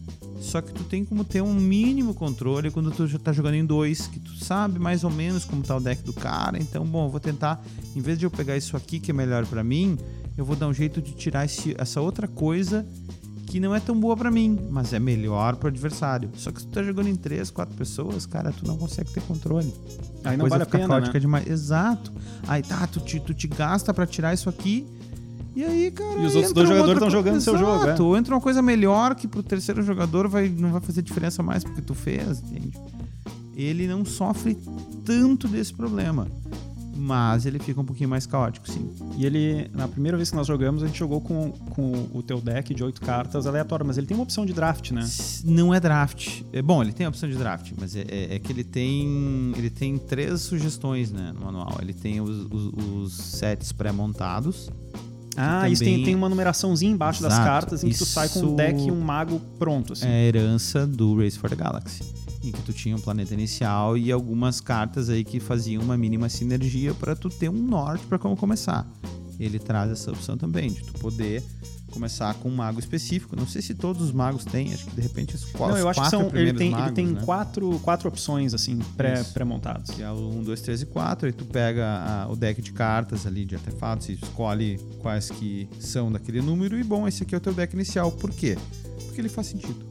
Só 0.41 0.63
que 0.63 0.73
tu 0.73 0.83
tem 0.85 1.05
como 1.05 1.23
ter 1.23 1.43
um 1.43 1.55
mínimo 1.55 1.84
controle 2.15 2.71
quando 2.71 2.91
tu 2.91 3.07
já 3.07 3.19
tá 3.19 3.33
jogando 3.33 3.55
em 3.55 3.65
dois, 3.65 4.07
que 4.07 4.19
tu 4.19 4.35
sabe 4.37 4.79
mais 4.79 5.05
ou 5.05 5.11
menos 5.11 5.45
como 5.45 5.63
tá 5.63 5.77
o 5.77 5.81
deck 5.81 6.03
do 6.03 6.13
cara. 6.13 6.59
Então, 6.59 6.85
bom, 6.85 7.07
eu 7.07 7.11
vou 7.11 7.21
tentar, 7.21 7.63
em 7.95 8.01
vez 8.01 8.19
de 8.19 8.25
eu 8.25 8.31
pegar 8.31 8.57
isso 8.57 8.77
aqui 8.77 8.99
que 8.99 9.11
é 9.11 9.15
melhor 9.15 9.47
para 9.47 9.63
mim, 9.63 9.99
eu 10.37 10.45
vou 10.45 10.57
dar 10.57 10.67
um 10.67 10.75
jeito 10.75 11.01
de 11.03 11.13
tirar 11.13 11.45
esse, 11.45 11.75
essa 11.79 12.01
outra 12.01 12.27
coisa 12.27 12.87
que 13.47 13.61
não 13.61 13.75
é 13.75 13.79
tão 13.79 13.99
boa 13.99 14.17
para 14.17 14.31
mim, 14.31 14.59
mas 14.71 14.93
é 14.93 14.99
melhor 14.99 15.55
pro 15.57 15.69
adversário. 15.69 16.29
Só 16.35 16.51
que 16.51 16.61
se 16.61 16.67
tu 16.67 16.73
tá 16.73 16.83
jogando 16.83 17.09
em 17.09 17.15
três, 17.15 17.51
quatro 17.51 17.77
pessoas, 17.77 18.27
cara, 18.27 18.51
tu 18.51 18.67
não 18.67 18.77
consegue 18.77 19.13
ter 19.13 19.23
controle. 19.23 19.73
Aí 20.25 20.37
não 20.37 20.49
vale 20.49 20.65
a 20.65 20.67
pena, 20.67 21.01
né? 21.01 21.21
demais. 21.21 21.47
Exato. 21.47 22.11
Aí 22.49 22.63
tá, 22.63 22.87
tu 22.87 22.99
te, 23.01 23.21
tu 23.21 23.33
te 23.33 23.47
gasta 23.47 23.95
para 23.95 24.07
tirar 24.07 24.35
isso 24.35 24.49
aqui, 24.49 24.87
e 25.57 25.65
aí, 25.65 25.91
cara. 25.91 26.21
E 26.21 26.27
os 26.27 26.35
outros 26.35 26.53
dois 26.53 26.69
jogadores 26.69 26.95
estão 26.95 27.11
jogando 27.11 27.41
seu 27.41 27.57
jogo. 27.57 27.87
É. 27.87 28.19
Entra 28.19 28.35
uma 28.35 28.41
coisa 28.41 28.61
melhor 28.61 29.15
que 29.15 29.29
pro 29.29 29.43
terceiro 29.43 29.83
jogador 29.83 30.29
vai, 30.29 30.49
não 30.49 30.73
vai 30.73 30.81
fazer 30.81 31.03
diferença 31.03 31.43
mais 31.43 31.63
porque 31.63 31.81
tu 31.81 31.95
fez, 31.95 32.41
entende? 32.41 32.73
Ele 33.57 33.87
não 33.87 34.05
sofre 34.05 34.59
tanto 35.05 35.47
desse 35.47 35.73
problema. 35.73 36.27
Mas 36.97 37.45
ele 37.45 37.59
fica 37.59 37.81
um 37.81 37.85
pouquinho 37.85 38.09
mais 38.09 38.25
caótico, 38.25 38.71
sim. 38.71 38.89
E 39.17 39.27
ele, 39.27 39.69
na 39.75 39.89
primeira 39.89 40.17
vez 40.17 40.31
que 40.31 40.37
nós 40.37 40.47
jogamos, 40.47 40.83
a 40.83 40.87
gente 40.87 40.99
jogou 40.99 41.21
com, 41.21 41.51
com 41.51 42.09
o 42.15 42.23
teu 42.23 42.41
deck 42.41 42.73
de 42.73 42.85
oito 42.85 43.01
cartas 43.01 43.49
aleatório, 43.49 43.85
mas 43.85 43.99
ele 43.99 44.07
tem 44.07 44.17
uma 44.17 44.23
opção 44.23 44.47
de 44.47 44.53
draft, 44.53 44.93
né? 44.93 45.05
Não 45.45 45.75
é 45.75 45.81
draft. 45.81 46.43
É, 46.53 46.63
bom, 46.63 46.83
ele 46.83 46.93
tem 46.93 47.05
a 47.05 47.09
opção 47.09 47.29
de 47.29 47.37
draft, 47.37 47.73
mas 47.79 47.97
é, 47.97 48.07
é, 48.09 48.35
é 48.37 48.39
que 48.39 48.51
ele 48.53 48.63
tem. 48.63 49.53
Ele 49.57 49.71
tem 49.71 49.99
três 49.99 50.43
sugestões 50.43 51.11
né, 51.11 51.33
no 51.35 51.45
manual. 51.45 51.77
Ele 51.83 51.93
tem 51.93 52.21
os, 52.21 52.47
os, 52.51 52.73
os 52.77 53.13
sets 53.13 53.73
pré-montados 53.73 54.71
ah, 55.37 55.69
isso 55.69 55.83
tem, 55.83 56.05
tem 56.05 56.15
uma 56.15 56.29
numeraçãozinha 56.29 56.93
embaixo 56.93 57.21
Exato. 57.21 57.35
das 57.35 57.45
cartas 57.45 57.85
em 57.85 57.91
que 57.91 57.99
tu 57.99 58.05
sai 58.05 58.29
com 58.29 58.41
um 58.41 58.57
deck 58.57 58.81
e 58.81 58.91
um 58.91 59.01
mago 59.01 59.41
pronto. 59.59 59.93
Assim. 59.93 60.07
É 60.07 60.11
a 60.11 60.23
herança 60.23 60.87
do 60.87 61.19
Race 61.19 61.39
for 61.39 61.51
the 61.51 61.57
Galaxy. 61.57 62.03
Em 62.43 62.53
que 62.53 62.63
tu 62.63 62.73
tinha 62.73 62.95
um 62.95 63.01
planeta 63.01 63.33
inicial 63.33 63.97
e 63.97 64.13
algumas 64.13 64.61
cartas 64.61 65.09
aí 65.09 65.25
que 65.25 65.41
faziam 65.41 65.83
uma 65.83 65.97
mínima 65.97 66.29
sinergia 66.29 66.93
para 66.95 67.17
tu 67.17 67.29
ter 67.31 67.49
um 67.49 67.63
norte 67.63 68.05
para 68.07 68.19
como 68.19 68.37
começar. 68.37 68.87
Ele 69.41 69.59
traz 69.59 69.91
essa 69.91 70.11
opção 70.11 70.37
também, 70.37 70.71
de 70.71 70.83
tu 70.83 70.93
poder 70.95 71.43
começar 71.95 72.35
com 72.35 72.49
um 72.49 72.55
mago 72.55 72.81
específico. 72.81 73.37
Não 73.37 73.47
sei 73.47 73.63
se 73.63 73.73
todos 73.75 74.03
os 74.03 74.13
magos 74.13 74.45
têm, 74.45 74.75
acho 74.75 74.87
que 74.87 74.97
de 74.97 75.01
repente 75.01 75.37
os 75.37 75.45
quatro. 75.45 75.75
Não, 75.75 75.79
eu 75.79 75.89
acho 75.89 76.03
que 76.03 76.11
são. 76.11 76.29
Ele 76.35 76.53
tem, 76.53 76.71
magos, 76.71 76.87
ele 76.87 76.95
tem 76.95 77.07
né? 77.07 77.23
quatro, 77.25 77.79
quatro 77.79 78.09
opções, 78.09 78.53
assim, 78.53 78.79
pré-montadas. 79.33 79.87
Pré 79.87 79.97
que 79.97 80.03
é 80.03 80.11
o 80.11 80.31
1, 80.41 80.43
2, 80.43 80.61
3 80.61 80.83
e 80.83 80.87
4. 80.87 81.27
Aí 81.27 81.33
tu 81.33 81.45
pega 81.45 81.87
a, 81.87 82.29
o 82.29 82.37
deck 82.37 82.61
de 82.61 82.73
cartas 82.73 83.27
ali, 83.27 83.45
de 83.45 83.55
artefatos, 83.55 84.09
e 84.09 84.15
escolhe 84.15 84.79
quais 84.99 85.31
que 85.31 85.69
são 85.79 86.11
daquele 86.11 86.43
número. 86.43 86.79
E 86.79 86.83
bom, 86.83 87.07
esse 87.07 87.23
aqui 87.23 87.35
é 87.35 87.39
o 87.39 87.41
teu 87.41 87.55
deck 87.55 87.73
inicial. 87.75 88.11
Por 88.11 88.33
quê? 88.33 88.59
Porque 89.07 89.21
ele 89.21 89.29
faz 89.29 89.47
sentido. 89.47 89.87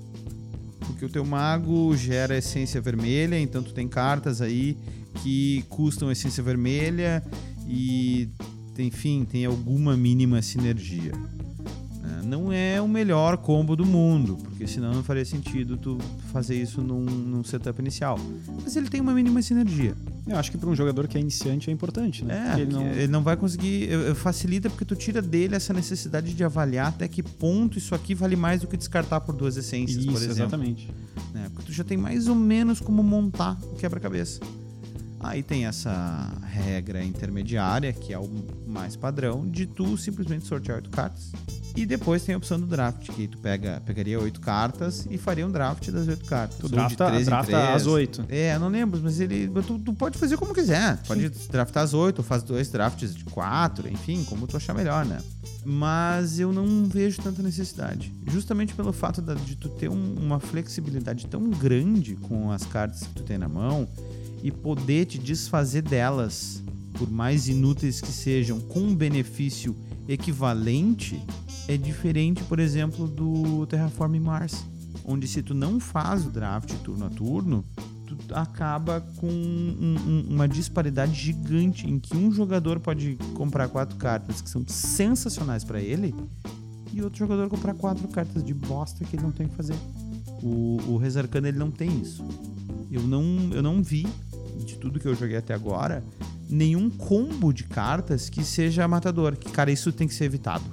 Porque 0.86 1.06
o 1.06 1.10
teu 1.10 1.26
mago 1.26 1.96
gera 1.96 2.38
essência 2.38 2.82
vermelha, 2.82 3.40
então 3.40 3.64
tu 3.64 3.74
tem 3.74 3.88
cartas 3.88 4.42
aí 4.42 4.78
que 5.22 5.64
custam 5.70 6.12
essência 6.12 6.44
vermelha 6.44 7.24
e 7.68 8.30
enfim, 8.78 9.26
tem 9.26 9.46
alguma 9.46 9.96
mínima 9.96 10.42
sinergia. 10.42 11.12
Não 12.26 12.52
é 12.52 12.82
o 12.82 12.88
melhor 12.88 13.38
combo 13.38 13.76
do 13.76 13.86
mundo, 13.86 14.38
porque 14.42 14.66
senão 14.66 14.94
não 14.94 15.04
faria 15.04 15.26
sentido 15.26 15.78
tu 15.78 15.98
fazer 16.32 16.56
isso 16.56 16.82
num, 16.82 17.04
num 17.04 17.44
setup 17.44 17.80
inicial. 17.82 18.18
Mas 18.64 18.76
ele 18.76 18.90
tem 18.90 19.02
uma 19.02 19.14
mínima 19.14 19.42
sinergia. 19.42 19.96
Eu 20.26 20.38
acho 20.38 20.50
que 20.52 20.58
para 20.58 20.70
um 20.70 20.76
jogador 20.76 21.08
que 21.08 21.18
é 21.18 21.22
iniciante 21.22 21.70
é 21.70 21.74
importante, 21.74 22.24
né? 22.24 22.56
É, 22.56 22.62
ele 22.62 22.72
não... 22.72 22.88
ele 22.88 23.08
não 23.08 23.24
vai 23.24 23.36
conseguir. 23.36 23.90
Facilita 24.16 24.70
porque 24.70 24.86
tu 24.86 24.96
tira 24.96 25.22
dele 25.22 25.56
essa 25.56 25.74
necessidade 25.74 26.34
de 26.34 26.44
avaliar 26.44 26.88
até 26.88 27.08
que 27.08 27.22
ponto 27.22 27.78
isso 27.78 27.94
aqui 27.94 28.16
vale 28.16 28.36
mais 28.36 28.62
do 28.62 28.68
que 28.68 28.78
descartar 28.78 29.20
por 29.22 29.36
duas 29.36 29.58
essências, 29.58 30.04
Isso, 30.04 30.12
por 30.12 30.18
exemplo. 30.18 30.42
exatamente. 30.42 30.90
né? 31.34 31.50
Porque 31.54 31.68
tu 31.68 31.74
já 31.74 31.84
tem 31.84 31.98
mais 31.98 32.28
ou 32.28 32.36
menos 32.36 32.80
como 32.80 33.04
montar 33.04 33.58
o 33.64 33.76
quebra-cabeça. 33.76 34.40
Aí 35.20 35.42
tem 35.42 35.66
essa 35.66 36.34
regra 36.44 37.04
intermediária, 37.04 37.94
que 37.94 38.12
é 38.14 38.20
o 38.20 38.30
mais 38.68 38.96
padrão, 38.96 39.48
de 39.48 39.66
tu 39.66 39.98
simplesmente 39.98 40.46
sortear 40.46 40.78
oito 40.78 40.90
cartas. 40.90 41.32
E 41.76 41.86
depois 41.88 42.24
tem 42.24 42.36
a 42.36 42.38
opção 42.38 42.60
do 42.60 42.68
draft, 42.68 43.10
que 43.12 43.28
tu 43.28 43.38
pega, 43.40 43.82
pegaria 43.86 44.20
oito 44.20 44.40
cartas 44.40 45.08
e 45.10 45.18
faria 45.18 45.46
um 45.48 45.52
draft 45.52 45.90
das 45.90 46.08
oito 46.08 46.24
cartas. 46.26 46.58
Tu 46.60 46.64
Ou 46.66 46.70
de 46.70 46.76
drafta, 46.76 47.12
drafta 47.26 47.74
as 47.74 47.88
oito. 47.88 48.24
É, 48.30 48.58
não 48.60 48.68
lembro, 48.70 49.00
mas 49.04 49.20
ele. 49.20 49.48
Tu, 49.66 49.80
tu 49.80 49.94
pode 49.94 50.18
fazer 50.18 50.38
como 50.38 50.54
quiser. 50.54 50.98
Tu 50.98 51.08
Pode 51.08 51.30
draftar 51.30 51.84
as 51.84 51.94
oito, 51.96 52.20
ou 52.20 52.24
faz 52.24 52.44
dois 52.44 52.70
drafts 52.70 53.16
de 53.16 53.24
quatro, 53.26 53.90
enfim, 53.90 54.24
como 54.26 54.46
tu 54.46 54.56
achar 54.56 54.74
melhor, 54.76 55.04
né? 55.04 55.18
Mas 55.66 56.40
eu 56.40 56.52
não 56.54 56.86
vejo 56.86 57.22
tanta 57.22 57.42
necessidade. 57.42 58.14
Justamente 58.28 58.74
pelo 58.76 58.94
fato 58.94 59.22
de 59.22 59.56
tu 59.56 59.70
ter 59.70 59.90
um- 59.90 60.14
uma 60.16 60.40
flexibilidade 60.40 61.26
tão 61.26 61.50
grande 61.50 62.16
com 62.16 62.52
as 62.52 62.64
cartas 62.66 63.00
que 63.02 63.14
tu 63.16 63.24
tem 63.24 63.38
na 63.38 63.48
mão 63.48 63.88
e 64.44 64.52
poder 64.52 65.06
te 65.06 65.18
desfazer 65.18 65.82
delas, 65.82 66.62
por 66.94 67.10
mais 67.10 67.48
inúteis 67.48 68.00
que 68.00 68.12
sejam, 68.12 68.60
com 68.60 68.80
um 68.82 68.94
benefício 68.96 69.76
equivalente, 70.06 71.22
é 71.68 71.78
diferente, 71.78 72.44
por 72.44 72.60
exemplo, 72.60 73.08
do 73.08 73.66
Terraform 73.68 74.16
Mars. 74.20 74.66
Onde 75.06 75.28
se 75.28 75.42
tu 75.42 75.54
não 75.54 75.80
faz 75.80 76.26
o 76.26 76.30
draft 76.30 76.72
turno 76.84 77.06
a 77.06 77.10
turno, 77.10 77.64
tu 78.06 78.16
acaba 78.34 79.02
com 79.18 79.28
um- 79.28 79.96
um- 80.08 80.34
uma 80.36 80.48
disparidade 80.48 81.14
gigante 81.14 81.90
em 81.90 82.00
que 82.00 82.16
um 82.16 82.32
jogador 82.32 82.80
pode 82.80 83.18
comprar 83.34 83.68
quatro 83.70 83.98
cartas 83.98 84.40
que 84.42 84.50
são 84.50 84.64
sensacionais 84.68 85.64
para 85.64 85.82
ele 85.82 86.14
e 86.94 87.02
outro 87.02 87.18
jogador 87.20 87.50
comprar 87.50 87.74
quatro 87.74 88.08
cartas 88.08 88.44
de 88.44 88.54
bosta 88.54 89.04
que 89.04 89.16
ele 89.16 89.24
não 89.24 89.32
tem 89.32 89.48
que 89.48 89.56
fazer. 89.56 89.76
O, 90.42 90.78
o 90.88 90.98
Rezarcano 90.98 91.48
ele 91.48 91.58
não 91.58 91.72
tem 91.72 91.90
isso. 92.02 92.24
Eu 92.92 93.02
não, 93.02 93.24
eu 93.52 93.64
não 93.64 93.82
vi, 93.82 94.06
de 94.66 94.76
tudo 94.78 95.00
que 95.00 95.08
eu 95.08 95.16
joguei 95.16 95.38
até 95.38 95.54
agora, 95.54 96.04
nenhum 96.48 96.90
combo 96.90 97.52
de 97.52 97.64
cartas 97.64 98.30
que 98.30 98.44
seja 98.44 98.88
matador. 98.88 99.36
Que, 99.36 99.50
cara, 99.52 99.72
isso 99.72 99.92
tem 99.92 100.08
que 100.08 100.14
ser 100.14 100.26
evitado. 100.26 100.64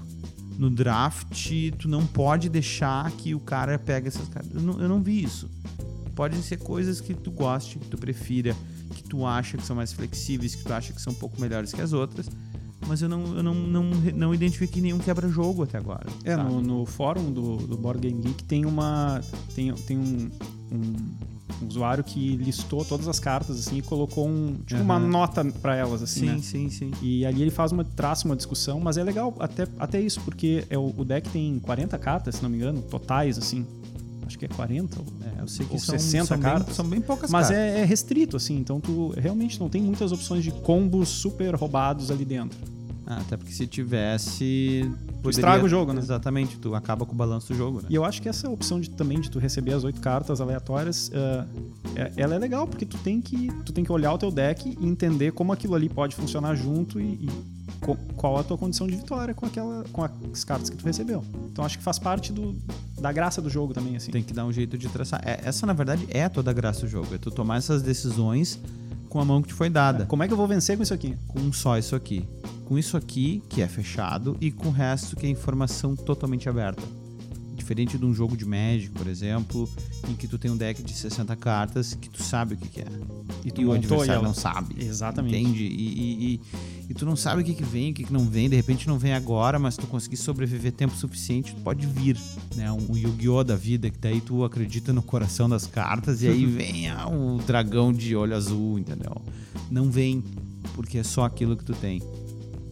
No 0.61 0.69
draft, 0.69 1.51
tu 1.79 1.89
não 1.89 2.07
pode 2.07 2.51
deixar 2.51 3.11
que 3.13 3.35
o 3.35 3.41
cara 3.41 3.79
pegue 3.79 4.09
essas 4.09 4.29
cartas. 4.29 4.55
Eu 4.55 4.61
não, 4.61 4.79
eu 4.79 4.91
não 4.91 5.03
vi 5.03 5.25
isso. 5.25 5.49
Podem 6.15 6.43
ser 6.43 6.59
coisas 6.59 7.01
que 7.01 7.15
tu 7.15 7.31
goste, 7.31 7.79
que 7.79 7.89
tu 7.89 7.97
prefira, 7.97 8.55
que 8.95 9.03
tu 9.03 9.25
acha 9.25 9.57
que 9.57 9.65
são 9.65 9.75
mais 9.75 9.91
flexíveis, 9.91 10.55
que 10.55 10.63
tu 10.63 10.71
acha 10.71 10.93
que 10.93 11.01
são 11.01 11.15
um 11.15 11.17
pouco 11.17 11.41
melhores 11.41 11.73
que 11.73 11.81
as 11.81 11.95
outras. 11.95 12.29
Mas 12.87 13.01
eu 13.01 13.09
não, 13.09 13.37
eu 13.37 13.43
não, 13.43 13.55
não, 13.55 13.85
não 13.85 14.35
identifiquei 14.35 14.83
nenhum 14.83 14.99
quebra-jogo 14.99 15.63
até 15.63 15.79
agora. 15.79 16.07
É, 16.25 16.37
no, 16.37 16.61
no 16.61 16.85
fórum 16.85 17.33
do, 17.33 17.57
do 17.57 17.79
Board 17.79 17.99
Game 18.07 18.21
Geek 18.21 18.45
tem 18.45 18.67
uma. 18.67 19.23
Tem, 19.55 19.73
tem 19.73 19.97
um, 19.97 20.31
um, 20.71 20.95
um 21.63 21.67
usuário 21.67 22.03
que 22.05 22.37
listou 22.37 22.85
todas 22.85 23.09
as 23.09 23.19
cartas 23.21 23.59
assim 23.59 23.79
e 23.79 23.83
colocou 23.83 24.27
um, 24.29 24.57
tipo 24.67 24.81
uma 24.83 24.97
Aham. 24.97 25.07
nota 25.09 25.45
pra 25.45 25.75
elas, 25.77 26.03
assim, 26.03 26.21
sim, 26.21 26.27
né? 26.27 26.39
sim, 26.43 26.71
sim. 26.71 26.91
E 27.03 27.25
ali 27.27 27.43
ele 27.43 27.51
faz 27.51 27.73
uma, 27.73 27.85
traça 27.85 28.25
uma 28.27 28.37
discussão, 28.37 28.81
mas 28.81 28.97
é 28.97 29.03
legal 29.05 29.35
até, 29.39 29.67
até 29.79 30.01
isso, 30.01 30.21
porque 30.23 30.65
é 30.71 30.79
o, 30.79 30.93
o 30.97 31.05
deck 31.05 31.29
tem 31.31 31.59
40 31.59 31.99
cartas, 31.99 32.37
se 32.37 32.43
não 32.43 32.51
me 32.51 32.57
engano, 32.57 32.81
totais, 32.83 33.39
assim. 33.39 33.67
Acho 34.27 34.39
que 34.39 34.45
é 34.45 34.49
40. 34.49 35.01
ou- 35.01 35.07
É, 35.39 35.43
eu 35.43 35.49
sei 35.49 35.67
que 35.67 35.73
Ou 35.73 35.79
são, 35.81 35.99
60 35.99 36.25
são, 36.27 36.37
bem, 36.37 36.43
cartas. 36.45 36.77
são 36.77 36.85
bem 36.89 37.01
poucas 37.01 37.31
Mas 37.31 37.49
cartas. 37.49 37.63
é, 37.63 37.81
é 37.81 37.85
restrito, 37.85 38.37
assim, 38.37 38.57
então 38.59 38.81
tu 38.81 39.13
realmente 39.17 39.59
não 39.59 39.69
tem 39.69 39.83
muitas 39.83 40.13
opções 40.13 40.45
de 40.45 40.51
combos 40.53 41.09
super 41.09 41.55
roubados 41.57 42.11
ali 42.11 42.25
dentro. 42.25 42.57
Ah, 43.13 43.19
até 43.23 43.37
porque 43.37 43.53
se 43.53 43.67
tivesse. 43.67 44.89
poderia- 45.17 45.31
estraga 45.31 45.65
o 45.65 45.69
jogo, 45.69 45.93
né? 45.93 46.01
Exatamente, 46.01 46.57
tu 46.59 46.77
acaba 46.77 47.05
com 47.05 47.13
o 47.13 47.17
balanço 47.17 47.49
do 47.53 47.57
jogo, 47.57 47.79
né? 47.81 47.89
E 47.91 47.95
eu 47.97 48.05
acho 48.05 48.23
que 48.23 48.29
essa 48.29 48.49
opção 48.49 48.81
de, 48.81 48.89
também 48.89 49.21
de 49.21 49.29
tu 49.29 49.41
receber 49.41 49.73
as 49.73 49.83
oito 49.83 50.01
cartas 50.01 50.41
aleatórias, 50.41 51.11
ah, 51.13 51.45
é- 51.97 52.13
ela 52.17 52.37
é 52.37 52.39
legal, 52.39 52.69
porque 52.69 52.87
tu 52.87 52.97
tem, 52.99 53.21
que, 53.21 53.49
tu 53.65 53.73
tem 53.73 53.83
que 53.83 53.91
olhar 53.91 54.13
o 54.13 54.19
teu 54.19 54.31
deck 54.31 54.77
e 54.81 54.87
entender 54.87 55.33
como 55.33 55.53
aquilo 55.53 55.75
ali 55.75 55.89
pode 55.89 56.15
funcionar 56.15 56.55
junto 56.55 57.01
e, 57.01 57.05
e 57.25 57.29
qual 58.17 58.37
a 58.39 58.45
tua 58.45 58.57
condição 58.57 58.87
de 58.87 58.95
vitória 58.95 59.35
com, 59.35 59.45
aquela, 59.45 59.83
com 59.93 60.05
as 60.05 60.45
cartas 60.45 60.71
que 60.71 60.77
tu 60.77 60.85
recebeu. 60.85 61.25
Então 61.51 61.65
acho 61.65 61.79
que 61.79 61.83
faz 61.83 61.99
parte 61.99 62.33
do, 62.33 62.55
da 63.01 63.11
graça 63.11 63.43
do 63.43 63.51
jogo 63.51 63.75
também, 63.75 63.97
assim. 63.97 64.13
Tem 64.13 64.23
que 64.23 64.33
dar 64.33 64.45
um 64.45 64.53
jeito 64.53 64.79
de 64.79 64.89
traçar. 64.89 65.21
É, 65.25 65.41
essa, 65.43 65.67
na 65.67 65.73
verdade, 65.73 66.07
é 66.11 66.29
toda 66.29 66.51
a 66.53 66.55
graça 66.55 66.83
do 66.83 66.89
jogo. 66.89 67.13
É 67.13 67.19
tu 67.19 67.31
tomar 67.33 67.57
essas 67.57 67.83
decisões 67.83 68.61
com 69.09 69.19
a 69.19 69.25
mão 69.25 69.43
que 69.43 69.49
te 69.49 69.55
foi 69.55 69.69
dada. 69.69 70.07
Como 70.07 70.23
é 70.23 70.29
que 70.29 70.33
eu 70.33 70.37
vou 70.37 70.47
vencer 70.47 70.77
com 70.77 70.83
isso 70.85 70.95
aqui? 70.95 71.17
Com 71.27 71.53
só 71.53 71.77
isso 71.77 71.97
aqui. 71.97 72.25
Com 72.71 72.79
isso 72.79 72.97
aqui, 72.97 73.43
que 73.49 73.61
é 73.63 73.67
fechado, 73.67 74.37
e 74.41 74.49
com 74.53 74.69
o 74.69 74.71
resto, 74.71 75.17
que 75.17 75.27
é 75.27 75.29
informação 75.29 75.97
totalmente 75.97 76.49
aberta. 76.49 76.81
Diferente 77.57 77.99
de 77.99 78.05
um 78.07 78.15
jogo 78.15 78.37
de 78.37 78.45
Magic, 78.45 78.91
por 78.91 79.09
exemplo, 79.09 79.69
em 80.09 80.15
que 80.15 80.29
tu 80.29 80.39
tem 80.39 80.53
um 80.53 80.57
deck 80.57 80.81
de 80.81 80.93
60 80.95 81.35
cartas 81.35 81.95
que 81.95 82.09
tu 82.09 82.23
sabe 82.23 82.55
o 82.55 82.57
que, 82.57 82.69
que 82.69 82.81
é. 82.83 82.87
E 83.45 83.51
tu 83.51 83.61
E 83.63 83.67
o 83.67 83.73
adversário 83.73 84.13
ela. 84.13 84.23
não 84.23 84.33
sabe. 84.33 84.77
Exatamente. 84.85 85.37
Entende? 85.37 85.65
E, 85.65 86.35
e- 86.35 86.41
e- 86.89 86.95
tu 86.95 87.05
não 87.05 87.17
sabe 87.17 87.43
o 87.43 87.45
que, 87.45 87.55
que 87.55 87.65
vem, 87.65 87.91
o 87.91 87.95
que, 87.95 88.05
que 88.05 88.13
não 88.13 88.25
vem. 88.25 88.49
De 88.49 88.55
repente 88.55 88.87
não 88.87 89.01
vem 89.01 89.15
agora, 89.15 89.59
mas 89.59 89.77
tu 89.77 89.89
conseguir 89.89 90.17
sobreviver 90.19 90.71
tempo 90.71 90.95
suficiente, 90.95 91.53
tu 91.57 91.63
pode 91.63 91.85
vir. 91.89 92.17
Né? 92.55 92.71
Um, 92.71 92.93
um 92.93 92.97
Yu-Gi-Oh! 92.97 93.43
da 93.43 93.57
vida, 93.57 93.91
que 93.91 93.99
daí 93.99 94.21
tu 94.21 94.45
acredita 94.45 94.93
no 94.93 95.03
coração 95.03 95.49
das 95.49 95.67
cartas 95.67 96.23
e 96.23 96.29
aí 96.29 96.47
vem 96.47 96.89
ah, 96.89 97.09
o 97.09 97.39
dragão 97.45 97.93
de 97.93 98.15
olho 98.15 98.37
azul, 98.37 98.79
entendeu? 98.79 99.21
Não 99.69 99.91
vem, 99.91 100.23
porque 100.77 100.99
é 100.99 101.03
só 101.03 101.25
aquilo 101.25 101.57
que 101.57 101.65
tu 101.65 101.73
tem. 101.75 102.01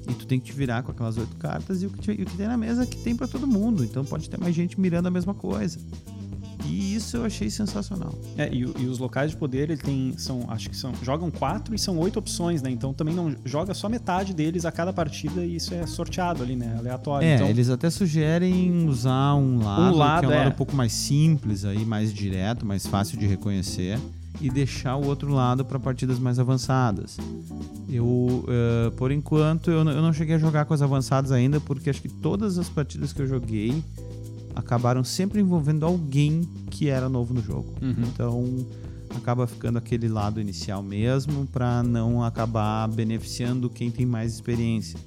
E 0.09 0.15
tu 0.15 0.27
tem 0.27 0.41
que 0.41 0.47
te 0.47 0.53
virar 0.53 0.83
com 0.83 0.91
aquelas 0.91 1.17
oito 1.19 1.37
cartas 1.37 1.83
e 1.83 1.87
o 1.87 1.91
que, 1.91 2.01
te- 2.01 2.17
e 2.19 2.23
o 2.23 2.27
que 2.27 2.37
tem 2.37 2.49
na 2.49 2.57
mesa 2.57 2.87
que 2.87 2.97
tem 2.97 3.15
pra 3.15 3.27
todo 3.29 3.47
mundo. 3.47 3.85
Então 3.85 4.05
pode 4.05 4.29
ter 4.29 4.39
mais 4.39 4.55
gente 4.55 4.81
mirando 4.81 5.07
a 5.07 5.11
mesma 5.11 5.35
coisa. 5.35 5.79
E 6.65 6.95
isso 6.95 7.17
eu 7.17 7.25
achei 7.25 7.49
sensacional. 7.49 8.15
É, 8.37 8.49
e, 8.53 8.59
e 8.59 8.87
os 8.87 8.99
locais 8.99 9.31
de 9.31 9.37
poder, 9.37 9.71
ele 9.71 9.81
tem. 9.81 10.15
São, 10.19 10.45
acho 10.49 10.69
que 10.69 10.77
são. 10.77 10.93
Jogam 11.03 11.31
quatro 11.31 11.75
e 11.75 11.79
são 11.79 11.97
oito 11.99 12.19
opções, 12.19 12.61
né? 12.61 12.71
Então 12.71 12.93
também 12.93 13.15
não 13.15 13.35
joga 13.45 13.73
só 13.73 13.89
metade 13.89 14.35
deles 14.35 14.65
a 14.67 14.73
cada 14.73 14.93
partida 14.93 15.45
e 15.45 15.57
isso 15.57 15.73
é 15.73 15.87
sorteado 15.87 16.43
ali, 16.43 16.57
né? 16.57 16.75
Aleatório. 16.79 17.27
É, 17.27 17.37
então, 17.37 17.49
eles 17.49 17.71
até 17.71 17.89
sugerem 17.89 18.87
usar 18.87 19.35
um 19.35 19.63
lado, 19.63 19.97
lado, 19.97 20.21
que 20.21 20.27
é 20.27 20.29
um 20.29 20.33
é. 20.33 20.39
lado 20.45 20.49
um 20.53 20.57
pouco 20.57 20.77
mais 20.77 20.93
simples 20.93 21.65
aí, 21.65 21.85
mais 21.87 22.13
direto, 22.13 22.67
mais 22.67 22.87
fácil 22.87 23.19
de 23.19 23.27
reconhecer 23.27 23.99
e 24.41 24.49
deixar 24.51 24.97
o 24.97 25.07
outro 25.07 25.32
lado 25.32 25.64
para 25.64 25.78
partidas 25.78 26.18
mais 26.18 26.39
avançadas. 26.39 27.16
Eu, 27.89 28.45
eh, 28.49 28.91
por 28.97 29.11
enquanto, 29.11 29.70
eu, 29.70 29.82
não- 29.84 29.93
eu 29.93 30.03
não 30.03 30.12
cheguei 30.12 30.36
a 30.36 30.39
jogar 30.39 30.64
com 30.64 30.74
as 30.74 30.82
avançadas 30.82 31.32
ainda, 31.32 31.59
porque 31.61 31.91
acho 31.91 32.01
que 32.03 32.09
todas 32.09 32.59
as 32.59 32.68
partidas 32.68 33.12
que 33.12 33.20
eu 33.22 33.26
joguei 33.26 33.82
acabaram 34.55 35.03
sempre 35.05 35.41
envolvendo 35.41 35.84
alguém 35.86 36.43
que 36.70 36.89
era 36.89 37.09
novo 37.09 37.32
no 37.34 37.43
jogo. 37.43 37.72
Uhum. 37.80 37.95
Então 38.12 38.66
acaba 39.16 39.47
ficando 39.47 39.78
aquele 39.78 40.07
lado 40.09 40.41
inicial 40.41 40.82
mesmo 40.82 41.47
para 41.47 41.82
não 41.82 42.22
acabar 42.22 42.86
beneficiando 42.89 43.70
quem 43.70 43.91
tem 43.91 44.05
mais 44.07 44.34
experiência. 44.34 44.99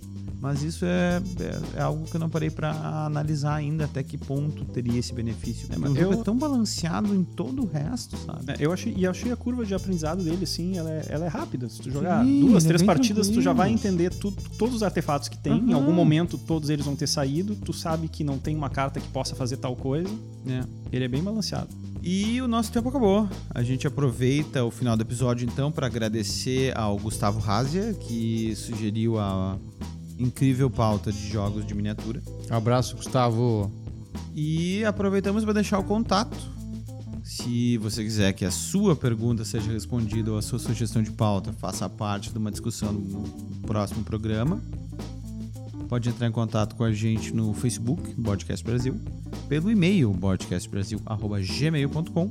Mas 0.42 0.64
isso 0.64 0.84
é, 0.86 1.22
é, 1.76 1.80
é 1.80 1.82
algo 1.84 2.04
que 2.06 2.16
eu 2.16 2.20
não 2.20 2.28
parei 2.30 2.50
para 2.50 2.72
analisar 3.06 3.54
ainda 3.54 3.86
até 3.86 4.02
que 4.02 4.18
ponto 4.18 4.66
teria 4.66 4.98
esse 5.00 5.14
benefício. 5.14 5.68
Porque 5.68 5.80
mas 5.80 5.92
o 5.92 5.96
jogo 5.96 6.14
eu- 6.16 6.20
é 6.20 6.24
tão 6.24 6.36
balanceado 6.36 7.14
em 7.14 7.24
todo 7.24 7.62
o 7.62 7.68
resto, 7.68 8.18
sabe? 8.18 8.52
É, 8.52 8.56
eu 8.60 8.74
achei, 8.74 8.92
e 8.98 9.06
achei 9.06 9.32
a 9.32 9.36
curva 9.36 9.64
de 9.64 9.76
aprendizado 9.76 10.24
dele, 10.24 10.46
sim, 10.48 10.78
ela 10.78 10.90
é, 10.90 11.06
ela 11.10 11.26
é 11.26 11.28
rápida. 11.28 11.70
Se 11.70 11.80
tu 11.80 11.92
jogar 11.92 12.26
Sim, 12.26 12.40
duas, 12.42 12.66
é 12.66 12.68
três 12.70 12.82
partidas, 12.82 13.28
tu 13.28 13.36
já 13.36 13.54
tranquilo. 13.54 13.56
vai 13.58 13.72
entender 13.72 14.10
tu- 14.16 14.32
todos 14.58 14.76
os 14.78 14.82
artefatos 14.84 15.30
que 15.30 15.38
tem. 15.38 15.54
Em 15.54 15.74
Aham. 15.74 15.76
algum 15.76 15.94
momento, 15.94 16.40
todos 16.40 16.72
eles 16.72 16.86
vão 16.86 16.96
ter 16.96 17.08
saído. 17.08 17.56
Tu 17.56 17.72
sabe 17.72 18.08
que 18.08 18.24
não 18.24 18.40
tem 18.40 18.56
uma 18.56 18.70
carta 18.70 19.00
que 19.00 19.08
possa 19.10 19.36
fazer 19.36 19.58
tal 19.58 19.76
coisa. 19.76 20.10
É. 20.48 20.64
Ele 20.92 21.06
é 21.06 21.08
bem 21.08 21.22
balanceado. 21.22 21.70
E 22.02 22.42
o 22.42 22.48
nosso 22.48 22.72
tempo 22.72 22.90
acabou. 22.90 23.30
A 23.52 23.62
gente 23.62 23.86
aproveita 23.86 24.64
o 24.66 24.72
final 24.72 24.98
do 24.98 25.02
episódio 25.04 25.48
então 25.48 25.72
para 25.72 25.86
agradecer 25.86 26.76
ao 26.76 26.98
Gustavo 26.98 27.40
Razia, 27.40 27.94
que 27.94 28.56
sugeriu 28.56 29.20
a 29.20 29.56
incrível 30.22 30.70
pauta 30.70 31.12
de 31.12 31.30
jogos 31.30 31.66
de 31.66 31.74
miniatura. 31.74 32.22
Abraço, 32.50 32.96
Gustavo. 32.96 33.70
E 34.34 34.86
aproveitamos 34.86 35.44
para 35.44 35.52
deixar 35.54 35.80
o 35.80 35.84
contato. 35.84 36.38
Se 37.24 37.78
você 37.78 38.04
quiser 38.04 38.34
que 38.34 38.46
a 38.46 38.52
sua 38.52 38.96
pergunta 38.96 39.44
seja 39.46 39.72
respondida 39.72 40.32
ou 40.32 40.38
a 40.38 40.42
sua 40.42 40.60
sugestão 40.60 41.02
de 41.02 41.12
pauta 41.12 41.54
faça 41.54 41.90
parte 41.90 42.30
de 42.32 42.38
uma 42.38 42.52
discussão 42.52 42.92
no 42.92 43.24
próximo 43.66 44.04
programa, 44.04 44.62
pode 45.88 46.10
entrar 46.10 46.28
em 46.28 46.32
contato 46.32 46.76
com 46.76 46.84
a 46.84 46.92
gente 46.92 47.34
no 47.34 47.54
Facebook, 47.54 48.14
Podcast 48.22 48.66
Brasil, 48.66 49.00
pelo 49.48 49.72
e-mail 49.72 50.14
podcastbrasil.gmail.com 50.14 52.30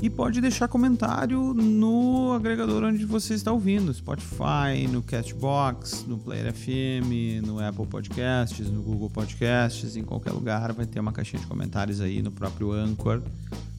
E 0.00 0.10
pode 0.10 0.42
deixar 0.42 0.68
comentário 0.68 1.54
no 1.54 2.32
agregador 2.34 2.84
onde 2.84 3.06
você 3.06 3.32
está 3.32 3.50
ouvindo, 3.50 3.92
Spotify, 3.94 4.86
no 4.90 5.02
Castbox, 5.02 6.04
no 6.06 6.18
Player 6.18 6.52
FM, 6.52 7.46
no 7.46 7.58
Apple 7.58 7.86
Podcasts, 7.86 8.70
no 8.70 8.82
Google 8.82 9.08
Podcasts, 9.08 9.96
em 9.96 10.02
qualquer 10.04 10.32
lugar 10.32 10.72
vai 10.74 10.84
ter 10.84 11.00
uma 11.00 11.12
caixinha 11.12 11.40
de 11.40 11.46
comentários 11.46 12.02
aí 12.02 12.20
no 12.20 12.30
próprio 12.30 12.72
Anchor. 12.72 13.22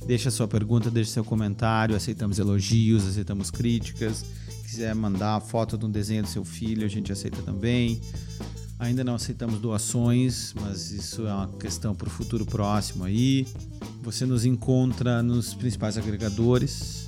Deixa 0.07 0.31
sua 0.31 0.47
pergunta, 0.47 0.89
deixa 0.89 1.11
seu 1.11 1.23
comentário, 1.23 1.95
aceitamos 1.95 2.39
elogios, 2.39 3.05
aceitamos 3.07 3.51
críticas. 3.51 4.25
Quiser 4.63 4.95
mandar 4.95 5.39
foto 5.39 5.77
de 5.77 5.85
um 5.85 5.91
desenho 5.91 6.23
do 6.23 6.29
seu 6.29 6.43
filho, 6.43 6.83
a 6.83 6.89
gente 6.89 7.11
aceita 7.11 7.41
também. 7.43 8.01
Ainda 8.79 9.03
não 9.03 9.15
aceitamos 9.15 9.59
doações, 9.59 10.53
mas 10.61 10.91
isso 10.91 11.25
é 11.25 11.33
uma 11.33 11.47
questão 11.53 11.95
para 11.95 12.07
o 12.07 12.11
futuro 12.11 12.45
próximo 12.45 13.03
aí. 13.03 13.47
Você 14.03 14.25
nos 14.25 14.45
encontra 14.45 15.23
nos 15.23 15.53
principais 15.53 15.97
agregadores, 15.97 17.07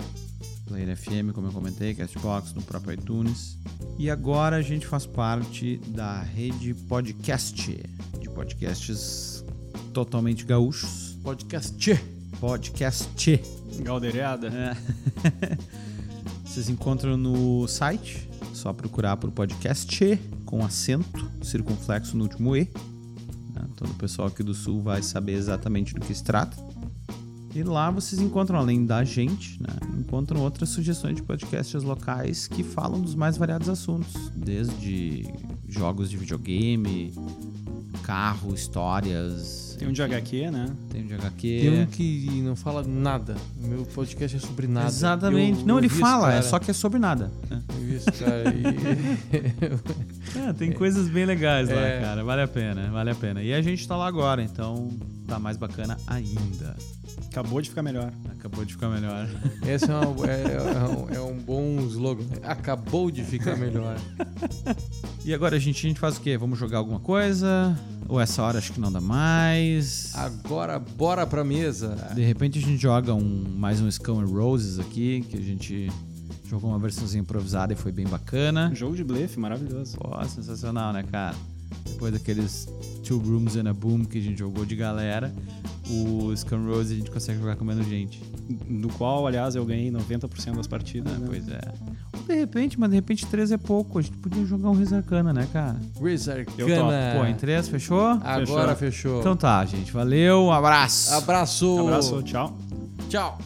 Player 0.66 0.96
FM, 0.96 1.34
como 1.34 1.48
eu 1.48 1.52
comentei, 1.52 1.94
Castbox, 1.96 2.54
no 2.54 2.62
próprio 2.62 2.94
iTunes. 2.94 3.58
E 3.98 4.10
agora 4.10 4.58
a 4.58 4.62
gente 4.62 4.86
faz 4.86 5.06
parte 5.06 5.78
da 5.88 6.22
rede 6.22 6.74
podcast, 6.74 7.84
de 8.20 8.30
podcasts 8.30 9.44
totalmente 9.94 10.46
gaúchos. 10.46 11.18
Podcast. 11.24 12.00
Podcast. 12.40 13.41
Galdeirada. 13.82 14.48
É. 14.48 15.58
Vocês 16.46 16.70
encontram 16.70 17.18
no 17.18 17.68
site, 17.68 18.28
só 18.60 18.73
procurar 18.73 19.18
por 19.18 19.31
podcast 19.31 20.19
com 20.45 20.64
acento 20.64 21.31
circunflexo 21.41 22.18
no 22.18 22.23
último 22.23 22.56
E. 22.56 22.69
Né? 23.53 23.61
Todo 23.76 23.91
o 23.91 23.95
pessoal 23.95 24.27
aqui 24.27 24.44
do 24.44 24.53
sul 24.53 24.81
vai 24.81 25.02
saber 25.02 25.34
exatamente 25.34 25.94
do 25.94 26.02
que 26.02 26.14
se 26.14 26.23
trata. 26.23 26.57
E 27.56 27.64
lá 27.64 27.90
vocês 27.90 28.22
encontram, 28.22 28.60
além 28.60 28.86
da 28.86 29.03
gente, 29.03 29.60
né, 29.61 29.73
encontram 29.98 30.41
outras 30.41 30.69
sugestões 30.69 31.15
de 31.15 31.23
podcasts 31.23 31.81
locais 31.81 32.48
que 32.48 32.64
falam 32.64 33.02
dos 33.02 33.15
mais 33.15 33.38
variados 33.38 33.69
assuntos, 33.69 34.14
desde 34.36 35.26
jogos 35.68 36.10
de 36.10 36.18
videogame, 36.18 37.11
carro, 38.03 38.53
histórias. 38.53 39.69
Tem 39.80 39.88
um 39.88 39.91
de 39.93 40.03
HQ, 40.03 40.51
né? 40.51 40.69
Tem 40.91 41.03
um 41.03 41.07
de 41.07 41.14
HQ. 41.15 41.60
Tem 41.61 41.81
um 41.81 41.85
que 41.85 42.41
não 42.43 42.56
fala 42.56 42.84
nada. 42.84 43.35
O 43.64 43.65
meu 43.68 43.85
podcast 43.85 44.35
é 44.38 44.39
sobre 44.39 44.68
nada. 44.68 44.88
Exatamente. 44.88 45.61
Eu- 45.61 45.65
não, 45.65 45.76
eu 45.76 45.80
ele 45.80 45.89
fala, 45.89 46.27
é 46.27 46.31
cara. 46.34 46.43
só 46.43 46.60
que 46.60 46.69
é 46.69 46.73
sobre 46.73 46.99
nada. 46.99 47.31
Eu 47.49 47.76
vi 47.85 47.95
esse 47.95 48.11
cara 48.11 48.43
e... 48.53 49.69
É, 50.49 50.53
tem 50.53 50.72
coisas 50.72 51.07
bem 51.10 51.26
legais 51.26 51.69
lá, 51.69 51.76
É. 51.76 52.01
cara. 52.01 52.23
Vale 52.23 52.41
a 52.43 52.47
pena, 52.47 52.89
vale 52.91 53.10
a 53.10 53.15
pena. 53.15 53.41
E 53.41 53.53
a 53.53 53.61
gente 53.61 53.88
tá 53.88 53.95
lá 53.97 54.06
agora, 54.07 54.43
então 54.43 54.89
tá 55.27 55.39
mais 55.39 55.57
bacana 55.57 55.97
ainda. 56.06 56.76
Acabou 57.31 57.61
de 57.61 57.69
ficar 57.69 57.84
melhor. 57.84 58.11
Acabou 58.31 58.65
de 58.65 58.73
ficar 58.73 58.89
melhor. 58.89 59.27
Esse 59.68 59.89
é, 59.89 59.95
uma- 59.95 60.26
é- 60.27 60.43
é 60.56 60.84
um, 60.89 61.10
é 61.15 61.31
um 61.31 61.38
bom 61.38 61.80
slogan. 61.88 62.26
Acabou 62.43 63.11
de 63.11 63.23
ficar 63.23 63.56
melhor. 63.56 63.95
E 65.26 65.34
agora, 65.34 65.57
a 65.57 65.60
gente, 65.60 65.85
a 65.85 65.89
gente 65.89 65.99
faz 65.99 66.18
o 66.18 66.22
quê? 66.22 66.38
Vamos 66.38 66.57
jogar 66.57 66.77
alguma 66.80 66.99
coisa? 66.99 67.77
Ou 68.07 68.19
essa 68.19 68.41
hora 68.41 68.57
acho 68.57 68.72
que 68.73 68.80
não 68.80 68.91
dá 68.91 69.01
mais? 69.01 70.11
Agora, 70.15 70.80
bora 70.80 71.27
pra 71.27 71.43
mesa. 71.43 71.95
De 72.15 72.22
repente 72.23 72.57
a 72.57 72.61
gente 72.61 72.81
joga 72.81 73.14
um, 73.14 73.45
mais 73.56 73.80
um 73.81 73.88
and 73.88 74.26
Roses 74.26 74.80
aqui, 74.80 75.22
que 75.30 75.38
a 75.38 75.41
gente 75.41 75.91
jogou 76.45 76.72
uma 76.72 76.80
versãozinha 76.80 77.22
improvisada 77.22 77.73
e 77.73 77.76
foi 77.76 77.91
bem 77.91 78.07
bacana. 78.07 78.69
Um 78.72 78.76
jogo 78.76 78.95
de 78.95 79.03
blefe 79.03 79.38
maravilhoso. 79.39 79.97
Pô, 79.97 80.10
sensacional, 80.26 80.91
né, 80.93 81.03
cara? 81.03 81.35
Depois 81.86 82.14
daqueles 82.14 82.68
Two 83.04 83.20
Rooms 83.20 83.56
and 83.56 83.70
a 83.70 83.74
Boom 83.74 84.06
que 84.06 84.18
a 84.18 84.22
gente 84.22 84.40
jogou 84.40 84.66
de 84.66 84.76
galera, 84.76 85.34
o 85.90 86.36
Scam 86.36 86.64
Rose 86.66 86.94
a 86.94 86.98
gente 86.98 87.12
consegue 87.12 87.40
jogar 87.40 87.56
com 87.56 87.66
menos 87.66 87.86
gente. 87.88 88.22
Do 88.70 88.90
qual, 88.90 89.28
aliás, 89.28 89.56
eu 89.56 89.66
ganhei 89.66 89.91
90% 89.91 90.56
das 90.56 90.68
partidas. 90.68 91.12
né? 91.18 91.26
Pois 91.28 91.48
é. 91.50 91.62
Ou 92.14 92.24
de 92.24 92.34
repente, 92.36 92.80
mas 92.80 92.90
de 92.90 92.96
repente 92.96 93.26
três 93.26 93.52
é 93.52 93.58
pouco. 93.58 94.00
A 94.00 94.02
gente 94.02 94.18
podia 94.18 94.46
jogar 94.46 94.70
um 94.70 94.74
Resarcana, 94.76 95.34
né, 95.34 95.48
cara? 95.52 95.80
Topo. 97.14 97.20
Pô, 97.20 97.26
em 97.26 97.36
três, 97.36 97.68
fechou? 97.68 98.20
Agora 98.24 98.76
fechou. 98.76 99.20
Então 99.20 99.36
tá, 99.36 99.66
gente. 99.66 99.91
Valeu, 99.91 100.44
um 100.44 100.52
abraço. 100.52 101.14
Abraço. 101.14 101.80
Abraço, 101.80 102.24
tchau. 102.24 102.58
Tchau. 103.10 103.38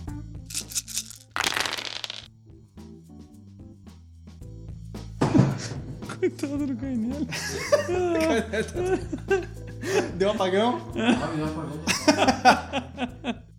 Coitado 6.23 6.65
do 6.65 6.73
Cainelli. 6.77 7.27
Deu 10.15 10.29
um 10.29 10.31
apagão? 10.31 10.79